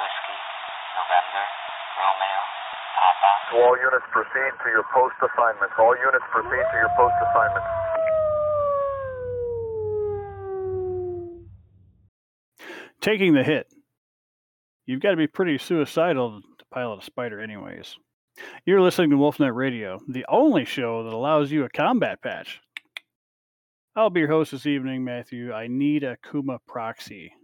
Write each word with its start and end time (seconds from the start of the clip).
Whiskey, 0.00 0.38
November, 0.96 1.44
Romeo, 2.00 2.40
Papa. 2.96 3.30
To 3.52 3.54
all 3.60 3.76
units, 3.76 4.08
proceed 4.16 4.52
to 4.64 4.68
your 4.72 4.84
post 4.96 5.16
assignments. 5.20 5.74
All 5.76 5.92
units, 5.92 6.24
proceed 6.32 6.64
to 6.72 6.76
your 6.80 6.88
post 6.96 7.16
assignments. 7.20 7.68
Taking 13.00 13.34
the 13.34 13.44
hit. 13.44 13.66
You've 14.86 15.00
got 15.00 15.10
to 15.10 15.16
be 15.16 15.26
pretty 15.26 15.58
suicidal 15.58 16.40
to 16.40 16.64
pilot 16.72 17.02
a 17.02 17.04
spider, 17.04 17.40
anyways. 17.40 17.96
You're 18.64 18.80
listening 18.80 19.10
to 19.10 19.16
Wolfnet 19.16 19.54
Radio, 19.54 20.00
the 20.08 20.24
only 20.28 20.64
show 20.64 21.04
that 21.04 21.12
allows 21.12 21.52
you 21.52 21.64
a 21.64 21.68
combat 21.68 22.22
patch. 22.22 22.60
I'll 23.94 24.08
be 24.08 24.20
your 24.20 24.30
host 24.30 24.52
this 24.52 24.66
evening, 24.66 25.04
Matthew. 25.04 25.52
I 25.52 25.66
need 25.66 26.04
a 26.04 26.16
Kuma 26.30 26.58
proxy. 26.66 27.34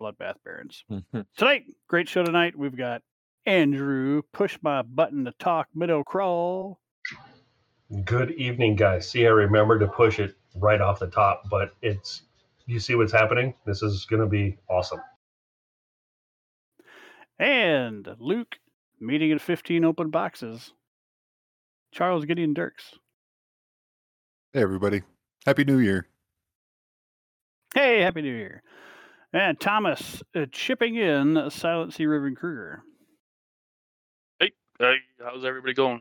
Bloodbath 0.00 0.36
Barons. 0.44 0.84
Mm-hmm. 0.90 1.20
Tonight, 1.36 1.64
great 1.88 2.08
show 2.08 2.22
tonight. 2.22 2.56
We've 2.56 2.76
got 2.76 3.02
Andrew, 3.46 4.22
push 4.32 4.58
my 4.62 4.82
button 4.82 5.24
to 5.24 5.32
talk, 5.32 5.68
Minnow 5.74 6.04
Crawl. 6.04 6.80
Good 8.04 8.30
evening, 8.32 8.76
guys. 8.76 9.10
See, 9.10 9.26
I 9.26 9.30
remember 9.30 9.78
to 9.78 9.86
push 9.86 10.18
it 10.18 10.36
right 10.54 10.80
off 10.80 11.00
the 11.00 11.08
top, 11.08 11.44
but 11.50 11.72
it's 11.82 12.22
you 12.66 12.78
see 12.78 12.94
what's 12.94 13.12
happening. 13.12 13.54
This 13.66 13.82
is 13.82 14.04
going 14.04 14.22
to 14.22 14.28
be 14.28 14.56
awesome. 14.68 15.00
And 17.38 18.08
Luke, 18.18 18.56
meeting 19.00 19.32
at 19.32 19.40
15 19.40 19.84
open 19.84 20.10
boxes. 20.10 20.72
Charles 21.92 22.24
Gideon 22.24 22.54
Dirks. 22.54 22.94
Hey, 24.52 24.62
everybody. 24.62 25.02
Happy 25.44 25.64
New 25.64 25.78
Year. 25.78 26.06
Hey, 27.74 28.02
Happy 28.02 28.22
New 28.22 28.34
Year. 28.34 28.62
And 29.32 29.58
Thomas 29.60 30.22
uh, 30.34 30.46
chipping 30.50 30.96
in 30.96 31.50
Silent 31.50 31.94
Sea 31.94 32.06
Riven 32.06 32.34
Kruger. 32.34 32.82
Hey, 34.38 34.94
how's 35.22 35.44
everybody 35.44 35.74
going? 35.74 36.00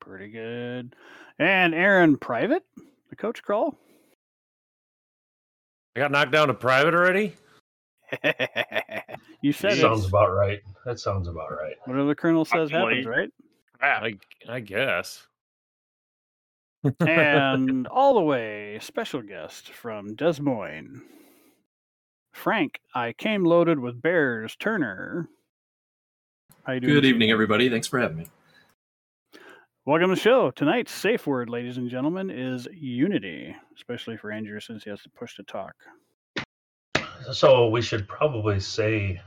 Pretty 0.00 0.28
good. 0.30 0.96
And 1.38 1.74
Aaron 1.74 2.16
Private, 2.16 2.62
the 3.10 3.16
coach 3.16 3.42
crawl. 3.42 3.76
I 5.94 6.00
got 6.00 6.10
knocked 6.10 6.32
down 6.32 6.48
to 6.48 6.54
private 6.54 6.94
already. 6.94 7.34
you 9.42 9.52
said 9.52 9.72
That 9.72 9.78
it. 9.78 9.80
sounds 9.82 10.06
about 10.06 10.32
right. 10.34 10.60
That 10.86 10.98
sounds 10.98 11.28
about 11.28 11.50
right. 11.50 11.74
Whatever 11.84 12.08
the 12.08 12.14
colonel 12.14 12.46
says 12.46 12.70
Actually- 12.72 13.02
happens, 13.02 13.06
right? 13.06 13.30
Crap. 13.78 14.02
I 14.02 14.14
I 14.48 14.60
guess. 14.60 15.26
and 17.00 17.86
all 17.88 18.14
the 18.14 18.22
way, 18.22 18.78
special 18.80 19.20
guest 19.20 19.68
from 19.72 20.14
Des 20.14 20.40
Moines. 20.40 21.02
Frank, 22.36 22.80
I 22.94 23.12
came 23.12 23.44
loaded 23.44 23.80
with 23.80 24.00
bears. 24.00 24.54
Turner. 24.56 25.28
How 26.64 26.74
you 26.74 26.80
doing? 26.80 26.94
Good 26.94 27.04
evening, 27.06 27.30
everybody. 27.30 27.70
Thanks 27.70 27.88
for 27.88 27.98
having 27.98 28.18
me. 28.18 28.26
Welcome 29.86 30.10
to 30.10 30.14
the 30.14 30.20
show. 30.20 30.50
Tonight's 30.50 30.92
safe 30.92 31.26
word, 31.26 31.48
ladies 31.48 31.78
and 31.78 31.88
gentlemen, 31.90 32.30
is 32.30 32.68
unity, 32.72 33.56
especially 33.74 34.18
for 34.18 34.30
Andrew 34.30 34.60
since 34.60 34.84
he 34.84 34.90
has 34.90 35.00
to 35.02 35.10
push 35.10 35.34
to 35.36 35.44
talk. 35.44 35.74
So 37.32 37.68
we 37.68 37.80
should 37.80 38.06
probably 38.06 38.60
say 38.60 39.20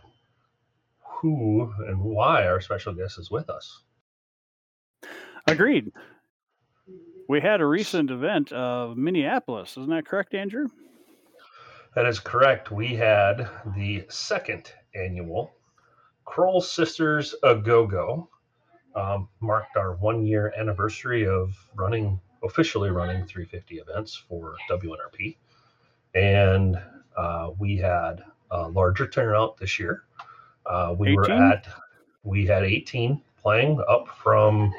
who 0.99 1.73
and 1.87 1.99
why 1.99 2.45
our 2.45 2.61
special 2.61 2.93
guest 2.93 3.17
is 3.19 3.31
with 3.31 3.49
us. 3.49 3.81
Agreed. 5.47 5.91
We 7.27 7.41
had 7.41 7.59
a 7.59 7.65
recent 7.65 8.11
event 8.11 8.52
of 8.53 8.97
Minneapolis. 8.97 9.71
Isn't 9.71 9.89
that 9.89 10.05
correct, 10.05 10.35
Andrew? 10.35 10.67
That 11.95 12.06
is 12.06 12.20
correct. 12.20 12.72
We 12.72 12.95
had 12.95 13.50
the 13.76 14.06
second 14.09 14.72
annual 14.95 15.52
Kroll 16.26 16.62
Sisters 16.62 17.34
A 17.44 17.56
Go 17.56 17.88
Go. 17.88 18.30
Um, 18.95 19.30
marked 19.40 19.78
our 19.78 19.95
one 19.95 20.26
year 20.26 20.54
anniversary 20.58 21.28
of 21.28 21.56
running, 21.76 22.20
officially 22.44 22.90
running 22.90 23.26
350 23.26 23.76
events 23.78 24.16
for 24.16 24.55
WNRP. 24.70 25.38
And 26.16 26.80
uh, 27.17 27.52
we 27.58 27.78
had 27.78 28.23
a 28.52 28.67
larger 28.70 29.08
turnout 29.08 29.58
this 29.58 29.80
year. 29.80 30.04
Uh, 30.66 30.95
we 30.98 31.16
were 31.16 31.32
at, 31.32 31.67
we 32.23 32.45
had 32.45 32.64
18 32.64 33.22
playing 33.42 33.83
up 33.88 34.08
from 34.22 34.73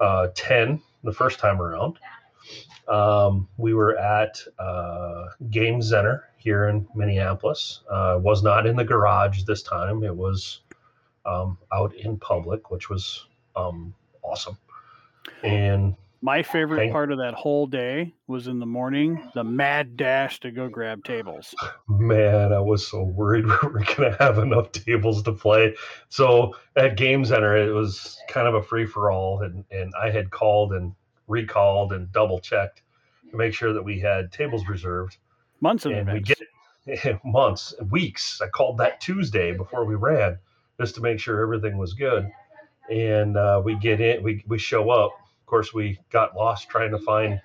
uh, 0.00 0.28
10 0.34 0.80
the 1.04 1.12
first 1.12 1.38
time 1.38 1.60
around. 1.60 1.98
Um, 2.88 3.48
we 3.56 3.74
were 3.74 3.96
at 3.98 4.38
uh, 4.58 5.26
Game 5.50 5.82
Center 5.82 6.28
here 6.38 6.68
in 6.68 6.86
Minneapolis. 6.94 7.80
Uh, 7.90 8.18
was 8.20 8.42
not 8.42 8.66
in 8.66 8.76
the 8.76 8.84
garage 8.84 9.42
this 9.44 9.62
time. 9.62 10.04
It 10.04 10.14
was 10.14 10.60
um, 11.24 11.58
out 11.72 11.94
in 11.94 12.18
public, 12.18 12.70
which 12.70 12.88
was 12.88 13.26
um, 13.56 13.92
awesome. 14.22 14.56
And 15.42 15.96
My 16.22 16.42
favorite 16.44 16.78
Thank- 16.78 16.92
part 16.92 17.10
of 17.10 17.18
that 17.18 17.34
whole 17.34 17.66
day 17.66 18.14
was 18.28 18.46
in 18.46 18.60
the 18.60 18.66
morning, 18.66 19.28
the 19.34 19.42
mad 19.42 19.96
dash 19.96 20.38
to 20.40 20.52
go 20.52 20.68
grab 20.68 21.02
tables. 21.04 21.52
man, 21.88 22.52
I 22.52 22.60
was 22.60 22.86
so 22.86 23.02
worried 23.02 23.44
we 23.62 23.68
were 23.68 23.84
going 23.96 24.12
to 24.12 24.16
have 24.20 24.38
enough 24.38 24.70
tables 24.70 25.22
to 25.24 25.32
play. 25.32 25.74
So 26.08 26.54
at 26.76 26.96
Game 26.96 27.24
Center, 27.24 27.56
it 27.56 27.72
was 27.72 28.18
kind 28.28 28.46
of 28.46 28.54
a 28.54 28.62
free 28.62 28.86
for 28.86 29.10
all, 29.10 29.42
and 29.42 29.64
and 29.72 29.92
I 30.00 30.10
had 30.10 30.30
called 30.30 30.72
and 30.72 30.94
recalled 31.26 31.92
and 31.92 32.10
double 32.12 32.38
checked 32.40 32.82
to 33.30 33.36
make 33.36 33.54
sure 33.54 33.72
that 33.72 33.82
we 33.82 34.00
had 34.00 34.32
tables 34.32 34.66
reserved. 34.68 35.18
Months 35.60 35.86
in 35.86 35.92
and 35.92 36.12
we 36.12 36.20
get 36.20 36.38
months, 37.24 37.74
weeks. 37.90 38.40
I 38.40 38.48
called 38.48 38.78
that 38.78 39.00
Tuesday 39.00 39.52
before 39.52 39.84
we 39.84 39.94
ran 39.94 40.38
just 40.80 40.94
to 40.96 41.00
make 41.00 41.18
sure 41.18 41.40
everything 41.40 41.78
was 41.78 41.94
good. 41.94 42.30
And 42.90 43.36
uh, 43.36 43.60
we 43.64 43.74
get 43.76 44.00
in, 44.00 44.22
we 44.22 44.44
we 44.46 44.58
show 44.58 44.90
up. 44.90 45.12
Of 45.40 45.46
course, 45.46 45.74
we 45.74 45.98
got 46.10 46.36
lost 46.36 46.68
trying 46.68 46.90
to 46.92 46.98
find 46.98 47.40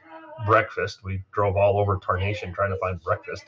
breakfast. 0.46 1.04
We 1.04 1.24
drove 1.32 1.56
all 1.56 1.80
over 1.80 1.98
Tarnation 1.98 2.54
trying 2.54 2.72
to 2.72 2.78
find 2.78 3.02
breakfast. 3.02 3.46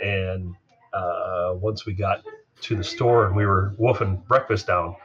And 0.00 0.54
uh, 0.92 1.52
once 1.54 1.84
we 1.84 1.92
got 1.94 2.22
to 2.62 2.76
the 2.76 2.84
store 2.84 3.26
and 3.26 3.36
we 3.36 3.46
were 3.46 3.74
woofing 3.78 4.26
breakfast 4.26 4.66
down, 4.66 4.96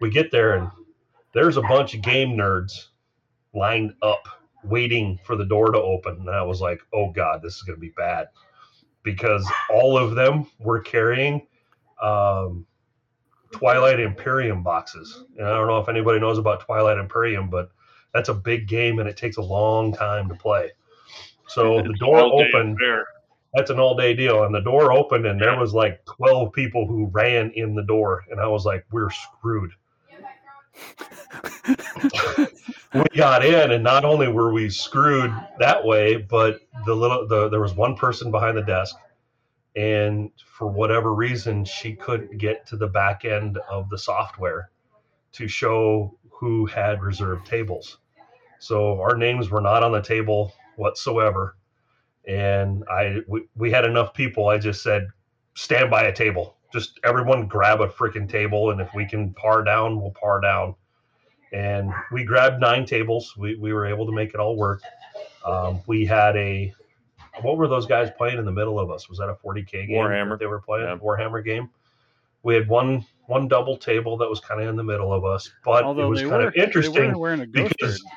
we 0.00 0.10
get 0.10 0.30
there 0.30 0.54
and 0.54 0.70
there's 1.32 1.56
a 1.56 1.62
bunch 1.62 1.94
of 1.94 2.02
game 2.02 2.36
nerds 2.36 2.86
lined 3.54 3.94
up 4.02 4.26
waiting 4.64 5.18
for 5.24 5.36
the 5.36 5.44
door 5.44 5.70
to 5.70 5.78
open. 5.78 6.16
And 6.20 6.30
I 6.30 6.42
was 6.42 6.60
like, 6.60 6.80
oh 6.92 7.10
God, 7.10 7.42
this 7.42 7.56
is 7.56 7.62
going 7.62 7.76
to 7.76 7.80
be 7.80 7.92
bad 7.96 8.28
because 9.02 9.48
all 9.70 9.96
of 9.98 10.14
them 10.14 10.46
were 10.60 10.80
carrying 10.80 11.46
um, 12.02 12.66
Twilight 13.50 14.00
Imperium 14.00 14.62
boxes. 14.62 15.24
And 15.38 15.46
I 15.46 15.54
don't 15.56 15.66
know 15.66 15.78
if 15.78 15.88
anybody 15.88 16.20
knows 16.20 16.38
about 16.38 16.60
Twilight 16.60 16.98
Imperium, 16.98 17.50
but 17.50 17.70
that's 18.14 18.28
a 18.28 18.34
big 18.34 18.68
game 18.68 18.98
and 18.98 19.08
it 19.08 19.16
takes 19.16 19.36
a 19.36 19.42
long 19.42 19.92
time 19.92 20.28
to 20.28 20.34
play. 20.34 20.70
So 21.48 21.82
the 21.82 21.94
door 21.98 22.20
opened. 22.20 22.78
That's 23.54 23.70
an 23.70 23.78
all 23.78 23.94
day 23.94 24.14
deal. 24.14 24.44
And 24.44 24.54
the 24.54 24.60
door 24.60 24.92
opened 24.92 25.26
and 25.26 25.40
there 25.40 25.58
was 25.58 25.74
like 25.74 26.04
12 26.06 26.52
people 26.52 26.86
who 26.86 27.06
ran 27.12 27.50
in 27.54 27.74
the 27.74 27.82
door. 27.82 28.24
And 28.30 28.40
I 28.40 28.46
was 28.46 28.64
like, 28.64 28.86
we're 28.90 29.10
screwed. 29.10 29.72
we 32.94 33.04
got 33.16 33.44
in 33.44 33.70
and 33.72 33.82
not 33.82 34.04
only 34.04 34.28
were 34.28 34.52
we 34.52 34.68
screwed 34.68 35.32
that 35.58 35.84
way 35.84 36.16
but 36.16 36.60
the 36.84 36.94
little 36.94 37.26
the, 37.26 37.48
there 37.48 37.60
was 37.60 37.74
one 37.74 37.96
person 37.96 38.30
behind 38.30 38.56
the 38.56 38.62
desk. 38.62 38.96
And 39.74 40.30
for 40.44 40.68
whatever 40.68 41.14
reason 41.14 41.64
she 41.64 41.94
couldn't 41.94 42.36
get 42.36 42.66
to 42.66 42.76
the 42.76 42.86
back 42.86 43.24
end 43.24 43.58
of 43.70 43.88
the 43.88 43.98
software 43.98 44.70
to 45.32 45.48
show 45.48 46.18
who 46.30 46.66
had 46.66 47.02
reserved 47.02 47.46
tables. 47.46 47.98
So 48.58 49.00
our 49.00 49.16
names 49.16 49.48
were 49.48 49.62
not 49.62 49.82
on 49.82 49.92
the 49.92 50.02
table 50.02 50.52
whatsoever. 50.76 51.56
And 52.28 52.84
i 52.90 53.20
we, 53.26 53.46
we 53.56 53.70
had 53.70 53.84
enough 53.84 54.12
people. 54.12 54.48
I 54.48 54.58
just 54.58 54.82
said 54.82 55.08
stand 55.54 55.90
by 55.90 56.04
a 56.04 56.12
table. 56.12 56.58
Just 56.72 57.00
everyone 57.04 57.46
grab 57.46 57.80
a 57.80 57.88
freaking 57.88 58.28
table 58.28 58.70
and 58.70 58.80
if 58.80 58.90
we 58.94 59.06
can 59.06 59.32
par 59.32 59.64
down 59.64 59.98
we'll 60.00 60.10
par 60.10 60.40
down 60.40 60.74
and 61.52 61.92
we 62.10 62.24
grabbed 62.24 62.60
nine 62.60 62.86
tables. 62.86 63.36
We, 63.36 63.56
we 63.56 63.72
were 63.72 63.86
able 63.86 64.06
to 64.06 64.12
make 64.12 64.30
it 64.30 64.36
all 64.36 64.56
work. 64.56 64.82
Um, 65.44 65.80
we 65.86 66.04
had 66.06 66.36
a 66.36 66.72
what 67.40 67.56
were 67.56 67.68
those 67.68 67.86
guys 67.86 68.10
playing 68.16 68.38
in 68.38 68.44
the 68.44 68.52
middle 68.52 68.78
of 68.78 68.90
us? 68.90 69.08
Was 69.08 69.18
that 69.18 69.28
a 69.28 69.34
40k 69.34 69.88
game? 69.88 69.90
Warhammer. 69.90 70.38
they 70.38 70.46
were 70.46 70.60
playing 70.60 70.86
Yeah. 70.86 70.96
Warhammer 70.96 71.44
game. 71.44 71.70
We 72.42 72.54
had 72.54 72.68
one 72.68 73.04
one 73.26 73.48
double 73.48 73.76
table 73.76 74.16
that 74.18 74.28
was 74.28 74.40
kind 74.40 74.60
of 74.60 74.68
in 74.68 74.76
the 74.76 74.82
middle 74.82 75.12
of 75.12 75.24
us, 75.24 75.50
but 75.64 75.84
Although 75.84 76.06
it 76.06 76.08
was 76.08 76.20
kind 76.20 76.32
were, 76.32 76.48
of 76.48 76.54
interesting 76.54 77.12
were 77.12 77.18
wearing 77.18 77.40
a 77.40 77.46
ghost 77.46 77.74
because 77.78 78.02
bird. 78.02 78.10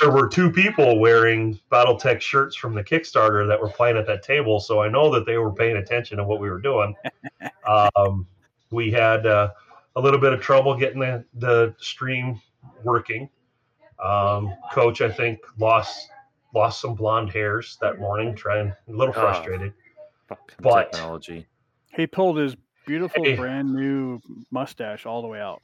there 0.00 0.10
were 0.10 0.28
two 0.28 0.50
people 0.50 0.98
wearing 0.98 1.60
BattleTech 1.70 2.20
shirts 2.20 2.56
from 2.56 2.74
the 2.74 2.82
Kickstarter 2.82 3.46
that 3.46 3.60
were 3.60 3.68
playing 3.68 3.96
at 3.96 4.06
that 4.06 4.22
table, 4.22 4.58
so 4.60 4.80
I 4.80 4.88
know 4.88 5.12
that 5.12 5.26
they 5.26 5.36
were 5.36 5.52
paying 5.52 5.76
attention 5.76 6.16
to 6.16 6.24
what 6.24 6.40
we 6.40 6.50
were 6.50 6.60
doing. 6.60 6.94
um, 7.96 8.26
we 8.70 8.90
had 8.90 9.26
uh, 9.26 9.50
a 9.94 10.00
little 10.00 10.18
bit 10.18 10.32
of 10.32 10.40
trouble 10.40 10.74
getting 10.74 11.00
the, 11.00 11.24
the 11.34 11.74
stream 11.78 12.40
working. 12.84 13.28
Um, 14.02 14.54
Coach, 14.72 15.00
I 15.00 15.10
think, 15.10 15.40
lost 15.58 16.10
lost 16.54 16.80
some 16.80 16.94
blonde 16.94 17.30
hairs 17.30 17.76
that 17.82 17.98
morning, 17.98 18.34
trying 18.34 18.68
a 18.68 18.92
little 18.92 19.14
Ah. 19.16 19.20
frustrated. 19.20 19.74
Fucking 20.28 20.56
But- 20.60 20.92
technology. 20.92 21.46
He 21.94 22.06
pulled 22.06 22.38
his 22.38 22.56
beautiful 22.86 23.24
Hey. 23.24 23.36
brand 23.36 23.74
new 23.74 24.20
mustache 24.50 25.04
all 25.06 25.20
the 25.22 25.28
way 25.28 25.40
out. 25.40 25.60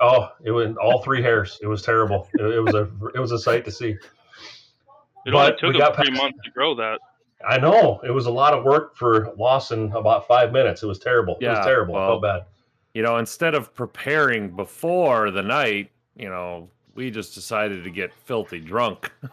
Oh, 0.00 0.30
it 0.42 0.50
was 0.50 0.74
all 0.82 1.02
three 1.02 1.22
hairs. 1.22 1.58
It 1.62 1.66
was 1.66 1.82
terrible. 1.82 2.28
It, 2.34 2.42
it 2.44 2.60
was 2.60 2.74
a 2.74 2.90
it 3.14 3.18
was 3.20 3.32
a 3.32 3.38
sight 3.38 3.64
to 3.66 3.70
see. 3.70 3.90
It 3.90 5.32
But 5.32 5.34
only 5.34 5.50
we 5.52 5.56
took 5.58 5.74
him 5.74 5.78
got 5.80 5.96
three 5.96 6.10
past- 6.10 6.22
months 6.22 6.38
to 6.44 6.50
grow 6.50 6.74
that. 6.76 7.00
I 7.46 7.58
know 7.58 8.00
it 8.04 8.10
was 8.10 8.26
a 8.26 8.30
lot 8.30 8.54
of 8.54 8.64
work 8.64 8.96
for 8.96 9.32
Lawson. 9.36 9.92
About 9.92 10.26
five 10.26 10.52
minutes. 10.52 10.82
It 10.82 10.86
was 10.86 10.98
terrible. 10.98 11.36
it 11.40 11.48
was 11.48 11.64
terrible. 11.66 11.94
I 11.96 11.98
well- 12.00 12.08
felt 12.08 12.22
bad. 12.22 12.44
You 12.94 13.02
know, 13.02 13.18
instead 13.18 13.54
of 13.54 13.74
preparing 13.74 14.56
before 14.56 15.30
the 15.30 15.42
night, 15.42 15.90
you 16.16 16.28
know, 16.28 16.68
we 16.94 17.10
just 17.10 17.34
decided 17.34 17.84
to 17.84 17.90
get 17.90 18.12
filthy 18.12 18.58
drunk. 18.60 19.12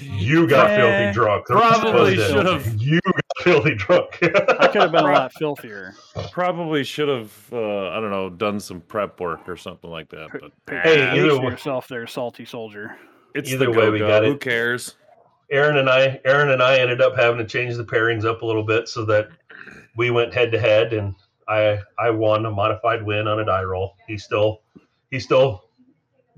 You 0.00 0.46
got 0.46 0.70
Eh, 0.70 0.76
filthy 0.76 1.14
drunk. 1.14 1.46
The 1.46 1.54
rest 1.54 1.80
of 1.80 1.84
us 1.86 1.90
probably 1.92 2.16
should've. 2.16 2.82
You 2.82 3.00
got 3.04 3.22
filthy 3.44 3.74
drunk. 3.74 4.18
I 4.22 4.66
could 4.68 4.82
have 4.82 4.92
been 4.92 5.04
a 5.04 5.12
lot 5.12 5.32
filthier. 5.34 5.94
Probably 6.32 6.82
should 6.84 7.08
have, 7.08 7.32
uh, 7.52 7.90
I 7.90 8.00
don't 8.00 8.10
know, 8.10 8.28
done 8.30 8.58
some 8.60 8.80
prep 8.80 9.20
work 9.20 9.48
or 9.48 9.56
something 9.56 9.90
like 9.90 10.08
that. 10.10 10.28
But 10.66 10.74
Hey, 10.84 11.02
either 11.10 11.30
Pace 11.30 11.38
way- 11.40 11.50
yourself 11.50 11.88
there, 11.88 12.06
salty 12.06 12.44
soldier. 12.44 12.96
it's 13.34 13.50
either 13.50 13.66
the 13.66 13.70
way, 13.72 13.90
we 13.90 13.98
got 14.00 14.24
it. 14.24 14.28
Who 14.28 14.36
cares? 14.36 14.96
Aaron 15.50 15.76
and 15.76 15.88
I, 15.88 16.20
Aaron 16.24 16.50
and 16.50 16.60
I 16.62 16.78
ended 16.78 17.00
up 17.00 17.14
having 17.16 17.38
to 17.38 17.44
change 17.46 17.76
the 17.76 17.84
pairings 17.84 18.24
up 18.24 18.42
a 18.42 18.46
little 18.46 18.64
bit 18.64 18.88
so 18.88 19.04
that 19.04 19.28
we 19.96 20.10
went 20.10 20.34
head 20.34 20.50
to 20.52 20.58
head, 20.58 20.92
and 20.92 21.14
I 21.48 21.78
I 21.98 22.10
won 22.10 22.44
a 22.46 22.50
modified 22.50 23.02
win 23.04 23.28
on 23.28 23.38
a 23.38 23.44
die 23.44 23.62
roll. 23.62 23.94
He 24.08 24.18
still 24.18 24.62
he 25.10 25.20
still 25.20 25.64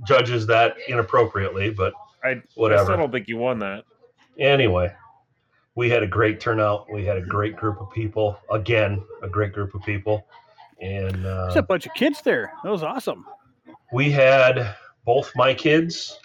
judges 0.07 0.47
that 0.47 0.75
inappropriately, 0.89 1.71
but 1.71 1.93
I, 2.25 2.31
I 2.31 2.43
Whatever. 2.55 2.85
still 2.85 2.97
don't 2.97 3.13
think 3.13 3.29
you 3.29 3.37
won 3.37 3.59
that. 3.61 3.85
anyway, 4.39 4.93
we 5.75 5.89
had 5.91 6.03
a 6.03 6.07
great 6.07 6.41
turnout. 6.41 6.87
We 6.93 7.05
had 7.05 7.17
a 7.17 7.23
great 7.23 7.57
group 7.57 7.81
of 7.81 7.91
people. 7.93 8.39
Again, 8.51 9.03
a 9.23 9.29
great 9.29 9.53
group 9.53 9.75
of 9.75 9.83
people, 9.83 10.27
and 10.81 11.25
There's 11.25 11.57
uh, 11.57 11.61
a 11.61 11.63
bunch 11.63 11.87
of 11.87 11.95
kids 11.95 12.21
there. 12.23 12.53
That 12.65 12.71
was 12.71 12.83
awesome. 12.83 13.25
we 13.93 14.11
had 14.11 14.75
both 15.05 15.31
my 15.37 15.55
kids, 15.55 16.19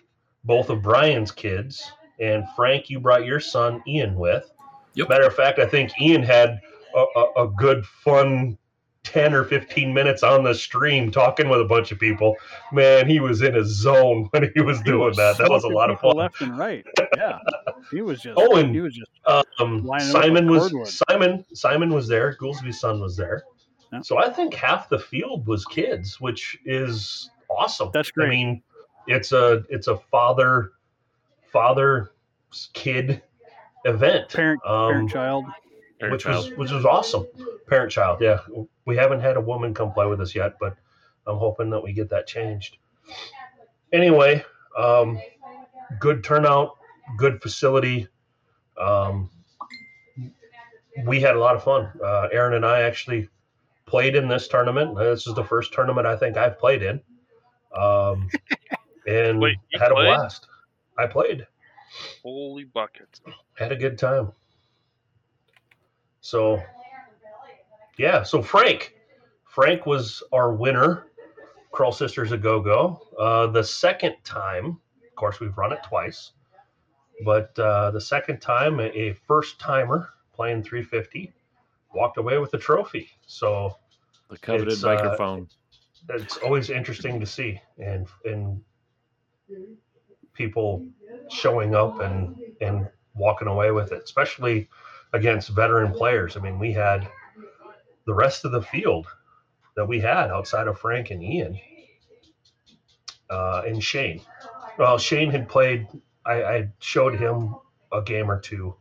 both 0.43 0.69
of 0.69 0.81
Brian's 0.81 1.31
kids, 1.31 1.91
and 2.19 2.43
Frank. 2.55 2.89
You 2.89 2.99
brought 2.99 3.25
your 3.25 3.39
son 3.39 3.81
Ian 3.87 4.15
with. 4.15 4.49
Yep. 4.95 5.09
Matter 5.09 5.25
of 5.25 5.35
fact, 5.35 5.57
I 5.59 5.65
think 5.65 5.91
Ian 6.01 6.21
had 6.23 6.59
a, 6.95 7.05
a, 7.15 7.43
a 7.45 7.47
good, 7.47 7.85
fun 7.85 8.57
10 9.03 9.33
or 9.33 9.43
15 9.43 9.93
minutes 9.93 10.23
on 10.23 10.43
the 10.43 10.53
stream 10.55 11.11
talking 11.11 11.49
with 11.49 11.59
a 11.59 11.65
bunch 11.65 11.91
of 11.91 11.99
people. 11.99 12.35
Man, 12.71 13.07
he 13.07 13.19
was 13.19 13.41
in 13.41 13.53
his 13.53 13.67
zone 13.67 14.27
when 14.31 14.49
he 14.55 14.61
was 14.61 14.77
He 14.79 14.83
doing 14.85 14.99
was 15.09 15.17
that. 15.17 15.37
That 15.37 15.49
was 15.49 15.63
a 15.65 15.69
lot 15.69 15.89
of 15.91 15.99
fun. 15.99 16.15
Left 16.15 16.41
and 16.41 16.57
right. 16.57 16.85
Yeah. 17.17 17.39
He 17.91 18.01
was 18.01 18.21
just. 18.21 18.37
Oh, 18.37 18.55
and- 18.55 18.73
he 18.73 18.81
was 18.81 18.95
just. 18.95 19.11
Um, 19.59 19.87
Simon 19.99 20.49
was 20.49 20.63
cordwood. 20.71 20.87
Simon 20.87 21.45
Simon 21.53 21.93
was 21.93 22.07
there. 22.07 22.35
Goolsby's 22.39 22.79
son 22.79 22.99
was 23.01 23.15
there. 23.17 23.43
Yeah. 23.91 24.01
So 24.01 24.17
I 24.17 24.29
think 24.29 24.53
half 24.53 24.89
the 24.89 24.99
field 24.99 25.47
was 25.47 25.65
kids, 25.65 26.19
which 26.19 26.57
is 26.65 27.29
awesome. 27.49 27.89
That's 27.93 28.09
great. 28.11 28.27
I 28.27 28.29
mean, 28.29 28.63
it's 29.07 29.31
a 29.31 29.63
it's 29.69 29.87
a 29.87 29.97
father 30.11 30.71
father 31.51 32.11
kid 32.73 33.21
event. 33.85 34.29
Parent, 34.29 34.61
um, 34.65 34.91
parent, 34.91 35.11
child. 35.11 35.45
Parent 36.03 36.11
which 36.13 36.23
child. 36.23 36.49
was 36.49 36.57
which 36.57 36.71
was 36.71 36.85
awesome. 36.85 37.25
Parent 37.67 37.91
child, 37.91 38.21
yeah. 38.21 38.39
We 38.85 38.95
haven't 38.97 39.21
had 39.21 39.37
a 39.37 39.41
woman 39.41 39.73
come 39.73 39.91
play 39.93 40.05
with 40.05 40.19
us 40.21 40.35
yet, 40.35 40.53
but 40.59 40.75
I'm 41.25 41.37
hoping 41.37 41.69
that 41.71 41.81
we 41.81 41.93
get 41.93 42.09
that 42.09 42.27
changed. 42.27 42.77
Anyway, 43.91 44.43
um, 44.77 45.19
good 45.99 46.23
turnout, 46.23 46.77
good 47.17 47.41
facility. 47.41 48.07
Um, 48.77 49.29
we 51.05 51.19
had 51.21 51.35
a 51.35 51.39
lot 51.39 51.55
of 51.55 51.63
fun. 51.63 51.89
Uh, 52.03 52.27
Aaron 52.31 52.53
and 52.53 52.65
I 52.65 52.81
actually 52.81 53.29
played 53.85 54.15
in 54.15 54.27
this 54.27 54.47
tournament. 54.47 54.97
This 54.97 55.27
is 55.27 55.33
the 55.35 55.43
first 55.43 55.73
tournament 55.73 56.05
I 56.07 56.15
think 56.15 56.37
I've 56.37 56.59
played 56.59 56.83
in, 56.83 57.01
um, 57.77 58.29
and 59.07 59.39
Wait, 59.39 59.57
had 59.73 59.91
a 59.91 59.95
played? 59.95 60.07
blast. 60.07 60.47
I 60.97 61.07
played 61.07 61.47
Holy 62.23 62.63
buckets. 62.65 63.21
had 63.57 63.71
a 63.71 63.75
good 63.75 63.97
time. 63.97 64.31
So, 66.23 66.63
yeah. 67.97 68.23
So 68.23 68.41
Frank, 68.41 68.95
Frank 69.45 69.85
was 69.85 70.23
our 70.31 70.53
winner. 70.53 71.07
Curl 71.73 71.91
Sisters 71.91 72.31
a 72.31 72.37
Go 72.37 72.61
Go. 72.61 73.01
Uh, 73.19 73.47
the 73.47 73.63
second 73.63 74.15
time, 74.23 74.79
of 75.05 75.15
course, 75.15 75.39
we've 75.39 75.57
run 75.57 75.73
it 75.73 75.79
twice, 75.83 76.31
but 77.25 77.57
uh, 77.59 77.91
the 77.91 77.99
second 77.99 78.39
time, 78.39 78.79
a, 78.79 79.13
first 79.27 79.59
timer 79.59 80.09
playing 80.33 80.63
350 80.63 81.33
walked 81.93 82.17
away 82.17 82.37
with 82.37 82.51
the 82.51 82.57
trophy. 82.57 83.09
So 83.25 83.75
The 84.29 84.37
coveted 84.37 84.73
It's, 84.73 84.83
uh, 84.83 84.93
microphone. 84.93 85.49
it's 86.09 86.37
always 86.37 86.69
interesting 86.69 87.19
to 87.19 87.25
see 87.25 87.59
and 87.79 88.07
and 88.23 88.61
people 90.33 90.85
showing 91.29 91.75
up 91.75 91.99
and 91.99 92.35
and 92.61 92.87
walking 93.15 93.47
away 93.47 93.71
with 93.71 93.91
it, 93.91 94.03
especially 94.03 94.69
against 95.13 95.49
veteran 95.49 95.93
players. 95.93 96.35
I 96.35 96.39
mean, 96.39 96.59
we 96.59 96.73
had 96.73 97.07
the 98.05 98.13
rest 98.13 98.45
of 98.45 98.51
the 98.51 98.61
field 98.61 99.07
that 99.75 99.87
we 99.87 99.99
had 99.99 100.29
outside 100.29 100.67
of 100.67 100.79
Frank 100.79 101.11
and 101.11 101.23
Ian 101.23 101.59
uh, 103.29 103.63
and 103.65 103.83
Shane. 103.83 104.21
Well, 104.77 104.97
Shane 104.97 105.31
had 105.31 105.47
played. 105.47 105.87
I, 106.25 106.43
I 106.43 106.69
showed 106.79 107.15
him 107.15 107.55
a 107.91 108.01
game 108.01 108.29
or 108.29 108.39
two. 108.39 108.75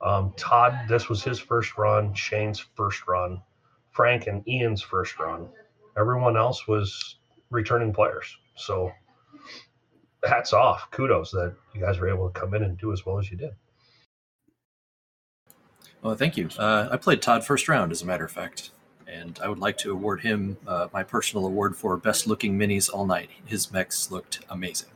Um, 0.00 0.32
Todd, 0.36 0.88
this 0.88 1.08
was 1.08 1.22
his 1.22 1.38
first 1.38 1.76
run. 1.76 2.14
Shane's 2.14 2.58
first 2.58 3.06
run. 3.06 3.42
Frank 3.90 4.26
and 4.26 4.46
Ian's 4.48 4.82
first 4.82 5.18
run. 5.18 5.48
Everyone 5.98 6.36
else 6.36 6.66
was 6.66 7.16
returning 7.50 7.92
players. 7.92 8.36
So 8.56 8.92
hats 10.24 10.52
off, 10.52 10.90
kudos 10.90 11.30
that 11.32 11.54
you 11.74 11.80
guys 11.80 11.98
were 11.98 12.08
able 12.08 12.30
to 12.30 12.38
come 12.38 12.54
in 12.54 12.62
and 12.62 12.78
do 12.78 12.92
as 12.92 13.04
well 13.04 13.18
as 13.18 13.30
you 13.30 13.36
did. 13.36 13.50
Well, 16.02 16.14
thank 16.14 16.36
you. 16.36 16.48
Uh, 16.58 16.88
I 16.90 16.96
played 16.96 17.20
Todd 17.20 17.44
first 17.44 17.68
round, 17.68 17.92
as 17.92 18.02
a 18.02 18.06
matter 18.06 18.24
of 18.24 18.30
fact, 18.30 18.70
and 19.06 19.38
I 19.42 19.48
would 19.48 19.58
like 19.58 19.76
to 19.78 19.92
award 19.92 20.20
him 20.20 20.56
uh, 20.66 20.88
my 20.92 21.02
personal 21.02 21.46
award 21.46 21.76
for 21.76 21.96
best 21.96 22.26
looking 22.26 22.58
minis 22.58 22.90
all 22.92 23.06
night. 23.06 23.30
His 23.44 23.70
mechs 23.70 24.10
looked 24.10 24.40
amazing. 24.48 24.88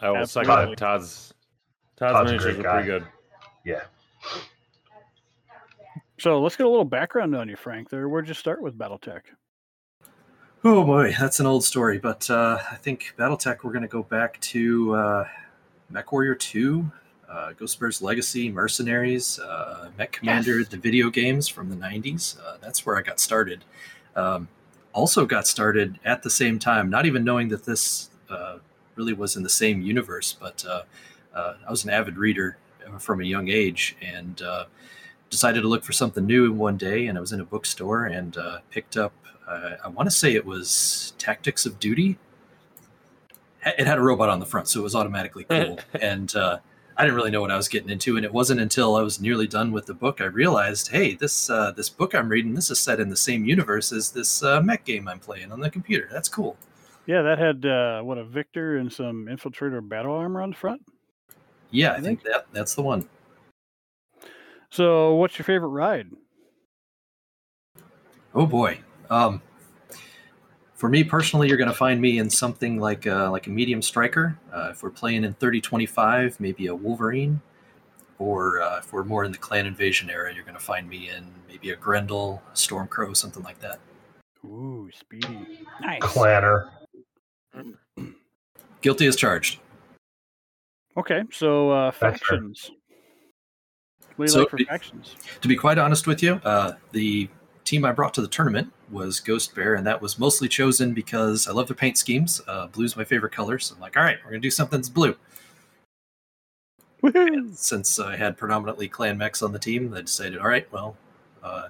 I 0.00 0.10
will 0.10 0.26
second 0.26 0.50
Absolutely. 0.50 0.74
that. 0.74 0.78
Todd's 0.78 1.34
Todd's, 1.96 2.12
Todd's 2.12 2.30
a 2.30 2.34
miniatures 2.34 2.56
were 2.58 2.70
pretty 2.70 2.86
good. 2.86 3.06
Yeah. 3.64 3.82
So 6.18 6.40
let's 6.40 6.56
get 6.56 6.66
a 6.66 6.68
little 6.68 6.84
background 6.84 7.34
on 7.34 7.48
you, 7.48 7.56
Frank. 7.56 7.88
There, 7.88 8.08
where'd 8.08 8.28
you 8.28 8.34
start 8.34 8.60
with 8.60 8.76
BattleTech? 8.76 9.22
Oh 10.64 10.84
boy, 10.84 11.14
that's 11.18 11.40
an 11.40 11.46
old 11.46 11.64
story, 11.64 11.98
but 11.98 12.28
uh, 12.28 12.58
I 12.70 12.76
think 12.76 13.14
BattleTech, 13.18 13.58
we're 13.62 13.72
going 13.72 13.82
to 13.82 13.88
go 13.88 14.02
back 14.02 14.40
to 14.40 14.94
uh, 14.94 15.24
Mech 15.90 16.10
Warrior 16.10 16.34
2, 16.34 16.90
uh, 17.30 17.52
Ghost 17.52 17.78
Bear's 17.78 18.00
Legacy, 18.02 18.50
Mercenaries, 18.50 19.38
uh, 19.38 19.90
Mech 19.98 20.12
Commander, 20.12 20.64
the 20.64 20.76
video 20.76 21.10
games 21.10 21.48
from 21.48 21.70
the 21.70 21.76
90s. 21.76 22.38
Uh, 22.40 22.56
that's 22.60 22.86
where 22.86 22.96
I 22.96 23.02
got 23.02 23.20
started. 23.20 23.64
Um, 24.14 24.48
also 24.92 25.26
got 25.26 25.46
started 25.46 25.98
at 26.04 26.22
the 26.22 26.30
same 26.30 26.58
time, 26.58 26.88
not 26.88 27.04
even 27.06 27.24
knowing 27.24 27.48
that 27.48 27.64
this 27.64 28.10
uh, 28.30 28.58
really 28.94 29.12
was 29.12 29.36
in 29.36 29.42
the 29.42 29.50
same 29.50 29.82
universe, 29.82 30.36
but 30.38 30.64
uh, 30.66 30.82
uh, 31.34 31.54
I 31.66 31.70
was 31.70 31.84
an 31.84 31.90
avid 31.90 32.16
reader 32.16 32.56
uh, 32.86 32.98
from 32.98 33.20
a 33.20 33.24
young 33.24 33.48
age 33.48 33.96
and 34.00 34.40
uh, 34.40 34.64
decided 35.28 35.62
to 35.62 35.68
look 35.68 35.84
for 35.84 35.92
something 35.92 36.24
new 36.24 36.50
one 36.52 36.76
day. 36.78 37.06
And 37.06 37.18
I 37.18 37.20
was 37.20 37.32
in 37.32 37.40
a 37.40 37.44
bookstore 37.44 38.06
and 38.06 38.36
uh, 38.38 38.60
picked 38.70 38.96
up 38.96 39.12
uh, 39.46 39.76
I 39.84 39.88
want 39.88 40.08
to 40.08 40.14
say 40.14 40.34
it 40.34 40.44
was 40.44 41.14
Tactics 41.18 41.66
of 41.66 41.78
Duty. 41.78 42.18
It 43.64 43.86
had 43.86 43.98
a 43.98 44.02
robot 44.02 44.28
on 44.28 44.38
the 44.38 44.46
front, 44.46 44.68
so 44.68 44.80
it 44.80 44.82
was 44.82 44.94
automatically 44.94 45.44
cool. 45.50 45.78
and 46.00 46.34
uh, 46.34 46.58
I 46.98 47.02
didn't 47.02 47.16
really 47.16 47.30
know 47.30 47.40
what 47.42 47.50
I 47.50 47.56
was 47.56 47.68
getting 47.68 47.90
into. 47.90 48.16
And 48.16 48.24
it 48.24 48.32
wasn't 48.32 48.60
until 48.60 48.96
I 48.96 49.02
was 49.02 49.20
nearly 49.20 49.46
done 49.46 49.70
with 49.70 49.86
the 49.86 49.94
book 49.94 50.20
I 50.20 50.24
realized, 50.24 50.88
hey, 50.88 51.14
this 51.14 51.50
uh, 51.50 51.72
this 51.72 51.88
book 51.88 52.14
I'm 52.14 52.28
reading, 52.28 52.54
this 52.54 52.70
is 52.70 52.80
set 52.80 53.00
in 53.00 53.10
the 53.10 53.16
same 53.16 53.44
universe 53.44 53.92
as 53.92 54.10
this 54.10 54.42
uh, 54.42 54.60
mech 54.60 54.84
game 54.84 55.08
I'm 55.08 55.18
playing 55.18 55.52
on 55.52 55.60
the 55.60 55.70
computer. 55.70 56.08
That's 56.10 56.28
cool. 56.28 56.56
Yeah, 57.06 57.22
that 57.22 57.38
had 57.38 57.64
uh, 57.66 58.02
what 58.02 58.18
a 58.18 58.24
Victor 58.24 58.78
and 58.78 58.92
some 58.92 59.26
infiltrator 59.26 59.86
battle 59.86 60.14
armor 60.14 60.42
on 60.42 60.50
the 60.50 60.56
front. 60.56 60.82
Yeah, 61.70 61.92
I 61.92 61.96
I 61.96 62.00
think 62.00 62.22
that 62.24 62.46
that's 62.52 62.74
the 62.74 62.82
one. 62.82 63.08
So, 64.70 65.14
what's 65.14 65.38
your 65.38 65.44
favorite 65.44 65.68
ride? 65.68 66.08
Oh 68.34 68.46
boy. 68.46 68.80
Um, 69.08 69.40
for 70.76 70.88
me 70.88 71.02
personally, 71.02 71.48
you're 71.48 71.56
going 71.56 71.70
to 71.70 71.74
find 71.74 72.00
me 72.00 72.18
in 72.18 72.28
something 72.30 72.78
like 72.78 73.06
a, 73.06 73.28
like 73.30 73.46
a 73.46 73.50
medium 73.50 73.82
striker. 73.82 74.38
Uh, 74.52 74.68
if 74.72 74.82
we're 74.82 74.90
playing 74.90 75.24
in 75.24 75.34
3025, 75.34 76.38
maybe 76.38 76.66
a 76.68 76.74
Wolverine. 76.74 77.40
Or 78.18 78.62
uh, 78.62 78.78
if 78.78 78.92
we're 78.92 79.04
more 79.04 79.24
in 79.24 79.32
the 79.32 79.38
clan 79.38 79.66
invasion 79.66 80.08
era, 80.08 80.32
you're 80.34 80.44
going 80.44 80.56
to 80.56 80.62
find 80.62 80.88
me 80.88 81.10
in 81.10 81.26
maybe 81.48 81.70
a 81.70 81.76
Grendel, 81.76 82.42
a 82.50 82.54
Stormcrow, 82.54 83.14
something 83.16 83.42
like 83.42 83.58
that. 83.60 83.78
Ooh, 84.44 84.88
speedy. 84.94 85.66
Nice. 85.82 86.00
Clanner. 86.00 86.70
Guilty 88.80 89.06
as 89.06 89.16
charged. 89.16 89.58
Okay, 90.96 91.24
so 91.30 91.70
uh, 91.70 91.90
fair. 91.90 92.12
factions. 92.12 92.70
What 94.16 94.16
do 94.16 94.22
you 94.24 94.28
So 94.28 94.38
like 94.40 94.50
for 94.50 94.56
it- 94.60 94.68
factions? 94.68 95.14
To 95.42 95.48
be 95.48 95.56
quite 95.56 95.76
honest 95.76 96.06
with 96.06 96.22
you, 96.22 96.34
uh, 96.44 96.72
the 96.92 97.28
team 97.66 97.84
I 97.84 97.92
brought 97.92 98.14
to 98.14 98.22
the 98.22 98.28
tournament 98.28 98.72
was 98.90 99.20
Ghost 99.20 99.54
Bear, 99.54 99.74
and 99.74 99.86
that 99.86 100.00
was 100.00 100.18
mostly 100.18 100.48
chosen 100.48 100.94
because 100.94 101.46
I 101.48 101.52
love 101.52 101.66
their 101.66 101.76
paint 101.76 101.98
schemes. 101.98 102.40
Uh, 102.46 102.68
blue's 102.68 102.96
my 102.96 103.04
favorite 103.04 103.32
color, 103.32 103.58
so 103.58 103.74
I'm 103.74 103.80
like, 103.80 103.96
all 103.96 104.02
right, 104.02 104.18
we're 104.24 104.30
gonna 104.30 104.40
do 104.40 104.50
something 104.50 104.78
that's 104.78 104.88
blue. 104.88 105.16
Since 107.52 107.98
I 107.98 108.16
had 108.16 108.38
predominantly 108.38 108.88
clan 108.88 109.18
mechs 109.18 109.42
on 109.42 109.52
the 109.52 109.58
team, 109.58 109.92
I 109.94 110.00
decided, 110.00 110.38
all 110.38 110.48
right, 110.48 110.70
well, 110.72 110.96
uh, 111.42 111.68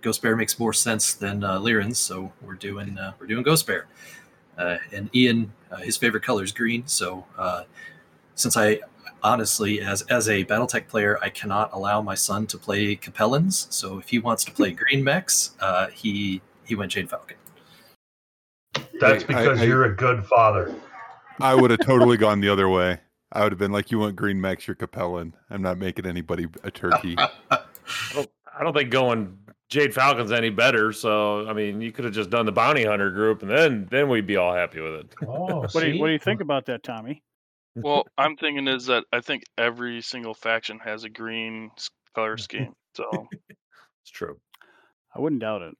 Ghost 0.00 0.22
Bear 0.22 0.36
makes 0.36 0.58
more 0.58 0.72
sense 0.72 1.14
than 1.14 1.42
uh, 1.42 1.60
so 1.92 2.32
we're 2.42 2.54
doing 2.54 2.96
uh, 2.98 3.12
we're 3.18 3.26
doing 3.26 3.42
Ghost 3.42 3.66
Bear. 3.66 3.86
Uh, 4.56 4.76
and 4.92 5.14
Ian, 5.14 5.52
uh, 5.70 5.76
his 5.76 5.96
favorite 5.96 6.22
color 6.22 6.42
is 6.42 6.52
green, 6.52 6.86
so 6.86 7.24
uh, 7.36 7.64
since 8.34 8.56
I 8.56 8.80
honestly, 9.22 9.80
as 9.80 10.02
as 10.02 10.28
a 10.28 10.44
BattleTech 10.44 10.88
player, 10.88 11.18
I 11.22 11.28
cannot 11.30 11.70
allow 11.72 12.00
my 12.02 12.14
son 12.14 12.46
to 12.48 12.58
play 12.58 12.96
Capellans. 12.96 13.72
So 13.72 13.98
if 13.98 14.08
he 14.10 14.18
wants 14.18 14.44
to 14.44 14.52
play 14.52 14.72
green 14.82 15.02
mechs, 15.04 15.56
uh, 15.60 15.88
he 15.88 16.40
he 16.64 16.74
went 16.74 16.92
Jade 16.92 17.08
Falcon. 17.10 17.36
That's 19.00 19.24
because 19.24 19.60
I- 19.60 19.64
you're 19.64 19.84
a 19.84 19.94
good 19.94 20.24
father. 20.26 20.74
I 21.40 21.54
would 21.54 21.70
have 21.70 21.80
totally 21.80 22.16
gone 22.26 22.40
the 22.40 22.48
other 22.48 22.68
way. 22.68 22.98
I 23.30 23.42
would 23.42 23.52
have 23.52 23.58
been 23.58 23.72
like, 23.72 23.90
"You 23.90 23.98
want 23.98 24.16
green 24.16 24.40
mechs? 24.40 24.66
You're 24.66 24.74
Capellan. 24.74 25.34
I'm 25.50 25.62
not 25.62 25.78
making 25.78 26.06
anybody 26.06 26.46
a 26.64 26.70
turkey." 26.70 27.16
I 27.50 27.60
don't, 28.14 28.30
I 28.58 28.64
don't 28.64 28.74
think 28.74 28.90
going 28.90 29.36
Jade 29.68 29.92
Falcon's 29.94 30.32
any 30.32 30.50
better. 30.50 30.92
So 30.92 31.46
I 31.46 31.52
mean, 31.52 31.80
you 31.80 31.92
could 31.92 32.06
have 32.06 32.14
just 32.14 32.30
done 32.30 32.46
the 32.46 32.52
bounty 32.52 32.84
hunter 32.84 33.10
group, 33.10 33.42
and 33.42 33.50
then 33.50 33.86
then 33.90 34.08
we'd 34.08 34.26
be 34.26 34.36
all 34.36 34.54
happy 34.54 34.80
with 34.80 34.94
it. 34.94 35.14
Oh, 35.26 35.60
What 35.60 35.72
do 35.74 35.90
you? 35.90 36.00
What 36.00 36.06
do 36.06 36.12
you 36.14 36.18
think 36.18 36.40
about 36.40 36.64
that, 36.66 36.82
Tommy? 36.82 37.22
Well, 37.82 38.04
I'm 38.18 38.36
thinking 38.36 38.68
is 38.68 38.86
that 38.86 39.04
I 39.12 39.20
think 39.20 39.44
every 39.56 40.00
single 40.02 40.34
faction 40.34 40.78
has 40.80 41.04
a 41.04 41.08
green 41.08 41.70
s- 41.76 41.90
color 42.14 42.36
scheme. 42.36 42.74
So 42.94 43.26
It's 44.02 44.10
true, 44.10 44.38
I 45.14 45.20
wouldn't 45.20 45.40
doubt 45.40 45.62
it, 45.62 45.74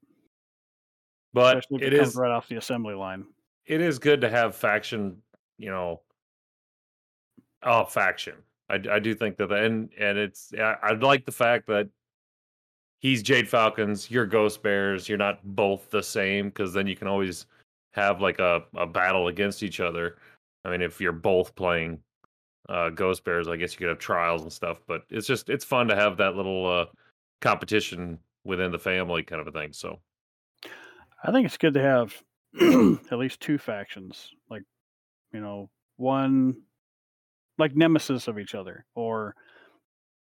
but 1.32 1.56
especially 1.58 1.76
if 1.78 1.82
it 1.82 1.94
it 1.94 1.98
comes 1.98 2.08
is 2.10 2.16
right 2.16 2.30
off 2.30 2.48
the 2.48 2.56
assembly 2.56 2.94
line. 2.94 3.24
it 3.66 3.80
is 3.80 3.98
good 3.98 4.20
to 4.20 4.30
have 4.30 4.54
faction. 4.54 5.22
You 5.58 5.70
know, 5.70 6.02
oh 7.62 7.84
faction. 7.84 8.34
I, 8.70 8.74
I 8.90 8.98
do 8.98 9.14
think 9.14 9.36
that, 9.38 9.50
and 9.50 9.90
and 9.98 10.18
it's 10.18 10.52
I, 10.58 10.76
I 10.82 10.92
like 10.92 11.24
the 11.24 11.32
fact 11.32 11.66
that 11.68 11.88
he's 13.00 13.22
Jade 13.22 13.48
Falcons, 13.48 14.10
you're 14.10 14.26
Ghost 14.26 14.62
Bears. 14.62 15.08
You're 15.08 15.18
not 15.18 15.40
both 15.44 15.90
the 15.90 16.02
same 16.02 16.48
because 16.48 16.72
then 16.72 16.86
you 16.86 16.96
can 16.96 17.08
always 17.08 17.46
have 17.92 18.20
like 18.20 18.38
a, 18.38 18.62
a 18.76 18.86
battle 18.86 19.28
against 19.28 19.62
each 19.62 19.80
other. 19.80 20.18
I 20.68 20.70
mean, 20.70 20.82
if 20.82 21.00
you're 21.00 21.12
both 21.12 21.54
playing 21.54 22.00
uh, 22.68 22.90
Ghost 22.90 23.24
Bears, 23.24 23.48
I 23.48 23.56
guess 23.56 23.72
you 23.72 23.78
could 23.78 23.88
have 23.88 23.98
trials 23.98 24.42
and 24.42 24.52
stuff. 24.52 24.78
But 24.86 25.02
it's 25.08 25.26
just 25.26 25.48
it's 25.48 25.64
fun 25.64 25.88
to 25.88 25.96
have 25.96 26.18
that 26.18 26.36
little 26.36 26.66
uh, 26.66 26.86
competition 27.40 28.18
within 28.44 28.70
the 28.70 28.78
family 28.78 29.22
kind 29.22 29.40
of 29.40 29.48
a 29.48 29.52
thing. 29.52 29.72
So 29.72 30.00
I 31.24 31.32
think 31.32 31.46
it's 31.46 31.56
good 31.56 31.74
to 31.74 31.82
have 31.82 32.22
at 33.10 33.18
least 33.18 33.40
two 33.40 33.56
factions, 33.56 34.30
like 34.50 34.62
you 35.32 35.40
know, 35.40 35.70
one 35.96 36.62
like 37.56 37.74
nemesis 37.74 38.28
of 38.28 38.38
each 38.38 38.54
other, 38.54 38.84
or 38.94 39.34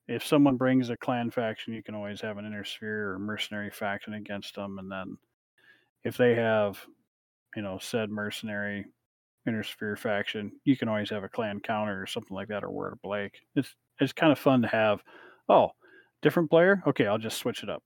if 0.08 0.25
someone 0.25 0.55
brings 0.55 0.89
a 0.89 0.98
clan 0.98 1.29
faction, 1.29 1.74
you 1.74 1.84
can 1.84 1.93
always 1.93 2.22
have 2.22 2.38
an 2.38 2.46
inner 2.46 2.63
sphere 2.63 3.12
or 3.12 3.19
mercenary 3.19 3.69
faction 3.69 4.13
against 4.13 4.55
them, 4.55 4.79
and 4.79 4.89
then 4.89 5.17
if 6.03 6.15
they 6.15 6.36
have, 6.36 6.79
you 7.55 7.62
know, 7.62 7.77
said 7.77 8.10
mercenary 8.10 8.86
inner 9.48 9.63
sphere 9.63 9.96
faction, 9.96 10.51
you 10.65 10.75
can 10.77 10.88
always 10.89 11.10
have 11.10 11.24
a 11.24 11.29
clan 11.29 11.60
counter 11.60 12.01
or 12.01 12.08
something 12.08 12.36
like 12.36 12.48
that, 12.50 12.63
or 12.63 12.69
word 12.69 12.93
of 12.93 13.01
Blake. 13.01 13.39
It's 13.55 13.74
it's 14.00 14.13
kind 14.13 14.31
of 14.31 14.39
fun 14.39 14.62
to 14.62 14.67
have. 14.67 15.01
Oh, 15.48 15.72
different 16.22 16.50
player. 16.50 16.81
Okay, 16.88 17.05
I'll 17.08 17.17
just 17.17 17.38
switch 17.38 17.63
it 17.63 17.69
up. 17.69 17.81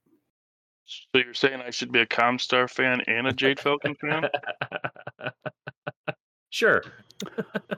so 0.86 1.02
you're 1.16 1.34
saying 1.34 1.62
I 1.62 1.70
should 1.70 1.92
be 1.92 2.00
a 2.02 2.06
Comstar 2.06 2.70
fan 2.70 3.02
and 3.08 3.28
a 3.28 3.34
Jade 3.34 3.60
Falcon 3.60 3.96
fan? 3.96 4.26
sure. 6.50 6.84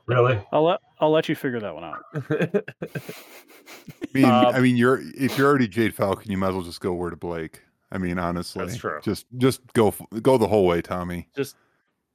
Really? 0.08 0.42
I'll 0.52 0.64
let 0.64 0.80
I'll 1.00 1.12
let 1.12 1.30
you 1.30 1.36
figure 1.36 1.60
that 1.60 1.76
one 1.76 1.84
out. 1.84 2.04
I 2.16 4.08
mean, 4.14 4.26
Um, 4.26 4.46
I 4.56 4.60
mean, 4.60 4.76
you're 4.76 5.02
if 5.16 5.38
you're 5.38 5.48
already 5.48 5.68
Jade 5.68 5.94
Falcon, 5.94 6.32
you 6.32 6.38
might 6.38 6.50
as 6.50 6.54
well 6.56 6.64
just 6.64 6.82
go 6.82 6.94
word 6.94 7.14
of 7.14 7.20
Blake. 7.20 7.62
I 7.92 7.98
mean, 7.98 8.18
honestly, 8.18 8.66
that's 8.66 8.78
true. 8.78 9.00
Just 9.04 9.26
just 9.38 9.62
go 9.74 9.94
go 10.22 10.38
the 10.38 10.48
whole 10.48 10.66
way, 10.66 10.82
Tommy. 10.82 11.28
just 11.36 11.56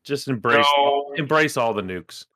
just 0.04 0.28
embrace 0.28 0.66
No. 0.76 0.84
Embrace 1.16 1.56
all 1.56 1.72
the 1.74 1.82
nukes. 1.82 2.26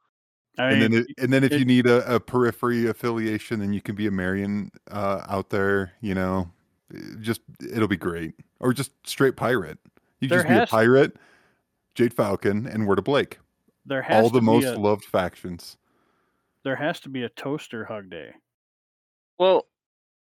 I 0.59 0.71
and 0.73 0.83
then 0.83 0.93
it, 0.95 1.07
and 1.19 1.33
then 1.33 1.43
if 1.45 1.53
it- 1.53 1.59
you 1.59 1.65
need 1.65 1.87
a, 1.87 2.15
a 2.17 2.21
periphery 2.21 2.87
affiliation, 2.87 3.61
then 3.61 3.73
you 3.73 3.81
can 3.81 3.95
be 3.97 4.07
a 4.07 4.11
Marian 4.11 4.71
uh, 4.91 5.25
out 5.29 5.51
there. 5.51 5.93
You 6.01 6.15
know, 6.15 6.51
Eh, 6.95 6.99
just 7.21 7.41
it'll 7.73 7.89
be 7.89 7.97
great. 7.97 8.35
Or 8.61 8.73
just 8.73 8.93
straight 9.07 9.37
pirate. 9.37 9.79
You 10.21 10.29
just 10.29 10.47
be 10.47 10.55
a 10.55 10.59
has- 10.61 10.71
pirate, 10.71 11.17
Jade 11.95 12.15
Falcon, 12.15 12.67
and 12.67 12.87
Word 12.87 12.99
of 12.99 13.05
Blake. 13.05 13.39
there 13.87 14.03
has 14.03 14.23
All 14.23 14.31
the 14.31 14.39
to 14.39 14.41
be 14.41 14.47
most 14.47 14.67
a, 14.67 14.79
loved 14.79 15.05
factions. 15.05 15.77
there 16.63 16.77
has 16.77 17.01
to 17.01 17.09
be 17.09 17.25
a 17.25 17.29
toaster 17.31 17.85
hug 17.85 18.09
day. 18.11 18.31
Well, 19.39 19.67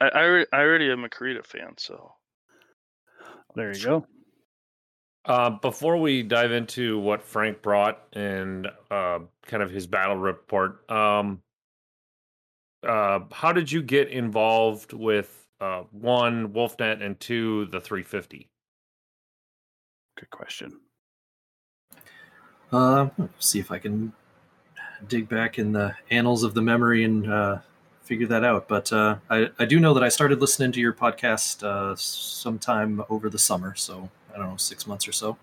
I 0.01 0.07
I, 0.07 0.11
alre- 0.23 0.47
I 0.53 0.57
already 0.61 0.91
am 0.91 1.05
a 1.05 1.09
Kurita 1.09 1.45
fan, 1.45 1.75
so 1.77 2.15
There 3.55 3.73
you 3.77 3.85
go. 3.85 4.07
Uh, 5.27 5.51
before 5.51 5.97
we 5.97 6.23
dive 6.23 6.53
into 6.53 6.99
what 6.99 7.23
Frank 7.23 7.63
brought 7.63 8.03
and 8.13 8.69
uh, 8.91 9.21
kind 9.47 9.63
of 9.63 9.71
his 9.71 9.87
battle 9.87 10.17
report, 10.17 10.89
um, 10.91 11.41
uh, 12.87 13.21
how 13.33 13.51
did 13.51 13.73
you 13.73 13.83
get 13.83 14.09
involved 14.09 14.93
with 14.93 15.47
uh, 15.63 15.85
one 15.93 16.49
Wolfnet 16.49 17.03
and 17.03 17.19
two 17.19 17.65
the 17.67 17.81
350? 17.81 18.51
Good 20.19 20.31
question. 20.31 20.81
Uh, 22.71 23.09
see 23.39 23.59
if 23.61 23.71
I 23.71 23.79
can 23.79 24.13
dig 25.09 25.29
back 25.29 25.59
in 25.59 25.73
the 25.73 25.95
annals 26.11 26.43
of 26.43 26.53
the 26.53 26.61
memory 26.61 27.05
and 27.05 27.63
figure 28.03 28.27
that 28.27 28.45
out. 28.45 28.69
But 28.69 28.93
I, 28.93 29.49
I 29.59 29.65
do 29.65 29.81
know 29.81 29.95
that 29.95 30.03
I 30.05 30.11
started 30.11 30.43
listening 30.43 30.73
to 30.73 30.81
your 30.81 30.93
podcast 30.93 31.99
sometime 31.99 33.03
over 33.09 33.31
the 33.31 33.39
summer, 33.39 33.75
so 33.75 34.11
I 34.35 34.39
don't 34.39 34.51
know, 34.51 34.57
six 34.57 34.87
months 34.87 35.07
or 35.07 35.13
so. 35.13 35.37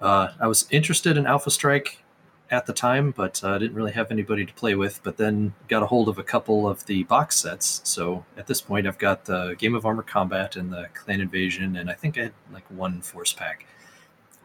Uh, 0.00 0.28
I 0.40 0.46
was 0.46 0.66
interested 0.70 1.16
in 1.16 1.26
Alpha 1.26 1.50
Strike 1.50 2.02
at 2.50 2.66
the 2.66 2.72
time, 2.72 3.10
but 3.10 3.42
I 3.44 3.50
uh, 3.50 3.58
didn't 3.58 3.76
really 3.76 3.92
have 3.92 4.10
anybody 4.10 4.46
to 4.46 4.52
play 4.54 4.74
with. 4.74 5.00
But 5.02 5.16
then 5.16 5.54
got 5.68 5.82
a 5.82 5.86
hold 5.86 6.08
of 6.08 6.18
a 6.18 6.22
couple 6.22 6.68
of 6.68 6.86
the 6.86 7.04
box 7.04 7.36
sets. 7.36 7.80
So 7.84 8.24
at 8.36 8.46
this 8.46 8.60
point, 8.60 8.86
I've 8.86 8.98
got 8.98 9.24
the 9.24 9.54
Game 9.58 9.74
of 9.74 9.84
Armor 9.84 10.02
Combat 10.02 10.56
and 10.56 10.72
the 10.72 10.88
Clan 10.94 11.20
Invasion, 11.20 11.76
and 11.76 11.90
I 11.90 11.94
think 11.94 12.16
I 12.16 12.24
had 12.24 12.32
like 12.52 12.64
one 12.70 13.00
Force 13.02 13.32
Pack. 13.32 13.66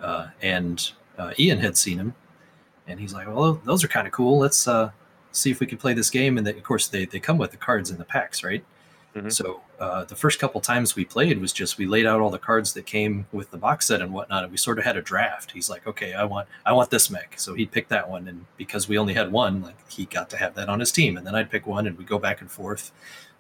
Uh, 0.01 0.27
and 0.41 0.91
uh, 1.17 1.33
Ian 1.39 1.59
had 1.59 1.77
seen 1.77 1.97
him, 1.97 2.13
and 2.87 2.99
he's 2.99 3.13
like, 3.13 3.27
"Well, 3.27 3.61
those 3.63 3.83
are 3.83 3.87
kind 3.87 4.07
of 4.07 4.11
cool. 4.11 4.39
Let's 4.39 4.67
uh, 4.67 4.91
see 5.31 5.51
if 5.51 5.59
we 5.59 5.67
can 5.67 5.77
play 5.77 5.93
this 5.93 6.09
game." 6.09 6.37
And 6.37 6.45
they, 6.45 6.51
of 6.51 6.63
course, 6.63 6.87
they 6.87 7.05
they 7.05 7.19
come 7.19 7.37
with 7.37 7.51
the 7.51 7.57
cards 7.57 7.89
in 7.89 7.97
the 7.97 8.05
packs, 8.05 8.43
right? 8.43 8.65
Mhm. 9.15 9.31
So 9.31 9.61
uh, 9.83 10.05
the 10.05 10.15
first 10.15 10.39
couple 10.39 10.61
times 10.61 10.95
we 10.95 11.03
played 11.03 11.39
was 11.39 11.51
just 11.51 11.77
we 11.77 11.85
laid 11.85 12.05
out 12.05 12.21
all 12.21 12.29
the 12.29 12.39
cards 12.39 12.71
that 12.73 12.85
came 12.85 13.25
with 13.33 13.51
the 13.51 13.57
box 13.57 13.87
set 13.87 14.01
and 14.01 14.13
whatnot, 14.13 14.43
and 14.43 14.51
we 14.51 14.57
sort 14.57 14.79
of 14.79 14.85
had 14.85 14.95
a 14.95 15.01
draft. 15.01 15.51
He's 15.51 15.69
like, 15.69 15.85
"Okay, 15.85 16.13
I 16.13 16.23
want 16.23 16.47
I 16.65 16.71
want 16.71 16.89
this 16.89 17.09
mech," 17.09 17.33
so 17.37 17.53
he'd 17.53 17.71
pick 17.71 17.89
that 17.89 18.09
one, 18.09 18.27
and 18.27 18.45
because 18.55 18.87
we 18.87 18.97
only 18.97 19.13
had 19.13 19.31
one, 19.31 19.61
like 19.61 19.75
he 19.89 20.05
got 20.05 20.29
to 20.29 20.37
have 20.37 20.55
that 20.55 20.69
on 20.69 20.79
his 20.79 20.91
team, 20.91 21.17
and 21.17 21.27
then 21.27 21.35
I'd 21.35 21.51
pick 21.51 21.67
one, 21.67 21.85
and 21.85 21.97
we 21.97 22.05
go 22.05 22.17
back 22.17 22.39
and 22.39 22.49
forth, 22.49 22.91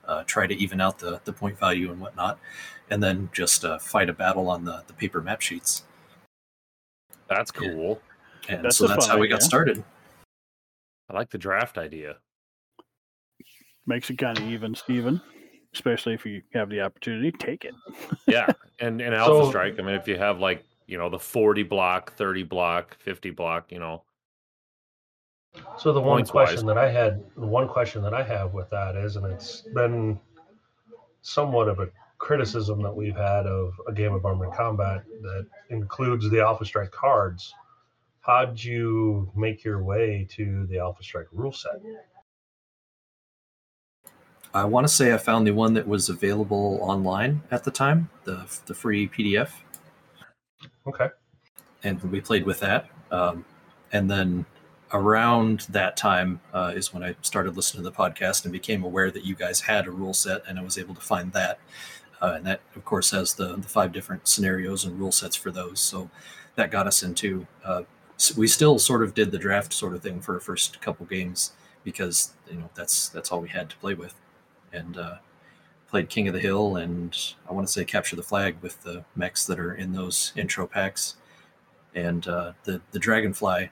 uh, 0.05 0.23
try 0.25 0.45
to 0.45 0.53
even 0.55 0.81
out 0.81 0.99
the 0.99 1.21
the 1.23 1.31
point 1.33 1.57
value 1.57 1.91
and 1.91 2.01
whatnot, 2.01 2.37
and 2.89 3.01
then 3.01 3.29
just 3.31 3.63
uh, 3.63 3.77
fight 3.79 4.09
a 4.09 4.13
battle 4.13 4.49
on 4.49 4.65
the 4.65 4.83
the 4.87 4.93
paper 4.93 5.21
map 5.21 5.39
sheets. 5.41 5.83
That's 7.29 7.51
Yeah. 7.55 7.69
cool. 7.71 8.01
And 8.49 8.65
That's 8.65 8.75
so 8.75 8.87
that's 8.87 9.05
fun 9.05 9.15
how 9.15 9.21
we 9.21 9.29
got 9.29 9.41
started. 9.41 9.83
I 11.09 11.13
like 11.13 11.29
the 11.29 11.37
draft 11.37 11.77
idea. 11.77 12.17
Makes 13.85 14.09
it 14.09 14.17
kind 14.17 14.37
of 14.37 14.43
even, 14.45 14.75
Steven. 14.75 15.21
Especially 15.73 16.13
if 16.13 16.25
you 16.25 16.41
have 16.53 16.69
the 16.69 16.81
opportunity, 16.81 17.31
take 17.31 17.65
it. 17.65 17.73
Yeah, 18.27 18.47
and 18.79 19.01
and 19.01 19.13
Alpha 19.15 19.43
So- 19.45 19.49
Strike. 19.49 19.79
I 19.79 19.81
mean, 19.83 19.95
if 19.95 20.07
you 20.07 20.17
have 20.17 20.39
like 20.39 20.63
you 20.87 20.97
know 20.97 21.09
the 21.09 21.19
40 21.19 21.63
block, 21.63 22.13
30 22.13 22.43
block, 22.43 22.95
50 22.99 23.31
block, 23.31 23.71
you 23.71 23.79
know, 23.79 24.03
So 25.77 25.91
the 25.93 25.99
one 26.01 26.17
Points 26.19 26.33
wise. 26.33 26.47
question 26.49 26.65
that 26.67 26.77
I 26.77 26.89
had, 26.91 27.23
the 27.35 27.45
one 27.47 27.67
question 27.67 28.01
that 28.03 28.13
I 28.13 28.23
have 28.23 28.53
with 28.53 28.69
that 28.69 28.95
is, 28.95 29.15
and 29.15 29.25
it's 29.25 29.61
been 29.73 30.19
somewhat 31.21 31.67
of 31.69 31.79
a 31.79 31.89
criticism 32.17 32.81
that 32.83 32.95
we've 32.95 33.15
had 33.15 33.45
of 33.47 33.73
a 33.87 33.91
game 33.93 34.13
of 34.13 34.25
armored 34.25 34.53
combat 34.53 35.03
that 35.21 35.45
includes 35.69 36.29
the 36.29 36.39
Alpha 36.41 36.65
Strike 36.65 36.91
cards. 36.91 37.53
How'd 38.21 38.61
you 38.63 39.29
make 39.35 39.63
your 39.63 39.83
way 39.83 40.25
to 40.31 40.65
the 40.67 40.79
Alpha 40.79 41.03
Strike 41.03 41.27
rule 41.31 41.51
set? 41.51 41.81
I 44.53 44.65
want 44.65 44.87
to 44.87 44.93
say 44.93 45.13
I 45.13 45.17
found 45.17 45.47
the 45.47 45.51
one 45.51 45.73
that 45.73 45.87
was 45.87 46.09
available 46.09 46.79
online 46.81 47.41
at 47.51 47.63
the 47.63 47.71
time, 47.71 48.09
the 48.23 48.45
the 48.67 48.73
free 48.73 49.07
PDF, 49.07 49.49
Okay. 50.87 51.09
and 51.83 52.01
we 52.03 52.21
played 52.21 52.45
with 52.45 52.59
that. 52.59 52.89
Um, 53.11 53.45
and 53.91 54.09
then 54.09 54.45
around 54.91 55.61
that 55.69 55.97
time 55.97 56.39
uh, 56.53 56.71
is 56.75 56.93
when 56.93 57.03
I 57.03 57.15
started 57.21 57.55
listening 57.55 57.83
to 57.83 57.89
the 57.89 57.95
podcast 57.95 58.43
and 58.43 58.51
became 58.51 58.83
aware 58.83 59.09
that 59.09 59.25
you 59.25 59.33
guys 59.35 59.61
had 59.61 59.87
a 59.87 59.91
rule 59.91 60.13
set, 60.13 60.43
and 60.47 60.59
I 60.59 60.61
was 60.63 60.77
able 60.77 60.93
to 60.95 61.01
find 61.01 61.31
that. 61.33 61.59
Uh, 62.21 62.35
and 62.37 62.45
that, 62.45 62.61
of 62.75 62.85
course, 62.85 63.11
has 63.11 63.33
the, 63.33 63.55
the 63.57 63.67
five 63.67 63.91
different 63.91 64.27
scenarios 64.27 64.85
and 64.85 64.97
rule 64.99 65.11
sets 65.11 65.35
for 65.35 65.51
those. 65.51 65.79
So 65.81 66.09
that 66.55 66.71
got 66.71 66.87
us 66.87 67.03
into. 67.03 67.45
Uh, 67.65 67.83
we 68.37 68.47
still 68.47 68.79
sort 68.79 69.03
of 69.03 69.13
did 69.13 69.31
the 69.31 69.37
draft 69.39 69.73
sort 69.73 69.93
of 69.93 70.01
thing 70.01 70.21
for 70.21 70.35
our 70.35 70.39
first 70.39 70.79
couple 70.79 71.05
games 71.07 71.51
because 71.83 72.33
you 72.49 72.57
know 72.57 72.69
that's 72.75 73.09
that's 73.09 73.31
all 73.31 73.41
we 73.41 73.49
had 73.49 73.69
to 73.71 73.75
play 73.77 73.93
with, 73.95 74.13
and 74.73 74.97
uh, 74.97 75.17
played 75.87 76.09
King 76.09 76.27
of 76.27 76.33
the 76.33 76.39
Hill 76.39 76.75
and 76.77 77.15
I 77.49 77.53
want 77.53 77.67
to 77.67 77.71
say 77.73 77.85
Capture 77.85 78.15
the 78.15 78.23
Flag 78.23 78.57
with 78.61 78.81
the 78.83 79.05
mechs 79.15 79.45
that 79.45 79.59
are 79.59 79.73
in 79.73 79.93
those 79.93 80.33
intro 80.35 80.65
packs, 80.67 81.15
and 81.95 82.27
uh, 82.27 82.53
the 82.63 82.81
the 82.91 82.99
Dragonfly. 82.99 83.69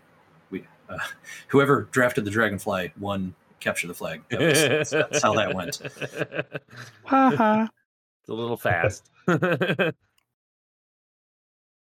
We 0.51 0.65
uh, 0.89 0.98
whoever 1.50 1.88
drafted 1.91 2.25
the 2.25 2.31
Dragonfly 2.31 2.93
won 3.00 3.34
Capture 3.60 3.88
the 3.88 3.93
Flag. 3.93 4.22
That 4.29 4.39
was- 4.41 4.62
that's, 4.62 4.89
that's 4.91 5.22
how 5.24 5.34
that 5.36 5.53
went. 5.53 5.81
Ha 7.05 7.36
ha. 7.36 7.70
It's 8.22 8.29
a 8.29 8.34
little 8.34 8.58
fast. 8.58 9.10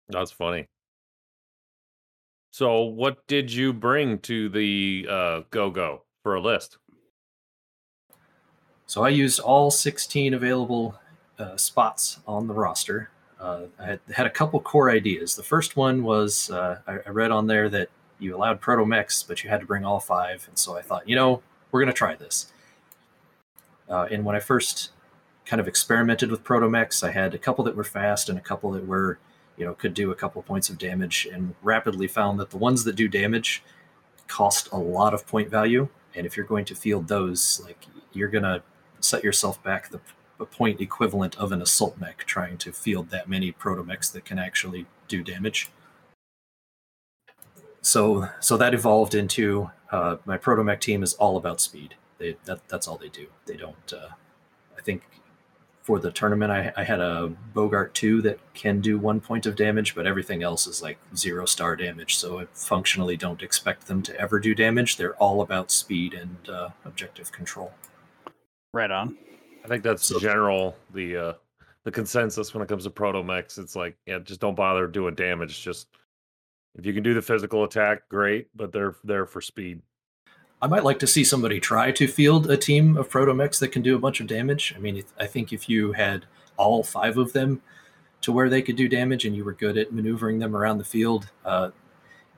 That's 0.09 0.31
funny. 0.31 0.67
So, 2.51 2.81
what 2.81 3.25
did 3.27 3.51
you 3.53 3.71
bring 3.73 4.19
to 4.19 4.49
the 4.49 5.07
uh, 5.09 5.41
Go 5.51 5.69
Go 5.69 6.03
for 6.23 6.35
a 6.35 6.41
list? 6.41 6.77
So 8.91 9.05
I 9.05 9.07
used 9.07 9.39
all 9.39 9.71
16 9.71 10.33
available 10.33 10.99
uh, 11.39 11.55
spots 11.55 12.19
on 12.27 12.47
the 12.47 12.53
roster. 12.53 13.09
Uh, 13.39 13.67
I 13.79 13.85
had, 13.85 13.99
had 14.13 14.25
a 14.25 14.29
couple 14.29 14.59
core 14.59 14.91
ideas. 14.91 15.33
The 15.33 15.43
first 15.43 15.77
one 15.77 16.03
was 16.03 16.51
uh, 16.51 16.79
I, 16.85 16.97
I 17.05 17.09
read 17.11 17.31
on 17.31 17.47
there 17.47 17.69
that 17.69 17.87
you 18.19 18.35
allowed 18.35 18.59
proto 18.59 18.85
mechs, 18.85 19.23
but 19.23 19.45
you 19.45 19.49
had 19.49 19.61
to 19.61 19.65
bring 19.65 19.85
all 19.85 20.01
five. 20.01 20.45
And 20.49 20.59
so 20.59 20.75
I 20.77 20.81
thought, 20.81 21.07
you 21.07 21.15
know, 21.15 21.41
we're 21.71 21.79
going 21.79 21.93
to 21.93 21.97
try 21.97 22.15
this. 22.15 22.51
Uh, 23.87 24.09
and 24.11 24.25
when 24.25 24.35
I 24.35 24.41
first 24.41 24.89
kind 25.45 25.61
of 25.61 25.69
experimented 25.69 26.29
with 26.29 26.43
proto 26.43 26.67
mechs, 26.67 27.01
I 27.01 27.11
had 27.11 27.33
a 27.33 27.37
couple 27.37 27.63
that 27.63 27.77
were 27.77 27.85
fast 27.85 28.27
and 28.27 28.37
a 28.37 28.41
couple 28.41 28.71
that 28.71 28.85
were, 28.85 29.19
you 29.55 29.63
know, 29.63 29.73
could 29.73 29.93
do 29.93 30.11
a 30.11 30.15
couple 30.15 30.41
points 30.41 30.69
of 30.69 30.77
damage, 30.77 31.29
and 31.31 31.55
rapidly 31.63 32.09
found 32.09 32.41
that 32.41 32.49
the 32.49 32.57
ones 32.57 32.83
that 32.83 32.97
do 32.97 33.07
damage 33.07 33.63
cost 34.27 34.67
a 34.73 34.77
lot 34.77 35.13
of 35.13 35.25
point 35.25 35.49
value. 35.49 35.87
And 36.13 36.25
if 36.25 36.35
you're 36.35 36.45
going 36.45 36.65
to 36.65 36.75
field 36.75 37.07
those, 37.07 37.61
like 37.63 37.85
you're 38.11 38.27
going 38.27 38.43
to 38.43 38.61
set 39.03 39.23
yourself 39.23 39.61
back 39.63 39.89
the, 39.89 39.99
point 40.45 40.81
equivalent 40.81 41.37
of 41.37 41.51
an 41.51 41.61
assault 41.61 41.99
mech 41.99 42.25
trying 42.25 42.57
to 42.57 42.71
field 42.71 43.09
that 43.11 43.29
many 43.29 43.51
proto 43.51 43.83
mechs 43.83 44.09
that 44.09 44.25
can 44.25 44.39
actually 44.39 44.87
do 45.07 45.23
damage. 45.23 45.69
So 47.81 48.29
so 48.39 48.57
that 48.57 48.73
evolved 48.73 49.15
into 49.15 49.69
uh, 49.91 50.17
my 50.25 50.37
proto 50.37 50.63
mech 50.63 50.81
team 50.81 51.03
is 51.03 51.13
all 51.15 51.37
about 51.37 51.61
speed. 51.61 51.95
They 52.17 52.37
that 52.45 52.67
that's 52.67 52.87
all 52.87 52.97
they 52.97 53.09
do. 53.09 53.27
They 53.45 53.55
don't. 53.55 53.93
Uh, 53.93 54.09
I 54.77 54.81
think 54.81 55.03
for 55.81 55.99
the 55.99 56.11
tournament 56.11 56.51
I, 56.51 56.71
I 56.77 56.83
had 56.83 56.99
a 56.99 57.33
Boggart 57.53 57.93
two 57.93 58.21
that 58.21 58.39
can 58.53 58.81
do 58.81 58.99
one 58.99 59.19
point 59.19 59.45
of 59.47 59.55
damage, 59.55 59.95
but 59.95 60.05
everything 60.05 60.43
else 60.43 60.67
is 60.67 60.81
like 60.81 60.99
zero 61.15 61.45
star 61.45 61.75
damage. 61.75 62.17
So 62.17 62.39
I 62.39 62.45
functionally 62.53 63.17
don't 63.17 63.41
expect 63.41 63.87
them 63.87 64.03
to 64.03 64.19
ever 64.19 64.39
do 64.39 64.53
damage. 64.53 64.97
They're 64.97 65.15
all 65.15 65.41
about 65.41 65.71
speed 65.71 66.13
and 66.13 66.49
uh, 66.49 66.69
objective 66.85 67.31
control. 67.31 67.73
Right 68.73 68.91
on. 68.91 69.17
I 69.63 69.67
think 69.67 69.83
that's 69.83 70.05
So- 70.05 70.19
general 70.19 70.75
the 70.93 71.17
uh, 71.17 71.33
the 71.83 71.91
consensus 71.91 72.53
when 72.53 72.61
it 72.63 72.69
comes 72.69 72.83
to 72.83 72.89
proto 72.89 73.23
mechs. 73.23 73.57
It's 73.57 73.75
like, 73.75 73.97
yeah, 74.05 74.19
just 74.19 74.39
don't 74.39 74.55
bother 74.55 74.87
doing 74.87 75.15
damage. 75.15 75.61
Just 75.61 75.87
if 76.75 76.85
you 76.85 76.93
can 76.93 77.03
do 77.03 77.13
the 77.13 77.21
physical 77.21 77.63
attack, 77.63 78.07
great, 78.07 78.47
but 78.55 78.71
they're 78.71 78.95
there 79.03 79.25
for 79.25 79.41
speed. 79.41 79.81
I 80.61 80.67
might 80.67 80.83
like 80.83 80.99
to 80.99 81.07
see 81.07 81.23
somebody 81.23 81.59
try 81.59 81.91
to 81.91 82.07
field 82.07 82.49
a 82.51 82.55
team 82.55 82.95
of 82.97 83.09
proto 83.09 83.33
mechs 83.33 83.59
that 83.59 83.69
can 83.69 83.81
do 83.81 83.95
a 83.95 83.99
bunch 83.99 84.21
of 84.21 84.27
damage. 84.27 84.73
I 84.75 84.79
mean, 84.79 85.03
I 85.19 85.25
think 85.25 85.51
if 85.51 85.67
you 85.67 85.91
had 85.91 86.25
all 86.55 86.83
five 86.83 87.17
of 87.17 87.33
them 87.33 87.61
to 88.21 88.31
where 88.31 88.47
they 88.47 88.61
could 88.61 88.75
do 88.75 88.87
damage 88.87 89.25
and 89.25 89.35
you 89.35 89.43
were 89.43 89.53
good 89.53 89.75
at 89.77 89.91
maneuvering 89.91 90.37
them 90.37 90.55
around 90.55 90.77
the 90.77 90.83
field, 90.83 91.27
uh, 91.43 91.71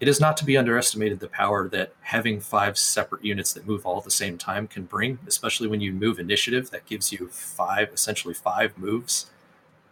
it 0.04 0.10
is 0.10 0.20
not 0.20 0.36
to 0.36 0.44
be 0.44 0.58
underestimated 0.58 1.22
the 1.22 1.30
power 1.30 1.70
that 1.70 1.94
having 2.02 2.42
five 2.42 2.78
separate 2.78 3.24
units 3.24 3.54
that 3.54 3.66
move 3.66 3.86
all 3.86 4.00
at 4.00 4.04
the 4.04 4.12
same 4.12 4.38
time 4.38 4.68
can 4.68 4.84
bring, 4.84 5.18
especially 5.26 5.66
when 5.66 5.80
you 5.80 5.94
move 5.94 6.20
initiative. 6.20 6.72
That 6.72 6.86
gives 6.86 7.14
you 7.14 7.30
five, 7.30 7.88
essentially 7.94 8.34
five 8.34 8.78
moves 8.78 9.28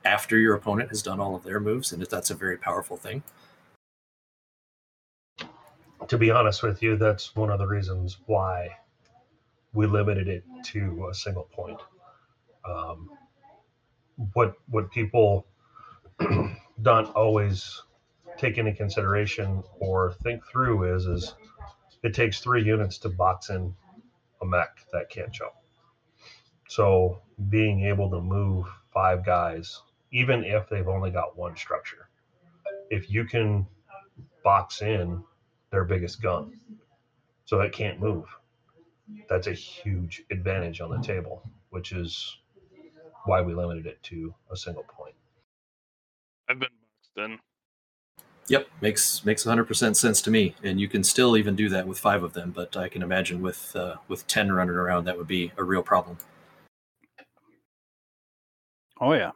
after 0.03 0.37
your 0.37 0.53
opponent 0.53 0.89
has 0.89 1.01
done 1.01 1.21
all 1.21 1.33
of 1.33 1.45
their 1.45 1.61
moves, 1.61 1.93
and 1.93 2.03
that's 2.03 2.29
a 2.29 2.35
very 2.35 2.57
powerful 2.57 2.97
thing. 2.97 3.23
to 6.09 6.17
be 6.17 6.29
honest 6.29 6.61
with 6.61 6.83
you, 6.83 6.97
that's 6.97 7.33
one 7.37 7.49
of 7.49 7.57
the 7.57 7.65
reasons 7.65 8.17
why 8.25 8.67
we 9.71 9.87
limited 9.87 10.27
it 10.27 10.43
to 10.65 11.07
a 11.09 11.13
single 11.13 11.47
point. 11.53 11.79
Um, 12.65 13.11
what 14.33 14.55
what 14.67 14.91
people 14.91 15.47
don't 16.81 17.07
always 17.15 17.81
take 18.41 18.57
into 18.57 18.73
consideration 18.73 19.63
or 19.79 20.13
think 20.23 20.43
through 20.47 20.95
is 20.95 21.05
is 21.05 21.35
it 22.01 22.15
takes 22.15 22.39
three 22.39 22.63
units 22.63 22.97
to 22.97 23.09
box 23.09 23.51
in 23.51 23.73
a 24.41 24.45
mech 24.45 24.83
that 24.91 25.09
can't 25.11 25.31
jump. 25.31 25.53
So 26.67 27.21
being 27.49 27.85
able 27.85 28.09
to 28.09 28.19
move 28.19 28.65
five 28.91 29.23
guys, 29.23 29.81
even 30.11 30.43
if 30.43 30.67
they've 30.67 30.87
only 30.87 31.11
got 31.11 31.37
one 31.37 31.55
structure, 31.55 32.09
if 32.89 33.11
you 33.11 33.25
can 33.25 33.67
box 34.43 34.81
in 34.81 35.23
their 35.69 35.85
biggest 35.85 36.21
gun 36.21 36.59
so 37.45 37.61
it 37.61 37.71
can't 37.71 37.99
move 37.99 38.25
that's 39.29 39.47
a 39.47 39.53
huge 39.53 40.23
advantage 40.31 40.81
on 40.81 40.89
the 40.89 41.05
table 41.05 41.43
which 41.69 41.91
is 41.91 42.37
why 43.25 43.41
we 43.41 43.53
limited 43.53 43.85
it 43.85 44.01
to 44.01 44.33
a 44.51 44.57
single 44.57 44.83
point 44.83 45.15
I've 46.49 46.59
been 46.59 46.69
boxed 47.15 47.31
in. 47.31 47.39
Yep, 48.51 48.67
makes 48.81 49.23
makes 49.23 49.45
100% 49.45 49.95
sense 49.95 50.21
to 50.21 50.29
me, 50.29 50.55
and 50.61 50.77
you 50.77 50.89
can 50.89 51.05
still 51.05 51.37
even 51.37 51.55
do 51.55 51.69
that 51.69 51.87
with 51.87 51.97
five 51.97 52.21
of 52.21 52.33
them. 52.33 52.51
But 52.51 52.75
I 52.75 52.89
can 52.89 53.01
imagine 53.01 53.41
with 53.41 53.73
uh, 53.77 53.95
with 54.09 54.27
10 54.27 54.51
running 54.51 54.75
around, 54.75 55.05
that 55.05 55.17
would 55.17 55.29
be 55.29 55.53
a 55.57 55.63
real 55.63 55.81
problem. 55.81 56.17
Oh 58.99 59.13
yeah. 59.13 59.31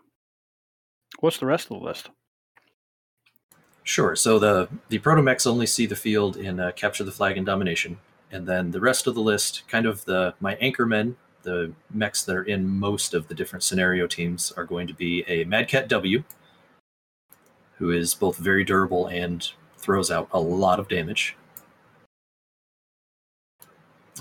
What's 1.21 1.37
the 1.37 1.45
rest 1.45 1.71
of 1.71 1.79
the 1.79 1.85
list? 1.85 2.09
Sure. 3.83 4.17
So 4.17 4.37
the 4.37 4.67
the 4.89 4.99
protomechs 4.99 5.47
only 5.47 5.65
see 5.65 5.85
the 5.85 5.95
field 5.95 6.35
in 6.35 6.59
uh, 6.59 6.73
capture 6.73 7.05
the 7.05 7.11
flag 7.13 7.37
and 7.37 7.45
domination, 7.45 7.99
and 8.33 8.45
then 8.45 8.71
the 8.71 8.81
rest 8.81 9.07
of 9.07 9.15
the 9.15 9.21
list, 9.21 9.63
kind 9.69 9.85
of 9.85 10.03
the 10.03 10.33
my 10.41 10.55
anchor 10.55 10.85
men, 10.85 11.15
the 11.43 11.71
mechs 11.89 12.21
that 12.25 12.35
are 12.35 12.43
in 12.43 12.67
most 12.67 13.13
of 13.13 13.29
the 13.29 13.33
different 13.33 13.63
scenario 13.63 14.07
teams, 14.07 14.51
are 14.57 14.65
going 14.65 14.87
to 14.87 14.93
be 14.93 15.23
a 15.29 15.45
Mad 15.45 15.69
Cat 15.69 15.87
W, 15.87 16.25
who 17.77 17.91
is 17.91 18.13
both 18.13 18.37
very 18.37 18.63
durable 18.63 19.07
and 19.07 19.51
throws 19.77 20.09
out 20.09 20.27
a 20.31 20.39
lot 20.39 20.79
of 20.79 20.87
damage. 20.87 21.35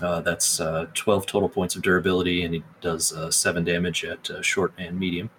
Uh, 0.03 0.21
that's 0.21 0.61
uh, 0.61 0.87
12 0.95 1.27
total 1.27 1.49
points 1.49 1.77
of 1.77 1.83
durability, 1.83 2.43
and 2.43 2.55
he 2.55 2.65
does 2.81 3.13
uh, 3.13 3.31
7 3.31 3.65
damage 3.65 4.05
at 4.05 4.29
uh, 4.29 4.43
short 4.43 4.73
and 4.77 4.99
medium. 4.99 5.31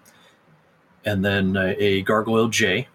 And 1.04 1.24
then 1.24 1.58
uh, 1.58 1.76
a 1.78 2.02
Gargoyle 2.04 2.48
J, 2.48 2.88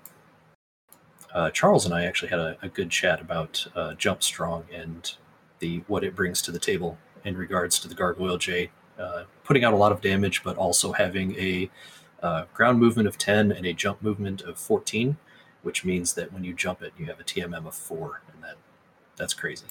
uh, 1.35 1.51
Charles 1.51 1.85
and 1.85 1.95
I 1.95 2.07
actually 2.07 2.31
had 2.31 2.41
a, 2.41 2.57
a 2.63 2.69
good 2.69 2.91
chat 2.91 3.21
about 3.21 3.67
Jump 3.99 4.23
Strong 4.23 4.65
and 4.75 5.13
the 5.61 5.85
what 5.87 6.03
it 6.03 6.17
brings 6.17 6.43
to 6.43 6.51
the 6.51 6.59
table 6.59 6.99
in 7.25 7.37
regards 7.37 7.79
to 7.81 7.89
the 7.89 7.95
Gargoyle 7.95 8.39
J, 8.39 8.71
putting 9.45 9.63
out 9.63 9.73
a 9.73 9.77
lot 9.77 9.93
of 9.93 10.01
damage, 10.01 10.43
but 10.43 10.57
also 10.57 10.91
having 10.93 11.37
a 11.37 11.71
uh, 12.23 12.45
ground 12.55 12.79
movement 12.79 13.09
of 13.09 13.19
10 13.19 13.53
and 13.53 13.67
a 13.67 13.73
jump 13.73 14.03
movement 14.03 14.43
of 14.43 14.59
14, 14.59 15.17
which 15.63 15.85
means 15.85 16.15
that 16.15 16.33
when 16.33 16.45
you 16.45 16.55
jump 16.55 16.83
it, 16.83 16.93
you 16.99 17.07
have 17.07 17.21
a 17.21 17.25
TMM 17.25 17.67
of 17.67 17.75
four, 17.75 18.23
and 18.33 18.43
that 18.43 18.57
that's 19.17 19.35
crazy. 19.35 19.67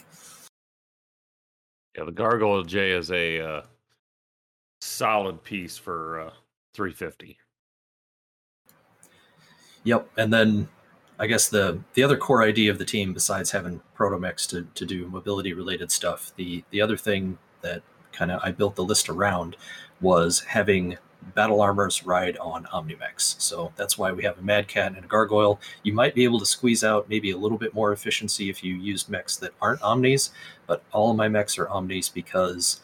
Yeah, 1.98 2.06
the 2.06 2.12
Gargoyle 2.12 2.64
J 2.64 2.92
is 2.92 3.12
a 3.12 3.40
uh, 3.40 3.62
solid 4.82 5.44
piece 5.44 5.78
for 5.78 6.20
uh, 6.20 6.32
350. 6.74 7.38
Yep, 9.84 10.10
and 10.18 10.32
then 10.32 10.68
I 11.18 11.28
guess 11.28 11.50
the 11.50 11.80
the 11.94 12.04
other 12.04 12.18
core 12.18 12.44
idea 12.44 12.72
of 12.72 12.78
the 12.78 12.86
team, 12.86 13.14
besides 13.14 13.52
having 13.52 13.82
protomechs 13.98 14.48
to, 14.50 14.68
to 14.76 14.86
do 14.86 15.08
mobility 15.08 15.54
related 15.54 15.92
stuff, 15.92 16.32
the 16.36 16.64
the 16.70 16.82
other 16.82 16.98
thing 16.98 17.38
that 17.62 17.82
kind 18.12 18.32
of 18.32 18.40
I 18.44 18.52
built 18.52 18.76
the 18.76 18.84
list 18.84 19.10
around 19.10 19.58
was 20.02 20.42
having 20.42 20.98
battle 21.36 21.62
armors 21.62 22.06
ride 22.06 22.38
on 22.38 22.66
omnimechs. 22.66 23.40
So 23.40 23.72
that's 23.76 23.98
why 23.98 24.12
we 24.12 24.24
have 24.24 24.38
a 24.40 24.42
mad 24.42 24.68
cat 24.68 24.94
and 24.96 25.06
a 25.06 25.08
gargoyle. 25.08 25.60
You 25.84 25.94
might 25.94 26.16
be 26.16 26.24
able 26.24 26.40
to 26.40 26.46
squeeze 26.46 26.84
out 26.84 27.10
maybe 27.10 27.32
a 27.32 27.38
little 27.38 27.58
bit 27.58 27.74
more 27.74 27.92
efficiency 27.92 28.50
if 28.50 28.64
you 28.64 28.76
used 28.76 29.10
mechs 29.10 29.38
that 29.38 29.54
aren't 29.62 29.82
omnis, 29.82 30.32
but 30.68 30.84
all 30.92 31.12
of 31.12 31.18
my 31.18 31.28
mechs 31.28 31.58
are 31.58 31.70
omnis 31.70 32.10
because 32.10 32.82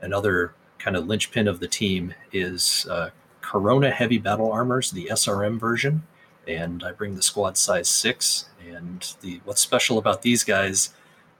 another 0.00 0.54
kind 0.78 0.96
of 0.96 1.06
linchpin 1.06 1.48
of 1.48 1.60
the 1.60 1.68
team 1.68 2.14
is 2.32 2.86
uh, 2.90 3.10
Corona 3.40 3.90
heavy 3.90 4.18
battle 4.18 4.50
armors, 4.52 4.90
the 4.90 5.08
SRM 5.10 5.58
version 5.58 6.02
and 6.46 6.82
I 6.82 6.92
bring 6.92 7.14
the 7.14 7.22
squad 7.22 7.58
size 7.58 7.88
six. 7.88 8.46
And 8.66 9.14
the 9.20 9.40
what's 9.44 9.60
special 9.60 9.98
about 9.98 10.22
these 10.22 10.44
guys, 10.44 10.94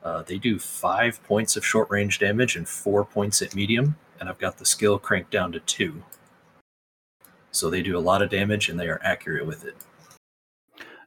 Uh, 0.05 0.23
they 0.23 0.39
do 0.39 0.59
five 0.59 1.21
points 1.25 1.57
of 1.57 1.67
short 1.67 1.91
range 1.91 2.19
damage 2.21 2.57
and 2.57 2.69
four 2.69 3.05
points 3.05 3.43
at 3.43 3.55
medium, 3.55 3.97
and 4.21 4.29
I've 4.29 4.39
got 4.39 4.57
the 4.59 4.65
skill 4.65 4.99
cranked 4.99 5.33
down 5.33 5.53
to 5.53 5.61
two. 5.61 6.05
So 7.51 7.71
they 7.71 7.83
do 7.83 7.97
a 7.97 8.01
lot 8.01 8.23
of 8.23 8.31
damage 8.31 8.69
and 8.69 8.79
they 8.79 8.89
are 8.89 9.01
accurate 9.03 9.47
with 9.47 9.65
it. 9.65 9.77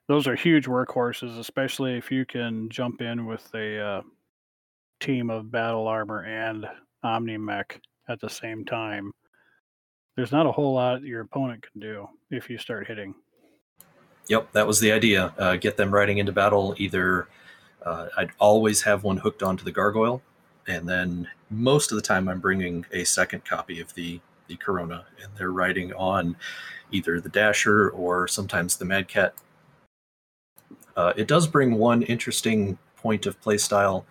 Those 0.07 0.27
are 0.27 0.35
huge 0.35 0.65
workhorses, 0.65 1.39
especially 1.39 1.97
if 1.97 2.11
you 2.11 2.25
can 2.25 2.69
jump 2.69 3.01
in 3.01 3.25
with 3.25 3.47
a 3.53 3.79
uh, 3.79 4.01
team 4.99 5.29
of 5.29 5.51
battle 5.51 5.87
armor 5.87 6.25
and 6.25 6.67
Omni-Mech 7.03 7.79
at 8.09 8.19
the 8.19 8.29
same 8.29 8.65
time. 8.65 9.11
There's 10.15 10.31
not 10.31 10.45
a 10.45 10.51
whole 10.51 10.73
lot 10.73 11.03
your 11.03 11.21
opponent 11.21 11.65
can 11.71 11.79
do 11.79 12.07
if 12.29 12.49
you 12.49 12.57
start 12.57 12.87
hitting. 12.87 13.15
Yep, 14.27 14.51
that 14.51 14.67
was 14.67 14.79
the 14.79 14.91
idea. 14.91 15.33
Uh, 15.37 15.55
get 15.55 15.77
them 15.77 15.93
riding 15.93 16.17
into 16.17 16.31
battle. 16.31 16.75
Either 16.77 17.27
uh, 17.85 18.07
I'd 18.17 18.31
always 18.39 18.81
have 18.83 19.03
one 19.03 19.17
hooked 19.17 19.43
onto 19.43 19.63
the 19.63 19.71
gargoyle, 19.71 20.21
and 20.67 20.87
then 20.87 21.27
most 21.49 21.91
of 21.91 21.95
the 21.95 22.01
time 22.01 22.27
I'm 22.27 22.39
bringing 22.39 22.85
a 22.91 23.03
second 23.03 23.45
copy 23.45 23.81
of 23.81 23.93
the 23.95 24.19
the 24.47 24.55
Corona, 24.57 25.05
and 25.21 25.31
they're 25.37 25.51
riding 25.51 25.93
on 25.93 26.35
either 26.91 27.19
the 27.19 27.29
Dasher 27.29 27.89
or 27.89 28.27
sometimes 28.27 28.77
the 28.77 28.85
Mad 28.85 29.07
Cat. 29.07 29.33
Uh, 30.95 31.13
it 31.15 31.27
does 31.27 31.47
bring 31.47 31.75
one 31.75 32.03
interesting 32.03 32.77
point 32.97 33.25
of 33.25 33.39
playstyle. 33.41 34.03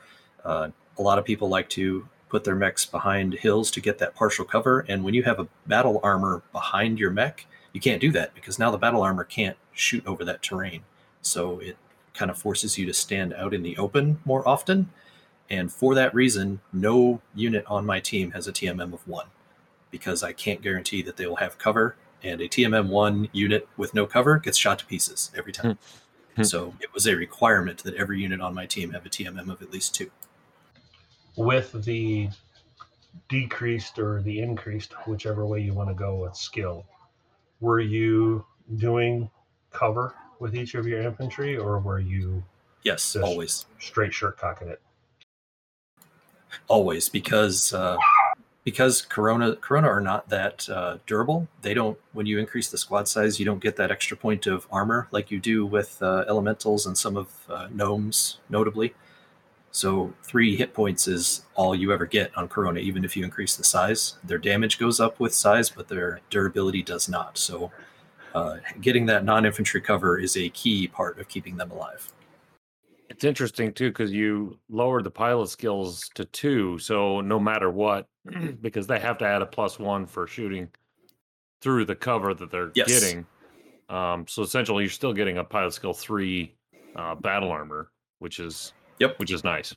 Uh, 0.45 0.69
a 0.99 1.03
lot 1.03 1.19
of 1.19 1.25
people 1.25 1.49
like 1.49 1.69
to 1.71 2.09
put 2.29 2.45
their 2.45 2.55
mechs 2.55 2.87
behind 2.87 3.35
hills 3.35 3.71
to 3.73 3.81
get 3.81 3.99
that 3.99 4.15
partial 4.15 4.45
cover, 4.45 4.85
and 4.89 5.05
when 5.05 5.15
you 5.15 5.23
have 5.23 5.39
a 5.39 5.49
battle 5.67 6.01
armor 6.03 6.43
behind 6.53 6.99
your 6.99 7.11
mech, 7.11 7.47
you 7.73 7.81
can't 7.81 8.01
do 8.01 8.11
that 8.13 8.35
because 8.35 8.59
now 8.59 8.71
the 8.71 8.79
battle 8.79 9.03
armor 9.03 9.25
can't 9.25 9.57
shoot 9.73 10.07
over 10.07 10.25
that 10.25 10.43
terrain. 10.43 10.83
So 11.23 11.59
it 11.61 11.77
kind 12.15 12.31
of 12.31 12.39
forces 12.39 12.79
you 12.79 12.87
to 12.87 12.95
stand 12.95 13.35
out 13.35 13.55
in 13.55 13.63
the 13.63 13.77
open 13.77 14.19
more 14.25 14.47
often. 14.49 14.91
And 15.49 15.73
for 15.73 15.95
that 15.95 16.15
reason, 16.15 16.61
no 16.73 17.21
unit 17.35 17.65
on 17.67 17.87
my 17.87 18.01
team 18.01 18.33
has 18.33 18.47
a 18.47 18.53
TMM 18.53 18.93
of 18.93 19.07
one 19.07 19.27
because 19.91 20.23
I 20.23 20.33
can't 20.33 20.63
guarantee 20.63 21.03
that 21.03 21.17
they 21.17 21.27
will 21.27 21.37
have 21.37 21.59
cover. 21.59 21.97
And 22.23 22.41
a 22.41 22.49
TMM 22.49 22.89
one 22.89 23.29
unit 23.33 23.69
with 23.77 23.95
no 23.95 24.07
cover 24.07 24.39
gets 24.39 24.59
shot 24.59 24.79
to 24.81 24.87
pieces 24.87 25.31
every 25.37 25.53
time. 25.53 25.79
Hmm. 26.37 26.43
so 26.45 26.75
it 26.81 26.93
was 26.95 27.07
a 27.09 27.17
requirement 27.17 27.83
that 27.83 27.95
every 27.95 28.21
unit 28.21 28.41
on 28.41 28.55
my 28.55 28.65
team 28.67 28.93
have 28.93 29.05
a 29.05 29.09
TMM 29.09 29.51
of 29.51 29.61
at 29.63 29.73
least 29.73 29.95
two. 29.95 30.11
With 31.37 31.73
the 31.85 32.29
decreased 33.29 33.99
or 33.99 34.23
the 34.23 34.41
increased, 34.41 34.93
whichever 35.09 35.45
way 35.47 35.61
you 35.61 35.73
want 35.75 35.89
to 35.89 35.95
go 35.95 36.17
with 36.17 36.37
skill, 36.37 36.85
were 37.61 37.81
you 37.81 38.45
doing 38.77 39.29
cover 39.73 40.15
with 40.39 40.55
each 40.55 40.75
of 40.75 40.87
your 40.87 41.01
infantry 41.01 41.57
or 41.57 41.79
were 41.81 41.99
you 42.01 42.43
Yes, 42.83 43.15
Yes. 43.17 43.25
always. 43.25 43.67
straight 43.79 44.13
shirt 44.15 44.39
cocking 44.39 44.69
it? 44.69 44.81
always 46.69 47.09
because 47.09 47.73
uh, 47.73 47.97
because 48.71 49.03
corona 49.03 49.57
corona 49.57 49.89
are 49.89 50.01
not 50.01 50.29
that 50.29 50.69
uh, 50.71 50.99
durable 51.05 51.49
they 51.63 51.75
don't 51.75 51.99
when 52.13 52.25
you 52.25 52.39
increase 52.39 52.69
the 52.71 52.79
squad 52.79 53.09
size 53.09 53.41
you 53.41 53.45
don't 53.45 53.61
get 53.61 53.75
that 53.75 53.91
extra 53.91 54.17
point 54.17 54.47
of 54.47 54.65
armor 54.71 55.09
like 55.11 55.29
you 55.33 55.41
do 55.41 55.67
with 55.67 56.01
uh, 56.03 56.25
elementals 56.29 56.87
and 56.87 56.97
some 56.97 57.17
of 57.17 57.29
uh, 57.49 57.67
gnomes 57.73 58.39
notably. 58.49 58.95
So 59.73 60.13
three 60.23 60.57
hit 60.57 60.73
points 60.73 61.09
is 61.09 61.43
all 61.55 61.75
you 61.75 61.93
ever 61.93 62.07
get 62.07 62.37
on 62.37 62.47
corona 62.47 62.79
even 62.79 63.05
if 63.05 63.17
you 63.17 63.25
increase 63.25 63.57
the 63.57 63.65
size. 63.65 64.15
Their 64.23 64.39
damage 64.39 64.79
goes 64.79 65.01
up 65.01 65.19
with 65.19 65.35
size 65.35 65.69
but 65.69 65.89
their 65.89 66.21
durability 66.31 66.83
does 66.83 67.09
not. 67.09 67.39
So 67.39 67.73
uh, 68.35 68.59
getting 68.81 69.07
that 69.07 69.25
non-infantry 69.25 69.81
cover 69.81 70.17
is 70.17 70.37
a 70.37 70.49
key 70.51 70.87
part 70.87 71.19
of 71.19 71.29
keeping 71.29 71.57
them 71.57 71.73
alive 71.73 72.13
It's 73.21 73.27
interesting 73.27 73.75
too 73.75 73.91
because 73.91 74.11
you 74.13 74.59
lowered 74.71 75.05
the 75.05 75.11
pilot 75.11 75.51
skills 75.51 76.09
to 76.15 76.25
two, 76.25 76.79
so 76.79 77.21
no 77.21 77.39
matter 77.39 77.71
what, 77.71 78.09
because 78.63 78.87
they 78.87 78.99
have 78.99 79.19
to 79.19 79.27
add 79.27 79.43
a 79.43 79.47
plus 79.47 79.79
one 79.79 80.07
for 80.07 80.27
shooting 80.27 80.71
through 81.61 81.85
the 81.85 81.95
cover 81.95 82.33
that 82.33 82.51
they're 82.51 82.73
Yes. 82.75 82.87
getting. 82.89 83.27
Um, 83.91 84.25
so 84.27 84.41
essentially, 84.43 84.85
you're 84.85 84.91
still 84.91 85.13
getting 85.13 85.37
a 85.37 85.45
pilot 85.45 85.75
skill 85.75 85.93
three 85.93 86.55
uh, 86.97 87.15
battle 87.15 87.51
armor, 87.51 87.91
which 88.21 88.41
is 88.41 88.73
Yep. 89.01 89.19
which 89.19 89.33
is 89.33 89.45
nice. 89.45 89.77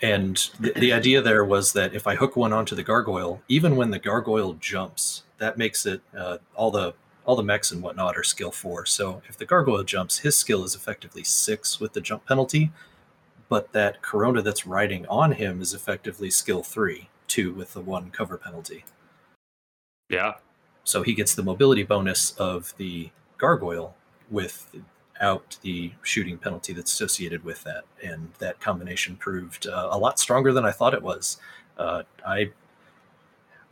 And 0.00 0.34
the, 0.60 0.72
the 0.76 0.94
idea 0.94 1.20
there 1.20 1.44
was 1.44 1.74
that 1.74 1.94
if 1.94 2.06
I 2.06 2.14
hook 2.14 2.36
one 2.36 2.54
onto 2.54 2.74
the 2.74 2.82
gargoyle, 2.82 3.42
even 3.48 3.76
when 3.76 3.90
the 3.90 3.98
gargoyle 3.98 4.54
jumps, 4.54 5.24
that 5.36 5.58
makes 5.58 5.84
it 5.84 6.00
uh, 6.16 6.38
all 6.54 6.70
the 6.70 6.94
all 7.28 7.36
the 7.36 7.42
mechs 7.42 7.70
and 7.70 7.82
whatnot 7.82 8.16
are 8.16 8.22
skill 8.22 8.50
four. 8.50 8.86
So 8.86 9.20
if 9.28 9.36
the 9.36 9.44
gargoyle 9.44 9.84
jumps, 9.84 10.20
his 10.20 10.34
skill 10.34 10.64
is 10.64 10.74
effectively 10.74 11.22
six 11.24 11.78
with 11.78 11.92
the 11.92 12.00
jump 12.00 12.24
penalty, 12.24 12.70
but 13.50 13.72
that 13.72 14.00
corona 14.00 14.40
that's 14.40 14.66
riding 14.66 15.04
on 15.08 15.32
him 15.32 15.60
is 15.60 15.74
effectively 15.74 16.30
skill 16.30 16.62
three, 16.62 17.10
two 17.26 17.52
with 17.52 17.74
the 17.74 17.82
one 17.82 18.10
cover 18.10 18.38
penalty. 18.38 18.86
Yeah, 20.08 20.36
So 20.84 21.02
he 21.02 21.12
gets 21.12 21.34
the 21.34 21.42
mobility 21.42 21.82
bonus 21.82 22.30
of 22.38 22.72
the 22.78 23.10
gargoyle 23.36 23.94
without 24.30 25.58
the 25.60 25.92
shooting 26.02 26.38
penalty 26.38 26.72
that's 26.72 26.90
associated 26.90 27.44
with 27.44 27.62
that. 27.64 27.84
And 28.02 28.32
that 28.38 28.58
combination 28.58 29.16
proved 29.16 29.66
uh, 29.66 29.88
a 29.90 29.98
lot 29.98 30.18
stronger 30.18 30.50
than 30.54 30.64
I 30.64 30.70
thought 30.70 30.94
it 30.94 31.02
was. 31.02 31.36
Uh, 31.76 32.04
I 32.26 32.52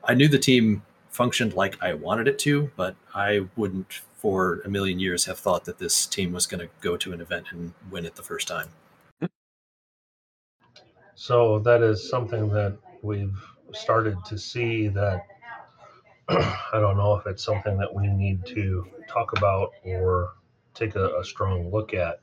I 0.04 0.12
knew 0.12 0.28
the 0.28 0.38
team 0.38 0.82
functioned 1.16 1.55
like 1.55 1.83
I 1.83 1.94
wanted 1.94 2.29
it 2.29 2.38
to, 2.40 2.70
but 2.76 2.94
I 3.14 3.46
wouldn't 3.57 4.02
for 4.16 4.61
a 4.64 4.68
million 4.68 5.00
years 5.00 5.24
have 5.24 5.38
thought 5.38 5.64
that 5.64 5.79
this 5.79 6.07
team 6.07 6.33
was 6.33 6.46
going 6.46 6.61
to 6.61 6.68
go 6.81 6.96
to 6.98 7.12
an 7.12 7.20
event 7.20 7.46
and 7.50 7.72
win 7.90 8.05
it 8.05 8.16
the 8.16 8.22
first 8.22 8.46
time. 8.46 8.68
So 11.14 11.59
that 11.61 11.83
is 11.83 12.09
something 12.09 12.50
that 12.50 12.76
we've 13.02 13.42
started 13.72 14.18
to 14.26 14.38
see 14.38 14.88
that 14.88 15.26
I 16.29 16.79
don't 16.81 16.98
know 16.98 17.14
if 17.14 17.26
it's 17.26 17.42
something 17.42 17.79
that 17.79 17.92
we 17.92 18.09
need 18.09 18.44
to 18.46 18.87
talk 19.09 19.37
about 19.38 19.70
or 19.85 20.35
take 20.74 20.96
a, 20.96 21.18
a 21.18 21.24
strong 21.24 21.70
look 21.70 21.94
at, 21.94 22.20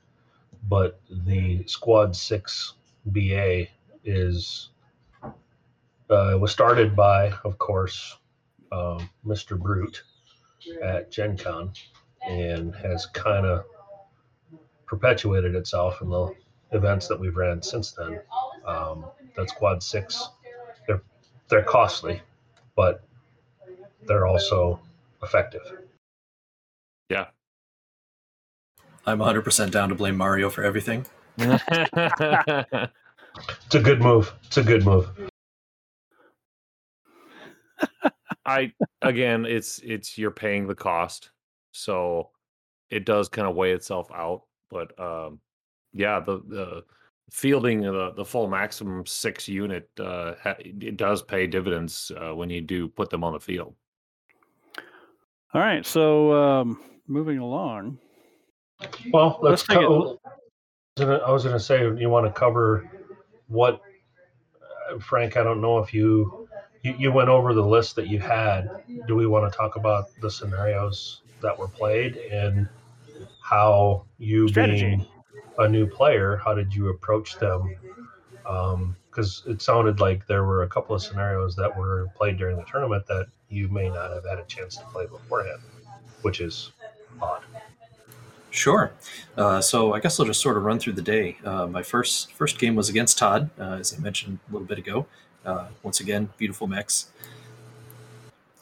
but 0.68 1.00
the 1.10 1.64
Squad 1.66 2.14
6 2.14 2.74
BA 3.06 3.66
is 4.04 4.68
uh, 6.10 6.36
was 6.38 6.52
started 6.52 6.94
by, 6.94 7.32
of 7.44 7.58
course, 7.58 8.18
um, 8.74 9.08
Mr. 9.26 9.58
Brute 9.58 10.02
at 10.82 11.10
Gen 11.10 11.36
Con 11.36 11.72
and 12.26 12.74
has 12.74 13.06
kind 13.06 13.46
of 13.46 13.64
perpetuated 14.86 15.54
itself 15.54 16.00
in 16.02 16.10
the 16.10 16.34
events 16.72 17.08
that 17.08 17.18
we've 17.18 17.36
ran 17.36 17.62
since 17.62 17.92
then. 17.92 18.20
Um, 18.66 19.06
that 19.36 19.48
Squad 19.50 19.82
6, 19.82 20.28
they're, 20.86 21.02
they're 21.48 21.62
costly, 21.62 22.22
but 22.76 23.02
they're 24.06 24.26
also 24.26 24.80
effective. 25.22 25.62
yeah. 27.08 27.26
I'm 29.06 29.18
100% 29.18 29.70
down 29.70 29.90
to 29.90 29.94
blame 29.94 30.16
Mario 30.16 30.48
for 30.48 30.64
everything. 30.64 31.06
It's 33.66 33.74
a 33.74 33.80
good 33.80 34.00
move. 34.00 34.32
It's 34.44 34.56
a 34.58 34.62
good 34.62 34.84
move. 34.84 35.08
I 38.46 38.72
again, 39.02 39.44
it's 39.46 39.78
it's 39.78 40.18
you're 40.18 40.30
paying 40.30 40.66
the 40.66 40.74
cost, 40.74 41.30
so 41.72 42.30
it 42.90 43.04
does 43.06 43.28
kind 43.28 43.48
of 43.48 43.56
weigh 43.56 43.72
itself 43.72 44.10
out. 44.12 44.42
But 44.70 44.98
um, 45.00 45.40
yeah, 45.92 46.20
the 46.20 46.42
the 46.46 46.84
fielding 47.30 47.80
the 47.80 48.12
the 48.12 48.24
full 48.24 48.48
maximum 48.48 49.06
six 49.06 49.48
unit 49.48 49.88
uh, 49.98 50.34
it 50.58 50.96
does 50.96 51.22
pay 51.22 51.46
dividends 51.46 52.12
uh, 52.20 52.34
when 52.34 52.50
you 52.50 52.60
do 52.60 52.88
put 52.88 53.10
them 53.10 53.24
on 53.24 53.32
the 53.32 53.40
field. 53.40 53.74
All 55.54 55.60
right, 55.60 55.86
so 55.86 56.32
um, 56.32 56.80
moving 57.06 57.38
along. 57.38 57.98
Well, 59.12 59.38
let's. 59.40 59.66
Let's 59.68 59.68
take 59.68 59.78
it- 59.78 59.86
co- 59.86 60.20
I 60.96 61.30
was 61.30 61.42
going 61.42 61.56
to 61.56 61.60
say, 61.60 61.80
you 61.82 62.08
want 62.08 62.24
to 62.26 62.32
cover 62.32 62.88
what, 63.48 63.80
uh, 64.92 64.98
Frank? 65.00 65.36
I 65.36 65.42
don't 65.42 65.60
know 65.60 65.78
if 65.78 65.92
you, 65.92 66.43
you 66.84 66.94
you 66.98 67.10
went 67.10 67.28
over 67.28 67.52
the 67.52 67.64
list 67.64 67.96
that 67.96 68.06
you 68.06 68.20
had. 68.20 68.84
Do 69.08 69.16
we 69.16 69.26
want 69.26 69.50
to 69.50 69.56
talk 69.56 69.74
about 69.74 70.10
the 70.20 70.30
scenarios 70.30 71.22
that 71.40 71.58
were 71.58 71.68
played 71.68 72.16
and 72.16 72.68
how 73.42 74.04
you 74.18 74.48
Strategy. 74.48 74.96
being 74.96 75.06
a 75.58 75.68
new 75.68 75.86
player, 75.86 76.36
how 76.36 76.54
did 76.54 76.72
you 76.74 76.88
approach 76.90 77.38
them? 77.38 77.74
Because 79.10 79.42
it 79.46 79.62
sounded 79.62 80.00
like 80.00 80.26
there 80.26 80.44
were 80.44 80.62
a 80.62 80.68
couple 80.68 80.94
of 80.94 81.02
scenarios 81.02 81.56
that 81.56 81.74
were 81.76 82.08
played 82.16 82.36
during 82.36 82.56
the 82.56 82.64
tournament 82.64 83.06
that 83.06 83.26
you 83.48 83.68
may 83.68 83.88
not 83.88 84.10
have 84.12 84.24
had 84.24 84.38
a 84.38 84.44
chance 84.44 84.76
to 84.76 84.84
play 84.86 85.06
beforehand, 85.06 85.60
which 86.22 86.40
is 86.40 86.72
odd. 87.20 87.42
Sure. 88.50 88.92
Uh, 89.36 89.60
so 89.60 89.94
I 89.94 90.00
guess 90.00 90.20
I'll 90.20 90.26
just 90.26 90.40
sort 90.40 90.56
of 90.56 90.62
run 90.62 90.78
through 90.78 90.92
the 90.92 91.02
day. 91.02 91.38
Uh, 91.44 91.66
my 91.66 91.82
first 91.82 92.32
first 92.32 92.58
game 92.58 92.76
was 92.76 92.88
against 92.88 93.18
Todd, 93.18 93.50
uh, 93.58 93.78
as 93.80 93.94
I 93.94 93.98
mentioned 93.98 94.38
a 94.48 94.52
little 94.52 94.66
bit 94.66 94.78
ago. 94.78 95.06
Uh, 95.44 95.66
once 95.82 96.00
again, 96.00 96.28
beautiful 96.38 96.66
mechs. 96.66 97.10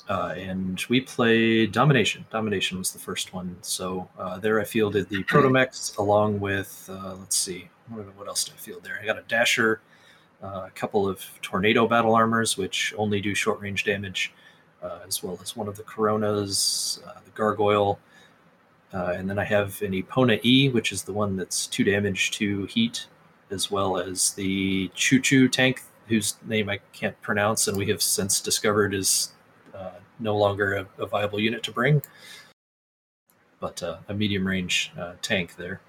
Uh, 0.09 0.35
and 0.37 0.85
we 0.89 1.01
played 1.01 1.73
Domination. 1.73 2.25
Domination 2.31 2.79
was 2.79 2.91
the 2.91 2.99
first 2.99 3.33
one. 3.33 3.57
So 3.63 4.09
uh, 4.19 4.39
there 4.39 4.61
I 4.61 4.65
fielded 4.65 5.09
the 5.09 5.23
Protomechs 5.25 5.97
along 5.99 6.41
with, 6.41 6.89
uh, 6.93 7.15
let's 7.15 7.37
see, 7.37 7.69
what, 7.89 8.05
what 8.17 8.27
else 8.27 8.45
did 8.45 8.55
I 8.55 8.57
field 8.59 8.83
there? 8.83 8.99
I 9.01 9.07
got 9.07 9.19
a 9.19 9.23
dasher, 9.23 9.81
uh, 10.43 10.65
a 10.67 10.71
couple 10.75 11.09
of 11.09 11.25
tornado 11.41 11.87
battle 11.87 12.15
armors, 12.15 12.59
which 12.59 12.93
only 12.99 13.21
do 13.21 13.35
short 13.35 13.61
range 13.61 13.85
damage, 13.85 14.33
uh, 14.83 14.99
as 15.07 15.23
well 15.23 15.39
as 15.41 15.57
one 15.57 15.69
of 15.69 15.77
the 15.77 15.85
coronas, 15.85 17.01
uh, 17.07 17.21
the 17.25 17.31
gargoyle, 17.31 17.99
uh, 18.93 19.15
and 19.17 19.31
then 19.31 19.39
I 19.39 19.45
have 19.45 19.81
an 19.83 19.93
Epona 19.93 20.41
E, 20.43 20.69
which 20.69 20.93
is 20.93 21.03
the 21.05 21.13
one 21.13 21.37
that's 21.37 21.67
two 21.67 21.85
damage 21.85 22.33
to 22.33 22.67
heat, 22.67 23.07
as 23.51 23.71
well 23.71 23.97
as 23.97 24.33
the 24.33 24.91
Choo 24.95 25.21
Choo 25.21 25.49
tank, 25.49 25.83
whose 26.13 26.37
name 26.47 26.69
I 26.69 26.79
can't 26.93 27.21
pronounce, 27.23 27.69
and 27.69 27.77
we 27.77 27.87
have 27.87 28.03
since 28.03 28.41
discovered 28.41 28.95
is 28.95 29.33
uh, 29.75 29.91
no 30.19 30.37
longer 30.37 30.75
a, 30.75 31.03
a, 31.03 31.07
viable 31.07 31.41
unit 31.41 31.63
to 31.65 31.73
bring, 31.73 32.03
but 33.61 33.83
uh, 33.83 33.99
a 34.09 34.15
medium 34.15 34.47
range 34.47 34.93
uh, 34.99 35.15
tank 35.23 35.57
there. 35.57 35.81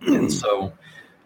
and 0.00 0.32
so 0.32 0.72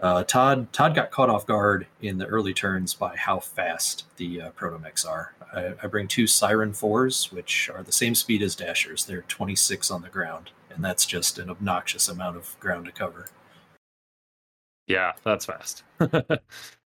uh, 0.01 0.25
Todd 0.25 0.73
Todd 0.73 0.95
got 0.95 1.11
caught 1.11 1.31
off 1.31 1.47
guard 1.47 1.87
in 2.01 2.19
the 2.19 2.27
early 2.27 2.55
turns 2.55 2.95
by 2.95 3.17
how 3.17 3.41
fast 3.41 4.05
the 4.17 4.41
uh, 4.41 4.51
protomechs 4.53 5.07
are. 5.07 5.35
I, 5.53 5.75
I 5.83 5.87
bring 5.87 6.09
two 6.09 6.27
Siren 6.27 6.73
fours, 6.73 7.31
which 7.33 7.69
are 7.75 7.83
the 7.83 7.93
same 7.93 8.15
speed 8.15 8.43
as 8.43 8.55
Dashers. 8.55 9.05
They're 9.05 9.23
26 9.23 9.91
on 9.91 10.03
the 10.03 10.09
ground 10.09 10.51
and 10.81 10.85
that's 10.85 11.05
just 11.05 11.39
an 11.39 11.51
obnoxious 11.51 12.09
amount 12.09 12.37
of 12.37 12.59
ground 12.61 12.87
to 12.87 12.93
cover. 12.93 13.27
Yeah, 14.87 15.13
that's 15.25 15.45
fast. 15.45 15.85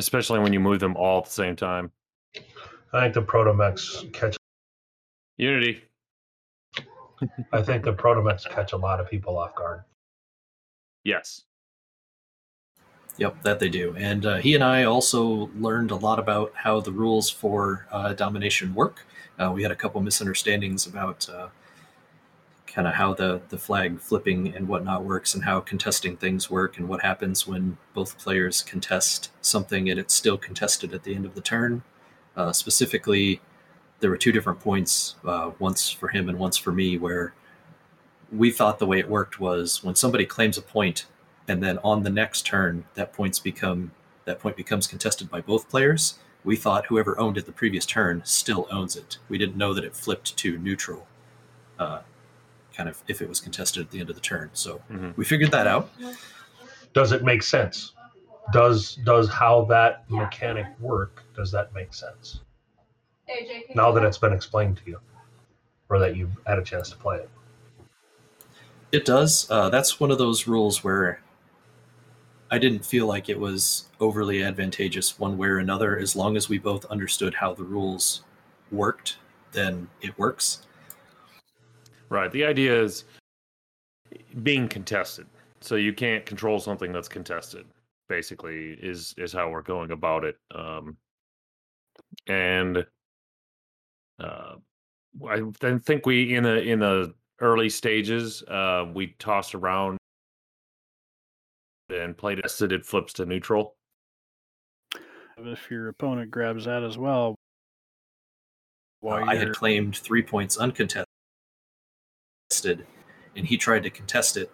Especially 0.00 0.38
when 0.38 0.54
you 0.54 0.60
move 0.60 0.80
them 0.80 0.96
all 0.96 1.18
at 1.18 1.26
the 1.26 1.30
same 1.30 1.54
time. 1.54 1.92
I 2.92 3.02
think 3.02 3.14
the 3.14 3.22
Protomechs 3.22 4.10
catch. 4.14 4.36
Unity. 5.36 5.82
I 7.52 7.60
think 7.60 7.84
the 7.84 7.92
Protomechs 7.92 8.48
catch 8.48 8.72
a 8.72 8.78
lot 8.78 8.98
of 8.98 9.10
people 9.10 9.36
off 9.38 9.54
guard. 9.54 9.82
Yes. 11.04 11.42
Yep, 13.18 13.42
that 13.42 13.60
they 13.60 13.68
do. 13.68 13.94
And 13.98 14.24
uh, 14.24 14.36
he 14.38 14.54
and 14.54 14.64
I 14.64 14.84
also 14.84 15.50
learned 15.54 15.90
a 15.90 15.96
lot 15.96 16.18
about 16.18 16.52
how 16.54 16.80
the 16.80 16.92
rules 16.92 17.28
for 17.28 17.86
uh, 17.92 18.14
domination 18.14 18.74
work. 18.74 19.06
Uh, 19.38 19.52
we 19.52 19.62
had 19.62 19.70
a 19.70 19.76
couple 19.76 20.00
misunderstandings 20.00 20.86
about 20.86 21.28
uh, 21.28 21.48
kind 22.72 22.86
of 22.86 22.94
how 22.94 23.14
the 23.14 23.40
the 23.48 23.58
flag 23.58 24.00
flipping 24.00 24.54
and 24.54 24.68
whatnot 24.68 25.04
works 25.04 25.34
and 25.34 25.44
how 25.44 25.60
contesting 25.60 26.16
things 26.16 26.50
work 26.50 26.78
and 26.78 26.88
what 26.88 27.02
happens 27.02 27.46
when 27.46 27.76
both 27.94 28.18
players 28.18 28.62
contest 28.62 29.30
something 29.40 29.90
and 29.90 29.98
it's 29.98 30.14
still 30.14 30.38
contested 30.38 30.94
at 30.94 31.02
the 31.02 31.14
end 31.14 31.24
of 31.26 31.34
the 31.34 31.40
turn. 31.40 31.82
Uh, 32.36 32.52
specifically, 32.52 33.40
there 34.00 34.10
were 34.10 34.16
two 34.16 34.32
different 34.32 34.60
points, 34.60 35.16
uh, 35.24 35.50
once 35.58 35.90
for 35.90 36.08
him 36.08 36.28
and 36.28 36.38
once 36.38 36.56
for 36.56 36.72
me, 36.72 36.96
where 36.96 37.34
we 38.32 38.50
thought 38.50 38.78
the 38.78 38.86
way 38.86 38.98
it 38.98 39.08
worked 39.08 39.40
was 39.40 39.82
when 39.82 39.94
somebody 39.94 40.24
claims 40.24 40.56
a 40.56 40.62
point 40.62 41.06
and 41.48 41.62
then 41.62 41.78
on 41.82 42.02
the 42.02 42.10
next 42.10 42.46
turn 42.46 42.84
that 42.94 43.12
points 43.12 43.38
become 43.40 43.90
that 44.24 44.38
point 44.38 44.56
becomes 44.56 44.86
contested 44.86 45.28
by 45.30 45.40
both 45.40 45.68
players. 45.68 46.18
We 46.44 46.56
thought 46.56 46.86
whoever 46.86 47.18
owned 47.18 47.36
it 47.36 47.46
the 47.46 47.52
previous 47.52 47.84
turn 47.84 48.22
still 48.24 48.68
owns 48.70 48.94
it. 48.96 49.18
We 49.28 49.38
didn't 49.38 49.56
know 49.56 49.74
that 49.74 49.84
it 49.84 49.96
flipped 49.96 50.36
to 50.38 50.58
neutral. 50.58 51.06
Uh, 51.78 52.00
kind 52.80 52.88
of 52.88 53.04
if 53.08 53.20
it 53.20 53.28
was 53.28 53.40
contested 53.40 53.82
at 53.82 53.90
the 53.90 54.00
end 54.00 54.08
of 54.08 54.16
the 54.16 54.22
turn. 54.22 54.48
So 54.54 54.80
mm-hmm. 54.90 55.10
we 55.16 55.24
figured 55.26 55.50
that 55.50 55.66
out. 55.66 55.90
Does 56.94 57.12
it 57.12 57.22
make 57.22 57.42
sense? 57.42 57.92
Does 58.54 58.94
does 59.04 59.28
how 59.28 59.66
that 59.66 60.10
mechanic 60.10 60.64
work? 60.80 61.22
Does 61.36 61.52
that 61.52 61.74
make 61.74 61.92
sense? 61.92 62.40
Now 63.74 63.92
that 63.92 64.02
it's 64.02 64.16
been 64.16 64.32
explained 64.32 64.78
to 64.78 64.82
you, 64.92 64.98
or 65.90 65.98
that 65.98 66.16
you've 66.16 66.34
had 66.46 66.58
a 66.58 66.64
chance 66.64 66.88
to 66.88 66.96
play 66.96 67.16
it. 67.16 67.28
It 68.92 69.04
does. 69.04 69.46
Uh, 69.50 69.68
that's 69.68 70.00
one 70.00 70.10
of 70.10 70.16
those 70.16 70.46
rules 70.46 70.82
where 70.82 71.20
I 72.50 72.58
didn't 72.58 72.86
feel 72.86 73.06
like 73.06 73.28
it 73.28 73.38
was 73.38 73.90
overly 74.00 74.42
advantageous 74.42 75.18
one 75.18 75.36
way 75.36 75.48
or 75.48 75.58
another. 75.58 75.98
As 75.98 76.16
long 76.16 76.34
as 76.34 76.48
we 76.48 76.56
both 76.58 76.86
understood 76.86 77.34
how 77.34 77.52
the 77.52 77.62
rules 77.62 78.22
worked, 78.72 79.18
then 79.52 79.90
it 80.00 80.18
works. 80.18 80.66
Right. 82.10 82.30
The 82.32 82.44
idea 82.44 82.82
is 82.82 83.04
being 84.42 84.68
contested. 84.68 85.26
So 85.60 85.76
you 85.76 85.92
can't 85.92 86.26
control 86.26 86.58
something 86.58 86.92
that's 86.92 87.08
contested. 87.08 87.66
Basically, 88.08 88.76
is 88.82 89.14
is 89.16 89.32
how 89.32 89.48
we're 89.50 89.62
going 89.62 89.92
about 89.92 90.24
it. 90.24 90.36
Um, 90.52 90.96
and 92.26 92.84
uh, 94.18 94.54
I 95.28 95.42
think 95.78 96.06
we 96.06 96.34
in 96.34 96.42
the 96.42 96.60
in 96.60 96.80
the 96.80 97.14
early 97.40 97.68
stages 97.68 98.42
uh, 98.48 98.86
we 98.92 99.14
tossed 99.18 99.54
around 99.54 99.96
and 101.88 102.16
played 102.16 102.40
tested. 102.42 102.72
It 102.72 102.84
flips 102.84 103.12
to 103.14 103.26
neutral. 103.26 103.76
If 105.38 105.70
your 105.70 105.88
opponent 105.88 106.30
grabs 106.30 106.64
that 106.64 106.82
as 106.82 106.98
well, 106.98 107.36
uh, 109.04 109.08
I 109.08 109.36
had 109.36 109.52
claimed 109.52 109.96
three 109.96 110.22
points 110.22 110.58
uncontested 110.58 111.06
contested, 112.60 112.86
and 113.36 113.46
he 113.46 113.56
tried 113.56 113.82
to 113.82 113.90
contest 113.90 114.36
it, 114.36 114.52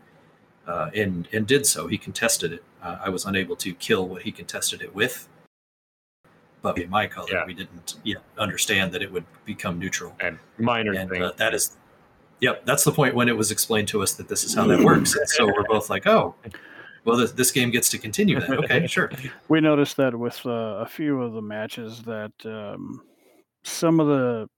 uh, 0.67 0.91
and 0.95 1.29
and 1.33 1.47
did 1.47 1.67
so. 1.67 1.87
He 1.87 1.99
contested 1.99 2.53
it. 2.53 2.65
Uh, 2.83 2.99
I 3.05 3.09
was 3.09 3.25
unable 3.25 3.57
to 3.57 3.73
kill 3.75 4.07
what 4.07 4.23
he 4.23 4.33
contested 4.33 4.83
it 4.83 4.95
with, 4.95 5.29
but 6.63 6.79
in 6.79 6.91
my 6.91 7.07
color, 7.07 7.29
yeah. 7.33 7.47
we 7.47 7.55
didn't 7.55 7.97
yet 8.05 8.23
understand 8.39 8.93
that 8.93 9.03
it 9.03 9.13
would 9.13 9.25
become 9.45 9.79
neutral. 9.79 10.15
And 10.21 10.39
minor 10.59 10.93
and, 10.93 11.11
thing. 11.11 11.23
Uh, 11.23 11.33
that 11.37 11.55
is, 11.55 11.77
yep, 12.41 12.65
that's 12.65 12.85
the 12.85 12.93
point 12.93 13.15
when 13.15 13.29
it 13.29 13.37
was 13.37 13.51
explained 13.51 13.89
to 13.89 14.03
us 14.03 14.13
that 14.15 14.29
this 14.29 14.45
is 14.45 14.55
how 14.55 14.67
that 14.67 14.81
works. 14.81 15.15
And 15.17 15.29
so 15.29 15.47
we're 15.47 15.65
both 15.65 15.91
like, 15.91 16.07
oh. 16.07 16.35
Well, 17.05 17.17
this, 17.17 17.31
this 17.31 17.53
game 17.53 17.71
gets 17.71 17.89
to 17.91 17.99
continue 17.99 18.41
then. 18.41 18.55
Okay, 18.65 18.87
sure. 18.89 19.13
We 19.47 19.61
noticed 19.61 19.97
that 19.99 20.19
with 20.19 20.45
uh, 20.45 20.51
a 20.81 20.87
few 20.87 21.23
of 21.23 21.35
the 21.35 21.41
matches 21.41 22.03
that 22.03 22.33
um, 22.45 23.01
some 23.63 24.01
of 24.01 24.09
the 24.09 24.49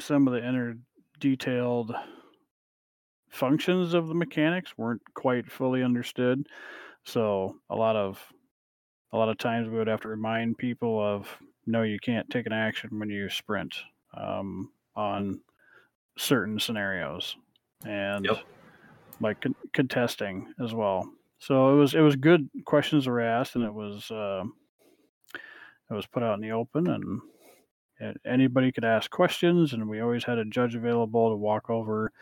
some 0.00 0.26
of 0.26 0.32
the 0.32 0.42
inner 0.42 0.78
detailed 1.18 1.94
functions 3.30 3.94
of 3.94 4.08
the 4.08 4.14
mechanics 4.14 4.76
weren't 4.76 5.02
quite 5.14 5.50
fully 5.50 5.82
understood. 5.82 6.46
So 7.04 7.56
a 7.70 7.76
lot 7.76 7.96
of 7.96 8.20
a 9.12 9.16
lot 9.16 9.28
of 9.28 9.38
times 9.38 9.68
we 9.68 9.78
would 9.78 9.88
have 9.88 10.02
to 10.02 10.08
remind 10.08 10.58
people 10.58 11.00
of 11.00 11.28
no, 11.66 11.82
you 11.82 11.98
can't 11.98 12.28
take 12.30 12.46
an 12.46 12.52
action 12.52 12.98
when 12.98 13.10
you 13.10 13.28
sprint 13.28 13.74
um, 14.14 14.70
on 14.96 15.40
certain 16.16 16.58
scenarios, 16.58 17.36
and 17.86 18.24
yep. 18.24 18.38
like 19.20 19.40
con- 19.40 19.54
contesting 19.72 20.52
as 20.62 20.74
well. 20.74 21.10
So 21.38 21.74
it 21.74 21.78
was 21.78 21.94
it 21.94 22.00
was 22.00 22.16
good 22.16 22.48
questions 22.64 23.06
were 23.06 23.20
asked, 23.20 23.54
and 23.56 23.64
it 23.64 23.72
was 23.72 24.10
uh, 24.10 24.44
it 25.90 25.94
was 25.94 26.06
put 26.06 26.22
out 26.22 26.34
in 26.34 26.40
the 26.40 26.52
open, 26.52 26.88
and 28.00 28.16
anybody 28.26 28.72
could 28.72 28.84
ask 28.84 29.10
questions, 29.10 29.72
and 29.72 29.88
we 29.88 30.00
always 30.00 30.24
had 30.24 30.38
a 30.38 30.44
judge 30.44 30.74
available 30.74 31.30
to 31.30 31.36
walk 31.36 31.70
over 31.70 32.12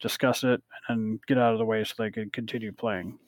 discuss 0.00 0.44
it 0.44 0.62
and 0.88 1.20
get 1.26 1.38
out 1.38 1.52
of 1.52 1.58
the 1.58 1.64
way 1.64 1.84
so 1.84 1.94
they 1.98 2.10
could 2.10 2.32
continue 2.32 2.72
playing. 2.72 3.18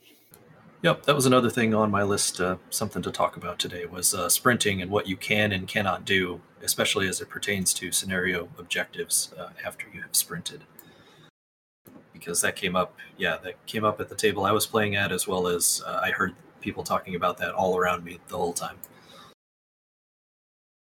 Yep, 0.83 1.03
that 1.03 1.15
was 1.15 1.27
another 1.27 1.51
thing 1.51 1.75
on 1.75 1.91
my 1.91 2.03
list. 2.03 2.41
Uh, 2.41 2.57
something 2.71 3.03
to 3.03 3.11
talk 3.11 3.37
about 3.37 3.59
today 3.59 3.85
was 3.85 4.15
uh, 4.15 4.31
sprinting 4.31 4.81
and 4.81 4.91
what 4.91 5.07
you 5.07 5.17
can 5.17 5.53
and 5.53 5.69
cannot 5.69 6.07
do, 6.07 6.41
especially 6.63 7.07
as 7.07 7.21
it 7.21 7.29
pertains 7.29 7.75
to 7.75 7.93
scenario 7.93 8.49
objectives 8.59 9.35
uh, 9.39 9.51
after 9.65 9.87
you 9.93 10.01
have 10.01 10.17
sprinted. 10.17 10.65
Because 12.15 12.41
that 12.41 12.57
came 12.57 12.77
up, 12.77 12.97
yeah, 13.19 13.37
that 13.45 13.65
came 13.67 13.85
up 13.85 14.01
at 14.01 14.09
the 14.09 14.15
table 14.15 14.45
I 14.45 14.53
was 14.53 14.67
playing 14.67 14.97
at, 14.97 15.13
as 15.13 15.29
well 15.29 15.49
as 15.49 15.83
uh, 15.87 16.01
I 16.03 16.13
heard 16.13 16.35
people 16.63 16.83
talking 16.83 17.15
about 17.15 17.37
that 17.39 17.53
all 17.53 17.77
around 17.77 18.03
me 18.03 18.19
the 18.29 18.39
whole 18.39 18.55
time. 18.55 18.77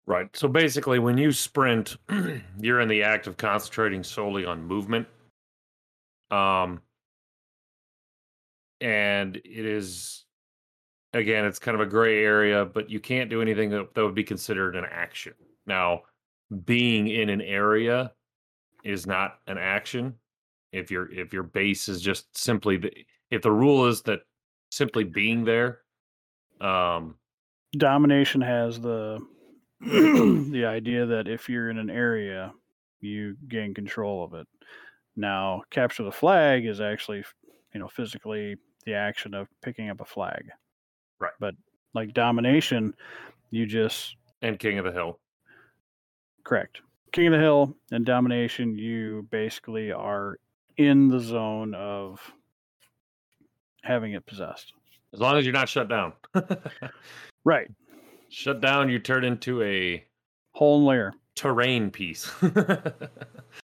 Right. 0.06 0.36
So 0.36 0.48
basically, 0.48 1.00
when 1.00 1.18
you 1.18 1.32
sprint, 1.32 1.98
you're 2.60 2.82
in 2.82 2.88
the 2.88 3.02
act 3.02 3.26
of 3.26 3.38
concentrating 3.38 4.04
solely 4.04 4.46
on 4.46 4.64
movement 4.64 5.08
um, 6.32 6.82
and 8.80 9.36
it 9.36 9.66
is 9.66 10.26
again, 11.14 11.46
it's 11.46 11.60
kind 11.60 11.76
of 11.76 11.82
a 11.82 11.90
gray 11.90 12.24
area, 12.24 12.66
but 12.66 12.90
you 12.90 13.00
can't 13.00 13.30
do 13.30 13.42
anything 13.42 13.70
that, 13.70 13.94
that 13.94 14.04
would 14.04 14.16
be 14.16 14.24
considered 14.24 14.76
an 14.76 14.86
action. 14.90 15.34
Now, 15.66 16.02
being 16.66 17.08
in 17.08 17.30
an 17.30 17.42
area 17.42 18.14
is 18.84 19.06
not 19.06 19.40
an 19.48 19.58
action. 19.58 20.16
If 20.72 20.90
your 20.90 21.12
if 21.12 21.34
your 21.34 21.44
base 21.44 21.90
is 21.90 22.02
just 22.02 22.36
simply 22.38 22.78
the, 22.78 22.92
if 23.30 23.42
the 23.42 23.52
rule 23.52 23.88
is 23.88 24.02
that 24.04 24.22
simply 24.70 25.04
being 25.04 25.44
there, 25.44 25.80
um, 26.62 27.16
domination 27.78 28.42
has 28.42 28.80
the 28.80 29.20
the 29.82 30.66
idea 30.66 31.06
that 31.06 31.28
if 31.28 31.50
you're 31.50 31.70
in 31.70 31.78
an 31.78 31.90
area, 31.90 32.54
you 33.02 33.36
gain 33.48 33.74
control 33.74 34.24
of 34.24 34.34
it. 34.34 34.48
Now, 35.16 35.62
capture 35.70 36.04
the 36.04 36.12
flag 36.12 36.66
is 36.66 36.80
actually, 36.82 37.24
you 37.74 37.80
know, 37.80 37.88
physically 37.88 38.56
the 38.86 38.94
action 38.94 39.34
of 39.34 39.48
picking 39.62 39.90
up 39.90 40.02
a 40.02 40.06
flag. 40.06 40.50
Right. 41.20 41.34
But 41.40 41.56
like 41.94 42.14
domination, 42.14 42.94
you 43.52 43.66
just 43.66 44.16
and 44.42 44.58
King 44.58 44.80
of 44.80 44.86
the 44.86 44.92
Hill. 44.92 45.20
Correct. 46.44 46.82
King 47.12 47.28
of 47.28 47.34
the 47.34 47.40
Hill 47.40 47.76
and 47.92 48.06
domination, 48.06 48.78
you 48.78 49.28
basically 49.30 49.92
are 49.92 50.38
in 50.78 51.10
the 51.10 51.20
zone 51.20 51.76
of 51.76 52.20
having 53.84 54.14
it 54.14 54.26
possessed. 54.26 54.74
As 55.14 55.20
long 55.20 55.38
as 55.38 55.46
you're 55.46 55.54
not 55.54 55.70
shut 55.70 55.90
down. 55.90 56.14
Right. 57.44 57.68
shut 58.30 58.62
down, 58.62 58.88
you 58.90 59.00
turn 59.00 59.24
into 59.24 59.64
a 59.64 60.06
Hole 60.54 60.78
and 60.78 60.86
layer. 60.86 61.14
terrain 61.36 61.90
piece. 61.90 62.32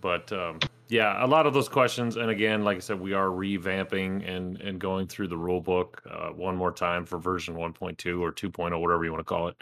but 0.00 0.32
um, 0.32 0.58
yeah, 0.88 1.24
a 1.24 1.26
lot 1.26 1.46
of 1.46 1.54
those 1.54 1.68
questions, 1.68 2.16
and 2.16 2.30
again, 2.30 2.62
like 2.64 2.76
I 2.76 2.80
said, 2.80 3.00
we 3.00 3.12
are 3.12 3.26
revamping 3.26 4.28
and 4.28 4.60
and 4.60 4.78
going 4.78 5.06
through 5.06 5.28
the 5.28 5.36
rule 5.36 5.60
book 5.60 6.02
uh, 6.10 6.28
one 6.28 6.56
more 6.56 6.72
time 6.72 7.04
for 7.04 7.18
version 7.18 7.54
1.2 7.54 8.20
or 8.20 8.32
2.0, 8.32 8.80
whatever 8.80 9.04
you 9.04 9.12
want 9.12 9.20
to 9.20 9.24
call 9.24 9.48
it, 9.48 9.56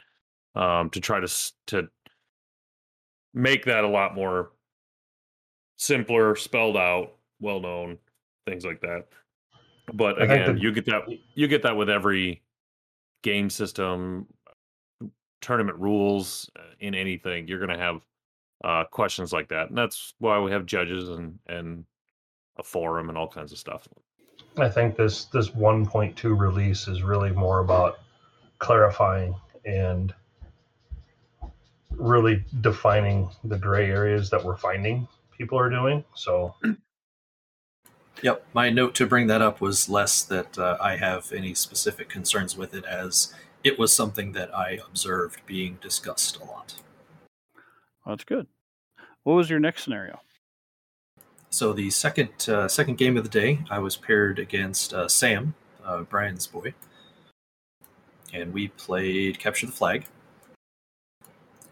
um, 0.54 0.90
to 0.90 1.00
try 1.00 1.20
to 1.20 1.52
to 1.66 1.88
make 3.34 3.64
that 3.64 3.84
a 3.84 3.88
lot 3.88 4.14
more 4.14 4.52
simpler, 5.76 6.36
spelled 6.36 6.76
out, 6.76 7.16
well 7.40 7.60
known, 7.60 7.98
things 8.46 8.64
like 8.64 8.80
that. 8.80 9.08
But 9.92 10.20
again, 10.20 10.56
the- 10.56 10.60
you 10.62 10.72
get 10.72 10.86
that 10.86 11.02
you 11.34 11.48
get 11.48 11.62
that 11.62 11.76
with 11.76 11.90
every 11.90 12.42
game 13.22 13.50
system, 13.50 14.26
tournament 15.40 15.78
rules 15.78 16.50
uh, 16.56 16.62
in 16.80 16.94
anything. 16.94 17.48
You're 17.48 17.58
going 17.58 17.76
to 17.76 17.82
have 17.82 18.00
uh, 18.66 18.84
questions 18.90 19.32
like 19.32 19.48
that, 19.48 19.68
and 19.68 19.78
that's 19.78 20.14
why 20.18 20.40
we 20.40 20.50
have 20.50 20.66
judges 20.66 21.08
and 21.08 21.38
and 21.46 21.84
a 22.58 22.62
forum 22.62 23.08
and 23.08 23.16
all 23.16 23.28
kinds 23.28 23.52
of 23.52 23.58
stuff. 23.58 23.86
I 24.58 24.68
think 24.68 24.96
this 24.96 25.26
this 25.26 25.50
1.2 25.50 26.38
release 26.38 26.88
is 26.88 27.02
really 27.02 27.30
more 27.30 27.60
about 27.60 28.00
clarifying 28.58 29.36
and 29.64 30.12
really 31.90 32.44
defining 32.60 33.30
the 33.44 33.56
gray 33.56 33.88
areas 33.90 34.30
that 34.30 34.44
we're 34.44 34.56
finding 34.56 35.06
people 35.38 35.58
are 35.58 35.70
doing. 35.70 36.02
So 36.14 36.54
Yep. 38.22 38.46
My 38.54 38.70
note 38.70 38.94
to 38.96 39.06
bring 39.06 39.26
that 39.26 39.42
up 39.42 39.60
was 39.60 39.88
less 39.88 40.22
that 40.22 40.58
uh, 40.58 40.78
I 40.80 40.96
have 40.96 41.32
any 41.32 41.54
specific 41.54 42.08
concerns 42.08 42.56
with 42.56 42.74
it, 42.74 42.84
as 42.86 43.34
it 43.62 43.78
was 43.78 43.92
something 43.92 44.32
that 44.32 44.56
I 44.56 44.78
observed 44.88 45.40
being 45.46 45.78
discussed 45.82 46.38
a 46.40 46.44
lot. 46.44 46.76
That's 48.06 48.24
good. 48.24 48.46
What 49.26 49.34
was 49.34 49.50
your 49.50 49.58
next 49.58 49.82
scenario? 49.82 50.20
So 51.50 51.72
the 51.72 51.90
second 51.90 52.48
uh, 52.48 52.68
second 52.68 52.96
game 52.96 53.16
of 53.16 53.24
the 53.24 53.28
day, 53.28 53.58
I 53.68 53.80
was 53.80 53.96
paired 53.96 54.38
against 54.38 54.94
uh, 54.94 55.08
Sam, 55.08 55.56
uh, 55.84 56.02
Brian's 56.02 56.46
boy, 56.46 56.74
and 58.32 58.52
we 58.52 58.68
played 58.68 59.40
capture 59.40 59.66
the 59.66 59.72
flag. 59.72 60.06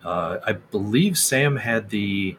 Uh, 0.04 0.38
I 0.44 0.54
believe 0.54 1.16
Sam 1.16 1.54
had 1.54 1.90
the 1.90 2.36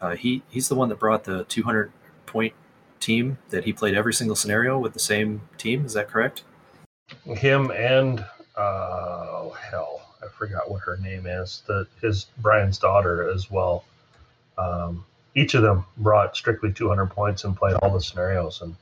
uh, 0.00 0.14
he 0.14 0.44
he's 0.50 0.68
the 0.68 0.76
one 0.76 0.88
that 0.90 1.00
brought 1.00 1.24
the 1.24 1.42
200 1.46 1.90
point 2.24 2.54
team 3.00 3.38
that 3.48 3.64
he 3.64 3.72
played 3.72 3.96
every 3.96 4.14
single 4.14 4.36
scenario 4.36 4.78
with 4.78 4.92
the 4.92 5.00
same 5.00 5.40
team. 5.58 5.84
Is 5.84 5.94
that 5.94 6.06
correct? 6.06 6.44
him 7.24 7.72
and 7.72 8.20
uh, 8.56 8.60
oh 8.60 9.56
hell, 9.68 10.14
I 10.22 10.28
forgot 10.28 10.70
what 10.70 10.82
her 10.82 10.96
name 10.98 11.26
is. 11.26 11.64
The 11.66 11.88
his 12.00 12.26
Brian's 12.38 12.78
daughter 12.78 13.28
as 13.28 13.50
well. 13.50 13.84
Um, 14.58 15.04
each 15.34 15.54
of 15.54 15.62
them 15.62 15.84
brought 15.98 16.36
strictly 16.36 16.72
200 16.72 17.06
points 17.06 17.44
and 17.44 17.56
played 17.56 17.74
all 17.76 17.90
the 17.92 18.00
scenarios. 18.00 18.62
And 18.62 18.74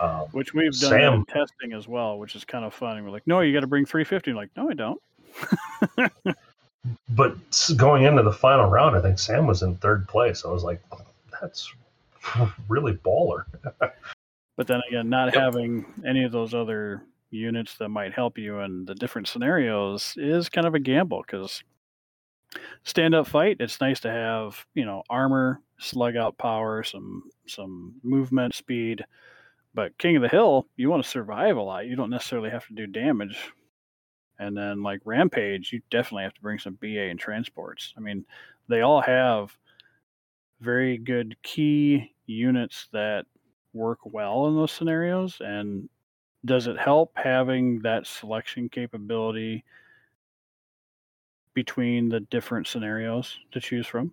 um, 0.00 0.20
Which 0.32 0.54
we've 0.54 0.72
done 0.78 0.90
Sam- 0.90 1.24
testing 1.26 1.72
as 1.72 1.88
well, 1.88 2.18
which 2.18 2.36
is 2.36 2.44
kind 2.44 2.64
of 2.64 2.72
fun. 2.74 3.02
We're 3.04 3.10
like, 3.10 3.26
no, 3.26 3.40
you 3.40 3.52
got 3.52 3.60
to 3.60 3.66
bring 3.66 3.84
350. 3.84 4.32
like, 4.32 4.50
no, 4.56 4.70
I 4.70 4.74
don't. 4.74 5.02
but 7.10 7.36
going 7.76 8.04
into 8.04 8.22
the 8.22 8.32
final 8.32 8.68
round, 8.68 8.96
I 8.96 9.00
think 9.02 9.18
Sam 9.18 9.46
was 9.46 9.62
in 9.62 9.76
third 9.76 10.06
place. 10.08 10.44
I 10.44 10.48
was 10.48 10.62
like, 10.62 10.80
that's 11.40 11.72
really 12.68 12.92
baller. 12.94 13.44
But 14.58 14.68
then 14.68 14.80
again, 14.88 15.10
not 15.10 15.34
Yep. 15.34 15.34
having 15.34 15.84
any 16.06 16.24
of 16.24 16.32
those 16.32 16.54
other 16.54 17.02
units 17.28 17.76
that 17.76 17.90
might 17.90 18.14
help 18.14 18.38
you 18.38 18.60
in 18.60 18.86
the 18.86 18.94
different 18.94 19.28
scenarios 19.28 20.14
is 20.16 20.48
kind 20.48 20.66
of 20.66 20.74
a 20.74 20.78
gamble 20.78 21.22
because 21.26 21.62
stand 22.84 23.14
up 23.14 23.26
fight, 23.26 23.56
it's 23.60 23.80
nice 23.80 24.00
to 24.00 24.10
have, 24.10 24.64
you 24.74 24.84
know, 24.84 25.02
armor, 25.10 25.60
slug 25.78 26.16
out 26.16 26.38
power, 26.38 26.82
some 26.82 27.24
some 27.46 27.94
movement 28.02 28.54
speed. 28.54 29.04
But 29.74 29.96
King 29.98 30.16
of 30.16 30.22
the 30.22 30.28
Hill, 30.28 30.66
you 30.76 30.88
want 30.88 31.02
to 31.02 31.08
survive 31.08 31.56
a 31.56 31.62
lot. 31.62 31.86
You 31.86 31.96
don't 31.96 32.10
necessarily 32.10 32.50
have 32.50 32.66
to 32.68 32.74
do 32.74 32.86
damage. 32.86 33.36
And 34.38 34.56
then 34.56 34.82
like 34.82 35.00
Rampage, 35.04 35.72
you 35.72 35.80
definitely 35.90 36.24
have 36.24 36.34
to 36.34 36.40
bring 36.40 36.58
some 36.58 36.78
BA 36.80 37.08
and 37.10 37.18
transports. 37.18 37.92
I 37.96 38.00
mean, 38.00 38.24
they 38.68 38.80
all 38.80 39.00
have 39.02 39.56
very 40.60 40.98
good 40.98 41.36
key 41.42 42.14
units 42.26 42.88
that 42.92 43.26
work 43.72 43.98
well 44.04 44.46
in 44.48 44.56
those 44.56 44.72
scenarios 44.72 45.36
and 45.40 45.88
does 46.44 46.66
it 46.66 46.78
help 46.78 47.12
having 47.14 47.80
that 47.80 48.06
selection 48.06 48.68
capability 48.68 49.64
between 51.56 52.10
the 52.10 52.20
different 52.20 52.68
scenarios 52.68 53.38
to 53.50 53.58
choose 53.58 53.86
from 53.88 54.12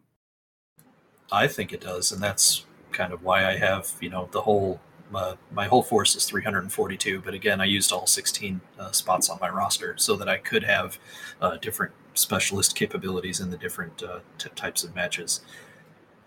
I 1.31 1.47
think 1.47 1.73
it 1.73 1.81
does, 1.81 2.11
and 2.11 2.21
that's 2.21 2.65
kind 2.91 3.11
of 3.11 3.23
why 3.23 3.45
I 3.47 3.57
have 3.57 3.91
you 4.01 4.09
know 4.09 4.29
the 4.31 4.41
whole 4.41 4.79
uh, 5.13 5.35
my 5.51 5.67
whole 5.67 5.83
force 5.83 6.15
is 6.15 6.25
342. 6.25 7.21
But 7.21 7.33
again, 7.33 7.59
I 7.61 7.65
used 7.65 7.91
all 7.91 8.05
16 8.07 8.61
uh, 8.79 8.91
spots 8.91 9.29
on 9.29 9.37
my 9.41 9.49
roster 9.49 9.95
so 9.97 10.15
that 10.15 10.27
I 10.27 10.37
could 10.37 10.63
have 10.63 10.97
uh, 11.41 11.57
different 11.57 11.93
specialist 12.13 12.75
capabilities 12.75 13.39
in 13.39 13.49
the 13.51 13.57
different 13.57 14.01
uh, 14.03 14.19
t- 14.37 14.49
types 14.55 14.83
of 14.83 14.93
matches. 14.95 15.41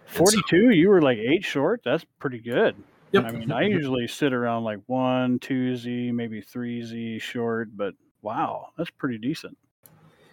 And 0.08 0.14
so- 0.14 0.18
42 0.18 0.70
you 0.70 0.88
were 0.88 1.02
like 1.02 1.18
eight 1.18 1.44
short 1.44 1.80
that's 1.84 2.04
pretty 2.20 2.38
good 2.38 2.76
Yep. 3.12 3.24
i 3.24 3.30
mean 3.32 3.52
i 3.52 3.62
usually 3.78 4.06
sit 4.08 4.32
around 4.32 4.62
like 4.64 4.80
one 4.86 5.38
two 5.40 5.74
z 5.76 6.10
maybe 6.12 6.40
three 6.40 6.82
z 6.84 7.18
short 7.18 7.76
but 7.76 7.94
wow 8.22 8.68
that's 8.76 8.90
pretty 8.90 9.18
decent 9.18 9.56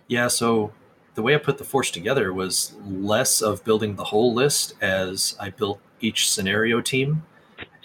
Yeah, 0.08 0.28
so 0.28 0.74
the 1.16 1.22
way 1.22 1.36
I 1.36 1.38
put 1.38 1.58
the 1.58 1.64
force 1.64 1.92
together 1.92 2.34
was 2.34 2.76
less 2.86 3.42
of 3.42 3.64
building 3.64 3.96
the 3.96 4.04
whole 4.06 4.34
list 4.34 4.74
as 4.82 5.36
I 5.40 5.50
built 5.50 5.80
each 6.02 6.30
scenario 6.30 6.82
team 6.82 7.24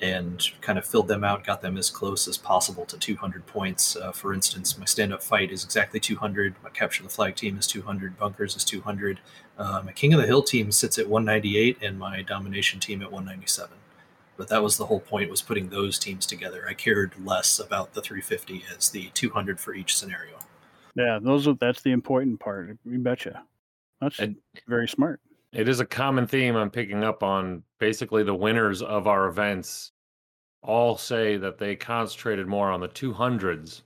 and 0.00 0.46
kind 0.60 0.78
of 0.78 0.86
filled 0.86 1.08
them 1.08 1.24
out, 1.24 1.44
got 1.44 1.60
them 1.60 1.76
as 1.76 1.90
close 1.90 2.28
as 2.28 2.36
possible 2.36 2.84
to 2.86 2.96
200 2.98 3.46
points. 3.46 3.96
Uh, 3.96 4.12
for 4.12 4.32
instance, 4.32 4.78
my 4.78 4.84
stand 4.84 5.12
up 5.12 5.22
fight 5.22 5.50
is 5.50 5.64
exactly 5.64 5.98
200, 5.98 6.54
my 6.62 6.70
capture 6.70 7.02
the 7.02 7.08
flag 7.08 7.34
team 7.34 7.58
is 7.58 7.66
200, 7.66 8.16
bunkers 8.16 8.54
is 8.56 8.64
200, 8.64 9.20
uh, 9.58 9.82
my 9.84 9.92
king 9.92 10.14
of 10.14 10.20
the 10.20 10.26
hill 10.26 10.42
team 10.42 10.70
sits 10.70 10.98
at 10.98 11.08
198, 11.08 11.78
and 11.82 11.98
my 11.98 12.22
domination 12.22 12.78
team 12.78 13.02
at 13.02 13.10
197. 13.10 13.76
But 14.36 14.48
that 14.48 14.62
was 14.62 14.76
the 14.76 14.86
whole 14.86 15.00
point 15.00 15.30
was 15.30 15.42
putting 15.42 15.68
those 15.68 15.98
teams 15.98 16.26
together. 16.26 16.64
I 16.68 16.74
cared 16.74 17.12
less 17.24 17.58
about 17.58 17.94
the 17.94 18.00
350 18.00 18.64
as 18.76 18.90
the 18.90 19.10
200 19.14 19.58
for 19.58 19.74
each 19.74 19.96
scenario. 19.96 20.38
Yeah 20.96 21.18
those 21.22 21.46
are 21.48 21.54
that's 21.54 21.82
the 21.82 21.90
important 21.90 22.38
part 22.40 22.76
you 22.84 22.98
betcha 22.98 23.42
that's 24.00 24.20
very 24.66 24.88
smart 24.88 25.20
It 25.52 25.68
is 25.68 25.80
a 25.80 25.86
common 25.86 26.26
theme 26.26 26.56
I'm 26.56 26.70
picking 26.70 27.02
up 27.04 27.22
on. 27.22 27.62
Basically, 27.78 28.22
the 28.22 28.34
winners 28.34 28.82
of 28.82 29.06
our 29.06 29.28
events 29.28 29.92
all 30.62 30.96
say 30.98 31.36
that 31.38 31.58
they 31.58 31.74
concentrated 31.76 32.46
more 32.46 32.70
on 32.70 32.80
the 32.80 32.88
200s 32.88 33.82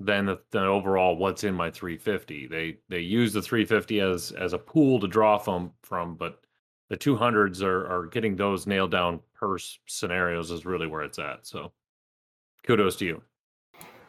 than 0.00 0.26
the, 0.26 0.38
than 0.50 0.64
overall 0.64 1.16
what's 1.16 1.44
in 1.44 1.54
my 1.54 1.70
350. 1.70 2.46
They 2.48 2.78
they 2.88 3.00
use 3.00 3.32
the 3.32 3.42
350 3.42 4.00
as 4.00 4.32
as 4.32 4.52
a 4.52 4.58
pool 4.58 5.00
to 5.00 5.08
draw 5.08 5.38
from 5.38 5.72
from, 5.82 6.16
but 6.16 6.40
the 6.90 6.96
200s 6.96 7.62
are 7.62 7.86
are 7.86 8.06
getting 8.06 8.36
those 8.36 8.66
nailed 8.66 8.90
down 8.92 9.20
per 9.34 9.56
scenarios 9.86 10.50
is 10.50 10.66
really 10.66 10.86
where 10.86 11.02
it's 11.02 11.18
at. 11.18 11.46
So, 11.46 11.72
kudos 12.66 12.96
to 12.96 13.06
you. 13.06 13.22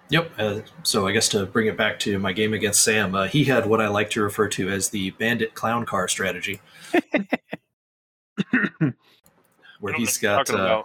Yep. 0.09 0.31
Uh, 0.39 0.59
so 0.83 1.07
I 1.07 1.11
guess 1.11 1.29
to 1.29 1.45
bring 1.45 1.67
it 1.67 1.77
back 1.77 1.99
to 1.99 2.17
my 2.17 2.33
game 2.33 2.53
against 2.53 2.83
Sam, 2.83 3.13
uh, 3.13 3.27
he 3.27 3.43
had 3.43 3.67
what 3.67 3.79
I 3.79 3.87
like 3.87 4.09
to 4.11 4.21
refer 4.21 4.47
to 4.49 4.69
as 4.69 4.89
the 4.89 5.11
bandit 5.11 5.53
clown 5.53 5.85
car 5.85 6.07
strategy, 6.07 6.61
where 9.79 9.93
he's 9.93 10.17
got 10.17 10.49
uh, 10.49 10.83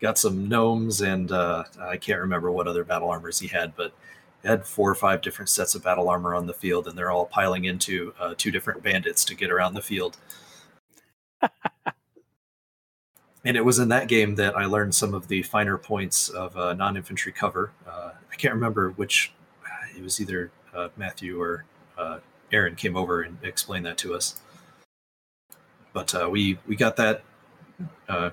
got 0.00 0.18
some 0.18 0.46
gnomes 0.48 1.00
and 1.00 1.32
uh, 1.32 1.64
I 1.80 1.96
can't 1.96 2.20
remember 2.20 2.52
what 2.52 2.68
other 2.68 2.84
battle 2.84 3.08
armors 3.08 3.38
he 3.38 3.48
had, 3.48 3.74
but 3.76 3.94
he 4.42 4.48
had 4.48 4.66
four 4.66 4.90
or 4.90 4.94
five 4.94 5.22
different 5.22 5.48
sets 5.48 5.74
of 5.74 5.82
battle 5.82 6.10
armor 6.10 6.34
on 6.34 6.46
the 6.46 6.52
field, 6.52 6.86
and 6.86 6.98
they're 6.98 7.10
all 7.10 7.24
piling 7.26 7.64
into 7.64 8.12
uh, 8.20 8.34
two 8.36 8.50
different 8.50 8.82
bandits 8.82 9.24
to 9.24 9.34
get 9.34 9.50
around 9.50 9.72
the 9.72 9.82
field. 9.82 10.18
and 13.46 13.56
it 13.56 13.64
was 13.64 13.78
in 13.78 13.88
that 13.90 14.08
game 14.08 14.34
that 14.34 14.56
I 14.56 14.64
learned 14.64 14.92
some 14.92 15.14
of 15.14 15.28
the 15.28 15.42
finer 15.42 15.78
points 15.78 16.28
of 16.28 16.56
uh, 16.56 16.74
non-infantry 16.74 17.30
cover. 17.30 17.70
Uh, 17.86 18.10
I 18.30 18.34
can't 18.34 18.52
remember 18.52 18.90
which. 18.90 19.32
It 19.96 20.02
was 20.02 20.20
either 20.20 20.50
uh, 20.74 20.88
Matthew 20.96 21.40
or 21.40 21.64
uh, 21.96 22.18
Aaron 22.52 22.74
came 22.74 22.96
over 22.96 23.22
and 23.22 23.38
explained 23.42 23.86
that 23.86 23.96
to 23.98 24.14
us. 24.14 24.40
But 25.92 26.14
uh, 26.14 26.28
we 26.28 26.58
we 26.66 26.76
got 26.76 26.96
that 26.96 27.22
uh, 28.08 28.30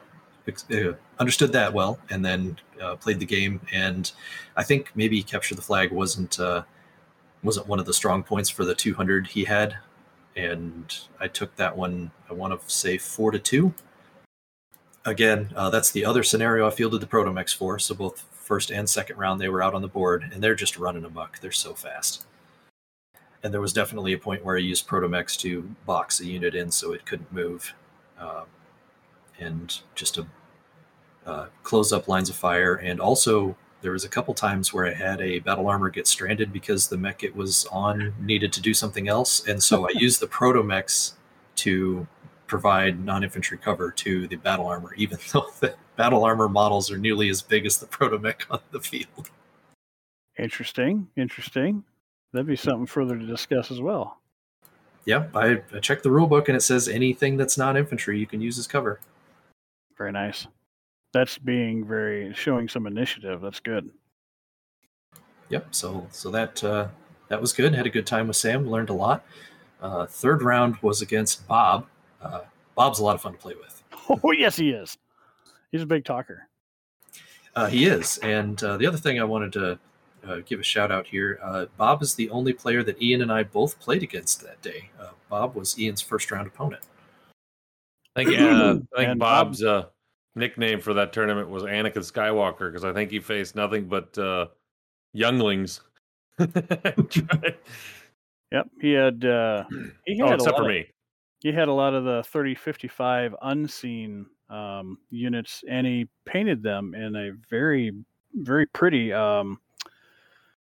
understood 1.19 1.53
that 1.53 1.73
well, 1.73 1.99
and 2.09 2.25
then 2.25 2.57
played 2.99 3.19
the 3.19 3.25
game. 3.25 3.61
And 3.71 4.11
I 4.57 4.63
think 4.63 4.91
maybe 4.95 5.21
capture 5.23 5.55
the 5.55 5.61
flag 5.61 5.91
wasn't 5.91 6.39
wasn't 7.43 7.67
one 7.67 7.79
of 7.79 7.85
the 7.85 7.93
strong 7.93 8.23
points 8.23 8.49
for 8.49 8.65
the 8.65 8.75
200 8.75 9.27
he 9.27 9.45
had, 9.45 9.77
and 10.35 10.97
I 11.19 11.27
took 11.27 11.55
that 11.57 11.77
one. 11.77 12.11
I 12.29 12.33
want 12.33 12.59
to 12.59 12.73
say 12.73 12.97
four 12.97 13.31
to 13.31 13.39
two. 13.39 13.73
Again, 15.05 15.49
uh, 15.55 15.69
that's 15.69 15.91
the 15.91 16.05
other 16.05 16.23
scenario 16.23 16.65
I 16.65 16.69
fielded 16.69 17.01
the 17.01 17.07
ProtoMechs 17.07 17.55
for. 17.55 17.77
So 17.77 17.93
both 17.93 18.23
first 18.31 18.71
and 18.71 18.89
second 18.89 19.17
round, 19.17 19.39
they 19.41 19.49
were 19.49 19.61
out 19.61 19.73
on 19.73 19.81
the 19.81 19.87
board, 19.87 20.29
and 20.31 20.41
they're 20.41 20.55
just 20.55 20.77
running 20.77 21.03
amok. 21.03 21.39
They're 21.39 21.51
so 21.51 21.73
fast. 21.73 22.25
And 23.43 23.53
there 23.53 23.61
was 23.61 23.73
definitely 23.73 24.13
a 24.13 24.17
point 24.17 24.45
where 24.45 24.55
I 24.55 24.61
used 24.61 24.87
ProtoMechs 24.87 25.37
to 25.39 25.63
box 25.85 26.21
a 26.21 26.25
unit 26.25 26.55
in 26.55 26.71
so 26.71 26.93
it 26.93 27.05
couldn't 27.05 27.31
move, 27.33 27.73
um, 28.17 28.45
and 29.39 29.77
just 29.95 30.15
to 30.15 30.27
uh, 31.25 31.47
close 31.63 31.91
up 31.91 32.07
lines 32.07 32.29
of 32.29 32.35
fire. 32.37 32.75
And 32.75 33.01
also, 33.01 33.57
there 33.81 33.91
was 33.91 34.05
a 34.05 34.09
couple 34.09 34.33
times 34.33 34.73
where 34.73 34.85
I 34.85 34.93
had 34.93 35.19
a 35.19 35.39
battle 35.39 35.67
armor 35.67 35.89
get 35.89 36.07
stranded 36.07 36.53
because 36.53 36.87
the 36.87 36.97
mech 36.97 37.23
it 37.23 37.35
was 37.35 37.65
on 37.65 38.13
needed 38.21 38.53
to 38.53 38.61
do 38.61 38.73
something 38.73 39.09
else, 39.09 39.45
and 39.45 39.61
so 39.61 39.85
I 39.85 39.91
used 39.95 40.21
the 40.21 40.27
ProtoMechs 40.27 41.13
to 41.55 42.07
provide 42.53 43.03
non-infantry 43.03 43.57
cover 43.57 43.89
to 43.89 44.27
the 44.27 44.35
battle 44.35 44.67
armor, 44.67 44.93
even 44.97 45.17
though 45.31 45.47
the 45.59 45.73
battle 45.95 46.23
armor 46.23 46.47
models 46.47 46.91
are 46.91 46.99
nearly 46.99 47.27
as 47.29 47.41
big 47.41 47.65
as 47.65 47.79
the 47.79 47.87
protomech 47.87 48.43
on 48.51 48.59
the 48.69 48.79
field. 48.79 49.31
Interesting. 50.37 51.07
Interesting. 51.17 51.83
That'd 52.31 52.45
be 52.45 52.55
something 52.55 52.85
further 52.85 53.17
to 53.17 53.25
discuss 53.25 53.71
as 53.71 53.81
well. 53.81 54.19
Yeah, 55.05 55.25
I, 55.33 55.61
I 55.73 55.79
checked 55.79 56.03
the 56.03 56.11
rule 56.11 56.27
book 56.27 56.47
and 56.47 56.55
it 56.55 56.61
says 56.61 56.87
anything 56.87 57.37
that's 57.37 57.57
not 57.57 57.75
infantry 57.75 58.19
you 58.19 58.27
can 58.27 58.39
use 58.39 58.59
as 58.59 58.67
cover. 58.67 58.99
Very 59.97 60.11
nice. 60.11 60.45
That's 61.11 61.39
being 61.39 61.85
very 61.87 62.33
showing 62.35 62.69
some 62.69 62.85
initiative. 62.85 63.41
That's 63.41 63.59
good. 63.59 63.89
Yep. 65.49 65.67
So 65.71 66.07
so 66.11 66.31
that 66.31 66.63
uh, 66.63 66.87
that 67.27 67.41
was 67.41 67.51
good. 67.51 67.75
Had 67.75 67.85
a 67.85 67.91
good 67.91 68.07
time 68.07 68.27
with 68.27 68.37
Sam. 68.37 68.67
Learned 68.67 68.89
a 68.89 68.93
lot. 68.93 69.23
Uh, 69.81 70.05
third 70.05 70.41
round 70.41 70.77
was 70.81 71.01
against 71.01 71.47
Bob. 71.47 71.85
Uh, 72.23 72.41
Bob's 72.75 72.99
a 72.99 73.03
lot 73.03 73.15
of 73.15 73.21
fun 73.21 73.33
to 73.33 73.37
play 73.37 73.53
with. 73.55 73.83
Oh 74.23 74.31
yes, 74.31 74.57
he 74.57 74.71
is. 74.71 74.97
He's 75.71 75.81
a 75.81 75.85
big 75.85 76.03
talker. 76.03 76.47
Uh, 77.55 77.67
he 77.67 77.85
is. 77.85 78.17
And 78.17 78.61
uh, 78.63 78.75
the 78.77 78.85
other 78.85 78.97
thing 78.97 79.19
I 79.19 79.23
wanted 79.23 79.53
to 79.53 79.79
uh, 80.27 80.37
give 80.45 80.59
a 80.59 80.63
shout 80.63 80.91
out 80.91 81.07
here 81.07 81.39
uh, 81.41 81.65
Bob 81.77 82.01
is 82.01 82.15
the 82.15 82.29
only 82.29 82.51
player 82.51 82.83
that 82.83 83.01
Ian 83.01 83.21
and 83.21 83.31
I 83.31 83.43
both 83.43 83.79
played 83.79 84.03
against 84.03 84.41
that 84.43 84.61
day. 84.61 84.89
Uh, 84.99 85.11
Bob 85.29 85.55
was 85.55 85.79
Ian's 85.79 86.01
first 86.01 86.31
round 86.31 86.47
opponent. 86.47 86.83
I 88.15 88.25
think, 88.25 88.39
uh, 88.39 88.43
I 88.93 88.97
think 88.97 89.09
And 89.11 89.19
Bob- 89.19 89.47
Bob's 89.47 89.63
uh, 89.63 89.85
nickname 90.35 90.81
for 90.81 90.93
that 90.95 91.13
tournament 91.13 91.49
was 91.49 91.63
Anakin 91.63 91.93
Skywalker 92.11 92.69
because 92.71 92.83
I 92.83 92.91
think 92.91 93.09
he 93.09 93.19
faced 93.21 93.55
nothing 93.55 93.85
but 93.85 94.17
uh, 94.17 94.47
younglings. 95.13 95.79
Yep. 98.51 98.67
He 98.81 98.91
had 98.91 99.25
uh 99.25 99.63
he 100.05 100.21
oh, 100.21 100.25
had 100.25 100.33
a 100.33 100.35
except 100.35 100.51
lot 100.53 100.57
for 100.57 100.61
of- 100.63 100.67
me. 100.67 100.85
He 101.43 101.51
had 101.51 101.67
a 101.67 101.73
lot 101.73 101.93
of 101.93 102.05
the 102.05 102.23
3055 102.23 103.35
unseen 103.41 104.25
um, 104.49 104.97
units 105.09 105.63
and 105.69 105.85
he 105.85 106.07
painted 106.25 106.63
them 106.63 106.95
in 106.95 107.15
a 107.15 107.31
very 107.49 107.91
very 108.33 108.65
pretty 108.65 109.13
um, 109.13 109.59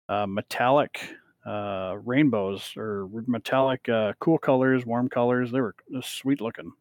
uh, 0.08 0.26
metallic 0.26 1.00
uh, 1.46 1.96
rainbows 2.04 2.74
or 2.76 3.08
metallic 3.26 3.88
uh, 3.88 4.12
cool 4.20 4.38
colors 4.38 4.84
warm 4.84 5.08
colors. 5.08 5.50
They 5.50 5.60
were 5.60 5.74
sweet 6.02 6.40
looking 6.40 6.72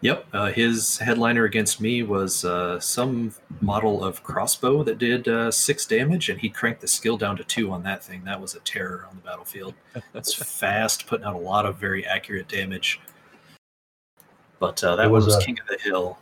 Yep. 0.00 0.26
Uh, 0.32 0.52
his 0.52 0.98
headliner 0.98 1.44
against 1.44 1.80
me 1.80 2.02
was 2.02 2.44
uh, 2.44 2.78
some 2.80 3.34
model 3.60 4.04
of 4.04 4.22
crossbow 4.22 4.82
that 4.82 4.98
did 4.98 5.28
uh, 5.28 5.50
six 5.50 5.86
damage, 5.86 6.28
and 6.28 6.40
he 6.40 6.48
cranked 6.48 6.80
the 6.80 6.88
skill 6.88 7.16
down 7.16 7.36
to 7.36 7.44
two 7.44 7.70
on 7.70 7.82
that 7.84 8.02
thing. 8.02 8.22
That 8.24 8.40
was 8.40 8.54
a 8.54 8.60
terror 8.60 9.06
on 9.08 9.16
the 9.16 9.22
battlefield. 9.22 9.74
It's 10.14 10.34
fast, 10.60 11.06
putting 11.06 11.26
out 11.26 11.34
a 11.34 11.38
lot 11.38 11.66
of 11.66 11.76
very 11.76 12.06
accurate 12.06 12.48
damage. 12.48 13.00
But 14.58 14.82
uh, 14.84 14.96
that 14.96 15.10
was 15.10 15.26
was, 15.26 15.36
a- 15.36 15.40
King 15.40 15.58
of 15.60 15.66
the 15.66 15.78
Hill. 15.82 16.18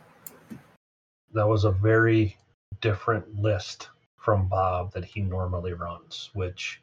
that 1.33 1.47
was 1.47 1.65
a 1.65 1.71
very 1.71 2.37
different 2.81 3.39
list 3.39 3.89
from 4.17 4.47
Bob 4.47 4.93
that 4.93 5.05
he 5.05 5.21
normally 5.21 5.73
runs, 5.73 6.29
which 6.33 6.81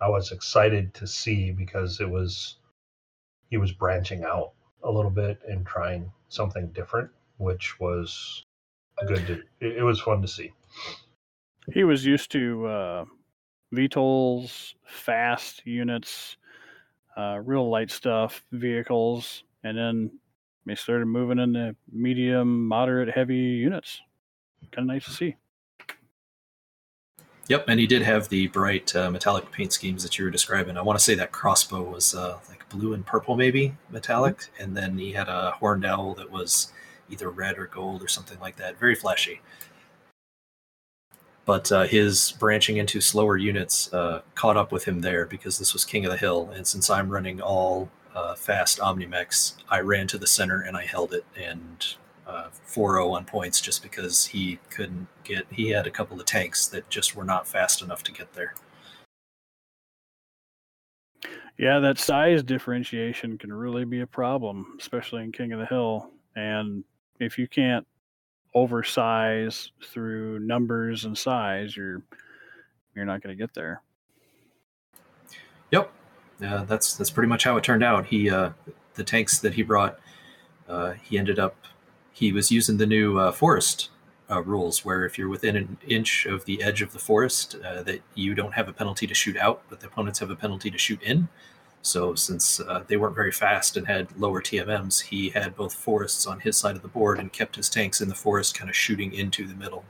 I 0.00 0.08
was 0.08 0.30
excited 0.30 0.94
to 0.94 1.06
see 1.06 1.50
because 1.50 2.00
it 2.00 2.08
was 2.08 2.56
he 3.50 3.56
was 3.56 3.72
branching 3.72 4.24
out 4.24 4.52
a 4.82 4.90
little 4.90 5.10
bit 5.10 5.40
and 5.48 5.66
trying 5.66 6.10
something 6.28 6.68
different, 6.68 7.10
which 7.38 7.78
was 7.80 8.44
good 9.06 9.26
to 9.26 9.42
it, 9.60 9.82
was 9.82 10.00
fun 10.00 10.22
to 10.22 10.28
see. 10.28 10.52
he 11.72 11.84
was 11.84 12.04
used 12.04 12.30
to 12.32 12.66
uh, 12.66 13.04
VTOLs, 13.74 14.74
fast 14.84 15.62
units, 15.66 16.36
uh, 17.16 17.38
real 17.44 17.68
light 17.68 17.90
stuff, 17.90 18.44
vehicles, 18.52 19.44
and 19.64 19.76
then 19.76 20.10
they 20.66 20.74
started 20.74 21.06
moving 21.06 21.38
into 21.38 21.74
medium, 21.90 22.66
moderate, 22.66 23.10
heavy 23.10 23.36
units. 23.36 24.00
Kind 24.72 24.90
of 24.90 24.94
nice 24.94 25.04
to 25.04 25.10
see. 25.10 25.36
Yep, 27.48 27.64
and 27.68 27.80
he 27.80 27.86
did 27.86 28.02
have 28.02 28.28
the 28.28 28.48
bright 28.48 28.94
uh, 28.94 29.10
metallic 29.10 29.50
paint 29.50 29.72
schemes 29.72 30.02
that 30.02 30.18
you 30.18 30.24
were 30.24 30.30
describing. 30.30 30.76
I 30.76 30.82
want 30.82 30.98
to 30.98 31.04
say 31.04 31.14
that 31.14 31.32
crossbow 31.32 31.82
was 31.82 32.14
uh, 32.14 32.38
like 32.48 32.68
blue 32.68 32.92
and 32.92 33.06
purple, 33.06 33.36
maybe 33.36 33.74
metallic, 33.90 34.48
and 34.60 34.76
then 34.76 34.98
he 34.98 35.12
had 35.12 35.28
a 35.28 35.52
horned 35.52 35.86
owl 35.86 36.14
that 36.14 36.30
was 36.30 36.70
either 37.08 37.30
red 37.30 37.58
or 37.58 37.66
gold 37.66 38.02
or 38.02 38.08
something 38.08 38.38
like 38.38 38.56
that. 38.56 38.78
Very 38.78 38.94
flashy. 38.94 39.40
But 41.46 41.72
uh, 41.72 41.84
his 41.84 42.32
branching 42.32 42.76
into 42.76 43.00
slower 43.00 43.38
units 43.38 43.90
uh, 43.94 44.20
caught 44.34 44.58
up 44.58 44.70
with 44.70 44.84
him 44.84 45.00
there 45.00 45.24
because 45.24 45.58
this 45.58 45.72
was 45.72 45.86
King 45.86 46.04
of 46.04 46.10
the 46.10 46.18
Hill, 46.18 46.50
and 46.54 46.66
since 46.66 46.90
I'm 46.90 47.08
running 47.08 47.40
all 47.40 47.88
uh, 48.14 48.34
fast 48.34 48.78
OmniMechs, 48.78 49.54
I 49.70 49.80
ran 49.80 50.06
to 50.08 50.18
the 50.18 50.26
center 50.26 50.60
and 50.60 50.76
I 50.76 50.84
held 50.84 51.14
it 51.14 51.24
and 51.34 51.94
uh, 52.28 52.48
4-0 52.66 53.12
on 53.12 53.24
points 53.24 53.60
just 53.60 53.82
because 53.82 54.26
he 54.26 54.58
couldn't 54.70 55.08
get. 55.24 55.46
He 55.50 55.70
had 55.70 55.86
a 55.86 55.90
couple 55.90 56.20
of 56.20 56.26
tanks 56.26 56.66
that 56.68 56.88
just 56.90 57.16
were 57.16 57.24
not 57.24 57.48
fast 57.48 57.80
enough 57.82 58.02
to 58.04 58.12
get 58.12 58.34
there. 58.34 58.54
Yeah, 61.56 61.80
that 61.80 61.98
size 61.98 62.42
differentiation 62.42 63.38
can 63.38 63.52
really 63.52 63.84
be 63.84 64.02
a 64.02 64.06
problem, 64.06 64.76
especially 64.78 65.24
in 65.24 65.32
King 65.32 65.52
of 65.52 65.58
the 65.58 65.66
Hill. 65.66 66.10
And 66.36 66.84
if 67.18 67.38
you 67.38 67.48
can't 67.48 67.84
oversize 68.54 69.72
through 69.82 70.38
numbers 70.40 71.04
and 71.04 71.16
size, 71.16 71.76
you're 71.76 72.02
you're 72.94 73.06
not 73.06 73.22
going 73.22 73.36
to 73.36 73.42
get 73.42 73.54
there. 73.54 73.82
Yep, 75.72 75.92
uh, 76.44 76.64
that's 76.64 76.94
that's 76.94 77.10
pretty 77.10 77.28
much 77.28 77.44
how 77.44 77.56
it 77.56 77.64
turned 77.64 77.82
out. 77.82 78.06
He 78.06 78.30
uh, 78.30 78.50
the 78.94 79.04
tanks 79.04 79.38
that 79.40 79.54
he 79.54 79.62
brought, 79.62 79.98
uh, 80.68 80.92
he 81.02 81.18
ended 81.18 81.38
up 81.38 81.56
he 82.18 82.32
was 82.32 82.50
using 82.50 82.78
the 82.78 82.86
new 82.86 83.16
uh, 83.16 83.30
forest 83.30 83.90
uh, 84.28 84.42
rules, 84.42 84.84
where 84.84 85.04
if 85.04 85.16
you're 85.16 85.28
within 85.28 85.54
an 85.54 85.78
inch 85.86 86.26
of 86.26 86.44
the 86.46 86.60
edge 86.62 86.82
of 86.82 86.92
the 86.92 86.98
forest, 86.98 87.54
uh, 87.64 87.82
that 87.84 88.00
you 88.14 88.34
don't 88.34 88.54
have 88.54 88.68
a 88.68 88.72
penalty 88.72 89.06
to 89.06 89.14
shoot 89.14 89.36
out, 89.36 89.62
but 89.70 89.78
the 89.78 89.86
opponents 89.86 90.18
have 90.18 90.30
a 90.30 90.36
penalty 90.36 90.68
to 90.68 90.78
shoot 90.78 91.00
in. 91.00 91.28
So 91.82 92.16
since 92.16 92.58
uh, 92.58 92.82
they 92.88 92.96
weren't 92.96 93.14
very 93.14 93.30
fast 93.30 93.76
and 93.76 93.86
had 93.86 94.18
lower 94.18 94.42
TMMs, 94.42 95.00
he 95.00 95.28
had 95.30 95.54
both 95.54 95.72
forests 95.72 96.26
on 96.26 96.40
his 96.40 96.56
side 96.56 96.74
of 96.74 96.82
the 96.82 96.88
board 96.88 97.20
and 97.20 97.32
kept 97.32 97.54
his 97.54 97.68
tanks 97.68 98.00
in 98.00 98.08
the 98.08 98.16
forest, 98.16 98.58
kind 98.58 98.68
of 98.68 98.74
shooting 98.74 99.14
into 99.14 99.46
the 99.46 99.54
middle. 99.54 99.84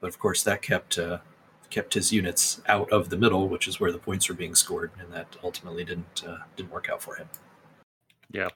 But 0.00 0.08
of 0.08 0.18
course, 0.18 0.42
that 0.44 0.62
kept 0.62 0.98
uh, 0.98 1.18
kept 1.68 1.92
his 1.92 2.10
units 2.10 2.62
out 2.66 2.90
of 2.90 3.10
the 3.10 3.18
middle, 3.18 3.48
which 3.48 3.68
is 3.68 3.78
where 3.78 3.92
the 3.92 3.98
points 3.98 4.30
were 4.30 4.34
being 4.34 4.54
scored, 4.54 4.92
and 4.98 5.12
that 5.12 5.36
ultimately 5.44 5.84
didn't 5.84 6.24
uh, 6.26 6.38
didn't 6.56 6.70
work 6.70 6.88
out 6.88 7.02
for 7.02 7.16
him. 7.16 7.28
Yeah. 8.30 8.48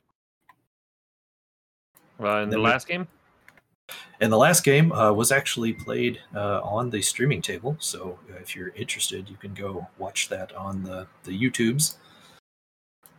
Uh, 2.21 2.39
in 2.39 2.51
the 2.51 2.57
Then 2.57 2.63
we- 2.65 2.71
last 2.71 2.87
game, 2.87 3.09
And 4.21 4.33
the 4.33 4.39
last 4.39 4.63
game 4.65 4.93
uh, 4.93 5.13
was 5.13 5.33
actually 5.33 5.73
played 5.73 6.21
uh, 6.35 6.61
on 6.63 6.91
the 6.91 7.03
streaming 7.03 7.43
table. 7.43 7.77
So 7.81 8.19
uh, 8.31 8.39
if 8.41 8.55
you're 8.55 8.69
interested, 8.71 9.29
you 9.29 9.37
can 9.37 9.53
go 9.55 9.89
watch 9.99 10.29
that 10.29 10.55
on 10.55 10.85
the, 10.85 11.09
the 11.25 11.33
YouTubes. 11.33 11.97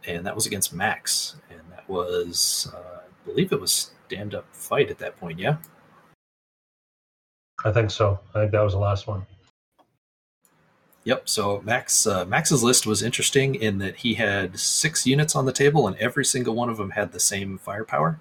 And 0.07 0.25
that 0.25 0.33
was 0.35 0.45
against 0.45 0.73
Max. 0.73 1.35
And 1.49 1.59
that 1.71 1.87
was, 1.89 2.71
uh, 2.73 3.01
I 3.03 3.25
believe 3.25 3.51
it 3.51 3.59
was 3.59 3.91
stand 4.07 4.33
up 4.33 4.45
fight 4.53 4.89
at 4.89 4.97
that 4.99 5.17
point. 5.19 5.39
Yeah. 5.39 5.57
I 7.65 7.71
think 7.71 7.91
so. 7.91 8.19
I 8.33 8.39
think 8.39 8.51
that 8.51 8.61
was 8.61 8.73
the 8.73 8.79
last 8.79 9.07
one. 9.07 9.25
Yep. 11.05 11.27
So 11.27 11.61
Max 11.65 12.07
uh, 12.07 12.23
Max's 12.25 12.63
list 12.63 12.87
was 12.87 13.03
interesting 13.03 13.55
in 13.55 13.77
that 13.79 13.97
he 13.97 14.13
had 14.13 14.57
six 14.57 15.05
units 15.05 15.35
on 15.35 15.45
the 15.45 15.51
table, 15.51 15.87
and 15.87 15.97
every 15.97 16.23
single 16.23 16.55
one 16.55 16.69
of 16.69 16.77
them 16.77 16.91
had 16.91 17.11
the 17.11 17.19
same 17.19 17.57
firepower. 17.57 18.19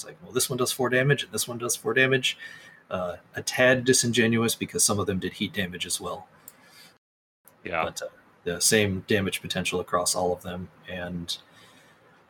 It's 0.00 0.06
like, 0.06 0.16
well, 0.22 0.32
this 0.32 0.48
one 0.48 0.56
does 0.56 0.72
four 0.72 0.88
damage, 0.88 1.24
and 1.24 1.32
this 1.32 1.46
one 1.46 1.58
does 1.58 1.76
four 1.76 1.92
damage. 1.92 2.38
Uh, 2.90 3.16
a 3.36 3.42
tad 3.42 3.84
disingenuous 3.84 4.54
because 4.54 4.82
some 4.82 4.98
of 4.98 5.06
them 5.06 5.18
did 5.18 5.34
heat 5.34 5.52
damage 5.52 5.84
as 5.84 6.00
well. 6.00 6.26
yeah. 7.64 7.84
but 7.84 8.00
uh, 8.00 8.06
the 8.44 8.58
same 8.60 9.04
damage 9.06 9.42
potential 9.42 9.78
across 9.78 10.14
all 10.14 10.32
of 10.32 10.40
them. 10.40 10.70
And 10.88 11.36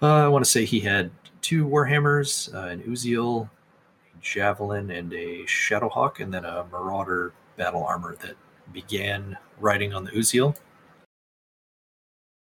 uh, 0.02 0.24
I 0.24 0.28
want 0.28 0.44
to 0.44 0.50
say 0.50 0.64
he 0.64 0.80
had 0.80 1.12
two 1.42 1.64
Warhammers, 1.64 2.52
uh, 2.52 2.66
an 2.66 2.82
Uziel, 2.82 3.48
a 3.48 4.20
Javelin, 4.20 4.90
and 4.90 5.12
a 5.12 5.44
Shadowhawk, 5.44 6.18
and 6.18 6.34
then 6.34 6.44
a 6.44 6.66
Marauder 6.72 7.32
battle 7.56 7.84
armor 7.84 8.16
that 8.16 8.34
began 8.72 9.38
riding 9.60 9.94
on 9.94 10.02
the 10.02 10.10
Uziel. 10.10 10.56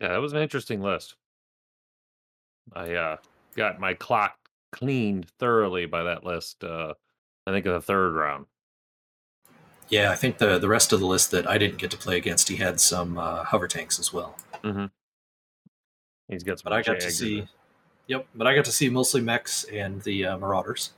Yeah, 0.00 0.08
that 0.08 0.20
was 0.22 0.32
an 0.32 0.40
interesting 0.40 0.80
list. 0.80 1.14
I 2.72 2.94
uh, 2.94 3.16
got 3.54 3.78
my 3.78 3.92
clock 3.92 4.39
cleaned 4.72 5.28
thoroughly 5.38 5.86
by 5.86 6.02
that 6.02 6.24
list. 6.24 6.64
Uh, 6.64 6.94
I 7.46 7.52
think 7.52 7.66
in 7.66 7.72
the 7.72 7.80
third 7.80 8.14
round. 8.14 8.46
Yeah, 9.88 10.12
I 10.12 10.14
think 10.14 10.38
the 10.38 10.58
the 10.58 10.68
rest 10.68 10.92
of 10.92 11.00
the 11.00 11.06
list 11.06 11.32
that 11.32 11.48
I 11.48 11.58
didn't 11.58 11.78
get 11.78 11.90
to 11.90 11.96
play 11.96 12.16
against, 12.16 12.48
he 12.48 12.56
had 12.56 12.80
some 12.80 13.18
uh, 13.18 13.44
hover 13.44 13.66
tanks 13.66 13.98
as 13.98 14.12
well. 14.12 14.36
Mm-hmm. 14.62 14.86
He's 16.28 16.44
got 16.44 16.60
some. 16.60 16.70
But 16.70 16.74
I 16.74 16.82
got 16.82 17.00
to 17.00 17.10
see, 17.10 17.46
yep. 18.06 18.26
But 18.34 18.46
I 18.46 18.54
got 18.54 18.64
to 18.66 18.72
see 18.72 18.88
mostly 18.88 19.20
mechs 19.20 19.64
and 19.64 20.00
the 20.02 20.26
uh, 20.26 20.38
Marauders. 20.38 20.92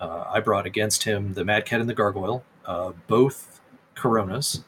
Uh, 0.00 0.24
I 0.28 0.40
brought 0.40 0.66
against 0.66 1.02
him 1.02 1.34
the 1.34 1.44
Mad 1.44 1.66
Cat 1.66 1.80
and 1.80 1.88
the 1.88 1.94
Gargoyle, 1.94 2.44
uh, 2.64 2.92
both 3.08 3.60
Coronas. 3.96 4.62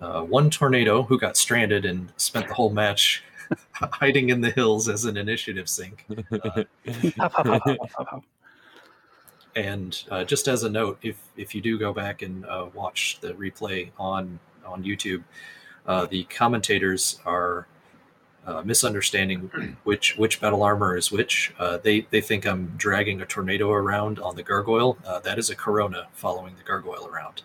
Uh, 0.00 0.22
one 0.22 0.48
tornado 0.48 1.02
who 1.02 1.18
got 1.18 1.36
stranded 1.36 1.84
and 1.84 2.12
spent 2.16 2.46
the 2.46 2.54
whole 2.54 2.70
match 2.70 3.24
hiding 3.72 4.30
in 4.30 4.40
the 4.40 4.50
hills 4.50 4.88
as 4.88 5.04
an 5.04 5.16
initiative 5.16 5.68
sink. 5.68 6.06
Uh. 7.18 8.20
And 9.56 10.04
uh, 10.10 10.24
just 10.24 10.46
as 10.46 10.62
a 10.62 10.70
note, 10.70 10.98
if 11.02 11.18
if 11.36 11.54
you 11.54 11.60
do 11.60 11.78
go 11.78 11.92
back 11.92 12.22
and 12.22 12.46
uh, 12.46 12.66
watch 12.74 13.18
the 13.20 13.32
replay 13.32 13.90
on 13.98 14.38
on 14.64 14.84
YouTube, 14.84 15.24
uh, 15.86 16.06
the 16.06 16.24
commentators 16.24 17.18
are 17.26 17.66
uh, 18.46 18.62
misunderstanding 18.64 19.76
which 19.84 20.16
which 20.16 20.40
battle 20.40 20.62
armor 20.62 20.96
is 20.96 21.10
which. 21.10 21.52
Uh, 21.58 21.78
they 21.78 22.02
they 22.10 22.20
think 22.20 22.46
I'm 22.46 22.74
dragging 22.76 23.20
a 23.20 23.26
tornado 23.26 23.70
around 23.70 24.18
on 24.18 24.36
the 24.36 24.42
gargoyle. 24.42 24.96
Uh, 25.04 25.18
that 25.20 25.38
is 25.38 25.50
a 25.50 25.56
corona 25.56 26.06
following 26.12 26.54
the 26.56 26.62
gargoyle 26.62 27.08
around. 27.08 27.42